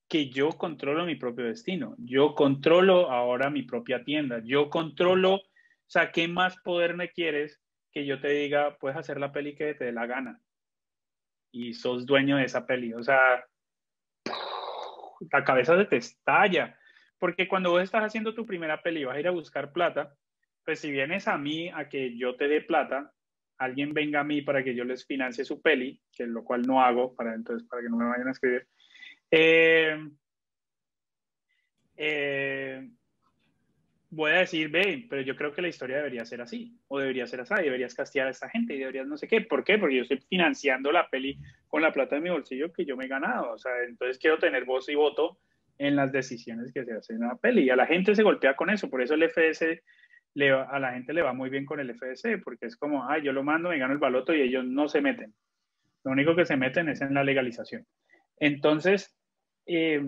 que 0.08 0.30
yo 0.30 0.50
controlo 0.52 1.06
mi 1.06 1.16
propio 1.16 1.46
destino. 1.46 1.96
Yo 1.98 2.34
controlo 2.34 3.12
ahora 3.12 3.50
mi 3.50 3.64
propia 3.64 4.04
tienda. 4.04 4.42
Yo 4.44 4.70
controlo 4.70 5.42
o 5.88 5.90
sea, 5.90 6.12
¿qué 6.12 6.28
más 6.28 6.58
poder 6.58 6.96
me 6.96 7.12
quieres 7.12 7.62
que 7.94 8.06
yo 8.06 8.20
te 8.20 8.28
diga, 8.28 8.78
puedes 8.78 8.98
hacer 8.98 9.22
la 9.22 9.32
peli 9.32 9.56
que 9.56 9.74
te 9.74 9.86
dé 9.86 9.94
la 9.94 10.06
gana? 10.06 10.42
Y 11.50 11.74
sos 11.76 12.06
dueño 12.06 12.36
de 12.36 12.44
esa 12.44 12.66
peli. 12.66 12.94
O 12.94 13.02
sea, 13.02 13.46
la 15.32 15.44
cabeza 15.46 15.78
se 15.78 15.86
te 15.86 15.96
estalla. 15.96 16.78
Porque 17.18 17.48
cuando 17.48 17.72
vos 17.72 17.82
estás 17.82 18.04
haciendo 18.04 18.36
tu 18.36 18.46
primera 18.46 18.84
peli 18.84 19.06
vas 19.06 19.16
a 19.16 19.20
ir 19.22 19.30
a 19.30 19.32
buscar 19.32 19.72
plata, 19.72 20.14
pues 20.66 20.82
si 20.82 20.92
vienes 20.92 21.30
a 21.30 21.38
mí 21.38 21.70
a 21.70 21.88
que 21.88 22.18
yo 22.18 22.36
te 22.36 22.50
dé 22.50 22.60
plata, 22.60 23.14
alguien 23.58 23.94
venga 23.94 24.20
a 24.20 24.24
mí 24.24 24.42
para 24.42 24.64
que 24.64 24.76
yo 24.76 24.84
les 24.84 25.06
financie 25.06 25.46
su 25.46 25.62
peli, 25.62 26.00
que 26.12 26.26
lo 26.26 26.44
cual 26.44 26.64
no 26.64 26.82
hago, 26.82 27.16
para 27.16 27.34
entonces 27.34 27.68
para 27.68 27.82
que 27.82 27.90
no 27.90 27.98
me 27.98 28.06
vayan 28.06 28.28
a 28.28 28.32
escribir. 28.32 28.68
Eh, 29.32 29.98
eh, 31.98 32.90
voy 34.10 34.32
a 34.32 34.40
decir, 34.40 34.70
ve, 34.70 35.06
pero 35.10 35.22
yo 35.22 35.36
creo 35.36 35.52
que 35.52 35.62
la 35.62 35.68
historia 35.68 35.98
debería 35.98 36.26
ser 36.26 36.42
así, 36.42 36.78
o 36.88 37.00
debería 37.00 37.28
ser 37.28 37.42
así, 37.42 37.56
deberías 37.56 37.94
castear 37.94 38.28
a 38.28 38.32
esta 38.32 38.50
gente 38.50 38.76
y 38.76 38.80
deberías 38.80 39.08
no 39.08 39.18
sé 39.18 39.28
qué. 39.28 39.42
¿Por 39.42 39.64
qué? 39.64 39.78
Porque 39.78 39.96
yo 39.96 40.02
estoy 40.04 40.20
financiando 40.30 40.92
la 40.92 41.10
peli 41.10 41.38
con 41.68 41.82
la 41.82 41.92
plata 41.92 42.16
de 42.16 42.22
mi 42.22 42.30
bolsillo 42.30 42.72
que 42.72 42.86
yo 42.86 42.96
me 42.96 43.06
he 43.06 43.10
ganado. 43.10 43.52
O 43.52 43.58
sea, 43.58 43.72
entonces 43.88 44.18
quiero 44.18 44.38
tener 44.38 44.66
voz 44.66 44.88
y 44.90 44.96
voto 44.96 45.40
en 45.78 45.96
las 45.96 46.12
decisiones 46.12 46.72
que 46.72 46.86
se 46.86 46.94
hacen 46.94 47.18
en 47.18 47.28
la 47.28 47.36
peli. 47.36 47.64
Y 47.64 47.70
a 47.70 47.76
la 47.76 47.86
gente 47.86 48.16
se 48.16 48.24
golpea 48.24 48.56
con 48.56 48.70
eso. 48.70 48.90
Por 48.90 49.02
eso 49.02 49.14
el 49.14 49.24
FS, 49.24 49.84
le, 50.38 50.52
a 50.52 50.78
la 50.78 50.94
gente 50.94 51.14
le 51.14 51.24
va 51.24 51.34
muy 51.34 51.50
bien 51.50 51.66
con 51.66 51.80
el 51.80 51.90
FS, 51.90 52.38
porque 52.44 52.68
es 52.68 52.78
como, 52.78 53.04
ah, 53.10 53.18
yo 53.18 53.34
lo 53.34 53.44
mando, 53.44 53.70
me 53.70 53.80
gano 53.80 53.94
el 53.94 54.00
baloto 54.00 54.36
y 54.36 54.42
ellos 54.42 54.64
no 54.64 54.88
se 54.88 55.02
meten. 55.02 55.34
Lo 56.04 56.12
único 56.12 56.36
que 56.36 56.46
se 56.46 56.56
meten 56.56 56.90
es 56.90 57.02
en 57.02 57.16
la 57.16 57.24
legalización. 57.24 57.88
Entonces, 58.40 59.18
eh, 59.66 60.06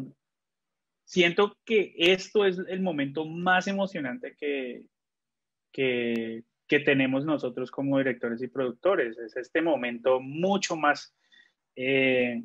siento 1.03 1.57
que 1.65 1.95
esto 1.97 2.45
es 2.45 2.60
el 2.60 2.80
momento 2.81 3.26
más 3.26 3.65
emocionante 3.68 4.35
que, 4.38 4.85
que, 5.72 6.43
tenemos 6.85 7.26
nosotros 7.26 7.72
como 7.72 7.97
directores 7.97 8.39
y 8.43 8.49
productores. 8.49 9.18
Es 9.18 9.35
este 9.35 9.64
momento 9.64 10.19
mucho 10.19 10.76
más 10.76 11.11
eh, 11.76 12.43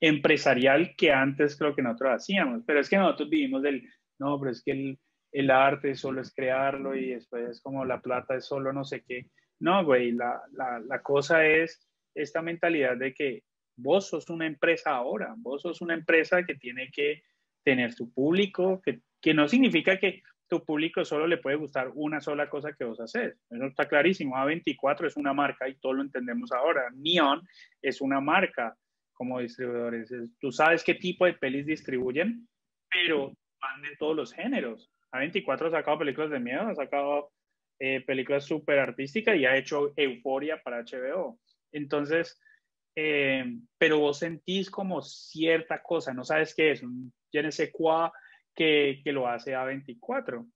empresarial 0.00 0.96
que 0.96 1.12
antes 1.12 1.54
creo 1.58 1.76
que 1.76 1.82
nosotros 1.82 2.14
hacíamos. 2.14 2.62
Pero 2.66 2.80
es 2.80 2.88
que 2.88 2.96
nosotros 2.96 3.28
vivimos 3.28 3.60
del, 3.60 3.86
no, 4.18 4.40
pero 4.40 4.52
es 4.52 4.62
que 4.62 4.70
el, 4.70 4.98
el 5.36 5.50
arte 5.50 5.94
solo 5.94 6.22
es 6.22 6.32
crearlo 6.32 6.96
y 6.96 7.10
después 7.10 7.50
es 7.50 7.60
como 7.60 7.84
la 7.84 8.00
plata 8.00 8.36
es 8.36 8.46
solo 8.46 8.72
no 8.72 8.84
sé 8.84 9.04
qué. 9.06 9.26
No, 9.60 9.84
güey, 9.84 10.12
la, 10.12 10.40
la, 10.52 10.80
la 10.80 11.02
cosa 11.02 11.46
es 11.46 11.86
esta 12.14 12.40
mentalidad 12.40 12.96
de 12.96 13.12
que 13.12 13.42
vos 13.76 14.08
sos 14.08 14.30
una 14.30 14.46
empresa 14.46 14.92
ahora, 14.92 15.34
vos 15.36 15.60
sos 15.60 15.82
una 15.82 15.92
empresa 15.92 16.42
que 16.44 16.54
tiene 16.54 16.90
que 16.90 17.22
tener 17.62 17.92
su 17.92 18.10
público, 18.14 18.80
que, 18.82 19.00
que 19.20 19.34
no 19.34 19.46
significa 19.46 19.98
que 19.98 20.22
tu 20.48 20.64
público 20.64 21.04
solo 21.04 21.26
le 21.26 21.36
puede 21.36 21.56
gustar 21.56 21.90
una 21.94 22.22
sola 22.22 22.48
cosa 22.48 22.72
que 22.72 22.84
vos 22.84 22.98
haces. 22.98 23.36
Eso 23.50 23.66
está 23.66 23.86
clarísimo. 23.86 24.36
A24 24.36 25.06
es 25.06 25.18
una 25.18 25.34
marca 25.34 25.68
y 25.68 25.74
todo 25.74 25.92
lo 25.92 26.02
entendemos 26.02 26.50
ahora. 26.52 26.88
Neon 26.94 27.46
es 27.82 28.00
una 28.00 28.22
marca 28.22 28.74
como 29.12 29.40
distribuidores. 29.40 30.10
Tú 30.40 30.50
sabes 30.50 30.82
qué 30.82 30.94
tipo 30.94 31.26
de 31.26 31.34
pelis 31.34 31.66
distribuyen, 31.66 32.48
pero 32.90 33.34
van 33.60 33.82
de 33.82 33.96
todos 33.98 34.16
los 34.16 34.32
géneros. 34.32 34.90
A24 35.20 35.66
ha 35.66 35.70
sacado 35.70 35.98
películas 35.98 36.30
de 36.30 36.40
miedo, 36.40 36.62
ha 36.62 36.74
sacado 36.74 37.32
eh, 37.78 38.00
películas 38.06 38.44
súper 38.44 38.78
artísticas 38.78 39.36
y 39.36 39.44
ha 39.44 39.56
hecho 39.56 39.92
Euforia 39.96 40.62
para 40.62 40.82
HBO. 40.82 41.38
Entonces, 41.72 42.40
eh, 42.94 43.44
pero 43.78 43.98
vos 43.98 44.18
sentís 44.18 44.70
como 44.70 45.02
cierta 45.02 45.82
cosa, 45.82 46.14
no 46.14 46.24
sabes 46.24 46.54
qué 46.54 46.72
es, 46.72 46.82
un 46.82 47.12
je 47.32 47.42
ne 47.42 47.52
sais 47.52 47.70
quoi 47.70 48.10
que, 48.54 49.02
que 49.04 49.12
lo 49.12 49.28
hace 49.28 49.54
A24. 49.54 50.46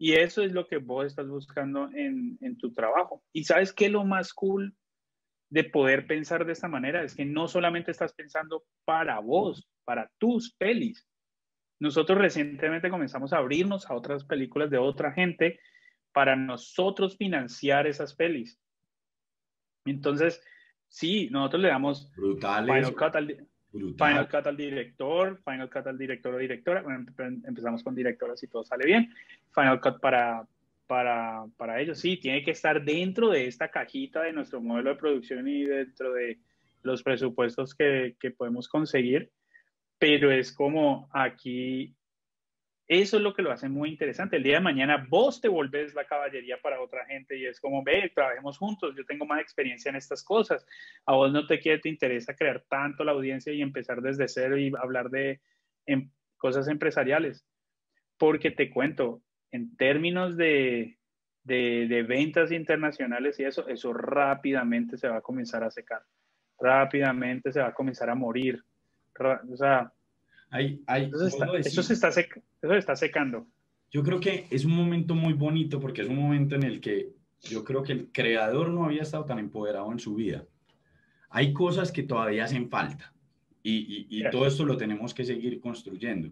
Y 0.00 0.12
eso 0.12 0.42
es 0.42 0.52
lo 0.52 0.68
que 0.68 0.76
vos 0.76 1.06
estás 1.06 1.26
buscando 1.26 1.90
en, 1.92 2.38
en 2.40 2.56
tu 2.56 2.72
trabajo. 2.72 3.24
Y 3.32 3.44
sabes 3.44 3.72
qué 3.72 3.86
es 3.86 3.92
lo 3.92 4.04
más 4.04 4.32
cool 4.32 4.76
de 5.50 5.64
poder 5.64 6.06
pensar 6.06 6.44
de 6.44 6.52
esta 6.52 6.68
manera 6.68 7.02
es 7.02 7.14
que 7.14 7.24
no 7.24 7.48
solamente 7.48 7.90
estás 7.90 8.12
pensando 8.12 8.64
para 8.84 9.18
vos, 9.18 9.68
para 9.84 10.10
tus 10.18 10.54
pelis, 10.54 11.06
Nosotros 11.80 12.18
recientemente 12.18 12.90
comenzamos 12.90 13.32
a 13.32 13.38
abrirnos 13.38 13.88
a 13.88 13.94
otras 13.94 14.24
películas 14.24 14.70
de 14.70 14.78
otra 14.78 15.12
gente 15.12 15.60
para 16.12 16.34
nosotros 16.34 17.16
financiar 17.16 17.86
esas 17.86 18.14
pelis. 18.14 18.58
Entonces, 19.84 20.42
sí, 20.88 21.28
nosotros 21.30 21.62
le 21.62 21.68
damos 21.68 22.12
Final 22.14 22.94
Cut, 22.94 23.14
al, 23.14 23.48
Final 23.70 24.28
Cut 24.28 24.46
al 24.46 24.56
director, 24.56 25.40
Final 25.44 25.70
Cut 25.70 25.86
al 25.86 25.98
director 25.98 26.34
o 26.34 26.38
directora. 26.38 26.82
Bueno, 26.82 27.06
empezamos 27.46 27.82
con 27.82 27.94
directoras 27.94 28.42
y 28.42 28.48
todo 28.48 28.64
sale 28.64 28.84
bien. 28.84 29.12
Final 29.54 29.80
Cut 29.80 30.00
para, 30.00 30.46
para, 30.86 31.44
para 31.56 31.80
ellos, 31.80 31.98
sí, 31.98 32.16
tiene 32.16 32.42
que 32.42 32.50
estar 32.50 32.84
dentro 32.84 33.28
de 33.28 33.46
esta 33.46 33.70
cajita 33.70 34.22
de 34.22 34.32
nuestro 34.32 34.60
modelo 34.60 34.90
de 34.90 34.96
producción 34.96 35.46
y 35.46 35.64
dentro 35.64 36.12
de 36.12 36.38
los 36.82 37.02
presupuestos 37.02 37.74
que, 37.74 38.16
que 38.18 38.30
podemos 38.30 38.68
conseguir. 38.68 39.30
Pero 39.98 40.30
es 40.30 40.52
como 40.52 41.08
aquí 41.12 41.96
eso 42.88 43.18
es 43.18 43.22
lo 43.22 43.34
que 43.34 43.42
lo 43.42 43.52
hace 43.52 43.68
muy 43.68 43.90
interesante. 43.90 44.36
El 44.36 44.42
día 44.42 44.54
de 44.54 44.60
mañana 44.60 45.06
vos 45.10 45.42
te 45.42 45.48
volvés 45.48 45.94
la 45.94 46.06
caballería 46.06 46.58
para 46.62 46.80
otra 46.80 47.04
gente 47.04 47.36
y 47.36 47.44
es 47.44 47.60
como, 47.60 47.84
ve, 47.84 48.10
trabajemos 48.14 48.56
juntos, 48.56 48.94
yo 48.96 49.04
tengo 49.04 49.26
más 49.26 49.42
experiencia 49.42 49.90
en 49.90 49.96
estas 49.96 50.24
cosas. 50.24 50.66
A 51.04 51.14
vos 51.14 51.30
no 51.30 51.46
te 51.46 51.60
quiere, 51.60 51.80
te 51.80 51.90
interesa 51.90 52.34
crear 52.34 52.64
tanto 52.66 53.04
la 53.04 53.12
audiencia 53.12 53.52
y 53.52 53.60
empezar 53.60 54.00
desde 54.00 54.26
cero 54.26 54.56
y 54.56 54.72
hablar 54.80 55.10
de 55.10 55.42
em, 55.84 56.10
cosas 56.38 56.66
empresariales. 56.66 57.44
Porque 58.16 58.50
te 58.50 58.70
cuento, 58.70 59.20
en 59.50 59.76
términos 59.76 60.38
de, 60.38 60.96
de, 61.44 62.04
ventas 62.08 62.52
internacionales 62.52 63.38
y 63.38 63.44
eso, 63.44 63.68
eso 63.68 63.92
rápidamente 63.92 64.96
se 64.96 65.08
va 65.08 65.18
a 65.18 65.22
comenzar 65.22 65.62
a 65.62 65.70
secar. 65.70 66.02
Rápidamente 66.58 67.52
se 67.52 67.60
va 67.60 67.68
a 67.68 67.74
comenzar 67.74 68.08
a 68.08 68.14
morir. 68.14 68.64
O 69.20 69.56
sea, 69.56 69.92
hay, 70.50 70.82
hay, 70.86 71.06
eso, 71.06 71.82
se 71.82 71.94
está 71.94 72.08
eso 72.08 72.74
está 72.74 72.96
secando. 72.96 73.46
Yo 73.90 74.02
creo 74.02 74.20
que 74.20 74.46
es 74.50 74.64
un 74.64 74.72
momento 74.72 75.14
muy 75.14 75.32
bonito 75.32 75.80
porque 75.80 76.02
es 76.02 76.08
un 76.08 76.16
momento 76.16 76.54
en 76.54 76.62
el 76.62 76.80
que 76.80 77.12
yo 77.42 77.64
creo 77.64 77.82
que 77.82 77.92
el 77.92 78.12
creador 78.12 78.68
no 78.70 78.84
había 78.84 79.02
estado 79.02 79.24
tan 79.24 79.38
empoderado 79.38 79.90
en 79.92 79.98
su 79.98 80.14
vida. 80.14 80.44
Hay 81.30 81.52
cosas 81.52 81.92
que 81.92 82.02
todavía 82.02 82.44
hacen 82.44 82.68
falta 82.68 83.12
y, 83.62 84.06
y, 84.08 84.30
todo 84.30 84.46
esto 84.46 84.64
lo 84.64 84.76
tenemos 84.76 85.12
que 85.12 85.24
seguir 85.24 85.60
construyendo. 85.60 86.30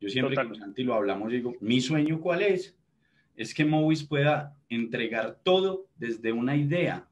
Yo 0.00 0.08
siempre 0.08 0.34
con 0.34 0.54
Santi 0.54 0.82
lo 0.82 0.94
hablamos, 0.94 1.32
digo, 1.32 1.54
mi 1.60 1.80
sueño 1.80 2.20
cuál 2.20 2.42
es? 2.42 2.76
Es 3.36 3.54
que 3.54 3.64
Movis 3.64 4.04
pueda 4.04 4.56
entregar 4.68 5.38
todo 5.42 5.86
desde 5.96 6.32
una 6.32 6.56
idea 6.56 7.08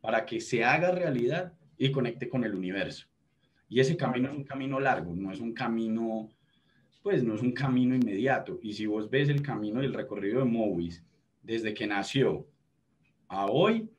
para 0.00 0.26
que 0.26 0.40
se 0.40 0.64
haga 0.64 0.90
realidad 0.90 1.52
y 1.78 1.90
conecte 1.90 2.28
con 2.28 2.44
el 2.44 2.54
universo. 2.54 3.06
Y 3.74 3.80
ese 3.80 3.96
camino 3.96 4.28
es 4.28 4.36
un 4.36 4.44
camino 4.44 4.78
largo, 4.78 5.12
no 5.16 5.32
es 5.32 5.40
un 5.40 5.52
camino, 5.52 6.30
pues 7.02 7.24
no 7.24 7.34
es 7.34 7.42
un 7.42 7.50
camino 7.50 7.96
inmediato. 7.96 8.60
Y 8.62 8.72
si 8.72 8.86
vos 8.86 9.10
ves 9.10 9.28
el 9.28 9.42
camino 9.42 9.80
del 9.80 9.92
recorrido 9.92 10.38
de 10.38 10.44
Movis, 10.44 11.04
desde 11.42 11.74
que 11.74 11.84
nació 11.84 12.46
a 13.26 13.46
hoy, 13.46 13.90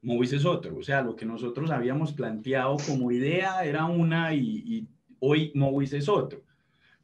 Movis 0.00 0.32
es 0.32 0.46
otro. 0.46 0.74
O 0.78 0.82
sea, 0.82 1.02
lo 1.02 1.14
que 1.14 1.26
nosotros 1.26 1.70
habíamos 1.70 2.14
planteado 2.14 2.78
como 2.86 3.12
idea 3.12 3.62
era 3.62 3.84
una 3.84 4.34
y, 4.34 4.88
hoy 5.18 5.52
Movis 5.54 5.92
es 5.92 6.08
otro. 6.08 6.42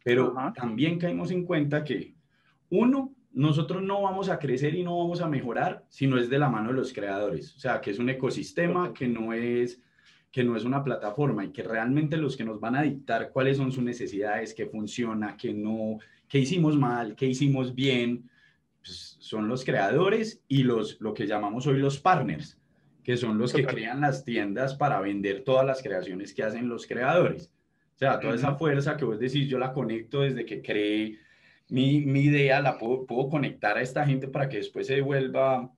Pero 0.03 0.35
también 0.55 0.99
caímos 0.99 1.31
en 1.31 1.45
cuenta 1.45 1.85
que, 1.85 2.15
uno, 2.71 3.15
nosotros 3.31 3.83
no 3.83 4.01
vamos 4.01 4.31
a 4.31 4.39
crecer 4.39 4.75
y 4.75 4.83
no 4.83 4.97
vamos 4.97 5.21
a 5.21 5.29
mejorar 5.29 5.85
si 5.91 6.07
no 6.07 6.17
es 6.17 6.31
de 6.31 6.39
la 6.39 6.49
mano 6.49 6.71
de 6.71 6.77
los 6.77 6.95
creadores. 6.95 7.55
O 7.57 7.61
sea, 7.61 7.79
que 7.79 7.91
es 7.91 7.99
un 7.99 8.09
ecosistema, 8.09 8.95
que 8.95 9.07
no 9.07 9.35
es 9.35 9.83
que 10.37 10.45
no 10.45 10.55
es 10.55 10.65
una 10.67 10.85
plataforma 10.85 11.47
y 11.47 11.49
que 11.49 11.63
realmente 11.63 12.19
los 12.19 12.37
que 12.37 12.45
nos 12.45 12.61
van 12.61 12.77
a 12.77 12.83
dictar 12.83 13.31
cuáles 13.31 13.57
son 13.57 13.73
sus 13.73 13.83
necesidades, 13.83 14.53
qué 14.53 14.67
funciona, 14.67 15.35
qué 15.35 15.55
no, 15.55 15.97
qué 16.29 16.41
hicimos 16.41 16.77
mal, 16.77 17.17
qué 17.17 17.25
hicimos 17.25 17.75
bien, 17.75 18.29
pues 18.85 19.17
son 19.19 19.49
los 19.49 19.65
creadores 19.65 20.43
y 20.47 20.63
los, 20.63 21.01
lo 21.01 21.15
que 21.15 21.27
llamamos 21.27 21.67
hoy 21.67 21.79
los 21.79 21.99
partners, 21.99 22.59
que 23.03 23.17
son 23.17 23.39
los 23.39 23.51
que 23.51 23.65
crean 23.65 24.03
las 24.03 24.27
tiendas 24.27 24.75
para 24.75 25.01
vender 25.01 25.43
todas 25.43 25.65
las 25.65 25.83
creaciones 25.83 26.35
que 26.35 26.43
hacen 26.43 26.69
los 26.69 26.87
creadores. 26.87 27.51
O 27.95 27.99
sea, 27.99 28.21
toda 28.21 28.35
esa 28.35 28.57
fuerza 28.57 28.99
que 28.99 29.07
vos 29.07 29.19
decís, 29.19 29.49
yo 29.49 29.59
la 29.59 29.73
conecto 29.73 30.21
desde 30.21 30.45
que 30.45 30.61
creé 30.61 31.19
mi, 31.71 32.03
mi 32.03 32.25
idea, 32.25 32.61
la 32.61 32.77
puedo, 32.77 33.07
puedo 33.07 33.31
conectar 33.31 33.79
a 33.79 33.81
esta 33.81 34.05
gente 34.05 34.29
para 34.29 34.51
que 34.51 34.59
después 34.59 34.87
se 34.87 34.97
devuelva 34.97 35.73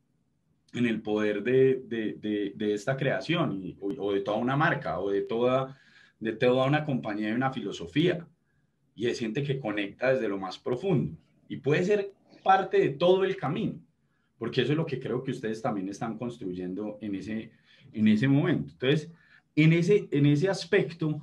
en 0.72 0.86
el 0.86 1.00
poder 1.00 1.42
de, 1.42 1.82
de, 1.86 2.52
de, 2.54 2.74
esta 2.74 2.96
creación 2.96 3.76
o, 3.80 4.12
de 4.12 4.20
toda 4.20 4.36
una 4.36 4.56
marca 4.56 5.00
o 5.00 5.10
de 5.10 5.22
toda, 5.22 5.78
de 6.20 6.32
toda 6.32 6.66
una 6.66 6.84
compañía 6.84 7.30
y 7.30 7.32
una 7.32 7.52
filosofía. 7.52 8.26
Y 8.94 9.06
es 9.06 9.18
gente 9.18 9.42
que 9.42 9.58
conecta 9.58 10.12
desde 10.12 10.28
lo 10.28 10.38
más 10.38 10.58
profundo 10.58 11.16
y 11.48 11.56
puede 11.56 11.84
ser 11.84 12.12
parte 12.42 12.78
de 12.78 12.90
todo 12.90 13.24
el 13.24 13.36
camino, 13.36 13.80
porque 14.38 14.62
eso 14.62 14.72
es 14.72 14.76
lo 14.76 14.86
que 14.86 15.00
creo 15.00 15.22
que 15.22 15.30
ustedes 15.30 15.62
también 15.62 15.88
están 15.88 16.18
construyendo 16.18 16.98
en 17.00 17.14
ese, 17.14 17.50
en 17.92 18.08
ese 18.08 18.28
momento. 18.28 18.72
Entonces, 18.72 19.10
en 19.56 19.72
ese, 19.72 20.08
en 20.10 20.26
ese 20.26 20.48
aspecto, 20.48 21.22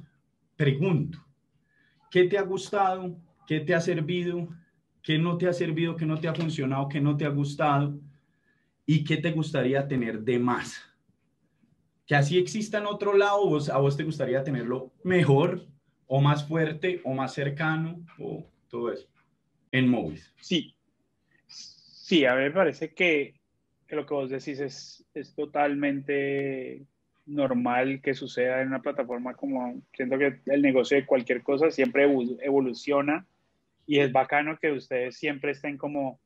pregunto, 0.56 1.24
¿qué 2.10 2.24
te 2.26 2.38
ha 2.38 2.42
gustado? 2.42 3.18
¿Qué 3.46 3.60
te 3.60 3.76
ha 3.76 3.82
servido? 3.82 4.48
¿Qué 5.02 5.20
no 5.20 5.38
te 5.38 5.48
ha 5.48 5.54
servido? 5.54 5.96
¿Qué 5.96 6.06
no 6.06 6.20
te 6.20 6.28
ha 6.28 6.34
funcionado? 6.34 6.90
¿Qué 6.90 7.00
no 7.00 7.16
te 7.16 7.26
ha 7.26 7.30
gustado? 7.30 8.00
¿Y 8.86 9.04
qué 9.04 9.18
te 9.18 9.32
gustaría 9.32 9.88
tener 9.88 10.22
de 10.22 10.40
más? 10.40 10.82
Que 12.06 12.16
así 12.16 12.38
exista 12.38 12.78
en 12.78 12.86
otro 12.86 13.18
lado, 13.18 13.48
vos, 13.48 13.70
a 13.70 13.78
vos 13.78 13.98
te 13.98 14.04
gustaría 14.04 14.44
tenerlo 14.44 14.94
mejor 15.04 15.66
o 16.08 16.22
más 16.22 16.48
fuerte 16.48 17.02
o 17.04 17.14
más 17.14 17.34
cercano 17.34 18.06
o 18.20 18.46
todo 18.70 18.92
eso 18.92 19.08
en 19.72 19.90
Movis. 19.90 20.34
Sí, 20.40 20.76
sí, 21.48 22.26
a 22.26 22.36
mí 22.36 22.44
me 22.44 22.52
parece 22.52 22.94
que, 22.94 23.36
que 23.88 23.96
lo 23.96 24.06
que 24.06 24.14
vos 24.14 24.30
decís 24.30 24.60
es, 24.60 25.06
es 25.14 25.34
totalmente 25.36 26.86
normal 27.26 28.02
que 28.02 28.14
suceda 28.14 28.62
en 28.62 28.68
una 28.68 28.82
plataforma 28.82 29.34
como, 29.34 29.82
siento 29.94 30.18
que 30.18 30.40
el 30.46 30.62
negocio 30.62 30.96
de 30.96 31.06
cualquier 31.06 31.42
cosa 31.44 31.72
siempre 31.72 32.04
evoluciona 32.42 33.26
y 33.88 34.00
es 34.00 34.12
bacano 34.12 34.58
que 34.60 34.72
ustedes 34.72 35.18
siempre 35.18 35.52
estén 35.52 35.78
como 35.78 36.20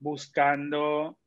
buscando 0.00 1.18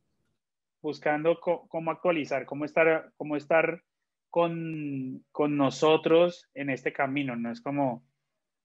buscando 0.81 1.39
cómo 1.39 1.91
actualizar, 1.91 2.45
cómo 2.45 2.65
estar, 2.65 3.11
cómo 3.17 3.35
estar 3.35 3.83
con, 4.29 5.23
con, 5.31 5.57
nosotros 5.57 6.49
en 6.53 6.69
este 6.69 6.93
camino, 6.93 7.35
no 7.35 7.51
es 7.51 7.61
como, 7.61 8.03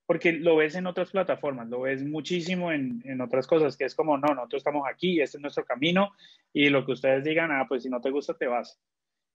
porque 0.07 0.33
lo 0.33 0.57
ves 0.57 0.77
en 0.77 0.87
otras 0.87 1.11
plataformas, 1.11 1.69
lo 1.69 1.83
ves 1.83 2.05
muchísimo 2.05 2.73
en, 2.73 3.03
en, 3.05 3.21
otras 3.21 3.47
cosas, 3.47 3.77
que 3.77 3.85
es 3.85 3.95
como, 3.95 4.17
no, 4.17 4.35
nosotros 4.35 4.61
estamos 4.61 4.87
aquí, 4.89 5.21
este 5.21 5.39
es 5.39 5.43
nuestro 5.43 5.65
camino, 5.65 6.13
y 6.53 6.71
lo 6.71 6.87
que 6.87 6.93
ustedes 6.93 7.25
digan, 7.25 7.51
ah, 7.53 7.67
pues 7.69 7.83
si 7.83 7.91
no 7.91 8.01
te 8.01 8.11
gusta, 8.11 8.35
te 8.35 8.47
vas. 8.47 8.81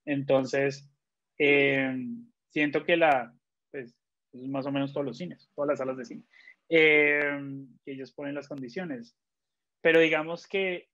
Entonces, 0.05 0.89
eh, 1.37 1.95
siento 2.49 2.83
que 2.83 2.97
la, 2.97 3.35
pues, 3.71 3.95
más 4.33 4.65
o 4.65 4.71
menos 4.71 4.93
todos 4.93 5.05
los 5.05 5.17
cines, 5.17 5.49
todas 5.55 5.69
las 5.69 5.79
salas 5.79 5.97
de 5.97 6.05
cine, 6.05 6.23
eh, 6.69 7.39
que 7.83 7.91
ellos 7.91 8.11
ponen 8.13 8.35
las 8.35 8.47
condiciones. 8.47 9.15
Pero 9.81 9.99
digamos 9.99 10.47
que 10.47 10.90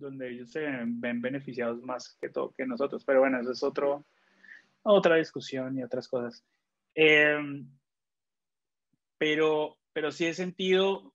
donde 0.00 0.30
ellos 0.30 0.50
se 0.50 0.60
ven 0.60 1.20
beneficiados 1.20 1.82
más 1.82 2.16
que, 2.20 2.28
todo, 2.28 2.52
que 2.56 2.66
nosotros. 2.66 3.04
Pero 3.04 3.20
bueno, 3.20 3.40
eso 3.40 3.52
es 3.52 3.62
otro, 3.62 4.06
otra 4.82 5.16
discusión 5.16 5.78
y 5.78 5.82
otras 5.82 6.08
cosas. 6.08 6.44
Em, 6.94 7.66
pero, 9.18 9.78
pero 9.92 10.10
sí 10.10 10.26
he 10.26 10.34
sentido, 10.34 11.14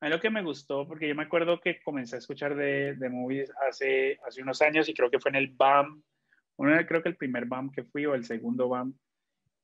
a 0.00 0.06
mí 0.06 0.10
lo 0.10 0.20
que 0.20 0.30
me 0.30 0.42
gustó, 0.42 0.86
porque 0.86 1.08
yo 1.08 1.14
me 1.14 1.22
acuerdo 1.22 1.60
que 1.60 1.80
comencé 1.82 2.16
a 2.16 2.18
escuchar 2.18 2.54
de, 2.54 2.94
de 2.94 3.08
movies 3.08 3.50
hace, 3.68 4.18
hace 4.26 4.42
unos 4.42 4.60
años 4.60 4.88
y 4.88 4.94
creo 4.94 5.10
que 5.10 5.20
fue 5.20 5.30
en 5.30 5.36
el 5.36 5.48
BAM, 5.48 6.02
uno, 6.56 6.76
creo 6.86 7.02
que 7.02 7.08
el 7.08 7.16
primer 7.16 7.46
BAM 7.46 7.70
que 7.70 7.84
fui 7.84 8.06
o 8.06 8.14
el 8.14 8.24
segundo 8.24 8.68
BAM, 8.68 8.94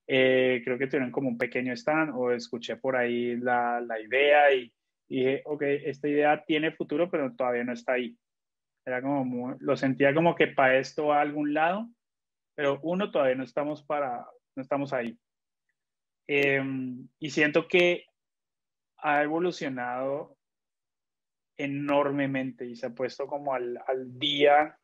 eh, 0.07 0.61
creo 0.65 0.77
que 0.77 0.87
tuvieron 0.87 1.13
como 1.13 1.29
un 1.29 1.39
pequeño 1.39 1.73
stand 1.73 2.13
o 2.15 2.33
escuché 2.33 2.77
por 2.77 2.97
ahí 2.97 3.37
la, 3.37 3.81
la 3.81 4.01
idea 4.01 4.53
y, 4.53 4.73
y 5.09 5.19
dije, 5.19 5.43
ok, 5.45 5.63
esta 5.63 6.09
idea 6.09 6.45
tiene 6.45 6.73
futuro, 6.73 7.11
pero 7.11 7.35
todavía 7.35 7.65
no 7.65 7.73
está 7.73 7.93
ahí. 7.93 8.17
Era 8.85 9.03
como, 9.03 9.57
lo 9.61 9.77
sentía 9.77 10.15
como 10.15 10.35
que 10.35 10.49
para 10.49 10.79
esto 10.79 11.13
a 11.13 11.21
algún 11.21 11.55
lado, 11.55 11.89
pero 12.55 12.81
uno 12.83 13.11
todavía 13.11 13.37
no 13.37 13.45
estamos 13.45 13.83
para, 13.83 14.27
no 14.55 14.63
estamos 14.63 14.93
ahí. 14.93 15.19
Em, 16.27 17.09
y 17.19 17.31
siento 17.31 17.67
que 17.69 18.05
ha 18.99 19.23
evolucionado 19.23 20.37
enormemente 21.57 22.67
y 22.67 22.77
se 22.77 22.87
ha 22.87 22.91
puesto 22.91 23.27
como 23.27 23.55
al, 23.55 23.79
al 23.87 24.19
día 24.19 24.79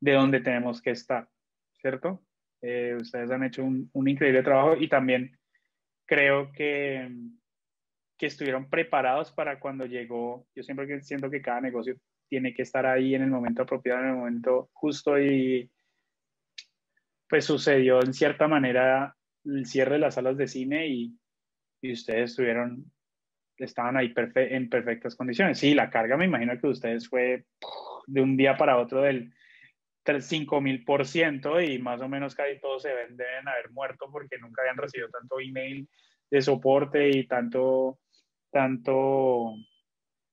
de 0.00 0.12
donde 0.12 0.40
tenemos 0.40 0.82
que 0.82 0.90
estar, 0.90 1.28
¿cierto? 1.80 2.22
Eh, 2.60 2.96
ustedes 3.00 3.30
han 3.30 3.44
hecho 3.44 3.64
un, 3.64 3.88
un, 3.92 4.08
increíble 4.08 4.42
trabajo 4.42 4.76
y 4.76 4.88
también 4.88 5.38
creo 6.06 6.50
que, 6.52 7.08
que 8.16 8.26
estuvieron 8.26 8.68
preparados 8.68 9.30
para 9.32 9.60
cuando 9.60 9.86
llegó. 9.86 10.46
Yo 10.54 10.62
siempre 10.62 11.00
siento 11.02 11.30
que 11.30 11.40
cada 11.40 11.60
negocio 11.60 11.96
tiene 12.28 12.54
que 12.54 12.62
estar 12.62 12.86
ahí 12.86 13.14
en 13.14 13.22
el 13.22 13.30
momento 13.30 13.62
apropiado, 13.62 14.02
en 14.02 14.08
el 14.10 14.16
momento 14.16 14.70
justo 14.72 15.18
y 15.18 15.70
pues 17.28 17.44
sucedió 17.44 18.02
en 18.02 18.14
cierta 18.14 18.48
manera 18.48 19.14
el 19.44 19.66
cierre 19.66 19.94
de 19.94 19.98
las 20.00 20.14
salas 20.14 20.36
de 20.36 20.48
cine 20.48 20.88
y, 20.88 21.18
y 21.82 21.92
ustedes 21.92 22.30
estuvieron 22.30 22.90
estaban 23.58 23.96
ahí 23.96 24.14
en 24.36 24.68
perfectas 24.68 25.16
condiciones. 25.16 25.58
Sí, 25.58 25.74
la 25.74 25.90
carga 25.90 26.16
me 26.16 26.26
imagino 26.26 26.58
que 26.60 26.68
ustedes 26.68 27.08
fue 27.08 27.44
de 28.06 28.20
un 28.20 28.36
día 28.36 28.56
para 28.56 28.78
otro 28.78 29.02
del 29.02 29.32
5 30.20 30.60
mil 30.60 30.84
por 30.84 31.06
ciento 31.06 31.60
y 31.60 31.78
más 31.78 32.00
o 32.00 32.08
menos 32.08 32.34
casi 32.34 32.58
todos 32.60 32.82
se 32.82 32.94
ven, 32.94 33.16
deben 33.16 33.46
haber 33.46 33.70
muerto 33.72 34.06
porque 34.10 34.38
nunca 34.38 34.62
habían 34.62 34.78
recibido 34.78 35.10
tanto 35.10 35.38
email 35.38 35.86
de 36.30 36.40
soporte 36.40 37.10
y 37.10 37.26
tanto, 37.26 37.98
tanto 38.50 39.52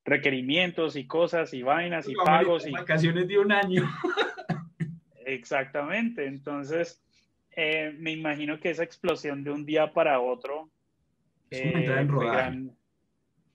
requerimientos 0.06 0.96
y 0.96 1.08
cosas 1.08 1.54
y 1.54 1.64
vainas 1.64 2.08
y 2.08 2.14
pagos. 2.14 2.66
Y 2.68 2.72
vacaciones 2.72 3.28
de 3.28 3.40
un 3.40 3.52
año. 3.52 3.84
Exactamente. 5.26 6.28
Entonces, 6.28 7.04
eh, 7.52 7.94
me 7.98 8.12
imagino 8.12 8.60
que 8.60 8.70
esa 8.70 8.84
explosión 8.84 9.44
de 9.44 9.52
un 9.52 9.66
día 9.66 9.92
para 9.92 10.22
otro 10.22 10.70
eh, 11.50 12.08
fue 12.08 12.30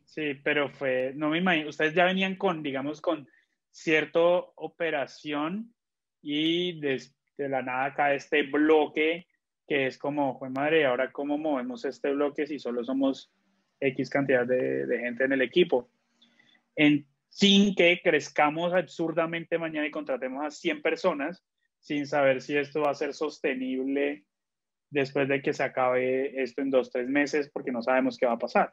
Sí, 0.04 0.34
pero 0.42 0.68
fue, 0.70 1.12
no 1.14 1.28
me 1.28 1.38
imagino, 1.38 1.68
ustedes 1.68 1.94
ya 1.94 2.04
venían 2.04 2.34
con, 2.34 2.64
digamos, 2.64 3.00
con 3.00 3.28
cierta 3.70 4.18
operación 4.56 5.72
y 6.20 6.80
de, 6.80 7.00
la 7.38 7.62
nada 7.62 7.94
cae 7.94 8.16
este 8.16 8.42
bloque 8.42 9.28
que 9.68 9.86
es 9.86 9.98
como, 9.98 10.36
fue 10.36 10.50
madre, 10.50 10.84
ahora 10.84 11.12
cómo 11.12 11.38
movemos 11.38 11.84
este 11.84 12.10
bloque 12.10 12.44
si 12.48 12.58
solo 12.58 12.82
somos 12.82 13.30
X 13.78 14.10
cantidad 14.10 14.44
de, 14.44 14.84
de 14.86 14.98
gente 14.98 15.22
en 15.22 15.32
el 15.32 15.42
equipo. 15.42 15.88
En, 16.80 17.06
sin 17.28 17.74
que 17.74 18.00
crezcamos 18.02 18.72
absurdamente 18.72 19.58
mañana 19.58 19.86
y 19.86 19.90
contratemos 19.90 20.42
a 20.42 20.50
100 20.50 20.80
personas 20.80 21.44
sin 21.78 22.06
saber 22.06 22.40
si 22.40 22.56
esto 22.56 22.80
va 22.80 22.90
a 22.90 22.94
ser 22.94 23.12
sostenible 23.12 24.24
después 24.88 25.28
de 25.28 25.42
que 25.42 25.52
se 25.52 25.62
acabe 25.62 26.42
esto 26.42 26.62
en 26.62 26.70
dos, 26.70 26.90
tres 26.90 27.06
meses, 27.06 27.50
porque 27.52 27.70
no 27.70 27.82
sabemos 27.82 28.16
qué 28.16 28.24
va 28.24 28.32
a 28.32 28.38
pasar. 28.38 28.72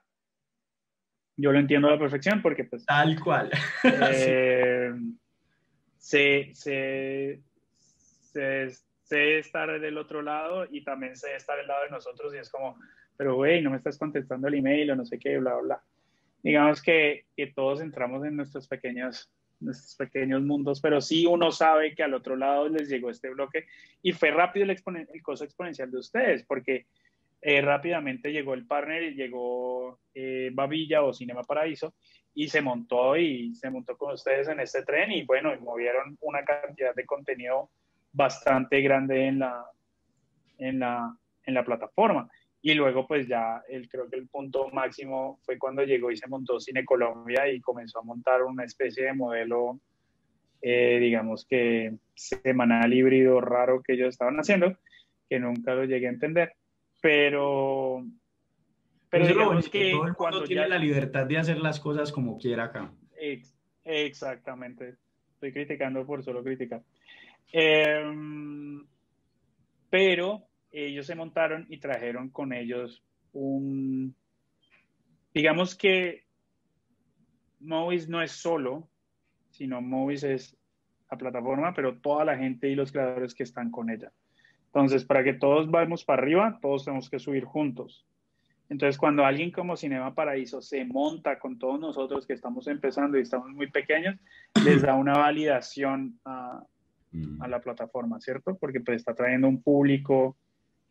Yo 1.35 1.51
lo 1.51 1.59
entiendo 1.59 1.89
a 1.89 1.91
la 1.91 1.99
perfección 1.99 2.41
porque 2.41 2.63
pues... 2.63 2.85
Tal 2.85 3.19
cual. 3.21 3.51
Eh, 3.83 4.93
sé, 5.97 6.51
sé, 6.53 7.41
sé, 8.31 9.37
estar 9.37 9.81
del 9.81 9.97
otro 9.97 10.21
lado 10.21 10.65
y 10.71 10.81
también 10.81 11.17
sé 11.17 11.35
estar 11.35 11.57
del 11.57 11.67
lado 11.67 11.83
de 11.83 11.91
nosotros 11.91 12.33
y 12.33 12.37
es 12.37 12.49
como, 12.49 12.79
pero 13.17 13.35
güey, 13.35 13.61
no 13.61 13.71
me 13.71 13.77
estás 13.77 13.97
contestando 13.97 14.47
el 14.47 14.53
email 14.53 14.91
o 14.91 14.95
no 14.95 15.05
sé 15.05 15.19
qué, 15.19 15.37
bla, 15.37 15.55
bla. 15.57 15.83
Digamos 16.47 16.81
que, 16.81 17.25
todos 17.53 17.81
entramos 17.81 18.25
en 18.25 18.37
nuestros 18.37 18.69
pequeños 18.69 19.29
nuestros 19.59 19.95
pequeños 19.95 20.41
mundos, 20.43 20.79
pero 20.79 21.01
sí 21.01 21.25
uno 21.25 21.51
sabe 21.51 21.93
que 21.93 22.03
al 22.03 22.13
otro 22.13 22.37
lado 22.37 22.69
les 22.69 22.87
llegó 22.87 23.09
este 23.09 23.29
bloque 23.31 23.65
y 24.01 24.13
fue 24.13 24.31
rápido 24.31 24.63
el, 24.63 24.77
el 25.13 25.21
costo 25.21 25.43
exponencial 25.43 25.91
de 25.91 25.97
ustedes, 25.97 26.45
porque 26.45 26.85
eh, 27.41 27.59
rápidamente 27.59 28.31
llegó 28.31 28.53
el 28.53 28.65
partner 28.65 29.03
y 29.03 29.15
llegó 29.15 29.99
eh, 30.13 30.51
Babilla 30.53 31.03
o 31.03 31.11
Cinema 31.11 31.43
Paraíso 31.43 31.95
y 32.33 32.47
se 32.47 32.61
montó 32.61 33.17
y 33.17 33.53
se 33.55 33.69
montó 33.69 33.97
con 33.97 34.13
ustedes 34.13 34.47
en 34.47 34.61
este 34.61 34.83
tren 34.83 35.11
y 35.11 35.23
bueno, 35.23 35.53
y 35.53 35.59
movieron 35.59 36.17
una 36.21 36.45
cantidad 36.45 36.95
de 36.95 37.05
contenido 37.05 37.71
bastante 38.13 38.79
grande 38.79 39.25
en 39.27 39.39
la, 39.39 39.65
en 40.59 40.79
la, 40.79 41.13
en 41.43 41.53
la 41.53 41.65
plataforma. 41.65 42.29
Y 42.61 42.73
luego, 42.73 43.07
pues 43.07 43.27
ya 43.27 43.61
el, 43.69 43.87
creo 43.87 44.09
que 44.09 44.17
el 44.17 44.27
punto 44.27 44.69
máximo 44.69 45.39
fue 45.43 45.57
cuando 45.57 45.83
llegó 45.83 46.11
y 46.11 46.17
se 46.17 46.27
montó 46.27 46.59
Cine 46.59 46.83
Colombia 46.83 47.47
y 47.47 47.61
comenzó 47.61 47.99
a 47.99 48.03
montar 48.03 48.43
una 48.43 48.63
especie 48.63 49.05
de 49.05 49.13
modelo, 49.13 49.79
eh, 50.61 50.97
digamos 50.99 51.45
que 51.45 51.93
semanal 52.15 52.93
híbrido 52.93 53.39
raro 53.41 53.81
que 53.83 53.93
ellos 53.93 54.09
estaban 54.09 54.37
haciendo, 54.37 54.75
que 55.29 55.39
nunca 55.39 55.75
lo 55.75 55.85
llegué 55.85 56.07
a 56.07 56.11
entender. 56.11 56.53
Pero, 56.99 58.03
pero 59.09 59.23
pues 59.23 59.35
digamos 59.35 59.69
que, 59.69 59.91
todo 59.91 60.07
el 60.07 60.15
mundo 60.17 60.43
tiene 60.45 60.67
la 60.67 60.79
libertad 60.79 61.27
de 61.27 61.37
hacer 61.37 61.59
las 61.59 61.79
cosas 61.79 62.11
como 62.11 62.37
quiera 62.39 62.65
acá. 62.65 62.91
exactamente. 63.83 64.95
Estoy 65.33 65.53
criticando 65.53 66.05
por 66.05 66.23
solo 66.23 66.43
criticar. 66.43 66.81
Em, 67.51 68.85
pero 69.89 70.46
ellos 70.71 71.05
se 71.05 71.15
montaron 71.15 71.65
y 71.69 71.77
trajeron 71.77 72.29
con 72.29 72.53
ellos 72.53 73.03
un, 73.33 74.15
digamos 75.33 75.75
que 75.75 76.25
Movies 77.59 78.07
no 78.07 78.21
es 78.21 78.31
solo, 78.31 78.87
sino 79.49 79.81
Movies 79.81 80.23
es 80.23 80.57
la 81.09 81.17
plataforma, 81.17 81.73
pero 81.73 81.97
toda 81.99 82.25
la 82.25 82.37
gente 82.37 82.69
y 82.69 82.75
los 82.75 82.91
creadores 82.91 83.33
que 83.33 83.43
están 83.43 83.71
con 83.71 83.89
ella. 83.89 84.11
Entonces, 84.65 85.05
para 85.05 85.23
que 85.23 85.33
todos 85.33 85.71
vayamos 85.71 86.03
para 86.03 86.21
arriba, 86.21 86.59
todos 86.61 86.85
tenemos 86.85 87.09
que 87.09 87.19
subir 87.19 87.45
juntos. 87.45 88.05
Entonces, 88.69 88.97
cuando 88.97 89.25
alguien 89.25 89.49
como 89.51 89.77
Cinema 89.77 90.13
Paraíso 90.13 90.61
se 90.61 90.83
monta 90.83 91.39
con 91.39 91.57
todos 91.57 91.79
nosotros 91.79 92.27
que 92.27 92.33
estamos 92.33 92.67
empezando 92.67 93.17
y 93.17 93.21
estamos 93.21 93.49
muy 93.51 93.71
pequeños, 93.71 94.15
les 94.65 94.81
da 94.81 94.95
una 94.95 95.13
validación 95.13 96.19
a, 96.25 96.61
mm. 97.11 97.41
a 97.41 97.47
la 97.47 97.61
plataforma, 97.61 98.19
¿cierto? 98.19 98.57
Porque 98.57 98.81
pues 98.81 98.97
está 98.97 99.15
trayendo 99.15 99.47
un 99.47 99.61
público 99.61 100.35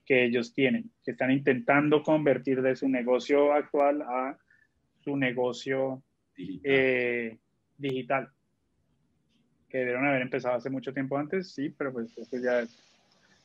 que 0.07 0.25
ellos 0.25 0.55
tienen, 0.55 0.91
que 1.05 1.11
están 1.11 1.33
intentando 1.33 2.03
convertir 2.03 2.63
de 2.63 2.77
su 2.77 2.89
negocio 2.89 3.53
actual 3.53 4.03
a 4.03 4.39
su 5.01 5.17
negocio 5.17 6.03
digital. 6.37 8.25
Eh, 8.25 8.29
que 9.69 9.79
debieron 9.79 10.07
haber 10.07 10.23
empezado 10.23 10.55
hace 10.55 10.71
mucho 10.71 10.95
tiempo 10.95 11.19
antes, 11.19 11.53
sí, 11.53 11.75
pero 11.77 11.93
pues 11.93 12.17
eso 12.17 12.37
ya 12.39 12.65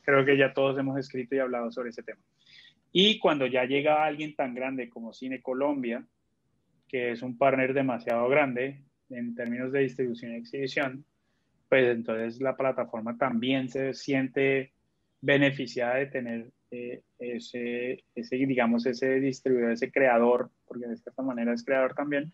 creo 0.03 0.23
que 0.23 0.37
ya 0.37 0.53
todos 0.53 0.77
hemos 0.77 0.97
escrito 0.99 1.35
y 1.35 1.39
hablado 1.39 1.71
sobre 1.71 1.89
ese 1.89 2.03
tema. 2.03 2.21
Y 2.91 3.19
cuando 3.19 3.47
ya 3.47 3.65
llega 3.65 4.05
alguien 4.05 4.35
tan 4.35 4.53
grande 4.53 4.89
como 4.89 5.13
Cine 5.13 5.41
Colombia, 5.41 6.05
que 6.87 7.11
es 7.11 7.21
un 7.21 7.37
partner 7.37 7.73
demasiado 7.73 8.27
grande 8.29 8.81
en 9.09 9.33
términos 9.33 9.71
de 9.71 9.79
distribución 9.79 10.33
y 10.33 10.35
exhibición, 10.35 11.05
pues 11.69 11.87
entonces 11.87 12.41
la 12.41 12.55
plataforma 12.55 13.17
también 13.17 13.69
se 13.69 13.93
siente 13.93 14.73
beneficiada 15.21 15.95
de 15.95 16.07
tener 16.07 16.51
eh, 16.71 17.01
ese, 17.19 18.03
ese, 18.15 18.35
digamos, 18.35 18.85
ese 18.85 19.19
distribuidor, 19.19 19.71
ese 19.71 19.91
creador, 19.91 20.49
porque 20.65 20.87
de 20.87 20.95
esta 20.95 21.11
manera 21.21 21.53
es 21.53 21.63
creador 21.63 21.93
también, 21.93 22.33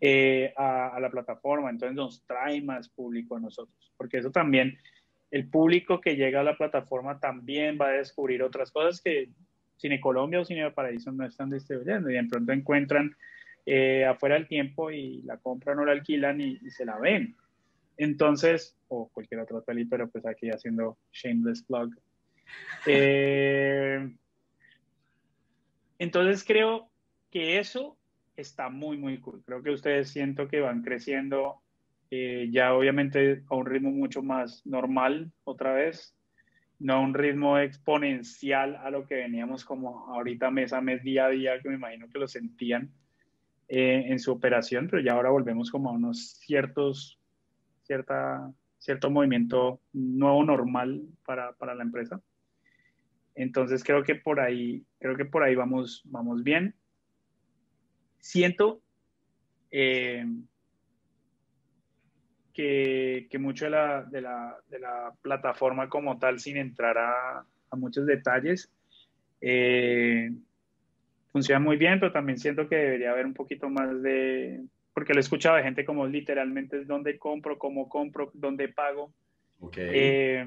eh, 0.00 0.52
a, 0.56 0.98
la 1.00 1.10
plataforma. 1.10 1.70
Entonces 1.70 1.96
nos 1.96 2.24
trae 2.26 2.62
más 2.62 2.88
público 2.88 3.36
a 3.36 3.40
nosotros, 3.40 3.92
porque 3.96 4.18
eso 4.18 4.30
también, 4.30 4.78
el 5.30 5.48
público 5.48 6.00
que 6.00 6.14
llega 6.14 6.40
a 6.40 6.44
la 6.44 6.56
plataforma 6.56 7.18
también 7.18 7.76
va 7.80 7.88
a 7.88 7.92
descubrir 7.92 8.42
otras 8.42 8.70
cosas 8.70 9.00
que 9.00 9.30
Cine 9.76 10.00
Colombia 10.00 10.40
o 10.40 10.44
Cine 10.44 10.70
Paraíso 10.70 11.10
no 11.10 11.26
están 11.26 11.50
distribuyendo 11.50 12.08
y 12.08 12.14
de 12.14 12.24
pronto 12.24 12.52
encuentran 12.52 13.16
eh, 13.66 14.04
afuera 14.04 14.36
el 14.36 14.46
tiempo 14.46 14.90
y 14.90 15.22
la 15.22 15.38
compran 15.38 15.78
o 15.80 15.84
la 15.84 15.92
alquilan 15.92 16.40
y, 16.40 16.58
y 16.62 16.70
se 16.70 16.84
la 16.84 16.98
ven. 16.98 17.34
Entonces, 17.96 18.76
o 18.88 19.08
cualquier 19.12 19.40
otra 19.40 19.60
peli, 19.60 19.84
pero 19.84 20.08
pues 20.08 20.26
aquí 20.26 20.50
haciendo 20.50 20.98
shameless 21.12 21.62
plug. 21.64 21.90
Eh, 22.86 24.14
entonces 25.98 26.44
creo 26.44 26.90
que 27.30 27.58
eso 27.58 27.96
está 28.36 28.68
muy, 28.68 28.98
muy 28.98 29.18
cool. 29.18 29.42
Creo 29.46 29.62
que 29.62 29.70
ustedes 29.70 30.10
siento 30.10 30.46
que 30.46 30.60
van 30.60 30.82
creciendo 30.82 31.62
eh, 32.10 32.48
ya 32.52 32.74
obviamente 32.74 33.42
a 33.48 33.56
un 33.56 33.66
ritmo 33.66 33.90
mucho 33.90 34.22
más 34.22 34.64
normal 34.66 35.32
otra 35.44 35.72
vez, 35.72 36.14
no 36.78 36.94
a 36.94 37.00
un 37.00 37.14
ritmo 37.14 37.58
exponencial 37.58 38.76
a 38.76 38.90
lo 38.90 39.06
que 39.06 39.16
veníamos 39.16 39.64
como 39.64 40.06
ahorita 40.12 40.50
mes 40.50 40.72
a 40.72 40.80
mes, 40.80 41.02
día 41.02 41.26
a 41.26 41.30
día, 41.30 41.60
que 41.60 41.68
me 41.68 41.76
imagino 41.76 42.08
que 42.08 42.18
lo 42.18 42.28
sentían 42.28 42.92
eh, 43.68 44.04
en 44.08 44.18
su 44.18 44.30
operación, 44.30 44.88
pero 44.90 45.02
ya 45.02 45.12
ahora 45.12 45.30
volvemos 45.30 45.70
como 45.70 45.90
a 45.90 45.92
unos 45.94 46.34
ciertos 46.38 47.18
cierta, 47.84 48.52
cierto 48.78 49.10
movimiento 49.10 49.80
nuevo 49.92 50.44
normal 50.44 51.02
para, 51.24 51.52
para, 51.52 51.74
la 51.74 51.84
empresa. 51.84 52.20
Entonces 53.34 53.82
creo 53.84 54.02
que 54.02 54.14
por 54.14 54.40
ahí, 54.40 54.84
creo 54.98 55.16
que 55.16 55.24
por 55.24 55.42
ahí 55.42 55.54
vamos, 55.54 56.02
vamos 56.06 56.42
bien. 56.42 56.74
Siento 58.18 58.80
eh, 59.70 60.24
que, 62.52 63.26
que, 63.28 63.38
mucho 63.38 63.64
de 63.66 63.70
la, 63.70 64.02
de, 64.04 64.20
la, 64.20 64.56
de 64.68 64.78
la, 64.78 65.12
plataforma 65.20 65.88
como 65.88 66.18
tal, 66.18 66.38
sin 66.38 66.56
entrar 66.56 66.96
a, 66.96 67.44
muchos 67.76 68.06
detalles, 68.06 68.72
eh, 69.40 70.30
funciona 71.32 71.58
muy 71.58 71.76
bien, 71.76 71.98
pero 71.98 72.12
también 72.12 72.38
siento 72.38 72.68
que 72.68 72.76
debería 72.76 73.10
haber 73.10 73.26
un 73.26 73.34
poquito 73.34 73.68
más 73.68 74.00
de, 74.00 74.64
porque 74.94 75.12
lo 75.12 75.18
he 75.18 75.20
escuchado 75.20 75.56
de 75.56 75.64
gente 75.64 75.84
como 75.84 76.06
literalmente 76.06 76.80
es 76.80 76.86
dónde 76.86 77.18
compro, 77.18 77.58
cómo 77.58 77.88
compro, 77.88 78.30
dónde 78.32 78.68
pago. 78.68 79.12
Eh, 79.76 80.46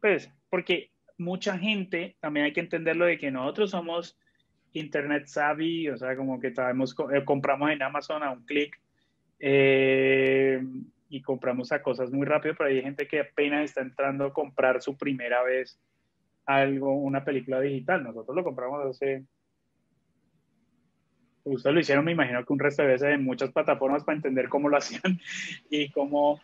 pues, 0.00 0.30
porque 0.48 0.90
mucha 1.18 1.58
gente, 1.58 2.16
también 2.20 2.46
hay 2.46 2.52
que 2.52 2.60
entenderlo 2.60 3.04
de 3.04 3.18
que 3.18 3.30
nosotros 3.30 3.70
somos 3.70 4.18
internet 4.72 5.26
savvy, 5.26 5.88
o 5.90 5.98
sea, 5.98 6.16
como 6.16 6.40
que 6.40 6.54
sabemos, 6.54 6.96
eh, 7.12 7.24
compramos 7.24 7.70
en 7.70 7.82
Amazon 7.82 8.22
a 8.22 8.30
un 8.30 8.44
clic 8.44 8.80
eh, 9.38 10.62
y 11.10 11.20
compramos 11.20 11.70
a 11.72 11.82
cosas 11.82 12.10
muy 12.10 12.26
rápido, 12.26 12.54
pero 12.56 12.70
hay 12.70 12.80
gente 12.80 13.06
que 13.06 13.20
apenas 13.20 13.64
está 13.64 13.82
entrando 13.82 14.26
a 14.26 14.32
comprar 14.32 14.80
su 14.80 14.96
primera 14.96 15.42
vez 15.42 15.78
algo, 16.46 16.94
una 16.94 17.24
película 17.24 17.60
digital. 17.60 18.02
Nosotros 18.02 18.34
lo 18.34 18.44
compramos 18.44 18.86
hace 18.86 19.24
ustedes 21.54 21.74
lo 21.74 21.80
hicieron, 21.80 22.04
me 22.04 22.12
imagino 22.12 22.44
que 22.44 22.52
un 22.52 22.58
resto 22.58 22.82
de 22.82 22.88
veces 22.88 23.14
en 23.14 23.24
muchas 23.24 23.52
plataformas 23.52 24.04
para 24.04 24.16
entender 24.16 24.48
cómo 24.48 24.68
lo 24.68 24.76
hacían 24.78 25.20
y 25.70 25.90
cómo, 25.90 26.40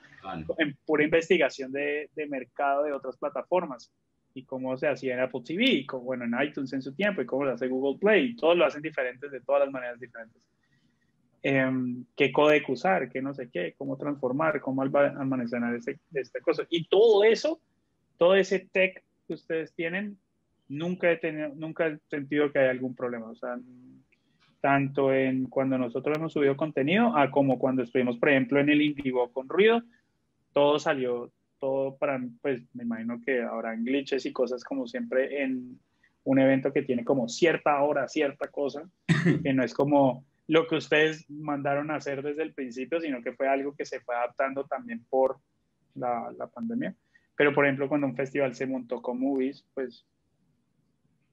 en 0.59 0.76
pura 0.85 1.05
investigación 1.05 1.72
de, 1.72 2.10
de, 2.14 2.26
mercado 2.26 2.85
de 2.85 2.93
otras 2.93 3.16
plataformas 3.16 3.93
y 4.35 4.44
cómo 4.44 4.76
se 4.76 4.89
hacía 4.89 5.14
en 5.14 5.20
Apple 5.20 5.43
TV, 5.44 5.64
y 5.64 5.86
bueno, 6.02 6.24
en 6.24 6.47
iTunes 6.47 6.72
en 6.72 6.82
su 6.82 6.93
tiempo 6.94 7.22
y 7.22 7.26
cómo 7.26 7.44
lo 7.44 7.52
hace 7.52 7.68
Google 7.68 7.98
Play, 8.01 8.35
todos 8.35 8.56
lo 8.56 8.66
hacen 8.66 8.82
diferentes 8.82 9.31
de 9.31 9.40
todas 9.40 9.62
las 9.62 9.70
maneras 9.70 10.01
diferentes. 10.01 10.43
Em, 11.47 12.06
qué 12.16 12.32
código 12.32 12.72
usar, 12.72 13.10
qué 13.10 13.20
no 13.20 13.35
sé 13.35 13.51
qué, 13.51 13.74
cómo 13.76 13.98
transformar, 13.98 14.62
cómo 14.62 14.81
almacenar 14.81 15.74
este, 15.74 16.01
este 16.14 16.40
cosa. 16.40 16.64
Y 16.70 16.89
todo 16.89 17.22
eso, 17.22 17.60
todo 18.16 18.35
ese 18.35 18.60
tech 18.72 19.05
que 19.28 19.35
ustedes 19.35 19.74
tienen, 19.74 20.18
nunca 20.68 21.12
he 21.12 21.18
tenido, 21.18 21.51
nunca 21.55 21.86
he 21.86 21.98
sentido 22.09 22.51
que 22.51 22.60
haya 22.60 22.70
algún 22.70 22.94
problema. 22.94 23.26
O 23.26 23.35
sea, 23.35 23.59
tanto 24.65 25.12
en 25.12 25.45
cuando 25.45 25.77
nosotros 25.77 26.16
hemos 26.16 26.32
subido 26.32 26.57
contenido, 26.57 27.15
a 27.15 27.31
como 27.31 27.59
cuando 27.59 27.82
estuvimos, 27.82 28.16
por 28.16 28.31
ejemplo, 28.31 28.59
en 28.59 28.70
el 28.70 28.81
Indigo 28.81 29.31
con 29.31 29.47
ruido, 29.47 29.82
todo 30.55 30.78
salió, 30.78 31.31
todo 31.61 31.99
para, 31.99 32.19
pues 32.41 32.62
me 32.73 32.85
imagino 32.85 33.20
que 33.20 33.43
habrá 33.43 33.77
glitches 33.77 34.24
y 34.24 34.32
cosas 34.32 34.65
como 34.65 34.86
siempre 34.86 35.43
en 35.43 35.78
un 36.23 36.39
evento 36.39 36.73
que 36.73 36.81
tiene 36.81 37.05
como 37.05 37.28
cierta 37.28 37.78
hora, 37.82 38.09
cierta 38.09 38.49
cosa, 38.49 38.89
que 39.43 39.53
no 39.53 39.62
es 39.62 39.74
como 39.74 40.24
lo 40.47 40.66
que 40.66 40.77
ustedes 40.77 41.28
mandaron 41.28 41.91
a 41.91 41.97
hacer 41.97 42.23
desde 42.23 42.43
el 42.43 42.55
principio, 42.55 43.03
sino 43.03 43.23
que 43.23 43.35
fue 43.35 43.47
algo 43.47 43.74
que 43.77 43.85
se 43.85 44.01
fue 44.01 44.16
adaptando 44.16 44.65
también 44.65 45.05
por 45.11 45.41
la, 45.95 46.32
la 46.39 46.47
pandemia. 46.47 46.95
Pero, 47.36 47.53
por 47.53 47.66
ejemplo, 47.66 47.86
cuando 47.86 48.07
un 48.07 48.16
festival 48.16 48.55
se 48.55 48.66
montó 48.66 49.03
con 49.03 49.20
movies, 49.20 49.62
pues 49.74 50.07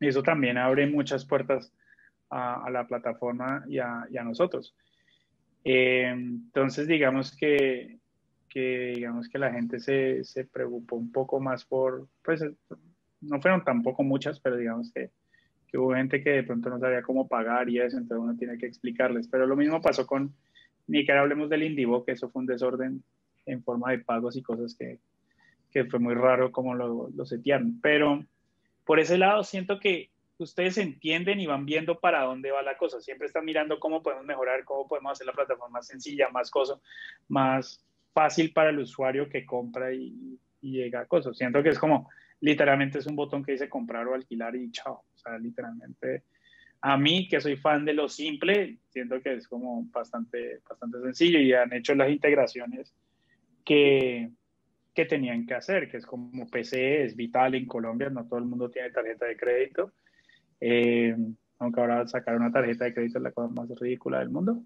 eso 0.02 0.22
también 0.22 0.58
abre 0.58 0.86
muchas 0.86 1.24
puertas 1.24 1.72
a, 2.32 2.70
la 2.72 2.88
plataforma 2.88 3.64
y 3.68 3.80
a, 3.80 4.08
y 4.10 4.18
a 4.18 4.24
nosotros. 4.24 4.76
Eh, 5.64 6.08
entonces, 6.08 6.88
digamos 6.88 7.36
que, 7.36 8.00
que, 8.50 8.94
digamos 8.96 9.30
que 9.30 9.38
la 9.38 9.52
gente 9.52 9.80
se, 9.80 10.24
se 10.24 10.46
preocupó 10.46 10.96
un 10.96 11.12
poco 11.12 11.40
más 11.40 11.66
por, 11.66 12.08
pues, 12.24 12.44
no 13.22 13.42
fueron 13.42 13.64
tampoco 13.64 14.04
muchas, 14.04 14.40
pero 14.40 14.58
digamos 14.58 14.92
que 14.92 15.12
que 15.72 15.78
hubo 15.78 15.96
gente 15.96 16.22
que 16.22 16.32
de 16.32 16.44
pronto 16.44 16.70
no 16.70 16.80
sabía 16.80 17.02
cómo 17.02 17.28
pagar 17.28 17.70
y 17.70 17.80
eso, 17.80 17.98
entonces 17.98 18.22
uno 18.22 18.36
tiene 18.36 18.58
que 18.58 18.66
explicarles. 18.66 19.28
Pero 19.30 19.48
lo 19.48 19.56
mismo 19.56 19.82
pasó 19.82 20.06
con, 20.06 20.36
ni 20.88 21.06
que 21.06 21.14
hablemos 21.14 21.50
del 21.50 21.64
Indivo, 21.64 22.04
que 22.04 22.12
eso 22.12 22.30
fue 22.30 22.42
un 22.42 22.46
desorden 22.46 23.02
en 23.46 23.64
forma 23.64 23.92
de 23.92 24.00
pagos 24.00 24.36
y 24.36 24.42
cosas 24.42 24.76
que, 24.76 25.00
que 25.72 25.86
fue 25.86 26.00
muy 26.00 26.14
raro 26.14 26.52
como 26.52 26.76
lo, 26.76 27.10
lo 27.16 27.26
setearon. 27.26 27.80
Pero 27.82 28.26
por 28.84 29.00
ese 29.00 29.18
lado 29.18 29.44
siento 29.44 29.80
que 29.80 30.11
ustedes 30.44 30.78
entienden 30.78 31.40
y 31.40 31.48
van 31.48 31.66
viendo 31.66 32.00
para 32.00 32.24
dónde 32.24 32.52
va 32.52 32.62
la 32.62 32.78
cosa. 32.78 33.02
Siempre 33.02 33.28
están 33.28 33.46
mirando 33.46 33.80
cómo 33.80 34.02
podemos 34.02 34.26
mejorar, 34.26 34.64
cómo 34.66 34.88
podemos 34.88 35.14
hacer 35.14 35.28
la 35.28 35.34
plataforma 35.34 35.80
más 35.80 35.88
sencilla, 35.88 36.30
más 36.30 36.50
cosa, 36.50 36.80
más 37.28 37.86
fácil 38.14 38.52
para 38.54 38.70
el 38.70 38.80
usuario 38.80 39.30
que 39.30 39.46
compra 39.46 39.94
y, 39.94 40.40
y 40.62 40.72
llega 40.72 41.02
a 41.02 41.06
cosas. 41.06 41.38
Siento 41.38 41.62
que 41.64 41.70
es 41.70 41.80
como, 41.80 42.10
literalmente 42.42 43.00
es 43.00 43.08
un 43.08 43.16
botón 43.16 43.44
que 43.44 43.54
dice 43.54 43.70
comprar 43.70 44.08
o 44.08 44.14
alquilar 44.14 44.56
y 44.56 44.72
chao. 44.72 45.04
O 45.14 45.18
sea, 45.18 45.38
literalmente, 45.38 46.24
a 46.82 46.98
mí 46.98 47.28
que 47.28 47.40
soy 47.40 47.56
fan 47.56 47.86
de 47.86 47.94
lo 47.94 48.10
simple, 48.10 48.80
siento 48.90 49.22
que 49.22 49.34
es 49.36 49.48
como 49.48 49.86
bastante, 49.86 50.60
bastante 50.68 51.00
sencillo 51.02 51.40
y 51.40 51.54
han 51.54 51.72
hecho 51.74 51.96
las 51.96 52.10
integraciones 52.10 52.94
que, 53.64 54.32
que 54.94 55.06
tenían 55.06 55.46
que 55.46 55.54
hacer, 55.54 55.90
que 55.90 55.98
es 55.98 56.06
como 56.06 56.50
PC, 56.50 57.06
es 57.06 57.16
vital 57.16 57.56
en 57.56 57.68
Colombia, 57.68 58.10
no 58.10 58.26
todo 58.26 58.40
el 58.40 58.46
mundo 58.46 58.70
tiene 58.70 58.90
tarjeta 58.92 59.26
de 59.26 59.38
crédito. 59.38 59.94
Eh, 60.62 61.16
aunque 61.60 61.82
ahora 61.82 62.08
sacar 62.08 62.36
una 62.36 62.52
tarjeta 62.52 62.86
de 62.86 62.94
crédito 62.94 63.18
es 63.18 63.24
la 63.24 63.32
cosa 63.32 63.54
más 63.54 63.70
ridícula 63.80 64.20
del 64.20 64.30
mundo, 64.30 64.64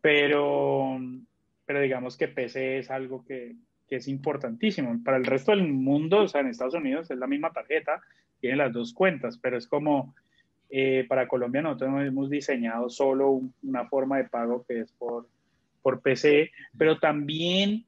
pero, 0.00 0.98
pero 1.64 1.80
digamos 1.80 2.16
que 2.16 2.28
PC 2.28 2.78
es 2.78 2.90
algo 2.90 3.24
que, 3.24 3.56
que 3.88 3.96
es 3.96 4.08
importantísimo. 4.08 5.02
Para 5.04 5.16
el 5.16 5.24
resto 5.24 5.52
del 5.52 5.66
mundo, 5.66 6.22
o 6.22 6.28
sea, 6.28 6.40
en 6.40 6.48
Estados 6.48 6.74
Unidos 6.74 7.10
es 7.10 7.18
la 7.18 7.26
misma 7.26 7.52
tarjeta, 7.52 8.00
tiene 8.40 8.56
las 8.56 8.72
dos 8.72 8.92
cuentas, 8.92 9.38
pero 9.38 9.56
es 9.56 9.66
como 9.66 10.14
eh, 10.68 11.04
para 11.08 11.28
Colombia 11.28 11.62
nosotros 11.62 12.02
hemos 12.02 12.28
diseñado 12.28 12.90
solo 12.90 13.40
una 13.62 13.86
forma 13.86 14.18
de 14.18 14.24
pago 14.24 14.64
que 14.66 14.80
es 14.80 14.92
por, 14.92 15.28
por 15.82 16.02
PC, 16.02 16.50
pero 16.76 16.98
también 16.98 17.86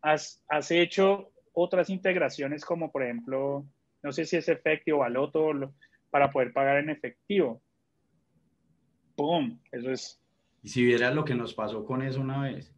has, 0.00 0.42
has 0.48 0.70
hecho 0.70 1.30
otras 1.52 1.90
integraciones 1.90 2.64
como 2.64 2.92
por 2.92 3.02
ejemplo, 3.02 3.66
no 4.02 4.12
sé 4.12 4.24
si 4.24 4.36
es 4.36 4.48
efectivo 4.48 5.00
o 5.00 5.02
Aloto 5.02 5.52
para 6.12 6.30
poder 6.30 6.52
pagar 6.52 6.76
en 6.76 6.90
efectivo. 6.90 7.62
¡Pum! 9.16 9.58
Eso 9.72 9.90
es. 9.90 10.22
Y 10.62 10.68
si 10.68 10.84
vieras 10.84 11.14
lo 11.14 11.24
que 11.24 11.34
nos 11.34 11.54
pasó 11.54 11.84
con 11.84 12.02
eso 12.02 12.20
una 12.20 12.42
vez. 12.42 12.72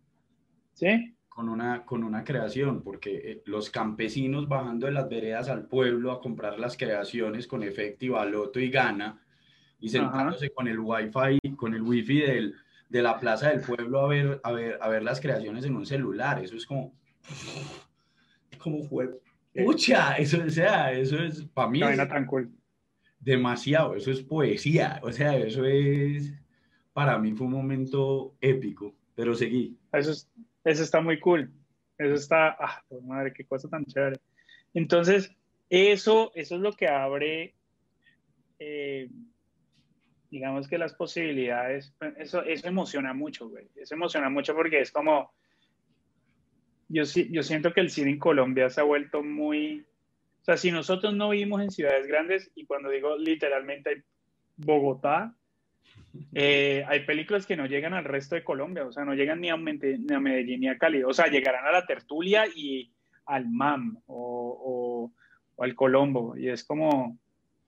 ¿Sí? 0.72 1.14
con 1.34 1.48
una, 1.48 1.84
con 1.84 2.04
una 2.04 2.22
creación, 2.22 2.82
porque 2.82 3.16
eh, 3.16 3.42
los 3.46 3.68
campesinos 3.68 4.46
bajando 4.46 4.86
de 4.86 4.92
las 4.92 5.08
veredas 5.08 5.48
al 5.48 5.66
pueblo 5.66 6.12
a 6.12 6.20
comprar 6.20 6.60
las 6.60 6.76
creaciones 6.76 7.48
con 7.48 7.64
efectivo, 7.64 8.18
aloto 8.18 8.60
y 8.60 8.70
gana, 8.70 9.20
y 9.80 9.88
sentándose 9.88 10.50
con 10.50 10.68
el 10.68 10.78
wifi, 10.78 11.56
con 11.56 11.74
el 11.74 11.82
wifi 11.82 12.20
del, 12.20 12.54
de 12.88 13.02
la 13.02 13.18
plaza 13.18 13.48
del 13.48 13.62
pueblo 13.62 14.02
a 14.02 14.06
ver, 14.06 14.40
a, 14.44 14.52
ver, 14.52 14.78
a 14.80 14.88
ver 14.88 15.02
las 15.02 15.20
creaciones 15.20 15.64
en 15.64 15.74
un 15.74 15.84
celular, 15.84 16.40
eso 16.40 16.54
es 16.54 16.64
como, 16.66 16.94
como 18.58 18.84
fue, 18.84 19.20
¡Pucha! 19.64 20.16
Eso, 20.16 20.38
o 20.44 20.50
sea, 20.50 20.92
eso 20.92 21.18
es, 21.18 21.44
para 21.46 21.68
mí, 21.68 21.80
es 21.82 21.98
demasiado, 23.24 23.96
eso 23.96 24.10
es 24.10 24.22
poesía, 24.22 25.00
o 25.02 25.10
sea, 25.10 25.36
eso 25.36 25.64
es, 25.64 26.34
para 26.92 27.18
mí 27.18 27.32
fue 27.32 27.46
un 27.46 27.54
momento 27.54 28.36
épico, 28.40 28.94
pero 29.14 29.34
seguí. 29.34 29.76
Eso 29.92 30.12
es, 30.12 30.30
eso 30.64 30.82
está 30.82 31.00
muy 31.00 31.18
cool. 31.20 31.50
Eso 31.96 32.14
está, 32.14 32.56
ah, 32.58 32.82
madre, 33.02 33.32
qué 33.32 33.44
cosa 33.44 33.68
tan 33.68 33.84
chévere. 33.84 34.20
Entonces, 34.74 35.30
eso, 35.70 36.32
eso 36.34 36.56
es 36.56 36.60
lo 36.60 36.72
que 36.72 36.88
abre, 36.88 37.54
eh, 38.58 39.08
digamos 40.30 40.68
que 40.68 40.78
las 40.78 40.94
posibilidades, 40.94 41.94
eso, 42.18 42.42
eso 42.42 42.68
emociona 42.68 43.14
mucho, 43.14 43.48
güey. 43.48 43.68
Eso 43.76 43.94
emociona 43.94 44.28
mucho 44.28 44.54
porque 44.54 44.80
es 44.80 44.90
como, 44.90 45.32
yo, 46.88 47.04
yo 47.04 47.42
siento 47.42 47.72
que 47.72 47.80
el 47.80 47.90
cine 47.90 48.10
en 48.10 48.18
Colombia 48.18 48.68
se 48.68 48.80
ha 48.80 48.84
vuelto 48.84 49.22
muy, 49.22 49.86
o 50.44 50.46
sea, 50.46 50.58
si 50.58 50.70
nosotros 50.70 51.14
no 51.14 51.30
vivimos 51.30 51.62
en 51.62 51.70
ciudades 51.70 52.06
grandes, 52.06 52.52
y 52.54 52.66
cuando 52.66 52.90
digo 52.90 53.16
literalmente 53.16 54.04
Bogotá, 54.58 55.34
eh, 56.34 56.84
hay 56.86 57.00
películas 57.06 57.46
que 57.46 57.56
no 57.56 57.64
llegan 57.64 57.94
al 57.94 58.04
resto 58.04 58.34
de 58.34 58.44
Colombia, 58.44 58.84
o 58.84 58.92
sea, 58.92 59.06
no 59.06 59.14
llegan 59.14 59.40
ni 59.40 59.48
a, 59.48 59.56
Medellín 59.56 60.60
ni 60.60 60.68
a 60.68 60.76
Cali, 60.76 61.02
o 61.02 61.14
sea, 61.14 61.28
llegarán 61.28 61.64
a 61.64 61.72
la 61.72 61.86
tertulia 61.86 62.44
y 62.54 62.92
al 63.24 63.48
MAM 63.48 64.02
o, 64.04 65.10
al 65.56 65.74
Colombo, 65.74 66.36
y 66.36 66.50
es 66.50 66.62
como 66.62 67.18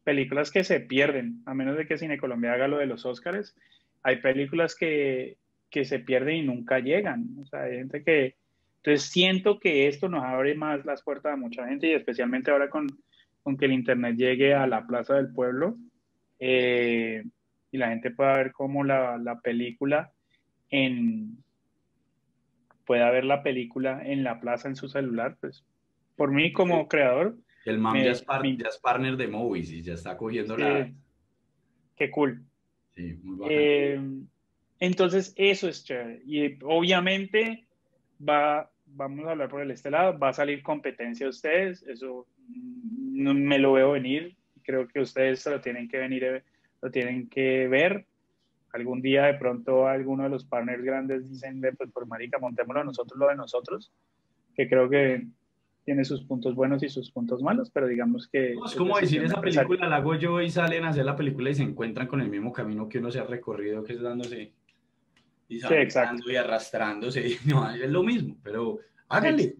películas 0.05 0.51
que 0.51 0.63
se 0.63 0.81
pierden, 0.81 1.41
a 1.47 1.55
menos 1.55 1.79
de 1.79 1.87
que 1.87 1.97
Cine 1.97 2.19
Colombia 2.19 2.53
haga 2.53 2.69
lo 2.69 2.77
de 2.77 2.85
los 2.85 3.07
Óscares, 3.07 3.57
hay 4.03 4.17
películas 4.17 4.75
que, 4.75 5.39
que 5.71 5.87
se 5.87 5.99
pierden 5.99 6.37
y 6.37 6.43
nunca 6.43 6.81
llegan, 6.81 7.27
o 7.41 7.47
sea, 7.47 7.63
hay 7.63 7.79
gente 7.79 8.05
que... 8.05 8.37
Entonces 8.87 9.11
siento 9.11 9.59
que 9.59 9.89
esto 9.89 10.09
nos 10.09 10.23
abre 10.23 10.55
más 10.55 10.85
las 10.85 11.03
puertas 11.03 11.33
a 11.33 11.37
mucha 11.37 11.67
gente 11.67 11.89
y 11.89 11.95
especialmente 11.95 12.53
ahora 12.53 12.71
con, 12.71 12.87
con 13.43 13.57
que 13.57 13.65
el 13.65 13.73
Internet 13.73 14.17
llegue 14.17 14.55
a 14.55 14.69
la 14.69 14.87
Plaza 14.87 15.15
del 15.15 15.33
Pueblo. 15.33 15.77
Eh, 16.39 17.25
y 17.73 17.79
la 17.79 17.89
gente 17.89 18.13
pueda 18.13 18.37
ver 18.37 18.53
cómo 18.53 18.85
la, 18.85 19.19
la 19.19 19.41
película 19.41 20.13
en 20.71 21.43
pueda 22.85 23.11
ver 23.11 23.25
la 23.25 23.43
película 23.43 24.01
en 24.07 24.23
la 24.23 24.39
plaza 24.39 24.69
en 24.69 24.77
su 24.77 24.89
celular, 24.89 25.37
pues 25.41 25.65
por 26.15 26.31
mí 26.31 26.53
como 26.53 26.87
creador. 26.87 27.37
El 27.65 27.81
man 27.81 28.01
ya, 28.01 28.13
es 28.13 28.23
partner 28.23 29.17
de 29.17 29.27
Movies 29.27 29.73
y 29.73 29.83
ya 29.83 29.95
está 29.95 30.17
cogiendo 30.17 30.57
la... 30.57 30.89
Qué 31.97 32.09
cool. 32.13 32.45
Sí, 32.95 33.19
muy 33.25 33.49
eh, 33.51 34.01
entonces, 34.79 35.33
eso 35.35 35.69
es 35.69 35.85
chévere. 35.85 36.23
Y 36.25 36.57
obviamente 36.63 37.67
va, 38.21 38.71
vamos 38.87 39.27
a 39.27 39.33
hablar 39.33 39.49
por 39.49 39.61
el 39.61 39.71
este 39.71 39.91
lado, 39.91 40.19
va 40.19 40.31
a 40.31 40.35
salir 40.35 40.63
competencia 40.63 41.27
a 41.27 41.31
ustedes, 41.31 41.83
eso 41.83 42.27
no 42.49 43.35
me 43.35 43.59
lo 43.59 43.73
veo 43.73 43.93
venir, 43.93 44.37
creo 44.63 44.89
que 44.89 45.01
ustedes 45.01 45.45
lo 45.47 45.61
tienen 45.61 45.89
que 45.89 45.99
venir 45.99 46.43
lo 46.83 46.91
tienen 46.91 47.29
que 47.29 47.69
ver. 47.69 48.07
Algún 48.73 49.01
día 49.01 49.25
de 49.25 49.35
pronto 49.35 49.87
alguno 49.87 50.25
de 50.25 50.29
los 50.29 50.45
partners 50.45 50.85
grandes 50.85 51.31
dicen, 51.31 51.63
pues 51.77 51.91
por 51.91 52.07
marica, 52.07 52.39
montémoslo 52.39 52.85
nosotros 52.85 53.19
lo 53.19 53.29
de 53.29 53.37
nosotros, 53.37 53.91
que 54.55 54.69
creo 54.69 54.89
que 54.91 55.27
tiene 55.85 56.05
sus 56.05 56.25
puntos 56.25 56.55
buenos 56.55 56.83
y 56.83 56.89
sus 56.89 57.11
puntos 57.11 57.43
malos, 57.43 57.71
pero 57.71 57.87
digamos 57.87 58.29
que... 58.29 58.55
Es 58.67 58.75
como 58.75 58.99
decir, 58.99 59.23
esa 59.23 59.41
película 59.41 59.89
la 59.89 59.97
hago 59.97 60.17
yo 60.17 60.41
y 60.41 60.51
salen 60.51 60.85
a 60.85 60.89
hacer 60.89 61.05
la 61.05 61.17
película 61.17 61.49
y 61.49 61.55
se 61.55 61.63
encuentran 61.63 62.09
con 62.09 62.21
el 62.21 62.29
mismo 62.29 62.53
camino 62.53 62.89
que 62.89 62.99
uno 62.99 63.11
se 63.11 63.21
ha 63.21 63.25
recorrido, 63.25 63.85
que 63.85 63.95
es 63.95 64.03
dándose 64.03 64.53
y, 65.49 65.61
sí, 65.61 65.67
y 66.27 66.37
arrastrándose. 66.37 67.39
No, 67.47 67.71
es 67.71 67.91
lo 67.91 68.03
mismo, 68.03 68.37
pero 68.43 68.81
háganle. 69.09 69.57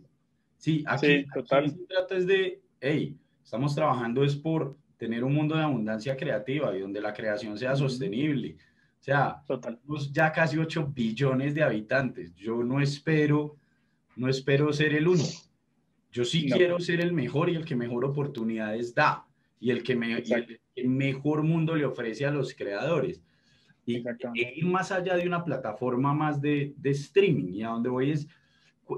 Sí, 0.57 0.85
aquí, 0.87 1.07
sí, 1.07 1.27
total. 1.33 1.71
se 1.71 1.85
trata 1.87 2.17
es 2.17 2.27
de, 2.27 2.61
hey, 2.81 3.17
estamos 3.43 3.75
trabajando 3.75 4.25
es 4.25 4.35
por 4.35 4.77
tener 4.97 5.23
un 5.25 5.35
mundo 5.35 5.57
de 5.57 5.63
abundancia 5.63 6.17
creativa 6.17 6.77
y 6.77 6.81
donde 6.81 7.01
la 7.01 7.13
creación 7.13 7.59
sea 7.59 7.77
sostenible. 7.77 8.57
sea, 8.99 9.43
Total. 9.47 9.79
ya 10.11 10.33
casi 10.33 10.59
8 10.59 10.93
billones 10.95 11.55
de 11.55 11.63
habitantes. 11.63 12.35
Yo 12.35 12.63
no 12.65 12.81
espero, 12.81 13.57
no 14.17 14.29
espero 14.29 14.73
ser 14.73 14.95
el 14.95 15.07
único. 15.07 15.43
Yo 16.11 16.25
sí 16.25 16.49
quiero 16.51 16.81
ser 16.81 17.01
el 17.01 17.13
mejor 17.13 17.51
y 17.51 17.57
el 17.57 17.65
que 17.65 17.77
mejor 17.77 18.05
oportunidades 18.05 18.95
da 18.95 19.27
y 19.61 19.71
el 19.71 19.83
que, 19.83 19.97
me, 19.97 20.23
el, 20.75 20.89
mejor 20.89 21.43
mundo 21.43 21.75
le 21.75 21.85
ofrece 21.85 22.25
a 22.25 22.31
los 22.31 22.55
creadores. 22.55 23.23
Y, 23.87 24.03
ir 24.35 24.67
más 24.67 24.91
allá 24.93 25.17
de 25.17 25.27
una 25.27 25.45
plataforma 25.45 26.13
más 26.13 26.41
de, 26.41 26.75
de 26.77 26.91
streaming 26.91 27.55
y 27.55 27.63
a 27.63 27.69
donde 27.69 27.89
voy 27.89 28.11
es 28.11 28.29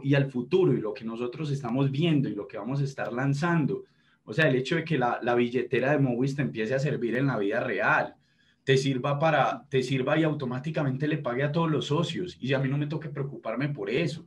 y 0.03 0.15
al 0.15 0.31
futuro 0.31 0.75
y 0.75 0.81
lo 0.81 0.93
que 0.93 1.05
nosotros 1.05 1.51
estamos 1.51 1.91
viendo 1.91 2.29
y 2.29 2.35
lo 2.35 2.47
que 2.47 2.59
vamos 2.59 2.81
a 2.81 2.85
estar 2.85 3.13
lanzando. 3.13 3.85
O 4.25 4.35
sea, 4.35 4.49
el 4.49 4.57
hecho 4.57 4.77
de 4.77 4.85
que 4.85 4.99
la, 4.99 5.19
la 5.23 5.35
billetera 5.35 5.93
de 5.93 5.99
Movis 5.99 6.37
te 6.37 6.43
empiece 6.43 6.75
a 6.75 6.79
servir 6.79 7.17
en 7.17 7.27
la 7.27 7.39
vida 7.39 7.61
real, 7.61 8.17
te 8.65 8.77
sirva 8.77 9.19
para, 9.19 9.67
te 9.71 9.83
sirva 9.83 10.19
y 10.19 10.25
automáticamente 10.25 11.09
le 11.09 11.19
pague 11.19 11.43
a 11.43 11.53
todos 11.53 11.71
los 11.71 11.87
socios 11.87 12.37
y 12.41 12.53
a 12.53 12.59
mí 12.59 12.69
no 12.69 12.77
me 12.77 12.87
toque 12.87 13.09
preocuparme 13.09 13.71
por 13.71 13.89
eso 13.89 14.27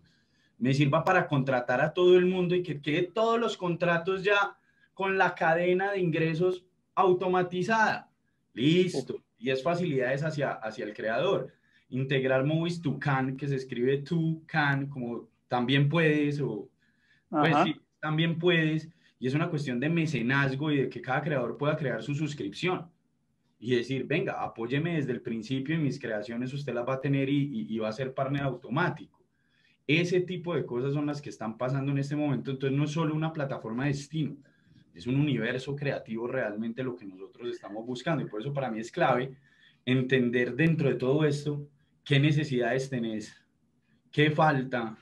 me 0.61 0.75
sirva 0.75 1.03
para 1.03 1.27
contratar 1.27 1.81
a 1.81 1.91
todo 1.91 2.19
el 2.19 2.27
mundo 2.27 2.53
y 2.53 2.61
que 2.61 2.79
quede 2.81 3.01
todos 3.01 3.39
los 3.39 3.57
contratos 3.57 4.23
ya 4.23 4.55
con 4.93 5.17
la 5.17 5.33
cadena 5.33 5.91
de 5.91 5.99
ingresos 5.99 6.63
automatizada. 6.93 8.11
Listo. 8.53 9.15
Y 9.41 9.49
es 9.49 9.63
facilidades 9.63 10.23
hacia, 10.23 10.51
hacia 10.51 10.85
el 10.85 10.93
creador. 10.93 11.51
Integrar 11.89 12.45
Movies 12.45 12.80
to 12.81 12.99
Can, 12.99 13.35
que 13.35 13.47
se 13.47 13.55
escribe 13.55 13.97
to 13.97 14.39
can, 14.45 14.88
como 14.88 15.27
también 15.47 15.89
puedes, 15.89 16.39
o 16.39 16.69
pues 17.30 17.55
sí, 17.63 17.76
también 17.99 18.38
puedes. 18.38 18.88
Y 19.19 19.27
es 19.27 19.34
una 19.34 19.49
cuestión 19.49 19.80
de 19.80 19.89
mecenazgo 19.89 20.72
y 20.72 20.77
de 20.77 20.89
que 20.89 21.01
cada 21.01 21.23
creador 21.23 21.57
pueda 21.57 21.76
crear 21.76 22.03
su 22.03 22.13
suscripción. 22.13 22.88
Y 23.59 23.76
decir, 23.76 24.05
venga, 24.05 24.43
apóyeme 24.43 24.95
desde 24.95 25.11
el 25.11 25.22
principio 25.22 25.76
en 25.76 25.84
mis 25.84 25.99
creaciones, 25.99 26.53
usted 26.53 26.73
las 26.73 26.88
va 26.88 26.95
a 26.95 27.01
tener 27.01 27.27
y, 27.30 27.68
y 27.68 27.77
va 27.80 27.89
a 27.89 27.93
ser 27.93 28.13
partner 28.13 28.43
automático. 28.43 29.19
Ese 29.88 30.22
tipo 30.22 30.55
de 30.55 30.65
cosas 30.65 30.93
son 30.93 31.07
las 31.07 31.22
que 31.22 31.30
están 31.30 31.57
pasando 31.57 31.91
en 31.91 31.97
este 31.97 32.15
momento. 32.15 32.51
Entonces 32.51 32.77
no 32.77 32.85
es 32.85 32.91
solo 32.91 33.15
una 33.15 33.34
plataforma 33.34 33.84
de 33.84 33.89
destino, 33.89 34.38
es 34.93 35.07
un 35.07 35.19
universo 35.19 35.76
creativo 35.76 36.27
realmente 36.27 36.84
lo 36.84 36.95
que 36.95 37.05
nosotros 37.05 37.49
estamos 37.49 37.85
buscando. 37.85 38.23
Y 38.23 38.27
por 38.27 38.41
eso 38.41 38.53
para 38.53 38.69
mí 38.69 38.80
es 38.80 38.91
clave 38.91 39.34
entender 39.85 40.55
dentro 40.55 40.89
de 40.89 40.95
todo 40.95 41.26
esto 41.26 41.68
qué 42.03 42.19
necesidades 42.19 42.89
tenés, 42.89 43.35
qué 44.11 44.31
falta, 44.31 44.97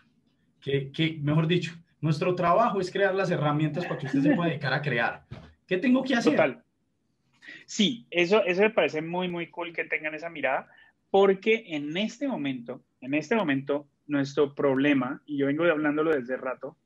qué, 0.61 0.91
qué 0.91 1.17
mejor 1.21 1.47
dicho, 1.47 1.73
nuestro 2.01 2.35
trabajo 2.35 2.79
es 2.79 2.91
crear 2.91 3.13
las 3.13 3.31
herramientas 3.31 3.85
para 3.85 3.97
que 3.97 4.05
usted 4.05 4.21
se 4.21 4.35
pueda 4.35 4.49
dedicar 4.49 4.73
a 4.73 4.81
crear. 4.81 5.25
¿Qué 5.67 5.77
tengo 5.77 6.03
que 6.03 6.15
hacer? 6.15 6.33
Total. 6.33 6.63
Sí, 7.65 8.07
eso, 8.09 8.43
eso 8.45 8.61
me 8.61 8.69
parece 8.69 9.01
muy, 9.01 9.27
muy 9.27 9.49
cool 9.49 9.73
que 9.73 9.83
tengan 9.83 10.15
esa 10.15 10.29
mirada, 10.29 10.67
porque 11.09 11.63
en 11.67 11.95
este 11.97 12.27
momento, 12.27 12.83
en 13.01 13.13
este 13.13 13.35
momento, 13.35 13.87
nuestro 14.07 14.55
problema, 14.55 15.21
y 15.25 15.37
yo 15.37 15.47
vengo 15.47 15.63
hablándolo 15.65 16.11
desde 16.11 16.37
rato, 16.37 16.77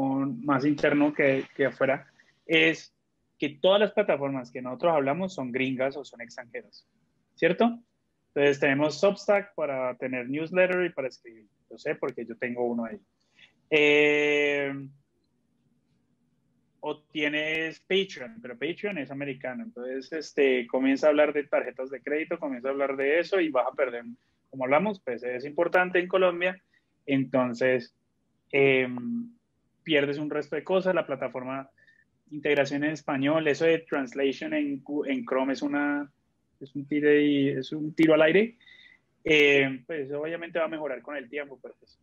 más 0.00 0.64
interno 0.64 1.12
que, 1.12 1.44
que 1.54 1.66
afuera, 1.66 2.06
es 2.46 2.94
que 3.38 3.50
todas 3.60 3.80
las 3.80 3.92
plataformas 3.92 4.50
que 4.50 4.62
nosotros 4.62 4.92
hablamos 4.94 5.34
son 5.34 5.50
gringas 5.52 5.96
o 5.96 6.04
son 6.04 6.20
extranjeras, 6.20 6.86
¿cierto? 7.34 7.78
Entonces 8.28 8.60
tenemos 8.60 9.00
Substack 9.00 9.54
para 9.54 9.94
tener 9.96 10.28
newsletter 10.28 10.84
y 10.84 10.90
para 10.90 11.08
escribir. 11.08 11.46
Yo 11.70 11.78
sé 11.78 11.94
porque 11.94 12.24
yo 12.24 12.36
tengo 12.36 12.64
uno 12.64 12.84
ahí. 12.84 13.00
Eh, 13.70 14.72
o 16.80 17.02
tienes 17.02 17.80
Patreon, 17.80 18.40
pero 18.40 18.58
Patreon 18.58 18.98
es 18.98 19.10
americano. 19.10 19.64
Entonces, 19.64 20.12
este, 20.12 20.66
comienza 20.66 21.06
a 21.06 21.10
hablar 21.10 21.32
de 21.32 21.44
tarjetas 21.44 21.90
de 21.90 22.00
crédito, 22.00 22.38
comienza 22.38 22.68
a 22.68 22.72
hablar 22.72 22.96
de 22.96 23.18
eso 23.18 23.40
y 23.40 23.50
vas 23.50 23.66
a 23.66 23.74
perder 23.74 24.04
como 24.50 24.64
hablamos, 24.64 25.00
pues 25.00 25.22
es 25.22 25.44
importante 25.44 25.98
en 26.00 26.08
Colombia, 26.08 26.60
entonces 27.06 27.94
em, 28.50 29.32
pierdes 29.82 30.18
un 30.18 30.30
resto 30.30 30.56
de 30.56 30.64
cosas, 30.64 30.94
la 30.94 31.06
plataforma 31.06 31.70
integración 32.30 32.84
en 32.84 32.90
español, 32.90 33.46
eso 33.48 33.64
de 33.64 33.78
translation 33.80 34.54
en, 34.54 34.82
en 35.06 35.24
Chrome 35.24 35.52
es, 35.52 35.62
una, 35.62 36.10
es, 36.60 36.74
un 36.74 36.86
tiro 36.86 37.10
es 37.10 37.72
un 37.72 37.92
tiro 37.94 38.14
al 38.14 38.22
aire, 38.22 38.56
em, 39.24 39.84
pues 39.84 40.12
obviamente 40.12 40.58
va 40.58 40.66
a 40.66 40.68
mejorar 40.68 41.02
con 41.02 41.16
el 41.16 41.28
tiempo, 41.28 41.58
pero, 41.60 41.74
pues, 41.78 41.98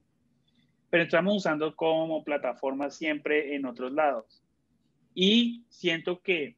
pero 0.89 1.03
estamos 1.03 1.35
usando 1.35 1.75
como 1.75 2.23
plataforma 2.23 2.89
siempre 2.89 3.55
en 3.55 3.65
otros 3.65 3.91
lados. 3.91 4.43
Y 5.13 5.65
siento 5.69 6.21
que 6.21 6.57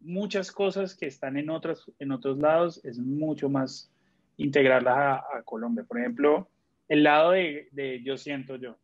muchas 0.00 0.50
cosas 0.50 0.96
que 0.96 1.06
están 1.06 1.36
en, 1.36 1.50
otras, 1.50 1.90
en 1.98 2.12
otros 2.12 2.38
lados 2.38 2.84
es 2.84 2.98
mucho 2.98 3.48
más 3.48 3.92
integrarlas 4.36 5.22
a, 5.32 5.42
Colombia. 5.44 5.84
Por 5.84 5.98
ejemplo, 5.98 6.48
el 6.88 7.02
lado 7.02 7.32
de, 7.32 8.00
yo 8.04 8.16
siento 8.16 8.56
yo, 8.56 8.76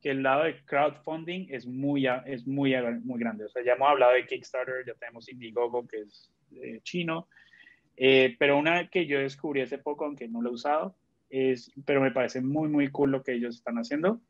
que 0.00 0.10
el 0.10 0.22
lado 0.22 0.44
de 0.44 0.60
crowdfunding 0.64 1.46
es 1.50 1.66
muy, 1.66 2.06
es 2.26 2.46
muy, 2.46 2.74
muy 3.04 3.18
grande. 3.18 3.44
O 3.44 3.48
sea, 3.48 3.64
ya 3.64 3.72
hemos 3.72 3.88
hablado 3.88 4.12
de 4.12 4.26
Kickstarter, 4.26 4.84
ya 4.86 4.94
tenemos 4.94 5.28
Indiegogo, 5.28 5.86
que 5.86 6.02
es 6.02 6.30
eh, 6.52 6.80
chino, 6.82 7.28
eh, 7.96 8.36
pero 8.38 8.58
una 8.58 8.88
que 8.88 9.06
yo 9.06 9.18
descubrí 9.18 9.60
hace 9.60 9.78
poco, 9.78 10.04
aunque 10.04 10.28
no 10.28 10.40
lo 10.40 10.50
he 10.50 10.54
usado, 10.54 10.94
es, 11.30 11.72
pero 11.84 12.00
me 12.00 12.12
parece 12.12 12.40
muy, 12.40 12.68
muy 12.68 12.88
cool 12.90 13.10
lo 13.10 13.22
que 13.22 13.32
ellos 13.32 13.56
están 13.56 13.76
haciendo. 13.76 14.20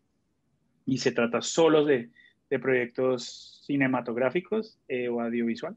Y 0.86 0.99
se 0.99 1.12
trata 1.12 1.43
solo 1.43 1.85
de, 1.85 2.09
de 2.49 2.59
proyectos 2.59 3.62
cinematográficos 3.66 4.78
eh, 4.89 5.09
o 5.09 5.20
audiovisual 5.20 5.77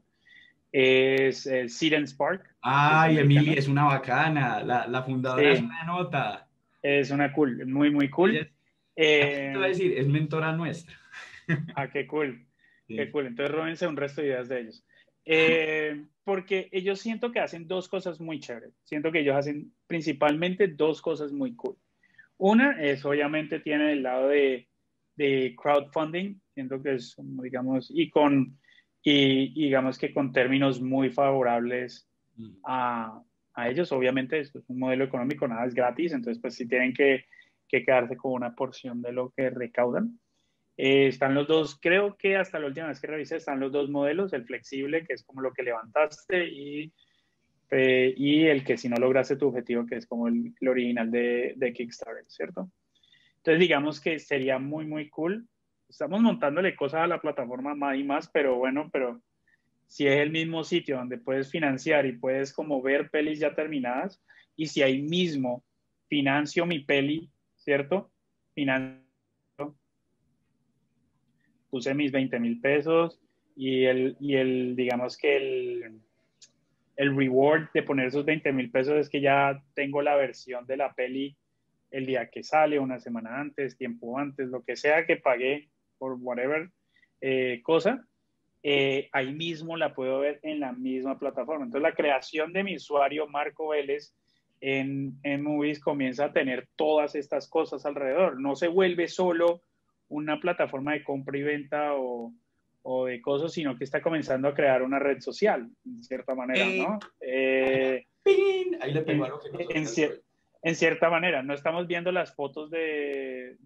es 0.72 1.46
el 1.46 1.68
Seed 1.68 2.06
Spark. 2.06 2.54
Ay, 2.62 3.18
Emily, 3.18 3.52
es 3.52 3.68
una 3.68 3.84
bacana. 3.84 4.62
La, 4.62 4.86
la 4.86 5.02
fundadora 5.02 5.52
es 5.52 5.60
una 5.60 5.84
nota. 5.84 6.48
Es 6.82 7.10
una 7.10 7.32
cool, 7.32 7.66
muy, 7.66 7.90
muy 7.90 8.08
cool. 8.08 8.50
Eh, 8.96 9.50
te 9.52 9.56
voy 9.56 9.64
a 9.64 9.68
decir, 9.68 9.98
es 9.98 10.08
mentora 10.08 10.52
nuestra. 10.52 10.98
Ah, 11.74 11.90
qué 11.90 12.06
cool. 12.06 12.46
Qué 12.86 13.10
cool. 13.10 13.26
Entonces, 13.26 13.54
róbense 13.54 13.86
un 13.86 13.96
resto 13.96 14.20
de 14.20 14.28
ideas 14.28 14.48
de 14.48 14.60
ellos. 14.60 14.84
Eh, 15.24 16.04
porque 16.24 16.68
ellos 16.70 17.00
siento 17.00 17.32
que 17.32 17.40
hacen 17.40 17.66
dos 17.66 17.88
cosas 17.88 18.20
muy 18.20 18.38
chéveres. 18.38 18.72
Siento 18.84 19.10
que 19.10 19.20
ellos 19.20 19.36
hacen 19.36 19.72
principalmente 19.86 20.68
dos 20.68 21.02
cosas 21.02 21.32
muy 21.32 21.54
cool. 21.56 21.76
Una 22.38 22.80
es, 22.80 23.04
obviamente, 23.04 23.60
tiene 23.60 23.92
el 23.92 24.04
lado 24.04 24.28
de, 24.28 24.68
de 25.16 25.54
crowdfunding. 25.60 26.40
Siento 26.54 26.82
que 26.82 26.94
es, 26.94 27.16
digamos, 27.18 27.90
y 27.92 28.08
con 28.08 28.56
y, 29.02 29.52
digamos 29.54 29.98
que 29.98 30.12
con 30.12 30.32
términos 30.32 30.80
muy 30.80 31.10
favorables 31.10 32.08
mm. 32.36 32.50
a, 32.64 33.22
a 33.54 33.68
ellos. 33.68 33.92
Obviamente 33.92 34.38
es 34.40 34.52
un 34.68 34.78
modelo 34.78 35.04
económico, 35.04 35.46
nada 35.48 35.66
es 35.66 35.74
gratis, 35.74 36.12
entonces 36.12 36.40
pues 36.40 36.54
sí 36.54 36.66
tienen 36.66 36.92
que, 36.92 37.24
que 37.72 37.84
quedarse 37.84 38.16
con 38.16 38.34
una 38.34 38.54
porción 38.54 39.02
de 39.02 39.12
lo 39.12 39.30
que 39.30 39.50
recaudan. 39.50 40.20
Eh, 40.76 41.08
están 41.08 41.34
los 41.34 41.48
dos, 41.48 41.78
creo 41.80 42.16
que 42.16 42.36
hasta 42.36 42.60
la 42.60 42.68
última 42.68 42.86
vez 42.86 43.00
que 43.00 43.08
revisé, 43.08 43.36
están 43.36 43.58
los 43.58 43.72
dos 43.72 43.90
modelos, 43.90 44.32
el 44.32 44.44
flexible, 44.44 45.04
que 45.04 45.14
es 45.14 45.24
como 45.24 45.40
lo 45.40 45.52
que 45.52 45.64
levantaste, 45.64 46.46
y, 46.46 46.92
eh, 47.70 48.14
y 48.16 48.44
el 48.44 48.64
que 48.64 48.76
si 48.76 48.88
no 48.88 48.96
lograste 48.96 49.36
tu 49.36 49.48
objetivo, 49.48 49.86
que 49.86 49.96
es 49.96 50.06
como 50.06 50.28
el, 50.28 50.54
el 50.60 50.68
original 50.68 51.10
de, 51.10 51.54
de 51.56 51.72
Kickstarter, 51.72 52.24
¿cierto? 52.28 52.70
Entonces 53.38 53.58
digamos 53.58 54.00
que 54.00 54.20
sería 54.20 54.60
muy, 54.60 54.86
muy 54.86 55.08
cool 55.10 55.48
estamos 55.92 56.22
montándole 56.22 56.74
cosas 56.74 57.02
a 57.02 57.06
la 57.06 57.20
plataforma 57.20 57.74
más 57.74 57.96
y 57.98 58.02
más, 58.02 58.28
pero 58.32 58.56
bueno, 58.56 58.88
pero 58.90 59.20
si 59.86 60.06
es 60.06 60.20
el 60.20 60.30
mismo 60.30 60.64
sitio 60.64 60.96
donde 60.96 61.18
puedes 61.18 61.50
financiar 61.50 62.06
y 62.06 62.12
puedes 62.12 62.52
como 62.52 62.80
ver 62.80 63.10
pelis 63.10 63.38
ya 63.38 63.54
terminadas, 63.54 64.22
y 64.56 64.66
si 64.66 64.82
ahí 64.82 65.02
mismo 65.02 65.64
financio 66.08 66.64
mi 66.64 66.80
peli, 66.80 67.30
¿cierto? 67.62 68.10
Financio, 68.54 69.04
puse 71.70 71.94
mis 71.94 72.12
20 72.12 72.38
mil 72.40 72.60
pesos 72.60 73.20
y 73.56 73.84
el, 73.84 74.16
y 74.20 74.36
el, 74.36 74.76
digamos 74.76 75.16
que 75.16 75.36
el, 75.36 76.00
el 76.96 77.16
reward 77.16 77.68
de 77.72 77.82
poner 77.82 78.08
esos 78.08 78.24
20 78.24 78.52
mil 78.52 78.70
pesos 78.70 78.94
es 78.94 79.08
que 79.08 79.20
ya 79.20 79.62
tengo 79.74 80.02
la 80.02 80.16
versión 80.16 80.66
de 80.66 80.76
la 80.76 80.94
peli 80.94 81.36
el 81.90 82.06
día 82.06 82.28
que 82.30 82.42
sale, 82.42 82.78
una 82.78 82.98
semana 82.98 83.38
antes, 83.38 83.76
tiempo 83.76 84.18
antes, 84.18 84.48
lo 84.48 84.64
que 84.64 84.76
sea 84.76 85.06
que 85.06 85.16
pagué 85.16 85.68
por 85.98 86.14
whatever 86.14 86.70
eh, 87.20 87.60
cosa, 87.62 88.06
eh, 88.62 89.08
ahí 89.12 89.32
mismo 89.32 89.76
la 89.76 89.94
puedo 89.94 90.20
ver 90.20 90.40
en 90.42 90.60
la 90.60 90.72
misma 90.72 91.18
plataforma. 91.18 91.64
Entonces 91.64 91.82
la 91.82 91.94
creación 91.94 92.52
de 92.52 92.64
mi 92.64 92.76
usuario 92.76 93.26
Marco 93.28 93.68
Vélez 93.68 94.14
en, 94.62 95.18
en 95.24 95.42
Movies 95.42 95.80
comienza 95.80 96.26
a 96.26 96.32
tener 96.32 96.68
todas 96.76 97.16
estas 97.16 97.48
cosas 97.48 97.84
alrededor. 97.84 98.40
No 98.40 98.54
se 98.54 98.68
vuelve 98.68 99.08
solo 99.08 99.62
una 100.08 100.38
plataforma 100.38 100.92
de 100.92 101.02
compra 101.02 101.36
y 101.36 101.42
venta 101.42 101.94
o, 101.94 102.32
o 102.82 103.06
de 103.06 103.20
cosas, 103.20 103.52
sino 103.52 103.76
que 103.76 103.82
está 103.82 104.00
comenzando 104.00 104.46
a 104.46 104.54
crear 104.54 104.84
una 104.84 105.00
red 105.00 105.20
social, 105.20 105.68
en 105.84 106.04
cierta 106.04 106.36
manera, 106.36 106.64
¿no? 106.66 106.98
Eh, 107.20 108.06
ahí 108.80 108.92
le 108.92 109.02
pego 109.02 109.40
en, 109.52 109.86
en 110.62 110.76
cierta 110.76 111.10
manera. 111.10 111.42
No 111.42 111.54
estamos 111.54 111.88
viendo 111.88 112.12
las 112.12 112.32
fotos 112.32 112.70
de, 112.70 113.56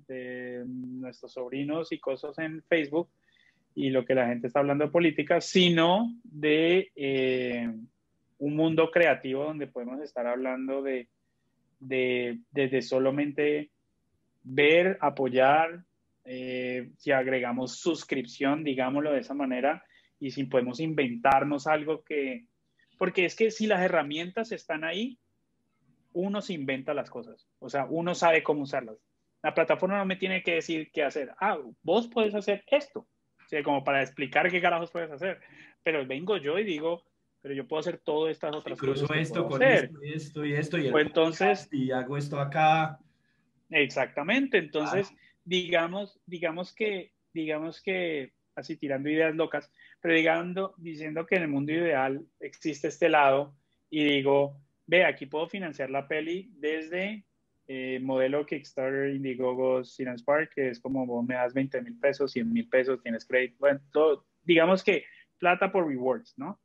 nuestros 0.66 1.32
sobrinos 1.34 1.92
y 1.92 1.98
cosas 1.98 2.38
en 2.38 2.62
Facebook 2.62 3.10
y 3.74 3.90
lo 3.90 4.06
que 4.06 4.14
la 4.14 4.28
gente 4.28 4.46
está 4.46 4.60
hablando 4.60 4.86
de 4.86 4.90
política, 4.90 5.42
sino 5.42 6.10
de, 6.24 6.90
eh, 6.96 7.70
un 8.38 8.56
mundo 8.56 8.90
creativo 8.90 9.44
donde 9.44 9.66
podemos 9.66 10.00
estar 10.00 10.26
hablando 10.26 10.82
de, 10.82 11.08
de, 11.80 12.40
de, 12.52 12.82
solamente 12.82 13.70
ver, 14.42 14.98
apoyar, 15.00 15.84
eh, 16.24 16.90
si 16.98 17.12
agregamos 17.12 17.78
suscripción, 17.78 18.64
digámoslo 18.64 19.12
de 19.12 19.20
esa 19.20 19.34
manera, 19.34 19.84
y 20.18 20.30
si 20.30 20.44
podemos 20.44 20.80
inventarnos 20.80 21.66
algo 21.66 22.02
que, 22.02 22.46
porque 22.98 23.24
es 23.24 23.36
que 23.36 23.50
si 23.50 23.66
las 23.66 23.82
herramientas 23.82 24.52
están 24.52 24.84
ahí, 24.84 25.18
uno 26.12 26.40
se 26.40 26.54
inventa 26.54 26.94
las 26.94 27.10
cosas, 27.10 27.46
o 27.58 27.68
sea, 27.68 27.86
uno 27.88 28.14
sabe 28.14 28.42
cómo 28.42 28.62
usarlas. 28.62 28.96
La 29.42 29.54
plataforma 29.54 29.98
no 29.98 30.06
me 30.06 30.16
tiene 30.16 30.42
que 30.42 30.54
decir 30.54 30.90
qué 30.92 31.04
hacer. 31.04 31.30
Ah, 31.38 31.58
vos 31.82 32.08
puedes 32.08 32.34
hacer 32.34 32.64
esto, 32.68 33.00
o 33.00 33.48
sea, 33.48 33.62
como 33.62 33.84
para 33.84 34.02
explicar 34.02 34.50
qué 34.50 34.60
carajos 34.60 34.90
puedes 34.90 35.10
hacer. 35.10 35.40
Pero 35.82 36.04
vengo 36.06 36.38
yo 36.38 36.58
y 36.58 36.64
digo, 36.64 37.04
pero 37.46 37.54
yo 37.54 37.68
puedo 37.68 37.78
hacer 37.78 37.98
todas 37.98 38.32
estas 38.32 38.56
otras 38.56 38.76
cosas. 38.76 39.08
esto 39.16 39.46
con 39.46 39.62
esto, 39.62 40.02
esto 40.02 40.44
y 40.44 40.54
esto 40.54 40.78
y, 40.78 40.90
pues 40.90 41.06
entonces, 41.06 41.68
y 41.70 41.92
hago 41.92 42.16
esto 42.16 42.40
acá. 42.40 42.98
Exactamente, 43.70 44.58
entonces 44.58 45.14
digamos, 45.44 46.18
digamos 46.26 46.74
que, 46.74 47.12
digamos 47.32 47.80
que, 47.80 48.32
así 48.56 48.76
tirando 48.76 49.08
ideas 49.08 49.32
locas, 49.36 49.70
pero 50.00 50.14
digando, 50.14 50.74
diciendo 50.76 51.24
que 51.24 51.36
en 51.36 51.42
el 51.42 51.48
mundo 51.48 51.70
ideal 51.70 52.26
existe 52.40 52.88
este 52.88 53.08
lado 53.08 53.54
y 53.90 54.02
digo, 54.02 54.60
ve, 54.88 55.04
aquí 55.04 55.26
puedo 55.26 55.48
financiar 55.48 55.88
la 55.88 56.08
peli 56.08 56.50
desde 56.56 57.26
eh, 57.68 58.00
modelo 58.02 58.44
Kickstarter, 58.44 59.14
Indiegogo, 59.14 59.84
Spark, 59.84 60.52
que 60.52 60.70
es 60.70 60.80
como 60.80 61.06
vos 61.06 61.24
me 61.24 61.36
das 61.36 61.54
20 61.54 61.80
mil 61.82 61.96
pesos, 62.00 62.32
100 62.32 62.52
mil 62.52 62.68
pesos, 62.68 63.00
tienes 63.04 63.24
crédito, 63.24 63.54
bueno, 63.60 63.80
digamos 64.42 64.82
que 64.82 65.04
plata 65.38 65.70
por 65.70 65.86
rewards, 65.86 66.36
¿no? 66.36 66.58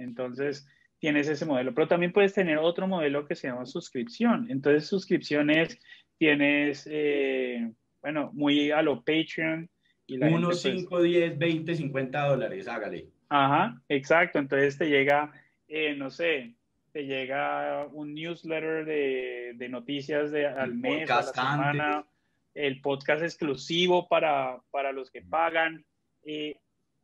Entonces, 0.00 0.66
tienes 0.98 1.28
ese 1.28 1.46
modelo, 1.46 1.74
pero 1.74 1.88
también 1.88 2.12
puedes 2.12 2.34
tener 2.34 2.58
otro 2.58 2.86
modelo 2.86 3.26
que 3.26 3.34
se 3.34 3.48
llama 3.48 3.66
suscripción. 3.66 4.50
Entonces, 4.50 4.86
suscripciones 4.86 5.78
tienes, 6.18 6.86
eh, 6.90 7.72
bueno, 8.02 8.30
muy 8.34 8.70
a 8.70 8.82
lo 8.82 9.02
Patreon. 9.02 9.68
Y 10.06 10.18
la 10.18 10.28
1, 10.28 10.52
5, 10.52 11.02
10, 11.02 11.38
20, 11.38 11.74
50 11.76 12.26
dólares, 12.26 12.68
hágale. 12.68 13.08
Ajá, 13.28 13.80
exacto. 13.88 14.38
Entonces 14.38 14.76
te 14.76 14.88
llega, 14.88 15.32
eh, 15.68 15.94
no 15.96 16.10
sé, 16.10 16.56
te 16.92 17.06
llega 17.06 17.86
un 17.86 18.12
newsletter 18.14 18.84
de, 18.84 19.52
de 19.54 19.68
noticias 19.68 20.30
de, 20.32 20.46
al 20.46 20.74
mes, 20.74 21.08
a 21.10 21.16
la 21.16 21.22
semana, 21.22 22.06
el 22.54 22.80
podcast 22.80 23.22
exclusivo 23.22 24.08
para, 24.08 24.60
para 24.70 24.92
los 24.92 25.10
que 25.10 25.22
pagan. 25.22 25.86
Eh, 26.24 26.56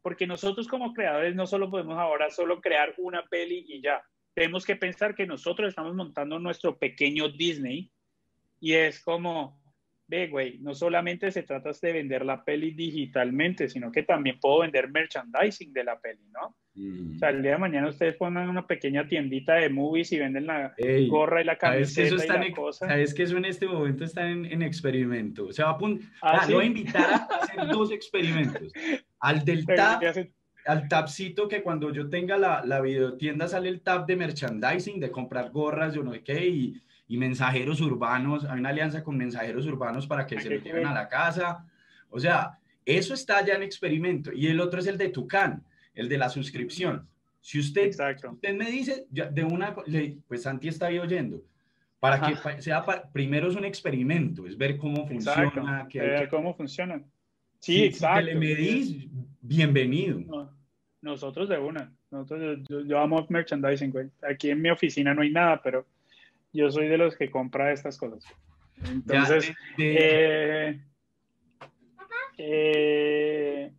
porque 0.06 0.24
nosotros 0.24 0.68
como 0.68 0.92
creadores 0.92 1.34
no 1.34 1.48
solo 1.48 1.68
podemos 1.68 1.98
ahora 1.98 2.30
solo 2.30 2.60
crear 2.60 2.94
una 2.98 3.24
peli 3.24 3.64
y 3.66 3.82
ya. 3.82 4.00
Tenemos 4.34 4.64
que 4.64 4.76
pensar 4.76 5.16
que 5.16 5.26
nosotros 5.26 5.70
estamos 5.70 5.96
montando 5.96 6.38
nuestro 6.38 6.78
pequeño 6.78 7.28
Disney 7.30 7.90
y 8.60 8.74
es 8.74 9.02
como, 9.02 9.60
ve, 10.06 10.28
güey, 10.28 10.60
no 10.60 10.76
solamente 10.76 11.32
se 11.32 11.42
trata 11.42 11.72
de 11.82 11.92
vender 11.92 12.24
la 12.24 12.44
peli 12.44 12.70
digitalmente, 12.70 13.68
sino 13.68 13.90
que 13.90 14.04
también 14.04 14.38
puedo 14.38 14.60
vender 14.60 14.88
merchandising 14.92 15.72
de 15.72 15.82
la 15.82 15.98
peli, 15.98 16.22
¿no? 16.30 16.54
Mm. 16.74 17.16
O 17.16 17.18
sea, 17.18 17.30
el 17.30 17.42
día 17.42 17.52
de 17.52 17.58
mañana 17.58 17.88
ustedes 17.88 18.14
ponen 18.14 18.48
una 18.48 18.64
pequeña 18.64 19.08
tiendita 19.08 19.54
de 19.54 19.70
movies 19.70 20.12
y 20.12 20.20
venden 20.20 20.46
la 20.46 20.72
gorra 21.08 21.40
y 21.40 21.44
la 21.44 21.58
camiseta 21.58 22.14
y 22.24 22.48
la 22.48 22.54
cosa. 22.54 22.86
Sabes 22.86 23.12
que 23.12 23.24
eso 23.24 23.36
en 23.38 23.46
este 23.46 23.66
momento 23.66 24.04
está 24.04 24.30
en, 24.30 24.62
experimento. 24.62 25.46
O 25.46 25.52
sea, 25.52 25.72
va 25.72 25.72
a, 25.72 25.78
¿Ah, 26.22 26.40
ah, 26.42 26.46
a 26.46 26.64
invitar 26.64 27.10
a 27.10 27.16
hacer 27.42 27.66
dos 27.66 27.90
experimentos. 27.90 28.72
Al 29.26 29.44
del 29.44 29.66
tab, 29.66 30.00
al 30.66 30.88
tabcito 30.88 31.48
que 31.48 31.62
cuando 31.62 31.92
yo 31.92 32.08
tenga 32.08 32.36
la, 32.36 32.64
la 32.64 32.80
videotienda 32.80 33.48
sale 33.48 33.68
el 33.68 33.80
tab 33.80 34.06
de 34.06 34.16
merchandising, 34.16 35.00
de 35.00 35.10
comprar 35.10 35.50
gorras, 35.50 35.94
yo 35.94 36.02
no 36.02 36.12
sé 36.12 36.22
qué, 36.22 36.46
y, 36.46 36.82
y 37.08 37.16
mensajeros 37.16 37.80
urbanos. 37.80 38.44
Hay 38.44 38.58
una 38.58 38.70
alianza 38.70 39.02
con 39.02 39.16
mensajeros 39.16 39.66
urbanos 39.66 40.06
para 40.06 40.26
que 40.26 40.40
se 40.40 40.50
lo 40.50 40.60
lleven 40.60 40.86
a 40.86 40.94
la 40.94 41.08
casa. 41.08 41.64
O 42.10 42.20
sea, 42.20 42.58
eso 42.84 43.14
está 43.14 43.44
ya 43.44 43.54
en 43.54 43.62
experimento. 43.62 44.32
Y 44.32 44.46
el 44.46 44.60
otro 44.60 44.80
es 44.80 44.86
el 44.86 44.98
de 44.98 45.08
Tucán, 45.08 45.64
el 45.94 46.08
de 46.08 46.18
la 46.18 46.28
suscripción. 46.28 47.08
Si 47.40 47.60
usted, 47.60 47.90
usted 48.32 48.54
me 48.56 48.70
dice, 48.70 49.06
de 49.10 49.44
una, 49.44 49.74
pues 50.26 50.42
Santi 50.42 50.68
está 50.68 50.86
ahí 50.86 50.98
oyendo, 50.98 51.44
para 52.00 52.20
que 52.20 52.60
sea, 52.60 52.84
primero 53.12 53.48
es 53.48 53.56
un 53.56 53.64
experimento, 53.64 54.46
es 54.46 54.56
ver 54.56 54.76
cómo 54.76 55.06
funciona. 55.06 55.86
ver 55.92 56.28
cómo 56.28 56.54
funciona. 56.54 57.02
Sí, 57.60 57.84
exacto. 57.84 58.20
Si 58.20 58.26
le 58.26 58.34
medís, 58.38 59.08
bienvenido. 59.40 60.52
nosotros 61.00 61.48
de 61.48 61.58
una. 61.58 61.92
Nosotros, 62.10 62.60
yo, 62.68 62.98
amo 62.98 63.26
merchandising, 63.28 63.90
güey. 63.90 64.10
Aquí 64.28 64.50
en 64.50 64.62
mi 64.62 64.70
oficina 64.70 65.14
no 65.14 65.22
hay 65.22 65.30
nada, 65.30 65.60
pero 65.62 65.86
yo 66.52 66.70
soy 66.70 66.88
de 66.88 66.98
los 66.98 67.16
que 67.16 67.30
compra 67.30 67.72
estas 67.72 67.98
cosas. 67.98 68.24
Entonces, 68.84 69.52
eh, 69.78 70.80
eh, 72.38 73.72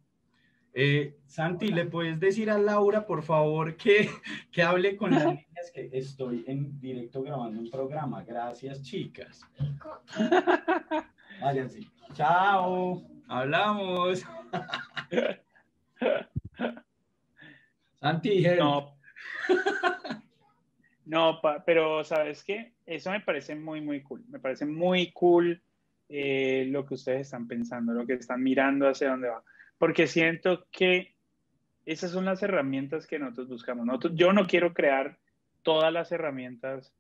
eh, 0.73 1.17
Santi, 1.25 1.69
¿le 1.69 1.85
puedes 1.85 2.19
decir 2.19 2.49
a 2.49 2.57
Laura, 2.57 3.05
por 3.05 3.23
favor, 3.23 3.75
que, 3.75 4.09
que 4.51 4.61
hable 4.61 4.95
con 4.97 5.11
las 5.11 5.25
niñas 5.25 5.71
que 5.73 5.89
estoy 5.93 6.43
en 6.47 6.79
directo 6.79 7.21
grabando 7.21 7.59
un 7.59 7.69
programa? 7.69 8.23
Gracias, 8.23 8.81
chicas. 8.81 9.41
Váyanse. 11.41 11.81
Chao. 12.13 13.16
Hablamos. 13.27 14.23
Santi, 17.99 18.45
no. 18.57 18.97
no, 21.05 21.41
pero 21.65 22.03
sabes 22.03 22.43
qué, 22.43 22.73
eso 22.85 23.11
me 23.11 23.21
parece 23.21 23.55
muy, 23.55 23.81
muy 23.81 24.01
cool. 24.01 24.23
Me 24.29 24.39
parece 24.39 24.65
muy 24.65 25.11
cool 25.11 25.61
eh, 26.09 26.67
lo 26.69 26.85
que 26.85 26.93
ustedes 26.93 27.21
están 27.21 27.47
pensando, 27.47 27.93
lo 27.93 28.05
que 28.05 28.13
están 28.13 28.41
mirando 28.41 28.87
hacia 28.87 29.09
dónde 29.09 29.29
va. 29.29 29.43
Porque 29.77 30.07
siento 30.07 30.65
que 30.71 31.15
esas 31.85 32.11
son 32.11 32.25
las 32.25 32.41
herramientas 32.43 33.07
que 33.07 33.19
nosotros 33.19 33.49
buscamos. 33.49 33.85
Nosotros, 33.85 34.13
yo 34.15 34.33
no 34.33 34.47
quiero 34.47 34.73
crear 34.73 35.17
todas 35.63 35.91
las 35.91 36.11
herramientas. 36.11 36.93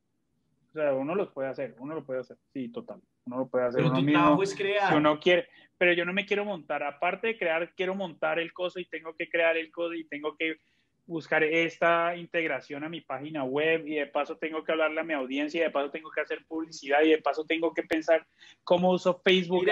O 0.71 0.73
sea, 0.73 0.93
uno 0.93 1.15
lo 1.15 1.33
puede 1.33 1.49
hacer, 1.49 1.75
uno 1.79 1.95
lo 1.95 2.05
puede 2.05 2.21
hacer. 2.21 2.37
Sí, 2.53 2.69
total. 2.69 3.01
Uno 3.27 3.37
lo 3.39 3.47
puede 3.47 3.65
hacer. 3.65 3.79
Pero 3.79 3.89
uno 3.89 3.99
tu 3.99 4.05
mismo, 4.05 4.43
es 4.43 4.55
crear. 4.55 4.89
Si 4.89 4.95
uno 4.95 5.19
quiere, 5.19 5.47
pero 5.77 5.93
yo 5.93 6.05
no 6.05 6.13
me 6.13 6.25
quiero 6.25 6.45
montar. 6.45 6.81
Aparte 6.83 7.27
de 7.27 7.37
crear, 7.37 7.73
quiero 7.75 7.93
montar 7.93 8.39
el 8.39 8.53
coso 8.53 8.79
y 8.79 8.85
tengo 8.85 9.13
que 9.15 9.29
crear 9.29 9.57
el 9.57 9.71
código 9.71 10.01
y 10.01 10.07
tengo 10.07 10.35
que 10.35 10.57
buscar 11.05 11.43
esta 11.43 12.15
integración 12.17 12.83
a 12.83 12.89
mi 12.89 12.99
página 12.99 13.43
web 13.45 13.87
y 13.87 13.95
de 13.95 14.07
paso 14.07 14.37
tengo 14.37 14.63
que 14.63 14.73
hablarle 14.73 14.99
a 14.99 15.05
mi 15.05 15.13
audiencia 15.13 15.61
y 15.61 15.63
de 15.63 15.69
paso 15.69 15.89
tengo 15.89 16.11
que 16.11 16.19
hacer 16.19 16.45
publicidad 16.45 17.01
y 17.01 17.11
de 17.11 17.21
paso 17.21 17.45
tengo 17.45 17.73
que 17.73 17.83
pensar 17.83 18.27
cómo 18.65 18.91
uso 18.91 19.21
Facebook 19.23 19.65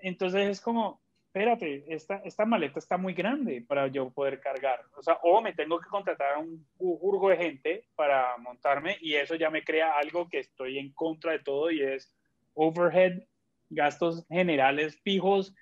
Entonces 0.00 0.48
es 0.48 0.60
como, 0.60 1.01
espérate, 1.34 1.82
esta, 1.88 2.16
esta 2.26 2.44
maleta 2.44 2.78
está 2.78 2.98
muy 2.98 3.14
grande 3.14 3.64
para 3.66 3.86
yo 3.86 4.10
poder 4.10 4.38
cargar. 4.38 4.84
O 4.94 5.02
sea, 5.02 5.14
o 5.22 5.40
me 5.40 5.54
tengo 5.54 5.80
que 5.80 5.88
contratar 5.88 6.34
a 6.34 6.38
un 6.38 6.66
jurgo 6.76 7.30
de 7.30 7.38
gente 7.38 7.86
para 7.94 8.36
montarme 8.36 8.98
y 9.00 9.14
eso 9.14 9.34
ya 9.36 9.48
me 9.48 9.64
crea 9.64 9.96
algo 9.96 10.28
que 10.28 10.40
estoy 10.40 10.78
en 10.78 10.92
contra 10.92 11.32
de 11.32 11.38
todo 11.38 11.70
y 11.70 11.80
es 11.80 12.14
overhead, 12.52 13.22
gastos 13.70 14.26
generales 14.28 15.00
fijos, 15.00 15.54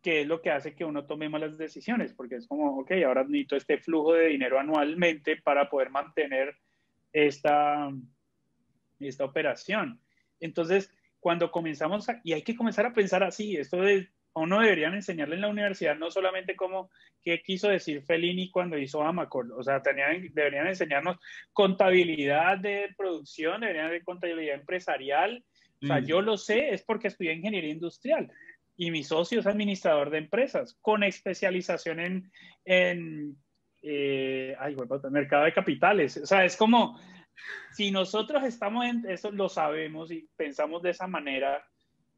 que 0.00 0.22
es 0.22 0.26
lo 0.26 0.40
que 0.40 0.50
hace 0.50 0.74
que 0.74 0.86
uno 0.86 1.04
tome 1.04 1.28
malas 1.28 1.58
decisiones, 1.58 2.14
porque 2.14 2.36
es 2.36 2.48
como, 2.48 2.80
ok, 2.80 2.92
ahora 3.06 3.22
necesito 3.24 3.56
este 3.56 3.76
flujo 3.76 4.14
de 4.14 4.28
dinero 4.28 4.58
anualmente 4.58 5.36
para 5.36 5.68
poder 5.68 5.90
mantener 5.90 6.56
esta, 7.12 7.92
esta 8.98 9.26
operación. 9.26 10.00
Entonces, 10.40 10.90
cuando 11.20 11.50
comenzamos, 11.50 12.06
y 12.24 12.32
hay 12.32 12.40
que 12.40 12.56
comenzar 12.56 12.86
a 12.86 12.94
pensar 12.94 13.22
así, 13.22 13.58
esto 13.58 13.76
de 13.82 14.08
o 14.34 14.46
no 14.46 14.60
deberían 14.60 14.94
enseñarle 14.94 15.34
en 15.34 15.42
la 15.42 15.48
universidad 15.48 15.96
no 15.96 16.10
solamente 16.10 16.56
como 16.56 16.90
qué 17.22 17.42
quiso 17.42 17.68
decir 17.68 18.02
Fellini 18.02 18.50
cuando 18.50 18.78
hizo 18.78 19.02
Amacor, 19.02 19.52
o 19.52 19.62
sea, 19.62 19.82
tenían, 19.82 20.28
deberían 20.32 20.66
enseñarnos 20.66 21.18
contabilidad 21.52 22.58
de 22.58 22.94
producción, 22.96 23.60
deberían 23.60 23.90
de 23.90 24.02
contabilidad 24.02 24.56
empresarial. 24.56 25.44
O 25.82 25.86
sea, 25.86 25.98
yo 25.98 26.22
lo 26.22 26.36
sé, 26.36 26.72
es 26.72 26.84
porque 26.84 27.08
estudié 27.08 27.32
ingeniería 27.32 27.72
industrial 27.72 28.30
y 28.76 28.90
mi 28.90 29.04
socio 29.04 29.40
es 29.40 29.46
administrador 29.46 30.10
de 30.10 30.18
empresas 30.18 30.78
con 30.80 31.02
especialización 31.02 32.00
en, 32.00 32.32
en 32.64 33.36
eh, 33.82 34.56
ay, 34.58 34.76
mercado 35.10 35.44
de 35.44 35.52
capitales. 35.52 36.16
O 36.16 36.26
sea, 36.26 36.44
es 36.44 36.56
como, 36.56 36.98
si 37.72 37.90
nosotros 37.90 38.42
estamos 38.44 38.86
en 38.86 39.08
eso, 39.08 39.30
lo 39.30 39.48
sabemos 39.48 40.10
y 40.10 40.28
pensamos 40.36 40.82
de 40.82 40.90
esa 40.90 41.06
manera, 41.06 41.64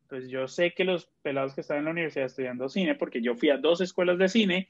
pues 0.09 0.29
yo 0.29 0.49
sé 0.49 0.73
que 0.73 0.85
los 0.85 1.07
pelados 1.23 1.55
que 1.55 1.61
están 1.61 1.79
en 1.79 1.85
la 1.87 1.91
universidad 1.91 2.27
estudiando 2.27 2.69
cine, 2.69 2.95
porque 2.95 3.23
yo 3.23 3.35
fui 3.35 3.51
a 3.51 3.59
dos 3.59 3.81
escuelas 3.81 4.19
de 4.19 4.29
cine, 4.29 4.69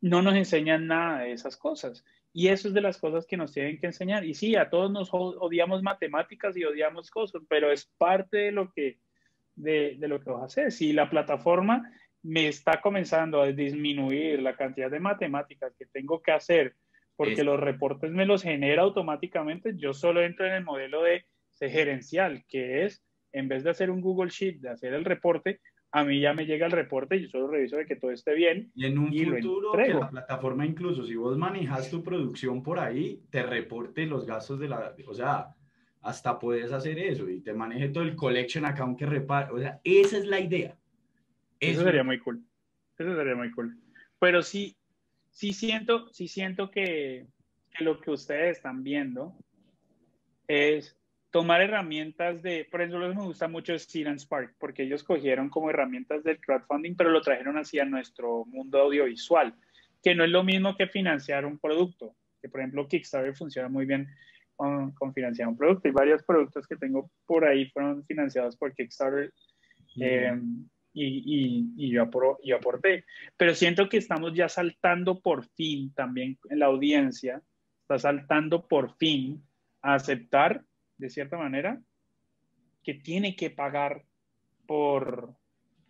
no 0.00 0.22
nos 0.22 0.34
enseñan 0.34 0.86
nada 0.86 1.20
de 1.20 1.32
esas 1.32 1.56
cosas. 1.56 2.04
Y 2.32 2.48
eso 2.48 2.68
es 2.68 2.74
de 2.74 2.80
las 2.80 2.98
cosas 2.98 3.26
que 3.26 3.36
nos 3.36 3.52
tienen 3.52 3.78
que 3.78 3.86
enseñar. 3.86 4.24
Y 4.24 4.34
sí, 4.34 4.56
a 4.56 4.70
todos 4.70 4.90
nos 4.90 5.10
odiamos 5.12 5.82
matemáticas 5.82 6.56
y 6.56 6.64
odiamos 6.64 7.10
cosas, 7.10 7.42
pero 7.48 7.70
es 7.70 7.86
parte 7.98 8.38
de 8.38 8.52
lo 8.52 8.72
que, 8.72 8.98
de, 9.54 9.96
de 9.98 10.08
lo 10.08 10.20
que 10.20 10.30
vas 10.30 10.42
a 10.42 10.46
hacer. 10.46 10.72
Si 10.72 10.92
la 10.92 11.10
plataforma 11.10 11.92
me 12.22 12.48
está 12.48 12.80
comenzando 12.80 13.42
a 13.42 13.52
disminuir 13.52 14.40
la 14.40 14.56
cantidad 14.56 14.90
de 14.90 15.00
matemáticas 15.00 15.74
que 15.76 15.86
tengo 15.86 16.22
que 16.22 16.32
hacer 16.32 16.74
porque 17.16 17.44
los 17.44 17.60
reportes 17.60 18.10
me 18.10 18.26
los 18.26 18.42
genera 18.42 18.82
automáticamente. 18.82 19.74
Yo 19.76 19.92
solo 19.92 20.22
entro 20.22 20.46
en 20.46 20.54
el 20.54 20.64
modelo 20.64 21.02
de, 21.02 21.24
gerencial, 21.60 22.44
que 22.48 22.84
es, 22.84 23.04
en 23.32 23.48
vez 23.48 23.64
de 23.64 23.70
hacer 23.70 23.90
un 23.90 24.00
Google 24.00 24.30
Sheet, 24.30 24.60
de 24.60 24.70
hacer 24.70 24.94
el 24.94 25.04
reporte, 25.04 25.60
a 25.90 26.04
mí 26.04 26.20
ya 26.20 26.32
me 26.32 26.46
llega 26.46 26.66
el 26.66 26.72
reporte 26.72 27.16
y 27.16 27.22
yo 27.22 27.28
solo 27.28 27.48
reviso 27.48 27.76
de 27.76 27.86
que 27.86 27.96
todo 27.96 28.10
esté 28.10 28.34
bien. 28.34 28.72
Y 28.74 28.86
en 28.86 28.98
un 28.98 29.12
futuro, 29.12 29.72
que 29.72 29.88
la 29.88 30.08
plataforma, 30.08 30.64
incluso 30.64 31.04
si 31.04 31.14
vos 31.14 31.36
manejas 31.36 31.90
tu 31.90 32.02
producción 32.02 32.62
por 32.62 32.78
ahí, 32.78 33.22
te 33.30 33.42
reporte 33.42 34.06
los 34.06 34.26
gastos 34.26 34.58
de 34.58 34.68
la. 34.68 34.94
O 35.06 35.14
sea, 35.14 35.54
hasta 36.00 36.38
puedes 36.38 36.72
hacer 36.72 36.98
eso 36.98 37.28
y 37.28 37.40
te 37.40 37.52
maneje 37.52 37.90
todo 37.90 38.04
el 38.04 38.16
collection 38.16 38.64
account 38.64 38.98
que 38.98 39.06
repara. 39.06 39.52
O 39.52 39.58
sea, 39.58 39.80
esa 39.84 40.16
es 40.16 40.26
la 40.26 40.40
idea. 40.40 40.76
Eso, 41.60 41.84
sería 41.84 42.02
muy 42.02 42.18
cool. 42.18 42.42
Eso 42.98 43.14
sería 43.14 43.36
muy 43.36 43.50
cool. 43.52 43.78
Pero 44.18 44.42
sí, 44.42 44.76
sí 45.30 45.52
siento, 45.52 46.08
sí 46.10 46.26
siento 46.26 46.70
que, 46.70 47.26
que 47.70 47.84
lo 47.84 48.00
que 48.00 48.10
ustedes 48.10 48.56
están 48.56 48.82
viendo 48.82 49.36
es 50.48 50.98
tomar 51.32 51.62
herramientas 51.62 52.42
de, 52.42 52.68
por 52.70 52.82
ejemplo, 52.82 53.08
me 53.08 53.24
gusta 53.24 53.48
mucho 53.48 53.76
Seed 53.78 54.06
Spark, 54.18 54.54
porque 54.58 54.82
ellos 54.82 55.02
cogieron 55.02 55.48
como 55.48 55.70
herramientas 55.70 56.22
del 56.22 56.38
crowdfunding, 56.38 56.94
pero 56.94 57.10
lo 57.10 57.22
trajeron 57.22 57.56
hacia 57.56 57.86
nuestro 57.86 58.44
mundo 58.44 58.82
audiovisual, 58.82 59.54
que 60.02 60.14
no 60.14 60.24
es 60.24 60.30
lo 60.30 60.44
mismo 60.44 60.76
que 60.76 60.86
financiar 60.86 61.46
un 61.46 61.58
producto, 61.58 62.14
que 62.40 62.50
por 62.50 62.60
ejemplo 62.60 62.86
Kickstarter 62.86 63.34
funciona 63.34 63.70
muy 63.70 63.86
bien 63.86 64.08
con, 64.56 64.94
financiar 65.14 65.48
un 65.48 65.56
producto, 65.56 65.88
y 65.88 65.92
varios 65.92 66.22
productos 66.22 66.66
que 66.68 66.76
tengo 66.76 67.10
por 67.24 67.46
ahí 67.46 67.64
fueron 67.70 68.04
financiados 68.04 68.54
por 68.54 68.74
Kickstarter, 68.74 69.32
eh, 70.00 70.38
y, 70.92 71.66
y, 71.78 71.90
yo, 71.90 72.10
yo 72.44 72.56
aporté, 72.56 73.06
pero 73.38 73.54
siento 73.54 73.88
que 73.88 73.96
estamos 73.96 74.34
ya 74.34 74.50
saltando 74.50 75.18
por 75.22 75.46
fin, 75.56 75.94
también 75.94 76.36
en 76.50 76.58
la 76.58 76.66
audiencia, 76.66 77.42
está 77.80 77.98
saltando 77.98 78.68
por 78.68 78.94
fin 78.98 79.42
a 79.80 79.94
aceptar 79.94 80.62
de 81.02 81.10
cierta 81.10 81.36
manera, 81.36 81.80
que 82.84 82.94
tiene 82.94 83.34
que 83.36 83.50
pagar 83.50 84.04
por, 84.66 85.34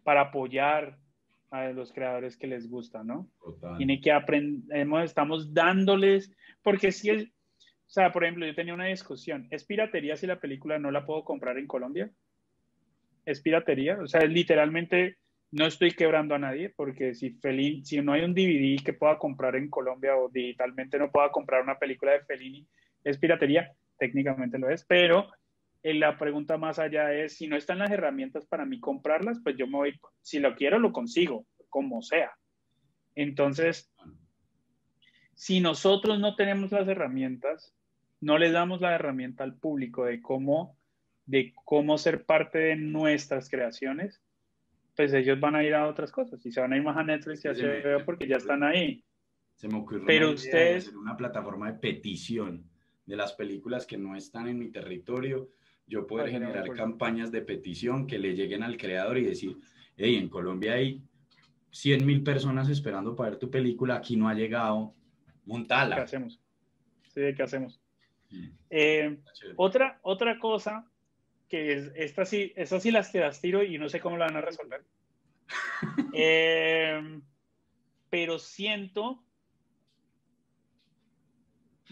para 0.03 0.23
apoyar 0.23 0.99
a 1.51 1.69
los 1.71 1.93
creadores 1.93 2.37
que 2.39 2.47
les 2.47 2.69
gusta, 2.69 3.05
¿no? 3.05 3.29
Tiene 3.77 4.01
que 4.01 4.11
aprender, 4.11 4.87
estamos 5.05 5.53
dándoles, 5.53 6.35
porque 6.63 6.93
si 6.93 7.11
es, 7.11 7.25
o 7.25 7.91
sea, 7.91 8.11
por 8.11 8.25
ejemplo, 8.25 8.47
yo 8.47 8.55
tenía 8.55 8.73
una 8.73 8.87
discusión, 8.87 9.49
¿es 9.51 9.65
piratería 9.65 10.17
si 10.17 10.27
la 10.27 10.41
película 10.41 10.79
no 10.79 10.91
la 10.91 11.05
puedo 11.05 11.25
comprar 11.25 11.59
en 11.59 11.67
Colombia? 11.67 12.11
¿Es 13.27 13.43
piratería? 13.43 13.99
O 14.01 14.07
sea, 14.07 14.25
literalmente 14.25 15.19
no 15.51 15.67
estoy 15.67 15.91
quebrando 15.91 16.35
a 16.35 16.39
nadie, 16.39 16.71
porque 16.71 17.15
si, 17.15 17.33
Felini, 17.33 17.85
si 17.85 18.01
no 18.01 18.15
hay 18.15 18.25
un 18.25 18.33
DVD 18.33 18.83
que 18.83 18.95
pueda 18.95 19.19
comprar 19.19 19.55
en 19.57 19.69
Colombia 19.69 20.17
o 20.17 20.31
digitalmente 20.31 20.99
no 20.99 21.11
pueda 21.11 21.31
comprar 21.31 21.63
una 21.63 21.79
película 21.79 22.13
de 22.13 22.25
Fellini, 22.25 22.67
¿es 23.05 23.19
piratería? 23.19 23.71
Técnicamente 24.03 24.59
lo 24.59 24.69
es, 24.69 24.85
pero 24.85 25.31
eh, 25.85 25.95
la 25.95 26.19
pregunta 26.19 26.59
más 26.59 26.81
allá 26.81 27.15
es, 27.15 27.37
si 27.37 27.47
no 27.47 27.57
están 27.57 27.79
las 27.79 27.93
herramientas 27.93 28.45
para 28.47 28.65
mí 28.65 28.81
comprarlas, 28.81 29.39
pues 29.45 29.57
yo 29.57 29.69
me 29.69 29.77
voy, 29.77 30.01
si 30.23 30.41
lo 30.41 30.57
quiero, 30.57 30.81
lo 30.81 30.93
consigo, 30.93 31.47
como 31.69 32.03
sea. 32.03 32.33
Entonces, 33.15 33.95
si 35.35 35.61
nosotros 35.61 36.19
no 36.19 36.35
tenemos 36.35 36.73
las 36.73 36.89
herramientas, 36.89 37.77
no 38.21 38.39
le 38.39 38.51
damos 38.51 38.81
la 38.81 38.93
herramienta 38.93 39.45
al 39.45 39.55
público 39.55 40.05
de 40.05 40.21
cómo, 40.21 40.77
de 41.25 41.53
cómo 41.65 41.97
ser 41.97 42.25
parte 42.25 42.59
de 42.59 42.75
nuestras 42.75 43.49
creaciones, 43.49 44.21
pues 44.97 45.13
ellos 45.13 45.39
van 45.39 45.55
a 45.55 45.63
ir 45.63 45.75
a 45.75 45.87
otras 45.87 46.11
cosas 46.11 46.45
y 46.45 46.51
se 46.51 46.61
van 46.61 46.73
a 46.73 46.77
ir 46.77 46.83
más 46.83 46.97
a 46.97 47.05
Netflix 47.05 47.45
y 47.45 47.49
a 47.49 47.53
HBO 47.53 48.05
porque 48.05 48.27
ya 48.27 48.39
están 48.39 48.65
ahí. 48.65 49.05
Se 49.55 49.69
me 49.69 49.77
ocurrió 49.77 50.07
Pero 50.07 50.33
ustedes, 50.33 50.93
una 50.93 51.17
plataforma 51.17 51.71
de 51.71 51.79
petición 51.79 52.72
de 53.13 53.19
las 53.19 53.35
películas 53.35 53.85
que 53.85 53.99
no 53.99 54.17
están 54.17 54.49
en 54.49 54.59
mi 54.59 54.71
territorio, 54.71 55.51
yo 55.87 56.07
poder 56.07 56.31
generar 56.31 56.67
campañas 56.71 57.31
de 57.31 57.43
petición 57.43 58.07
que 58.07 58.19
le 58.19 58.35
lleguen 58.35 58.63
al 58.63 58.79
creador 58.79 59.19
y 59.19 59.25
decir, 59.25 59.59
hey, 59.99 60.17
en 60.17 60.31
Colombia 60.31 60.73
hay 60.73 61.03
100 61.73 62.07
mil 62.07 62.23
personas 62.23 62.71
esperando 62.71 63.15
para 63.15 63.29
ver 63.29 63.39
tu 63.39 63.51
película, 63.51 63.97
aquí 63.97 64.17
no 64.17 64.31
ha 64.31 64.35
llegado, 64.35 64.95
montala. 65.45 65.97
¿Qué 65.97 66.01
hacemos? 66.01 66.41
Sí, 67.09 67.21
¿qué 67.37 67.43
hacemos? 67.43 67.83
Mm. 68.31 68.49
Eh, 68.71 69.19
otra, 69.57 70.01
otra 70.01 70.39
cosa 70.39 70.91
que 71.51 71.75
es, 71.75 71.93
esta 71.95 72.25
sí, 72.25 72.55
estas 72.57 72.83
sí 72.83 72.91
las 72.91 73.13
te 73.13 73.21
las 73.21 73.43
tiro 73.43 73.63
y 73.63 73.77
no 73.77 73.91
sé 73.91 74.01
cómo 74.01 74.17
la 74.17 74.25
van 74.25 74.37
a 74.37 74.41
resolver. 74.41 74.83
Eh, 76.15 77.21
pero 78.09 78.39
siento 78.39 79.23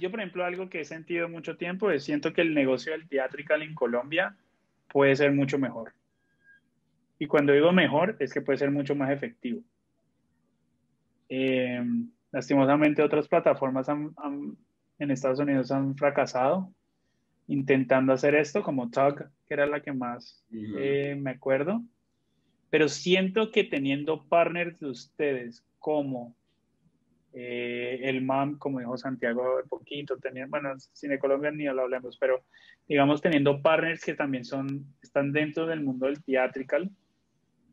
yo, 0.00 0.10
por 0.10 0.20
ejemplo, 0.20 0.44
algo 0.44 0.68
que 0.68 0.80
he 0.80 0.84
sentido 0.84 1.28
mucho 1.28 1.56
tiempo 1.56 1.90
es 1.90 2.04
siento 2.04 2.32
que 2.32 2.40
el 2.40 2.54
negocio 2.54 2.92
del 2.92 3.08
teatrical 3.08 3.62
en 3.62 3.74
Colombia 3.74 4.36
puede 4.88 5.14
ser 5.14 5.32
mucho 5.32 5.58
mejor. 5.58 5.92
Y 7.18 7.26
cuando 7.26 7.52
digo 7.52 7.70
mejor, 7.72 8.16
es 8.18 8.32
que 8.32 8.40
puede 8.40 8.58
ser 8.58 8.70
mucho 8.70 8.94
más 8.94 9.10
efectivo. 9.10 9.62
Eh, 11.28 11.84
lastimosamente, 12.32 13.02
otras 13.02 13.28
plataformas 13.28 13.88
en 13.88 15.10
Estados 15.10 15.38
Unidos 15.38 15.70
han 15.70 15.94
fracasado 15.96 16.72
intentando 17.50 18.12
hacer 18.12 18.36
esto, 18.36 18.62
como 18.62 18.90
Tug, 18.90 19.28
que 19.46 19.54
era 19.54 19.66
la 19.66 19.80
que 19.80 19.92
más 19.92 20.42
eh, 20.52 21.16
me 21.18 21.32
acuerdo. 21.32 21.82
Pero 22.70 22.88
siento 22.88 23.50
que 23.50 23.64
teniendo 23.64 24.24
partners 24.24 24.78
de 24.78 24.86
ustedes 24.86 25.64
como 25.80 26.36
eh, 27.32 28.00
el 28.02 28.22
MAM, 28.22 28.58
como 28.58 28.80
dijo 28.80 28.96
Santiago 28.96 29.58
de 29.58 29.64
poquito, 29.64 30.18
tenía, 30.18 30.46
bueno, 30.46 30.74
Cine 30.92 31.18
Colombia 31.18 31.50
ni 31.50 31.64
lo 31.64 31.82
hablemos, 31.82 32.16
pero 32.18 32.42
digamos 32.88 33.20
teniendo 33.20 33.62
partners 33.62 34.04
que 34.04 34.14
también 34.14 34.44
son, 34.44 34.84
están 35.00 35.32
dentro 35.32 35.66
del 35.66 35.80
mundo 35.80 36.06
del 36.06 36.22
theatrical 36.24 36.90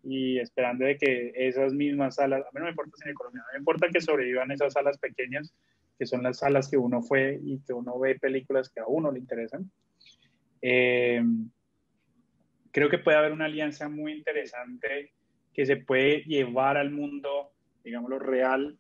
y 0.03 0.37
esperando 0.37 0.85
de 0.85 0.97
que 0.97 1.33
esas 1.35 1.73
mismas 1.73 2.15
salas, 2.15 2.41
a 2.41 2.49
mí 2.53 2.59
no 2.59 2.65
me 2.65 2.69
importa 2.69 2.97
Cine 2.97 3.15
Colombia, 3.15 3.43
me 3.51 3.59
importa 3.59 3.89
que 3.89 3.99
sobrevivan 3.99 4.51
esas 4.51 4.73
salas 4.73 4.97
pequeñas, 4.99 5.53
que 5.97 6.05
son 6.05 6.21
las 6.21 6.37
salas 6.37 6.69
que 6.69 6.77
uno 6.77 7.01
fue 7.01 7.39
y 7.43 7.59
que 7.61 7.73
uno 7.73 7.97
ve 7.97 8.19
películas 8.19 8.69
que 8.69 8.79
a 8.79 8.85
uno 8.85 9.11
le 9.11 9.19
interesan. 9.19 9.71
Eh, 10.61 11.23
creo 12.71 12.89
que 12.89 12.99
puede 12.99 13.17
haber 13.17 13.31
una 13.31 13.45
alianza 13.45 13.89
muy 13.89 14.13
interesante 14.13 15.11
que 15.51 15.65
se 15.65 15.77
puede 15.77 16.21
llevar 16.25 16.77
al 16.77 16.91
mundo, 16.91 17.51
digámoslo, 17.83 18.19
real 18.19 18.77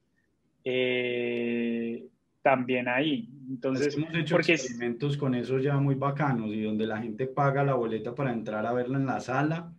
eh, 0.69 2.05
también 2.41 2.89
ahí. 2.89 3.29
Entonces, 3.49 3.95
hemos 3.95 4.13
hecho 4.13 4.35
porque 4.35 4.53
experimentos 4.53 5.15
con 5.15 5.33
eso 5.33 5.59
ya 5.59 5.77
muy 5.77 5.95
bacanos 5.95 6.49
y 6.53 6.61
donde 6.61 6.85
la 6.85 6.97
gente 6.97 7.25
paga 7.25 7.63
la 7.63 7.75
boleta 7.75 8.13
para 8.13 8.33
entrar 8.33 8.65
a 8.65 8.73
verla 8.73 8.97
en 8.97 9.05
la 9.05 9.21
sala 9.21 9.71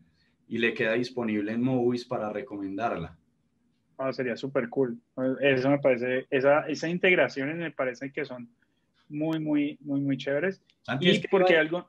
y 0.48 0.56
le 0.56 0.72
queda 0.72 0.94
disponible 0.94 1.52
en 1.52 1.62
Movies 1.62 2.06
para 2.06 2.32
recomendarla. 2.32 3.18
Ah, 3.98 4.14
sería 4.14 4.34
súper 4.34 4.70
cool. 4.70 4.98
Eso 5.40 5.68
me 5.68 5.78
parece, 5.78 6.26
esa, 6.30 6.60
esas 6.60 6.88
integraciones 6.88 7.56
me 7.56 7.70
parece 7.70 8.10
que 8.10 8.24
son 8.24 8.48
muy, 9.10 9.40
muy, 9.40 9.76
muy, 9.82 10.00
muy 10.00 10.16
chéveres. 10.16 10.62
y 11.00 11.18
porque 11.28 11.58
algo, 11.58 11.86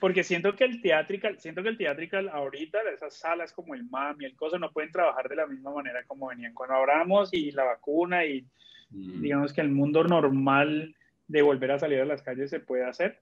porque 0.00 0.24
siento 0.24 0.54
que 0.54 0.64
el 0.64 0.80
teatrical, 0.80 1.38
siento 1.38 1.62
que 1.62 1.70
el 1.70 1.78
teatrical 1.78 2.28
ahorita, 2.28 2.78
esas 2.94 3.14
salas 3.14 3.52
como 3.52 3.74
el 3.74 3.84
MAM 3.84 4.20
y 4.20 4.24
el 4.24 4.36
COSO 4.36 4.58
no 4.58 4.72
pueden 4.72 4.92
trabajar 4.92 5.28
de 5.28 5.36
la 5.36 5.46
misma 5.46 5.72
manera 5.72 6.04
como 6.06 6.28
venían 6.28 6.54
cuando 6.54 6.76
abramos 6.76 7.32
y 7.32 7.50
la 7.52 7.64
vacuna 7.64 8.24
y 8.24 8.46
mm. 8.90 9.20
digamos 9.20 9.52
que 9.52 9.60
el 9.60 9.70
mundo 9.70 10.04
normal 10.04 10.94
de 11.26 11.42
volver 11.42 11.72
a 11.72 11.78
salir 11.78 12.00
a 12.00 12.04
las 12.04 12.22
calles 12.22 12.50
se 12.50 12.60
puede 12.60 12.84
hacer. 12.84 13.20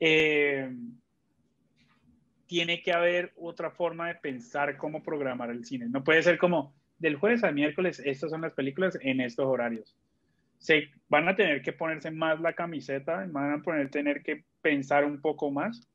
Eh, 0.00 0.70
tiene 2.46 2.82
que 2.82 2.92
haber 2.92 3.32
otra 3.36 3.70
forma 3.70 4.08
de 4.08 4.16
pensar 4.16 4.76
cómo 4.76 5.02
programar 5.02 5.50
el 5.50 5.64
cine. 5.64 5.86
No 5.88 6.02
puede 6.02 6.22
ser 6.22 6.36
como 6.36 6.74
del 6.98 7.16
jueves 7.16 7.44
al 7.44 7.54
miércoles, 7.54 8.02
estas 8.04 8.30
son 8.30 8.42
las 8.42 8.52
películas 8.54 8.98
en 9.00 9.20
estos 9.20 9.46
horarios. 9.46 9.96
Se 10.58 10.90
van 11.08 11.28
a 11.28 11.36
tener 11.36 11.62
que 11.62 11.72
ponerse 11.72 12.10
más 12.10 12.40
la 12.40 12.52
camiseta, 12.52 13.24
van 13.30 13.52
a 13.52 13.62
poner, 13.62 13.88
tener 13.90 14.22
que 14.22 14.44
pensar 14.60 15.04
un 15.04 15.20
poco 15.20 15.50
más 15.50 15.88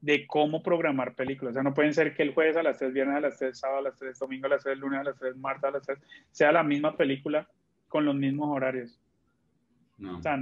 de 0.00 0.26
cómo 0.26 0.62
programar 0.62 1.14
películas. 1.14 1.52
O 1.52 1.54
sea, 1.54 1.62
no 1.62 1.74
pueden 1.74 1.94
ser 1.94 2.14
que 2.14 2.22
el 2.22 2.34
jueves 2.34 2.56
a 2.56 2.62
las 2.62 2.78
3, 2.78 2.92
viernes 2.92 3.16
a 3.16 3.20
las 3.20 3.38
3, 3.38 3.58
sábado 3.58 3.80
a 3.80 3.82
las 3.82 3.96
3, 3.96 4.18
domingo 4.18 4.46
a 4.46 4.50
las 4.50 4.62
3, 4.62 4.78
lunes 4.78 5.00
a 5.00 5.04
las 5.04 5.18
3, 5.18 5.36
martes 5.36 5.64
a 5.64 5.70
las 5.70 5.82
3, 5.86 5.98
sea 6.30 6.52
la 6.52 6.62
misma 6.62 6.96
película 6.96 7.48
con 7.88 8.04
los 8.04 8.14
mismos 8.14 8.48
horarios. 8.50 9.00
No. 9.98 10.18
O 10.18 10.22
sea, 10.22 10.38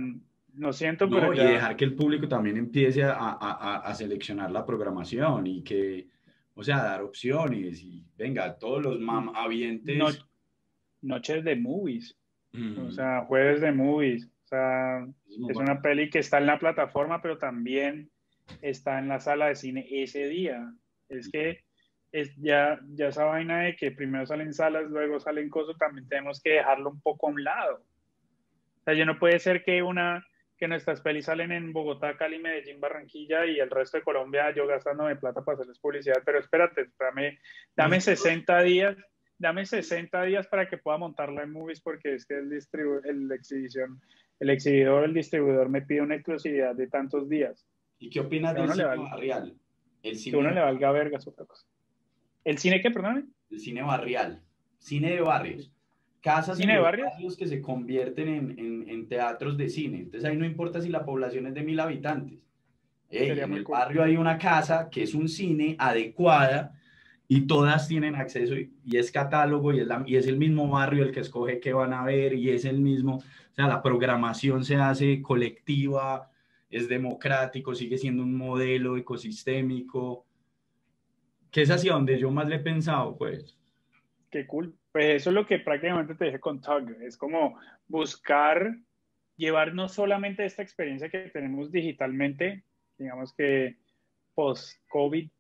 lo 0.57 0.73
siento, 0.73 1.07
no, 1.07 1.17
pero. 1.17 1.35
Y 1.35 1.39
dejar 1.39 1.77
que 1.77 1.85
el 1.85 1.95
público 1.95 2.29
también 2.29 2.57
empiece 2.57 3.05
a, 3.05 3.15
a, 3.15 3.77
a, 3.79 3.95
seleccionar 3.95 4.51
la 4.51 4.67
programación 4.67 5.47
y 5.47 5.63
que, 5.63 6.09
o 6.55 6.63
sea, 6.63 6.83
dar 6.83 7.03
opciones 7.03 7.83
y 7.83 8.05
venga, 8.17 8.57
todos 8.59 8.83
los 8.83 9.01
mam 9.01 9.35
habientes. 9.35 9.97
noches 11.01 11.45
de 11.45 11.57
movies. 11.57 12.17
O 12.87 12.93
sea, 12.93 13.25
jueves 13.27 13.61
de 13.61 13.73
movies 13.73 14.31
es 14.51 15.57
una 15.57 15.81
peli 15.81 16.11
que 16.11 16.21
está 16.21 16.39
en 16.39 16.47
la 16.47 16.59
plataforma, 16.59 17.21
pero 17.23 17.39
también 17.39 18.11
está 18.61 18.99
en 18.99 19.09
la 19.09 19.21
sala 19.21 19.47
de 19.47 19.57
cine 19.57 19.87
ese 19.91 20.29
día. 20.29 20.73
Es 21.09 21.31
que 21.31 21.65
es 22.12 22.35
ya, 22.37 22.79
ya 22.91 23.09
esa 23.09 23.25
vaina 23.25 23.62
de 23.62 23.77
que 23.77 23.91
primero 23.91 24.25
salen 24.27 24.55
salas, 24.55 24.85
luego 24.85 25.19
salen 25.19 25.51
cosas, 25.51 25.77
también 25.79 26.09
tenemos 26.09 26.41
que 26.41 26.53
dejarlo 26.53 26.91
un 26.91 27.01
poco 27.01 27.27
a 27.27 27.31
un 27.31 27.43
lado. 27.43 27.85
O 28.81 28.83
sea, 28.85 28.95
yo 28.95 29.05
no 29.05 29.19
puede 29.19 29.39
ser 29.39 29.65
que 29.65 29.83
una 29.83 30.25
que 30.57 30.69
nuestras 30.69 31.01
pelis 31.01 31.25
salen 31.25 31.51
en 31.53 31.73
Bogotá, 31.73 32.16
Cali, 32.16 32.39
Medellín, 32.39 32.81
Barranquilla 32.81 33.45
y 33.47 33.59
el 33.59 33.71
resto 33.71 33.99
de 33.99 34.05
Colombia 34.05 34.55
yo 34.55 34.66
gastándome 34.66 35.16
plata 35.16 35.45
para 35.45 35.57
hacerles 35.57 35.81
publicidad, 35.81 36.23
pero 36.25 36.39
espérate, 36.39 36.91
dame, 36.99 37.41
dame 37.75 38.01
60 38.01 38.62
días, 38.62 38.97
dame 39.37 39.66
60 39.66 40.23
días 40.23 40.47
para 40.47 40.69
que 40.69 40.79
pueda 40.79 40.99
montarla 40.99 41.43
en 41.43 41.53
movies 41.53 41.81
porque 41.81 42.15
es 42.15 42.27
que 42.27 42.39
el, 42.39 42.53
el 43.05 43.33
exhibición, 43.33 44.01
el 44.40 44.51
exhibidor, 44.51 45.05
el 45.05 45.15
distribuidor 45.15 45.69
me 45.69 45.82
pide 45.82 46.02
una 46.02 46.16
exclusividad 46.16 46.74
de 46.74 46.86
tantos 46.86 47.28
días. 47.28 47.66
¿Y 47.98 48.11
qué 48.11 48.20
opinas 48.20 48.55
del 48.55 48.70
cine 48.70 48.85
barrial? 48.85 49.55
El 50.02 50.16
cine... 50.16 50.32
Que 50.32 50.40
uno 50.40 50.51
le 50.51 50.61
valga 50.61 50.93
vergas 50.93 51.27
otra 51.27 51.47
cosa. 51.47 51.66
¿El 52.44 52.59
cine 52.59 52.82
qué, 52.82 52.90
perdón? 52.90 53.32
El 53.51 53.61
cine 53.61 53.82
barrial, 53.82 54.43
cine 54.78 55.12
de 55.12 55.20
barrios 55.20 55.74
casas 56.24 56.56
¿Cine 56.56 56.73
de 56.73 56.81
barrios? 56.81 57.36
que 57.36 57.47
se 57.47 57.61
convierten 57.61 58.28
en, 58.28 58.89
en, 58.89 59.09
teatros 59.09 59.59
de 59.59 59.69
cine. 59.69 59.98
Entonces 59.98 60.28
ahí 60.28 60.36
no 60.36 60.47
importa 60.47 60.81
si 60.81 60.89
la 60.89 61.05
población 61.05 61.47
es 61.47 61.55
de 61.55 61.62
mil 61.62 61.78
habitantes. 61.78 62.39
en 63.11 63.52
el 63.52 63.65
barrio 63.65 64.02
hay 64.02 64.16
una 64.16 64.39
casa 64.39 64.89
que 64.90 65.02
es 65.02 65.15
un 65.15 65.28
cine 65.28 65.77
adecuada 65.78 66.81
y 67.29 67.47
todas 67.47 67.89
tienen 67.89 68.17
acceso 68.17 68.55
y, 68.55 68.71
es 68.93 69.11
catálogo 69.11 69.73
y 69.73 69.81
es, 69.81 69.89
y 70.07 70.17
es 70.17 70.27
el 70.27 70.37
mismo 70.37 70.69
barrio 70.69 71.05
el 71.05 71.13
que 71.13 71.21
escoge 71.21 71.61
qué 71.61 71.73
van 71.73 71.93
a 71.93 72.05
ver 72.05 72.35
y 72.35 72.51
es 72.51 72.65
el 72.65 72.81
mismo, 72.81 73.17
o 73.17 73.55
sea, 73.55 73.67
la 73.67 73.83
programación 73.83 74.65
se 74.65 74.77
hace 74.77 75.23
colectiva, 75.23 76.31
es 76.71 76.89
democrático, 76.89 77.75
sigue 77.75 77.99
siendo 77.99 78.23
un 78.23 78.37
modelo 78.37 78.97
ecosistémico, 78.97 80.27
que 81.51 81.63
es 81.63 81.71
hacia 81.71 81.93
donde 81.93 82.19
yo 82.19 82.31
más 82.31 82.49
le 82.49 82.57
he 82.57 82.61
pensado, 82.61 83.17
pues. 83.17 83.57
Qué 84.31 84.47
cool. 84.47 84.75
Pues 84.91 85.07
eso 85.07 85.31
es 85.31 85.35
lo 85.35 85.47
que 85.47 85.59
prácticamente 85.59 86.15
te 86.15 86.27
dije 86.27 86.41
con 86.41 86.61
Tug. 86.61 86.91
Es 87.03 87.17
como 87.17 87.59
buscar 87.87 88.77
llevar 89.37 89.75
no 89.75 89.89
solamente 89.89 90.45
esta 90.45 90.63
experiencia 90.63 91.09
que 91.09 91.31
tenemos 91.31 91.71
digitalmente, 91.71 92.65
digamos 92.99 93.33
que 93.33 93.77
post-COVID, 94.35 95.31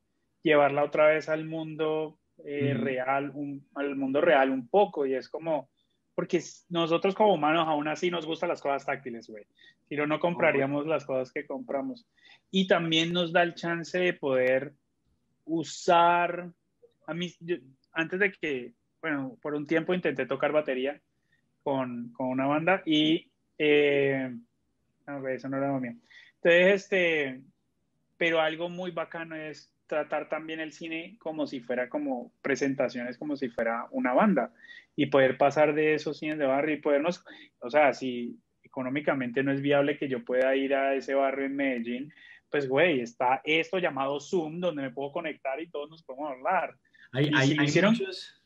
llevarla 0.44 0.84
otra 0.84 1.06
vez 1.08 1.28
al 1.28 1.44
mundo 1.44 2.20
eh, 2.44 2.74
real, 2.74 3.32
al 3.74 3.96
mundo 3.96 4.20
real 4.20 4.50
un 4.50 4.68
poco. 4.68 5.06
Y 5.06 5.14
es 5.14 5.28
como, 5.28 5.68
porque 6.14 6.40
nosotros 6.68 7.16
como 7.16 7.34
humanos 7.34 7.66
aún 7.66 7.88
así 7.88 8.10
nos 8.10 8.26
gustan 8.26 8.50
las 8.50 8.62
cosas 8.62 8.86
táctiles, 8.86 9.28
güey. 9.28 9.44
Si 9.88 9.96
no, 9.96 10.06
no 10.06 10.20
compraríamos 10.20 10.86
las 10.86 11.04
cosas 11.04 11.32
que 11.32 11.44
compramos. 11.44 12.06
Y 12.52 12.68
también 12.68 13.12
nos 13.12 13.32
da 13.32 13.42
el 13.42 13.54
chance 13.54 13.98
de 13.98 14.12
poder 14.12 14.74
usar, 15.44 16.52
a 17.06 17.14
mí, 17.14 17.34
antes 17.92 18.20
de 18.20 18.30
que 18.30 18.74
bueno, 19.04 19.36
por 19.42 19.54
un 19.54 19.66
tiempo 19.66 19.92
intenté 19.92 20.24
tocar 20.24 20.50
batería 20.50 20.98
con, 21.62 22.10
con 22.14 22.28
una 22.28 22.46
banda 22.46 22.82
y, 22.86 23.30
eh, 23.58 24.34
no, 25.06 25.28
eso 25.28 25.46
no 25.50 25.58
era 25.58 25.68
lo 25.68 25.78
mío. 25.78 25.92
Entonces, 26.36 26.84
este, 26.84 27.42
pero 28.16 28.40
algo 28.40 28.70
muy 28.70 28.92
bacano 28.92 29.36
es 29.36 29.70
tratar 29.86 30.28
también 30.28 30.60
el 30.60 30.72
cine 30.72 31.16
como 31.18 31.46
si 31.46 31.60
fuera 31.60 31.88
como 31.88 32.32
presentaciones, 32.42 33.18
como 33.18 33.36
si 33.36 33.48
fuera 33.48 33.86
una 33.90 34.12
banda 34.12 34.52
y 34.96 35.06
poder 35.06 35.36
pasar 35.36 35.74
de 35.74 35.94
esos 35.94 36.18
cines 36.18 36.38
de 36.38 36.46
barrio 36.46 36.76
y 36.76 36.80
podernos, 36.80 37.24
o 37.60 37.70
sea, 37.70 37.92
si 37.92 38.38
económicamente 38.62 39.42
no 39.42 39.52
es 39.52 39.60
viable 39.60 39.98
que 39.98 40.08
yo 40.08 40.24
pueda 40.24 40.54
ir 40.56 40.74
a 40.74 40.94
ese 40.94 41.14
barrio 41.14 41.46
en 41.46 41.56
Medellín, 41.56 42.12
pues 42.50 42.68
güey, 42.68 43.00
está 43.00 43.40
esto 43.44 43.78
llamado 43.78 44.20
Zoom 44.20 44.60
donde 44.60 44.82
me 44.82 44.90
puedo 44.90 45.12
conectar 45.12 45.60
y 45.60 45.68
todos 45.68 45.90
nos 45.90 46.02
podemos 46.02 46.30
hablar. 46.30 46.74
Hay, 47.14 47.30
hay, 47.32 47.54
lo, 47.54 47.62
hicieron, 47.62 47.96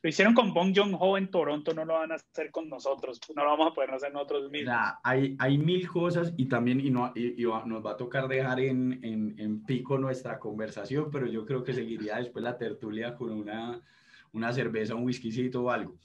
lo 0.03 0.09
hicieron 0.11 0.35
con 0.35 0.53
Bong 0.53 0.75
Joon-ho 0.77 1.17
en 1.17 1.31
Toronto, 1.31 1.73
no 1.73 1.87
lo 1.87 1.95
van 1.95 2.13
a 2.13 2.17
hacer 2.17 2.51
con 2.51 2.69
nosotros, 2.69 3.19
no 3.35 3.43
lo 3.43 3.51
vamos 3.51 3.73
a 3.73 3.75
poder 3.75 3.93
hacer 3.93 4.13
nosotros 4.13 4.51
mismos. 4.51 4.75
hay, 5.03 5.35
hay 5.39 5.57
mil 5.57 5.89
cosas 5.89 6.35
y 6.37 6.47
también 6.47 6.79
y 6.79 6.91
no, 6.91 7.11
y, 7.17 7.43
nos 7.65 7.85
va 7.85 7.93
a 7.93 7.97
tocar 7.97 8.29
dejar 8.29 8.61
en, 8.61 9.01
en, 9.03 9.35
en, 9.39 9.65
pico 9.65 9.97
nuestra 9.97 10.39
conversación, 10.39 11.11
pero 11.11 11.27
yo 11.27 11.47
creo 11.47 11.65
que 11.65 11.73
seguiría 11.73 12.17
después 12.17 12.45
la 12.45 12.59
tertulia 12.59 13.15
con 13.15 13.31
una, 13.31 13.81
una 14.33 14.53
cerveza, 14.53 14.95
un 14.95 15.05
whiskycito 15.05 15.65
o 15.65 15.71
algo. 15.71 15.97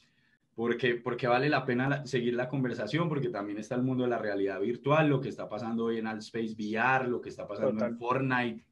Porque, 0.56 0.96
porque 0.96 1.28
vale 1.28 1.50
la 1.50 1.66
pena 1.66 2.06
seguir 2.06 2.36
la 2.36 2.48
conversación, 2.48 3.10
porque 3.10 3.30
también 3.30 3.58
está 3.58 3.76
el 3.76 3.82
mundo 3.82 4.04
de 4.04 4.10
la 4.10 4.20
realidad 4.20 4.62
virtual, 4.62 5.10
lo 5.10 5.20
que 5.20 5.30
está 5.30 5.50
pasando 5.50 5.86
hoy 5.86 5.98
en 5.98 6.08
Altspace 6.08 6.54
VR, 6.58 7.10
lo 7.10 7.20
que 7.20 7.30
está 7.30 7.46
pasando 7.46 7.84
en 7.86 7.98
Fortnite, 7.98 8.64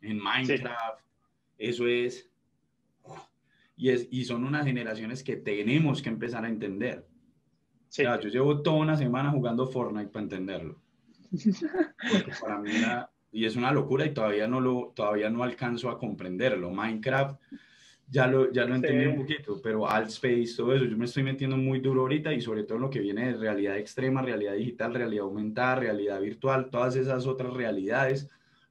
en 0.00 0.18
Minecraft. 0.22 1.00
Eso 1.58 1.86
es 1.86 2.30
y, 3.76 3.90
es, 3.90 4.08
y 4.10 4.24
son 4.24 4.44
unas 4.44 4.64
generaciones 4.64 5.22
que 5.22 5.36
tenemos 5.36 6.02
que 6.02 6.08
empezar 6.08 6.44
a 6.44 6.48
entender. 6.48 7.06
Sí. 7.88 8.02
yo 8.02 8.28
llevo 8.28 8.62
toda 8.62 8.76
una 8.76 8.96
semana 8.96 9.30
jugando 9.30 9.66
Fortnite 9.66 10.08
para 10.08 10.24
entenderlo. 10.24 10.80
para 12.40 12.58
mí 12.58 12.70
y 13.32 13.44
es 13.44 13.54
una 13.54 13.70
locura 13.70 14.06
y 14.06 14.14
todavía 14.14 14.48
no, 14.48 14.60
lo, 14.60 14.92
todavía 14.94 15.28
no 15.28 15.42
alcanzo 15.42 15.90
a 15.90 15.98
comprenderlo. 15.98 16.70
Minecraft 16.70 17.38
ya 18.08 18.26
lo, 18.26 18.52
ya 18.52 18.64
lo 18.64 18.76
entendí 18.76 19.06
un 19.06 19.16
poquito, 19.16 19.60
pero 19.60 19.88
Altspace, 19.88 20.54
todo 20.56 20.74
eso, 20.74 20.84
yo 20.84 20.96
me 20.96 21.06
estoy 21.06 21.22
metiendo 21.22 21.56
muy 21.56 21.80
duro 21.80 22.02
ahorita 22.02 22.32
y 22.32 22.40
sobre 22.40 22.62
todo 22.62 22.78
lo 22.78 22.88
que 22.88 23.00
viene 23.00 23.32
de 23.32 23.38
realidad 23.38 23.76
extrema, 23.76 24.22
realidad 24.22 24.54
digital, 24.54 24.94
realidad 24.94 25.24
aumentada, 25.24 25.76
realidad 25.76 26.20
virtual, 26.20 26.70
todas 26.70 26.96
esas 26.96 27.26
otras 27.26 27.52
realidades, 27.52 28.30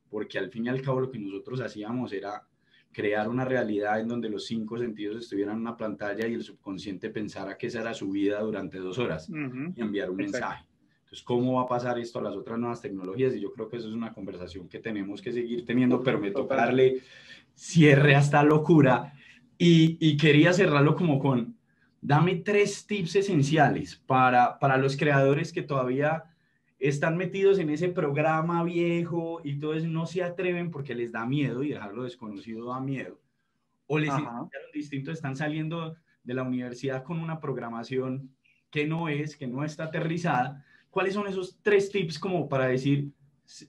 porque 0.09 0.39
al 0.39 0.49
fin 0.49 0.65
y 0.65 0.69
al 0.69 0.81
cabo 0.81 1.01
lo 1.01 1.11
que 1.11 1.19
nosotros 1.19 1.59
hacíamos 1.61 2.13
era 2.13 2.47
crear 2.95 3.27
una 3.27 3.43
realidad 3.43 3.99
en 3.99 4.07
donde 4.07 4.29
los 4.29 4.45
cinco 4.45 4.77
sentidos 4.77 5.17
estuvieran 5.17 5.55
en 5.55 5.61
una 5.63 5.75
pantalla 5.75 6.25
y 6.27 6.33
el 6.33 6.43
subconsciente 6.43 7.09
pensara 7.09 7.57
que 7.57 7.67
esa 7.67 7.81
era 7.81 7.93
su 7.93 8.09
vida 8.09 8.39
durante 8.39 8.77
dos 8.77 8.97
horas 8.97 9.29
y 9.29 9.81
enviar 9.81 10.09
un 10.09 10.15
mensaje. 10.15 10.63
Entonces, 11.03 11.21
¿cómo 11.21 11.55
va 11.55 11.63
a 11.63 11.67
pasar 11.67 11.99
esto 11.99 12.19
a 12.19 12.21
las 12.21 12.35
otras 12.37 12.57
nuevas 12.57 12.81
tecnologías? 12.81 13.35
Y 13.35 13.41
yo 13.41 13.51
creo 13.51 13.67
que 13.67 13.75
eso 13.75 13.89
es 13.89 13.93
una 13.93 14.13
conversación 14.13 14.69
que 14.69 14.79
tenemos 14.79 15.21
que 15.21 15.33
seguir 15.33 15.65
teniendo, 15.65 16.01
pero 16.01 16.19
me 16.19 16.31
toca 16.31 16.55
darle 16.55 17.01
cierre 17.53 18.15
a 18.15 18.19
esta 18.19 18.41
locura. 18.43 19.13
Y, 19.57 19.97
y 19.99 20.15
quería 20.15 20.53
cerrarlo 20.53 20.95
como 20.95 21.19
con, 21.19 21.57
dame 21.99 22.35
tres 22.35 22.87
tips 22.87 23.17
esenciales 23.17 23.97
para, 24.07 24.57
para 24.57 24.77
los 24.77 24.95
creadores 24.95 25.51
que 25.51 25.63
todavía 25.63 26.23
están 26.87 27.17
metidos 27.17 27.59
en 27.59 27.69
ese 27.69 27.89
programa 27.89 28.63
viejo 28.63 29.41
y 29.43 29.59
todo 29.59 29.73
eso, 29.73 29.87
no 29.87 30.05
se 30.05 30.23
atreven 30.23 30.71
porque 30.71 30.95
les 30.95 31.11
da 31.11 31.25
miedo 31.25 31.63
y 31.63 31.69
dejarlo 31.69 32.03
desconocido 32.03 32.69
da 32.69 32.79
miedo. 32.79 33.19
O 33.87 33.99
les 33.99 34.13
distinto, 34.73 35.11
están 35.11 35.35
saliendo 35.35 35.95
de 36.23 36.33
la 36.33 36.43
universidad 36.43 37.03
con 37.03 37.19
una 37.19 37.39
programación 37.39 38.35
que 38.69 38.87
no 38.87 39.09
es, 39.09 39.37
que 39.37 39.47
no 39.47 39.63
está 39.63 39.85
aterrizada. 39.85 40.65
¿Cuáles 40.89 41.13
son 41.13 41.27
esos 41.27 41.59
tres 41.61 41.91
tips 41.91 42.19
como 42.19 42.49
para 42.49 42.67
decir, 42.67 43.11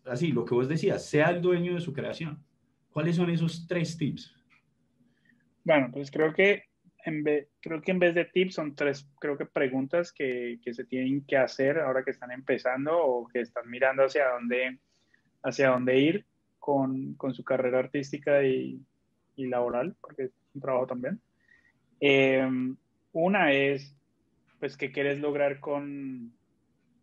así, 0.07 0.33
lo 0.33 0.45
que 0.45 0.55
vos 0.55 0.69
decías, 0.69 1.05
sea 1.07 1.31
el 1.31 1.43
dueño 1.43 1.75
de 1.75 1.81
su 1.81 1.93
creación? 1.93 2.43
¿Cuáles 2.91 3.17
son 3.17 3.31
esos 3.31 3.67
tres 3.67 3.97
tips? 3.97 4.35
Bueno, 5.65 5.91
pues 5.93 6.11
creo 6.11 6.33
que 6.33 6.63
creo 7.61 7.83
que 7.83 7.91
en 7.93 7.99
vez 7.99 8.15
de 8.15 8.25
tips 8.25 8.55
son 8.55 8.75
tres, 8.75 9.09
creo 9.21 9.39
que 9.39 9.47
preguntas 9.47 10.13
que, 10.13 10.59
que, 10.63 10.75
se 10.75 10.85
tienen 10.85 11.25
que 11.25 11.37
hacer 11.37 11.79
ahora 11.79 12.05
que 12.05 12.11
están 12.11 12.33
empezando 12.33 12.99
o 12.99 13.29
que 13.29 13.41
están 13.41 13.69
mirando 13.71 14.05
hacia 14.05 14.29
dónde, 14.31 14.79
hacia 15.43 15.71
dónde 15.71 15.99
ir 15.99 16.27
con, 16.59 17.15
con 17.15 17.33
su 17.33 17.45
carrera 17.45 17.79
artística 17.79 18.43
y, 18.43 18.81
y, 19.37 19.47
laboral, 19.47 19.95
porque 20.01 20.25
es 20.25 20.33
un 20.55 20.61
trabajo 20.61 20.87
también. 20.87 21.21
Em, 22.01 22.77
una 23.13 23.53
es, 23.53 23.95
pues, 24.59 24.77
¿qué 24.77 24.91
quieres 24.91 25.21
lograr 25.21 25.61
con, 25.61 26.33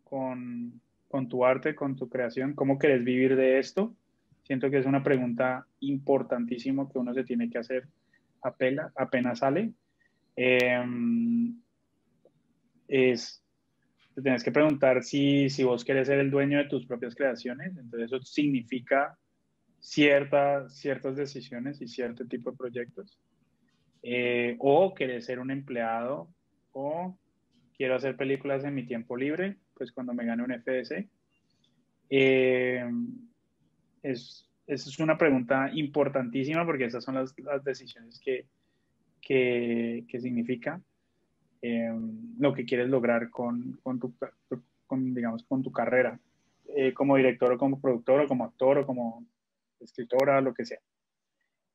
con, 0.04 0.80
con 1.08 1.28
tu 1.28 1.44
arte, 1.44 1.74
con 1.74 1.96
tu 1.96 2.08
creación? 2.08 2.54
¿Cómo 2.54 2.78
quieres 2.78 3.04
vivir 3.04 3.36
de 3.36 3.58
esto? 3.58 3.94
Siento 4.42 4.70
que 4.70 4.78
es 4.78 4.86
una 4.86 5.02
pregunta 5.02 5.66
importantísima 5.80 6.88
que 6.90 6.98
uno 6.98 7.14
se 7.14 7.24
tiene 7.24 7.48
que 7.48 7.58
hacer 7.58 7.88
apenas 8.42 9.38
sale 9.38 9.72
Em, 10.36 11.60
es, 12.88 13.42
te 14.14 14.22
tienes 14.22 14.42
que 14.42 14.52
preguntar 14.52 15.02
si, 15.02 15.48
si 15.48 15.64
vos 15.64 15.84
querés 15.84 16.08
ser 16.08 16.18
el 16.18 16.30
dueño 16.30 16.58
de 16.58 16.64
tus 16.64 16.86
propias 16.86 17.14
creaciones, 17.14 17.76
entonces 17.76 18.12
eso 18.12 18.20
significa 18.22 19.16
cierta, 19.80 20.68
ciertas 20.68 21.16
decisiones 21.16 21.80
y 21.80 21.88
cierto 21.88 22.26
tipo 22.26 22.50
de 22.50 22.56
proyectos. 22.56 23.18
Eh, 24.02 24.56
o 24.58 24.94
querés 24.94 25.26
ser 25.26 25.38
un 25.38 25.50
empleado, 25.50 26.28
o 26.72 27.18
quiero 27.76 27.96
hacer 27.96 28.16
películas 28.16 28.64
en 28.64 28.74
mi 28.74 28.86
tiempo 28.86 29.16
libre, 29.16 29.56
pues 29.74 29.92
cuando 29.92 30.14
me 30.14 30.26
gane 30.26 30.42
un 30.42 30.52
FS. 30.52 31.08
Eh, 32.10 32.84
es, 34.02 34.50
es 34.66 34.98
una 34.98 35.16
pregunta 35.16 35.70
importantísima 35.72 36.64
porque 36.64 36.84
esas 36.84 37.02
son 37.02 37.14
las, 37.14 37.34
las 37.38 37.64
decisiones 37.64 38.20
que, 38.20 38.46
qué, 39.24 40.04
significa, 40.20 40.80
em, 41.62 42.36
lo 42.38 42.52
que 42.52 42.64
quieres 42.64 42.88
lograr 42.88 43.30
con, 43.30 43.78
con, 43.82 43.98
tu, 43.98 44.14
con, 44.86 45.14
digamos, 45.14 45.44
con 45.44 45.62
tu 45.62 45.72
carrera, 45.72 46.20
eh, 46.76 46.92
como 46.92 47.16
director 47.16 47.52
o 47.52 47.58
como 47.58 47.80
productor 47.80 48.22
o 48.22 48.28
como 48.28 48.44
actor 48.44 48.78
o 48.78 48.86
como 48.86 49.26
escritora, 49.80 50.40
lo 50.40 50.54
que 50.54 50.64
sea. 50.64 50.80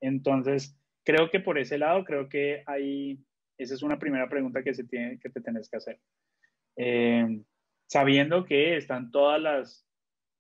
Entonces, 0.02 0.76
creo 1.04 1.30
que 1.30 1.40
por 1.40 1.58
ese 1.58 1.78
lado, 1.78 2.04
creo 2.06 2.30
que 2.30 2.64
hay, 2.66 3.20
esa 3.58 3.74
es 3.74 3.84
una 3.84 4.00
primera 4.00 4.30
pregunta 4.30 4.64
que, 4.64 4.74
se 4.74 4.84
tiene, 4.84 5.20
que 5.20 5.30
te 5.30 5.42
tienes 5.42 5.70
que 5.70 5.78
hacer. 5.78 6.00
Em, 6.76 7.44
sabiendo 7.88 8.46
que 8.46 8.78
están 8.78 9.12
todas 9.12 9.42
las, 9.42 9.86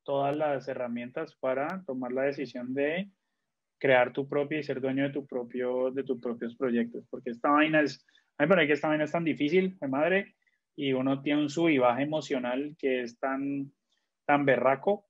todas 0.03 0.35
las 0.35 0.67
herramientas 0.67 1.35
para 1.35 1.83
tomar 1.85 2.11
la 2.11 2.23
decisión 2.23 2.73
de 2.73 3.09
crear 3.79 4.13
tu 4.13 4.27
propia 4.27 4.59
y 4.59 4.63
ser 4.63 4.81
dueño 4.81 5.03
de, 5.03 5.11
tu 5.11 5.25
propio, 5.25 5.91
de 5.91 6.03
tus 6.03 6.19
propios 6.19 6.55
proyectos. 6.55 7.05
Porque 7.09 7.31
esta 7.31 7.49
vaina 7.49 7.81
es, 7.81 8.05
a 8.37 8.43
mí 8.43 8.47
me 8.47 8.55
parece 8.55 8.67
que 8.67 8.73
esta 8.73 8.89
vaina 8.89 9.05
es 9.05 9.11
tan 9.11 9.23
difícil, 9.23 9.77
de 9.79 9.87
madre, 9.87 10.35
y 10.75 10.93
uno 10.93 11.21
tiene 11.21 11.41
un 11.41 11.49
sub 11.49 11.69
y 11.69 11.77
baja 11.77 12.01
emocional 12.01 12.75
que 12.77 13.01
es 13.01 13.19
tan, 13.19 13.71
tan 14.25 14.45
berraco 14.45 15.07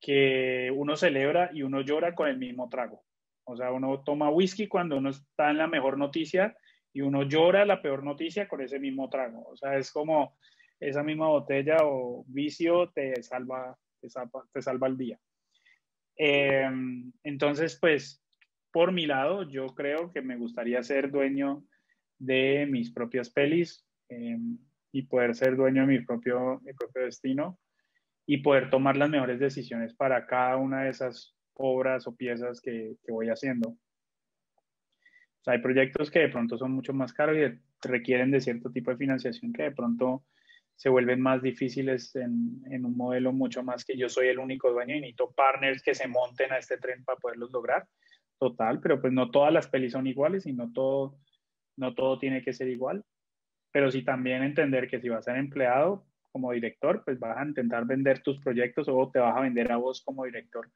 que 0.00 0.70
uno 0.74 0.96
celebra 0.96 1.50
y 1.52 1.62
uno 1.62 1.80
llora 1.80 2.14
con 2.14 2.28
el 2.28 2.36
mismo 2.36 2.68
trago. 2.68 3.02
O 3.44 3.56
sea, 3.56 3.72
uno 3.72 4.02
toma 4.04 4.30
whisky 4.30 4.68
cuando 4.68 4.96
uno 4.96 5.10
está 5.10 5.50
en 5.50 5.58
la 5.58 5.66
mejor 5.66 5.98
noticia 5.98 6.56
y 6.92 7.00
uno 7.00 7.22
llora 7.24 7.64
la 7.64 7.82
peor 7.82 8.04
noticia 8.04 8.46
con 8.46 8.60
ese 8.60 8.78
mismo 8.78 9.08
trago. 9.08 9.46
O 9.48 9.56
sea, 9.56 9.76
es 9.76 9.90
como 9.90 10.36
esa 10.78 11.02
misma 11.02 11.28
botella 11.28 11.78
o 11.82 12.24
vicio 12.28 12.90
te 12.90 13.22
salva, 13.22 13.76
te 14.00 14.08
salva, 14.08 14.44
te 14.52 14.62
salva 14.62 14.86
el 14.86 14.96
día. 14.96 15.18
Em, 16.16 17.12
entonces, 17.22 17.78
pues, 17.80 18.22
por 18.72 18.92
mi 18.92 19.06
lado, 19.06 19.48
yo 19.48 19.66
creo 19.74 20.12
que 20.12 20.22
me 20.22 20.36
gustaría 20.36 20.82
ser 20.82 21.10
dueño 21.10 21.64
de 22.18 22.66
mis 22.70 22.92
propias 22.92 23.30
pelis 23.30 23.86
em, 24.08 24.58
y 24.92 25.02
poder 25.02 25.34
ser 25.34 25.56
dueño 25.56 25.82
de 25.82 25.88
mi 25.88 26.04
propio, 26.04 26.60
destino 26.94 27.58
y 28.26 28.38
poder 28.38 28.70
tomar 28.70 28.96
las 28.96 29.10
mejores 29.10 29.38
decisiones 29.38 29.94
para 29.94 30.26
cada 30.26 30.56
una 30.56 30.84
de 30.84 30.90
esas 30.90 31.36
obras 31.54 32.06
o 32.06 32.16
piezas 32.16 32.60
que, 32.60 32.96
que 33.04 33.12
voy 33.12 33.28
haciendo. 33.28 33.76
hay 35.46 35.58
proyectos 35.58 36.10
que 36.10 36.20
de 36.20 36.28
pronto 36.28 36.56
son 36.56 36.72
mucho 36.72 36.92
más 36.94 37.12
caros 37.12 37.36
y 37.36 37.60
requieren 37.86 38.30
de 38.30 38.40
cierto 38.40 38.70
tipo 38.70 38.90
de 38.90 38.96
financiación 38.96 39.52
que 39.52 39.64
de 39.64 39.72
pronto 39.72 40.24
se 40.76 40.88
vuelven 40.88 41.20
más 41.20 41.42
difíciles 41.42 42.14
en, 42.16 42.62
en, 42.70 42.84
un 42.84 42.96
modelo 42.96 43.32
mucho 43.32 43.62
más 43.62 43.84
que 43.84 43.96
yo 43.96 44.08
soy 44.08 44.28
el 44.28 44.38
único 44.38 44.70
dueño 44.70 44.96
y 44.96 45.00
necesito 45.00 45.32
partners 45.32 45.82
que 45.82 45.94
se 45.94 46.08
monten 46.08 46.52
a 46.52 46.58
este 46.58 46.78
tren 46.78 47.04
para 47.04 47.18
poderlos 47.18 47.52
lograr. 47.52 47.86
Total, 48.38 48.80
pero 48.80 49.00
pues 49.00 49.12
no 49.12 49.30
todas 49.30 49.52
las 49.52 49.68
pelis 49.68 49.92
son 49.92 50.06
iguales 50.06 50.46
y 50.46 50.52
no 50.52 50.72
todo, 50.72 51.16
no 51.76 51.94
todo 51.94 52.18
tiene 52.18 52.42
que 52.42 52.52
ser 52.52 52.68
igual. 52.68 53.04
Pero 53.72 53.90
sí 53.90 54.02
también 54.02 54.42
entender 54.42 54.88
que 54.88 55.00
si 55.00 55.08
vas 55.08 55.26
a 55.28 55.32
ser 55.32 55.36
empleado 55.36 56.04
como 56.32 56.52
director, 56.52 57.02
pues 57.04 57.18
vas 57.18 57.36
a 57.38 57.44
intentar 57.44 57.86
vender 57.86 58.20
tus 58.20 58.40
proyectos 58.40 58.88
o 58.88 59.10
te 59.10 59.20
vas 59.20 59.36
a 59.36 59.40
vender 59.40 59.70
a 59.70 59.76
vos 59.76 60.02
como 60.02 60.24
director 60.24 60.68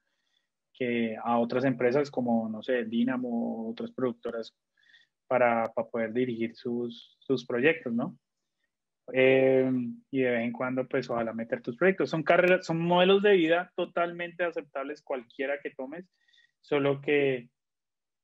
que 0.73 1.17
a 1.21 1.37
otras 1.37 1.65
empresas 1.65 2.09
como, 2.09 2.47
no 2.47 2.63
sé, 2.63 2.85
Dynamo 2.85 3.27
o 3.29 3.71
otras 3.71 3.91
productoras 3.91 4.55
para, 5.27 5.71
para 5.73 5.89
poder 5.89 6.13
dirigir 6.13 6.55
sus, 6.55 7.17
sus 7.19 7.45
proyectos, 7.45 7.93
¿no? 7.93 8.17
Eh, 9.13 9.69
y 10.11 10.21
de 10.21 10.31
vez 10.31 10.41
en 10.41 10.51
cuando, 10.51 10.87
pues 10.87 11.09
ojalá 11.09 11.33
meter 11.33 11.61
tus 11.61 11.75
proyectos. 11.75 12.09
Son 12.09 12.23
carreras, 12.23 12.65
son 12.65 12.79
modelos 12.79 13.21
de 13.21 13.33
vida 13.33 13.71
totalmente 13.75 14.43
aceptables 14.43 15.01
cualquiera 15.01 15.59
que 15.61 15.71
tomes, 15.71 16.05
solo 16.61 17.01
que, 17.01 17.49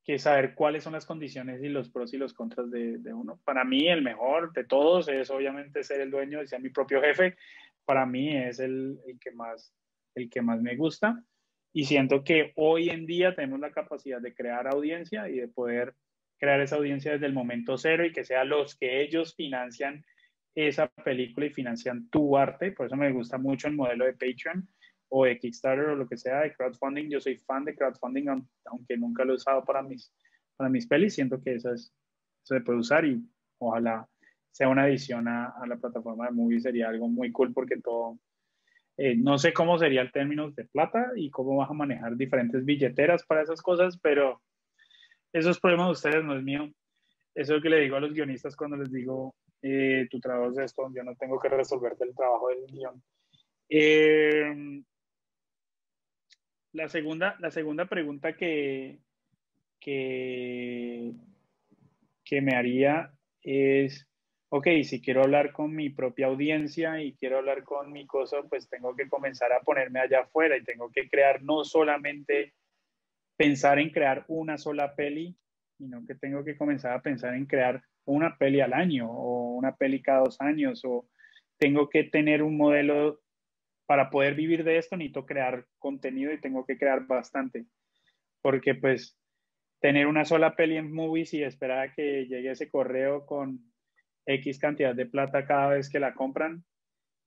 que 0.03 0.19
saber 0.19 0.55
cuáles 0.55 0.83
son 0.83 0.93
las 0.93 1.05
condiciones 1.05 1.63
y 1.63 1.69
los 1.69 1.89
pros 1.89 2.13
y 2.13 2.17
los 2.17 2.33
contras 2.33 2.69
de, 2.69 3.13
uno. 3.13 3.39
Para 3.43 3.63
mí, 3.63 3.87
el 3.87 4.01
mejor 4.01 4.53
de 4.53 4.63
todos 4.63 5.07
es 5.07 5.29
obviamente 5.29 5.83
ser 5.83 6.01
el 6.01 6.11
dueño 6.11 6.41
y 6.41 6.47
ser 6.47 6.61
mi 6.61 6.69
propio 6.69 7.01
jefe. 7.01 7.35
Para 7.85 8.05
mí 8.05 8.35
es 8.35 8.59
el, 8.59 8.99
el, 9.07 9.19
que 9.19 9.31
más, 9.31 9.73
el 10.15 10.29
que 10.29 10.41
más 10.41 10.61
me 10.61 10.75
gusta. 10.75 11.23
Y 11.73 11.85
siento 11.85 12.23
que 12.23 12.53
hoy 12.55 12.89
en 12.89 13.05
día 13.05 13.35
tenemos 13.35 13.59
la 13.59 13.71
capacidad 13.71 14.21
de 14.21 14.33
crear 14.33 14.67
audiencia 14.67 15.27
y 15.27 15.39
de 15.39 15.47
poder 15.47 15.93
crear 16.37 16.61
esa 16.61 16.75
audiencia 16.75 17.13
desde 17.13 17.25
el 17.25 17.33
momento 17.33 17.77
cero 17.77 18.05
y 18.05 18.11
que 18.11 18.23
sean 18.23 18.49
los 18.49 18.75
que 18.75 19.01
ellos 19.01 19.35
financian 19.35 20.05
esa 20.55 20.87
película 20.87 21.45
y 21.45 21.49
financian 21.49 22.09
tu 22.09 22.37
arte. 22.37 22.71
Por 22.71 22.85
eso 22.85 22.95
me 22.95 23.11
gusta 23.11 23.37
mucho 23.37 23.67
el 23.67 23.75
modelo 23.75 24.05
de 24.05 24.13
Patreon 24.13 24.67
o 25.09 25.25
de 25.25 25.37
Kickstarter 25.37 25.89
o 25.89 25.95
lo 25.95 26.07
que 26.07 26.17
sea 26.17 26.41
de 26.41 26.53
crowdfunding. 26.53 27.09
Yo 27.09 27.19
soy 27.19 27.37
fan 27.37 27.65
de 27.65 27.75
crowdfunding, 27.75 28.27
aunque 28.65 28.97
nunca 28.97 29.25
lo 29.25 29.33
he 29.33 29.35
usado 29.35 29.63
para 29.65 29.83
mis, 29.83 30.13
para 30.55 30.69
mis 30.69 30.87
pelis. 30.87 31.13
Siento 31.13 31.41
que 31.41 31.55
eso, 31.55 31.73
es, 31.73 31.93
se 32.43 32.61
puede 32.61 32.79
usar 32.79 33.05
y 33.05 33.21
ojalá 33.59 34.07
sea 34.51 34.69
una 34.69 34.83
adición 34.83 35.27
a, 35.27 35.53
la 35.67 35.75
plataforma 35.75 36.27
de 36.27 36.31
Movie. 36.31 36.61
Sería 36.61 36.87
algo 36.87 37.09
muy 37.09 37.31
cool 37.31 37.53
porque 37.53 37.77
todo... 37.77 38.17
Eh, 38.97 39.13
no 39.17 39.37
sé 39.37 39.51
cómo 39.51 39.77
sería 39.77 40.01
el 40.01 40.13
términos 40.13 40.55
de 40.55 40.63
plata 40.63 41.11
y 41.17 41.29
cómo 41.29 41.57
vas 41.57 41.69
a 41.69 41.73
manejar 41.73 42.15
diferentes 42.15 42.63
billeteras 42.63 43.25
para 43.25 43.41
esas 43.41 43.61
cosas, 43.61 43.97
pero 43.97 44.41
esos 45.33 45.59
problemas 45.59 45.87
de 45.87 45.91
ustedes 45.91 46.23
no 46.23 46.37
es 46.37 46.41
mío. 46.41 46.71
Eso 47.33 47.51
es 47.51 47.57
lo 47.57 47.61
que 47.61 47.69
le 47.69 47.81
digo 47.81 47.97
a 47.97 47.99
los 47.99 48.13
guionistas 48.13 48.55
cuando 48.55 48.77
les 48.77 48.89
digo, 48.89 49.35
eh, 49.61 50.07
tu 50.09 50.19
trabajo 50.19 50.51
es 50.51 50.57
esto, 50.57 50.91
yo 50.93 51.03
no 51.03 51.15
tengo 51.15 51.39
que 51.39 51.49
resolverte 51.49 52.03
el 52.03 52.15
trabajo 52.15 52.49
del 52.49 52.65
guion. 52.67 53.03
Eh, 53.69 54.83
la, 56.73 56.87
segunda, 56.87 57.35
la 57.39 57.51
segunda 57.51 57.85
pregunta 57.85 58.35
que, 58.35 58.99
que, 59.79 61.13
que 62.23 62.41
me 62.41 62.55
haría 62.55 63.11
es, 63.41 64.07
ok, 64.49 64.67
si 64.83 65.01
quiero 65.01 65.23
hablar 65.23 65.51
con 65.51 65.73
mi 65.73 65.89
propia 65.89 66.27
audiencia 66.27 67.01
y 67.01 67.13
quiero 67.15 67.37
hablar 67.37 67.63
con 67.63 67.91
mi 67.91 68.05
cosa, 68.05 68.43
pues 68.49 68.69
tengo 68.69 68.95
que 68.95 69.09
comenzar 69.09 69.51
a 69.53 69.61
ponerme 69.61 69.99
allá 69.99 70.21
afuera 70.21 70.57
y 70.57 70.63
tengo 70.63 70.91
que 70.91 71.09
crear 71.09 71.41
no 71.41 71.63
solamente 71.63 72.53
pensar 73.37 73.79
en 73.79 73.89
crear 73.89 74.25
una 74.27 74.57
sola 74.57 74.95
peli, 74.95 75.35
sino 75.77 76.05
que 76.05 76.15
tengo 76.15 76.43
que 76.43 76.57
comenzar 76.57 76.93
a 76.93 77.01
pensar 77.01 77.33
en 77.35 77.45
crear 77.45 77.83
una 78.05 78.37
peli 78.37 78.61
al 78.61 78.73
año 78.73 79.11
o 79.11 79.55
una 79.55 79.75
peli 79.75 80.01
cada 80.01 80.19
dos 80.19 80.39
años 80.41 80.81
o 80.85 81.07
tengo 81.57 81.89
que 81.89 82.03
tener 82.03 82.43
un 82.43 82.57
modelo 82.57 83.21
para 83.85 84.09
poder 84.09 84.35
vivir 84.35 84.63
de 84.63 84.77
esto, 84.77 84.97
necesito 84.97 85.25
crear 85.25 85.65
contenido 85.77 86.33
y 86.33 86.41
tengo 86.41 86.65
que 86.65 86.77
crear 86.77 87.05
bastante. 87.05 87.65
Porque 88.41 88.75
pues 88.75 89.17
tener 89.79 90.07
una 90.07 90.25
sola 90.25 90.55
peli 90.55 90.77
en 90.77 90.91
movies 90.91 91.33
y 91.33 91.43
esperar 91.43 91.79
a 91.79 91.93
que 91.93 92.25
llegue 92.25 92.51
ese 92.51 92.69
correo 92.69 93.25
con 93.25 93.59
X 94.25 94.59
cantidad 94.59 94.95
de 94.95 95.05
plata 95.05 95.45
cada 95.45 95.69
vez 95.69 95.89
que 95.89 95.99
la 95.99 96.15
compran, 96.15 96.63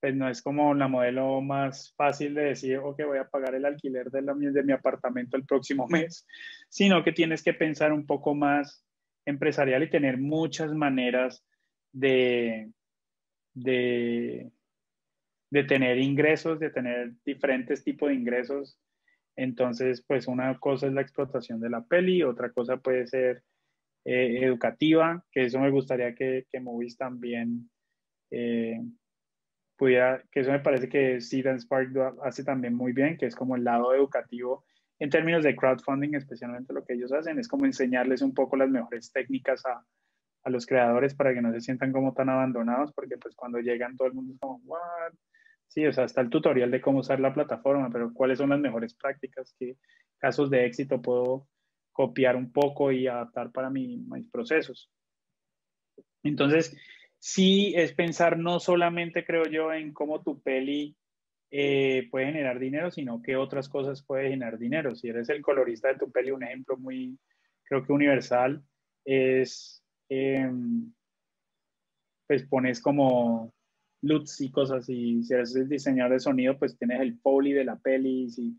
pues 0.00 0.14
no 0.14 0.28
es 0.28 0.42
como 0.42 0.74
la 0.74 0.88
modelo 0.88 1.40
más 1.40 1.94
fácil 1.96 2.34
de 2.34 2.42
decir, 2.42 2.78
ok, 2.78 3.02
voy 3.06 3.18
a 3.18 3.28
pagar 3.28 3.54
el 3.54 3.64
alquiler 3.64 4.10
de, 4.10 4.22
de 4.22 4.62
mi 4.62 4.72
apartamento 4.72 5.36
el 5.36 5.44
próximo 5.44 5.86
mes, 5.88 6.26
sino 6.68 7.04
que 7.04 7.12
tienes 7.12 7.42
que 7.42 7.54
pensar 7.54 7.92
un 7.92 8.06
poco 8.06 8.34
más 8.34 8.84
empresarial 9.28 9.82
y 9.82 9.90
tener 9.90 10.18
muchas 10.18 10.72
maneras 10.72 11.44
de, 11.92 12.70
de, 13.54 14.50
tener 15.66 15.98
ingresos, 15.98 16.58
de 16.58 16.70
tener 16.70 17.12
diferentes 17.24 17.84
tipos 17.84 18.08
de 18.08 18.14
ingresos. 18.14 18.78
Entonces, 19.36 20.02
pues 20.06 20.26
una 20.26 20.58
cosa 20.58 20.86
es 20.86 20.92
la 20.92 21.02
explotación 21.02 21.60
de 21.60 21.70
la 21.70 21.84
peli, 21.84 22.22
otra 22.22 22.50
cosa 22.50 22.78
puede 22.78 23.06
ser 23.06 23.42
eh, 24.04 24.40
educativa, 24.42 25.24
que 25.30 25.44
eso 25.44 25.60
me 25.60 25.70
gustaría 25.70 26.14
que, 26.14 26.46
que 26.50 26.60
Movies 26.60 26.96
también 26.96 27.70
eh, 28.30 28.80
pudiera, 29.76 30.24
que 30.32 30.40
eso 30.40 30.50
me 30.50 30.60
parece 30.60 30.88
que 30.88 31.20
Steven 31.20 31.60
Spark 31.60 32.16
hace 32.24 32.44
también 32.44 32.74
muy 32.74 32.92
bien, 32.92 33.16
que 33.16 33.26
es 33.26 33.36
como 33.36 33.56
el 33.56 33.64
lado 33.64 33.94
educativo 33.94 34.64
en 34.98 35.10
términos 35.10 35.44
de 35.44 35.54
crowdfunding, 35.54 36.14
especialmente 36.14 36.72
lo 36.72 36.84
que 36.84 36.94
ellos 36.94 37.12
hacen, 37.12 37.38
es 37.38 37.48
como 37.48 37.66
enseñarles 37.66 38.22
un 38.22 38.34
poco 38.34 38.56
las 38.56 38.68
mejores 38.68 39.12
técnicas 39.12 39.64
a, 39.66 39.84
a 40.44 40.50
los 40.50 40.66
creadores 40.66 41.14
para 41.14 41.34
que 41.34 41.42
no 41.42 41.52
se 41.52 41.60
sientan 41.60 41.92
como 41.92 42.12
tan 42.14 42.28
abandonados, 42.28 42.92
porque 42.92 43.16
pues 43.18 43.34
cuando 43.34 43.58
llegan 43.58 43.96
todo 43.96 44.08
el 44.08 44.14
mundo 44.14 44.34
es 44.34 44.40
como, 44.40 44.60
¿what? 44.64 45.12
Sí, 45.68 45.86
o 45.86 45.92
sea, 45.92 46.04
está 46.04 46.22
el 46.22 46.30
tutorial 46.30 46.70
de 46.70 46.80
cómo 46.80 47.00
usar 47.00 47.20
la 47.20 47.34
plataforma, 47.34 47.90
pero 47.92 48.12
cuáles 48.12 48.38
son 48.38 48.50
las 48.50 48.60
mejores 48.60 48.94
prácticas, 48.94 49.54
qué 49.58 49.76
casos 50.16 50.50
de 50.50 50.64
éxito 50.64 51.00
puedo 51.00 51.46
copiar 51.92 52.36
un 52.36 52.50
poco 52.52 52.90
y 52.90 53.06
adaptar 53.06 53.52
para 53.52 53.70
mi, 53.70 53.98
mis 53.98 54.28
procesos. 54.30 54.90
Entonces, 56.22 56.76
sí 57.18 57.74
es 57.76 57.92
pensar 57.92 58.38
no 58.38 58.60
solamente, 58.60 59.24
creo 59.24 59.44
yo, 59.44 59.72
en 59.72 59.92
cómo 59.92 60.22
tu 60.22 60.40
peli 60.40 60.96
eh, 61.50 62.08
puede 62.10 62.26
generar 62.26 62.58
dinero, 62.58 62.90
sino 62.90 63.22
que 63.22 63.36
otras 63.36 63.68
cosas 63.68 64.02
puede 64.02 64.30
generar 64.30 64.58
dinero. 64.58 64.94
Si 64.94 65.08
eres 65.08 65.28
el 65.30 65.42
colorista 65.42 65.88
de 65.88 65.98
tu 65.98 66.10
peli, 66.10 66.30
un 66.30 66.44
ejemplo 66.44 66.76
muy, 66.76 67.18
creo 67.64 67.84
que 67.84 67.92
universal, 67.92 68.62
es, 69.04 69.82
em, 70.08 70.92
pues 72.26 72.44
pones 72.44 72.80
como 72.82 73.54
LUTs 74.02 74.40
y 74.42 74.50
cosas, 74.50 74.88
y 74.88 75.22
si 75.24 75.34
eres 75.34 75.56
el 75.56 75.68
diseñador 75.68 76.12
de 76.12 76.20
sonido, 76.20 76.58
pues 76.58 76.76
tienes 76.78 77.00
el 77.00 77.18
foley 77.20 77.52
de 77.52 77.64
la 77.64 77.76
peli, 77.76 78.28
si 78.30 78.56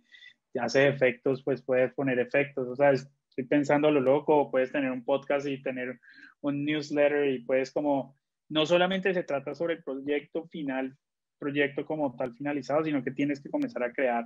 haces 0.60 0.94
efectos, 0.94 1.44
pues 1.44 1.62
puedes 1.62 1.94
poner 1.94 2.20
efectos, 2.20 2.68
o 2.68 2.76
sea, 2.76 2.92
estoy 2.92 3.46
pensando 3.48 3.92
lo 3.92 4.02
loco, 4.02 4.50
puedes 4.52 4.72
tener 4.72 4.92
un 4.92 5.06
podcast 5.06 5.48
y 5.48 5.62
tener 5.62 6.00
un 6.42 6.66
newsletter 6.66 7.30
y 7.30 7.44
puedes 7.44 7.72
como, 7.72 8.18
no 8.50 8.66
solamente 8.66 9.14
se 9.14 9.24
trata 9.24 9.54
sobre 9.54 9.76
el 9.76 9.84
proyecto 9.84 10.48
final 10.48 10.98
proyecto 11.40 11.86
como 11.86 12.16
tal 12.16 12.36
finalizado, 12.36 12.84
sino 12.84 13.04
que 13.04 13.12
tienes 13.12 13.42
que 13.42 13.50
comenzar 13.50 13.84
a 13.84 13.94
crear 13.94 14.26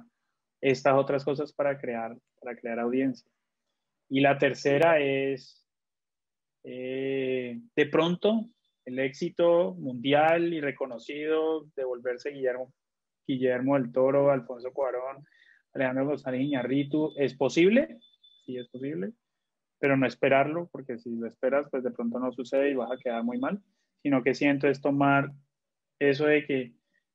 estas 0.62 0.96
otras 0.96 1.24
cosas 1.24 1.54
para 1.54 1.78
crear, 1.78 2.18
para 2.42 2.56
crear 2.56 2.80
audiencia. 2.80 3.30
Y 4.10 4.22
la 4.22 4.38
tercera 4.38 5.00
es, 5.00 5.66
eh, 6.64 7.60
de 7.76 7.86
pronto, 7.88 8.50
el 8.86 9.00
éxito 9.00 9.76
mundial 9.76 10.54
y 10.54 10.62
reconocido 10.62 11.66
de 11.76 11.84
volverse 11.86 12.32
Guillermo, 12.32 12.74
Guillermo 13.26 13.76
del 13.76 13.92
Toro, 13.92 14.32
Alfonso 14.32 14.72
Cuarón, 14.74 15.26
Alejandro 15.74 16.06
González 16.06 16.42
Iñarritu, 16.42 17.14
¿es 17.18 17.34
posible? 17.36 18.00
Sí, 18.46 18.58
es 18.58 18.68
posible, 18.70 19.14
pero 19.80 19.98
no 19.98 20.06
esperarlo, 20.06 20.70
porque 20.72 20.98
si 20.98 21.16
lo 21.16 21.28
esperas, 21.28 21.68
pues 21.72 21.84
de 21.84 21.92
pronto 21.92 22.20
no 22.20 22.32
sucede 22.32 22.72
y 22.72 22.76
vas 22.76 22.92
a 22.92 22.98
quedar 22.98 23.24
muy 23.24 23.40
mal, 23.40 23.62
sino 24.02 24.22
que 24.24 24.36
siento 24.36 24.68
es 24.68 24.82
tomar 24.82 25.32
eso 26.00 26.26
de 26.26 26.46
que, 26.46 26.74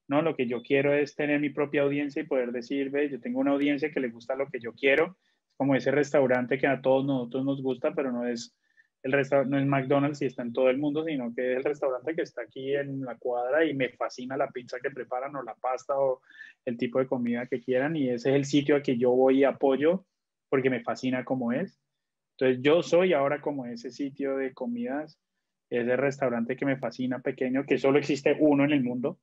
no, 0.08 0.22
lo 0.22 0.34
que 0.34 0.46
yo 0.46 0.62
quiero 0.62 0.94
es 0.94 1.14
tener 1.14 1.40
mi 1.40 1.50
propia 1.50 1.82
audiencia 1.82 2.22
y 2.22 2.26
poder 2.26 2.50
decir, 2.52 2.90
ve, 2.90 3.10
yo 3.10 3.20
tengo 3.20 3.40
una 3.40 3.52
audiencia 3.52 3.90
que 3.92 4.00
le 4.00 4.08
gusta 4.08 4.34
lo 4.34 4.48
que 4.48 4.58
yo 4.58 4.72
quiero, 4.72 5.16
como 5.56 5.74
ese 5.74 5.90
restaurante 5.90 6.58
que 6.58 6.66
a 6.66 6.80
todos 6.80 7.04
nosotros 7.04 7.44
nos 7.44 7.62
gusta, 7.62 7.94
pero 7.94 8.10
no 8.10 8.26
es 8.26 8.54
el 9.02 9.12
no 9.48 9.58
es 9.58 9.66
McDonald's 9.66 10.22
y 10.22 10.26
está 10.26 10.42
en 10.42 10.52
todo 10.52 10.70
el 10.70 10.78
mundo, 10.78 11.04
sino 11.04 11.32
que 11.34 11.52
es 11.52 11.58
el 11.58 11.64
restaurante 11.64 12.14
que 12.14 12.22
está 12.22 12.42
aquí 12.42 12.74
en 12.74 13.02
la 13.02 13.16
cuadra 13.16 13.64
y 13.64 13.74
me 13.74 13.90
fascina 13.90 14.36
la 14.36 14.50
pizza 14.50 14.78
que 14.82 14.90
preparan 14.90 15.36
o 15.36 15.42
la 15.42 15.54
pasta 15.54 15.96
o 15.96 16.20
el 16.64 16.76
tipo 16.76 16.98
de 16.98 17.06
comida 17.06 17.46
que 17.46 17.60
quieran 17.60 17.96
y 17.96 18.08
ese 18.08 18.30
es 18.30 18.36
el 18.36 18.44
sitio 18.44 18.76
a 18.76 18.82
que 18.82 18.98
yo 18.98 19.10
voy 19.12 19.40
y 19.40 19.44
apoyo 19.44 20.04
porque 20.48 20.70
me 20.70 20.82
fascina 20.82 21.24
como 21.24 21.52
es. 21.52 21.80
Entonces 22.36 22.62
yo 22.62 22.82
soy 22.82 23.12
ahora 23.12 23.40
como 23.40 23.66
ese 23.66 23.90
sitio 23.90 24.36
de 24.36 24.52
comidas, 24.52 25.18
ese 25.70 25.96
restaurante 25.96 26.56
que 26.56 26.66
me 26.66 26.78
fascina 26.78 27.20
pequeño, 27.20 27.64
que 27.66 27.78
solo 27.78 27.98
existe 27.98 28.36
uno 28.38 28.64
en 28.64 28.72
el 28.72 28.82
mundo. 28.82 29.18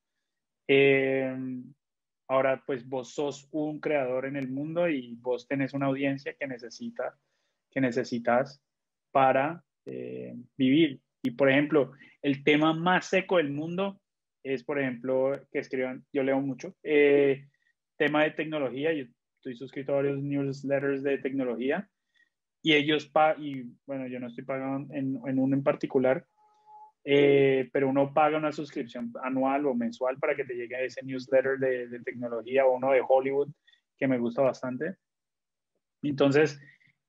Eh, 0.67 1.35
ahora 2.27 2.63
pues 2.65 2.87
vos 2.87 3.13
sos 3.13 3.47
un 3.51 3.79
creador 3.79 4.25
en 4.25 4.35
el 4.35 4.49
mundo 4.49 4.89
y 4.89 5.15
vos 5.15 5.47
tenés 5.47 5.73
una 5.73 5.87
audiencia 5.87 6.33
que 6.33 6.47
necesita, 6.47 7.17
que 7.71 7.81
necesitas 7.81 8.61
para 9.11 9.63
eh, 9.85 10.35
vivir. 10.57 11.01
Y 11.23 11.31
por 11.31 11.49
ejemplo, 11.49 11.91
el 12.21 12.43
tema 12.43 12.73
más 12.73 13.07
seco 13.07 13.37
del 13.37 13.51
mundo 13.51 13.99
es, 14.43 14.63
por 14.63 14.79
ejemplo, 14.79 15.39
que 15.51 15.59
escriban, 15.59 16.05
yo 16.13 16.23
leo 16.23 16.39
mucho, 16.39 16.75
eh, 16.83 17.47
tema 17.97 18.23
de 18.23 18.31
tecnología, 18.31 18.93
yo 18.93 19.05
estoy 19.37 19.55
suscrito 19.55 19.93
a 19.93 19.97
varios 19.97 20.21
newsletters 20.21 21.01
de 21.03 21.17
tecnología 21.17 21.89
y 22.61 22.73
ellos, 22.73 23.07
pa 23.07 23.35
y 23.39 23.63
bueno, 23.85 24.07
yo 24.07 24.19
no 24.19 24.27
estoy 24.27 24.43
pagando 24.43 24.93
en, 24.93 25.19
en 25.25 25.39
uno 25.39 25.55
en 25.55 25.63
particular, 25.63 26.25
eh, 27.07 27.69
pero 27.71 27.87
uno 27.87 28.11
paga 28.13 28.37
una 28.37 28.51
suscripción 28.51 29.13
anual 29.23 29.67
o 29.67 29.75
mensual 29.75 30.17
para 30.17 30.35
que 30.35 30.43
te 30.43 30.55
llegue 30.55 30.83
ese 30.83 31.03
newsletter 31.03 31.59
de, 31.59 31.87
de 31.87 31.99
tecnología 31.99 32.65
o 32.65 32.75
uno 32.75 32.91
de 32.91 33.03
Hollywood 33.07 33.49
que 33.97 34.07
me 34.07 34.17
gusta 34.17 34.41
bastante. 34.41 34.95
Entonces, 36.01 36.59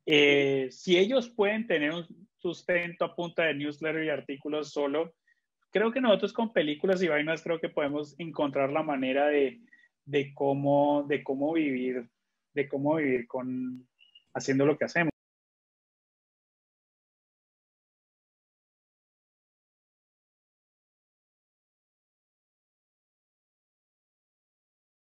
eh, 0.05 0.69
si 0.71 0.99
ellos 0.99 1.31
pueden 1.31 1.67
tener 1.67 1.93
un 1.93 2.07
sustento 2.37 3.07
a 3.07 3.17
punta 3.17 3.45
de 3.45 3.55
newsletter 3.55 4.05
y 4.05 4.11
artículos 4.11 4.71
solo, 4.71 5.15
creo 5.71 5.91
que 5.93 6.01
nosotros 6.01 6.33
con 6.33 6.53
películas 6.53 7.03
y 7.03 7.09
vainas 7.09 7.43
creo 7.43 7.59
que 7.59 7.71
podemos 7.71 8.15
encontrar 8.19 8.71
la 8.71 8.83
manera 8.83 9.27
de, 9.27 9.61
de 10.05 10.33
cómo, 10.35 11.05
de 11.09 11.25
cómo 11.25 11.55
vivir, 11.55 12.09
de 12.55 12.69
cómo 12.69 12.97
vivir 12.97 13.27
con 13.27 13.89
haciendo 14.35 14.67
lo 14.67 14.77
que 14.77 14.85
hacemos. 14.85 15.16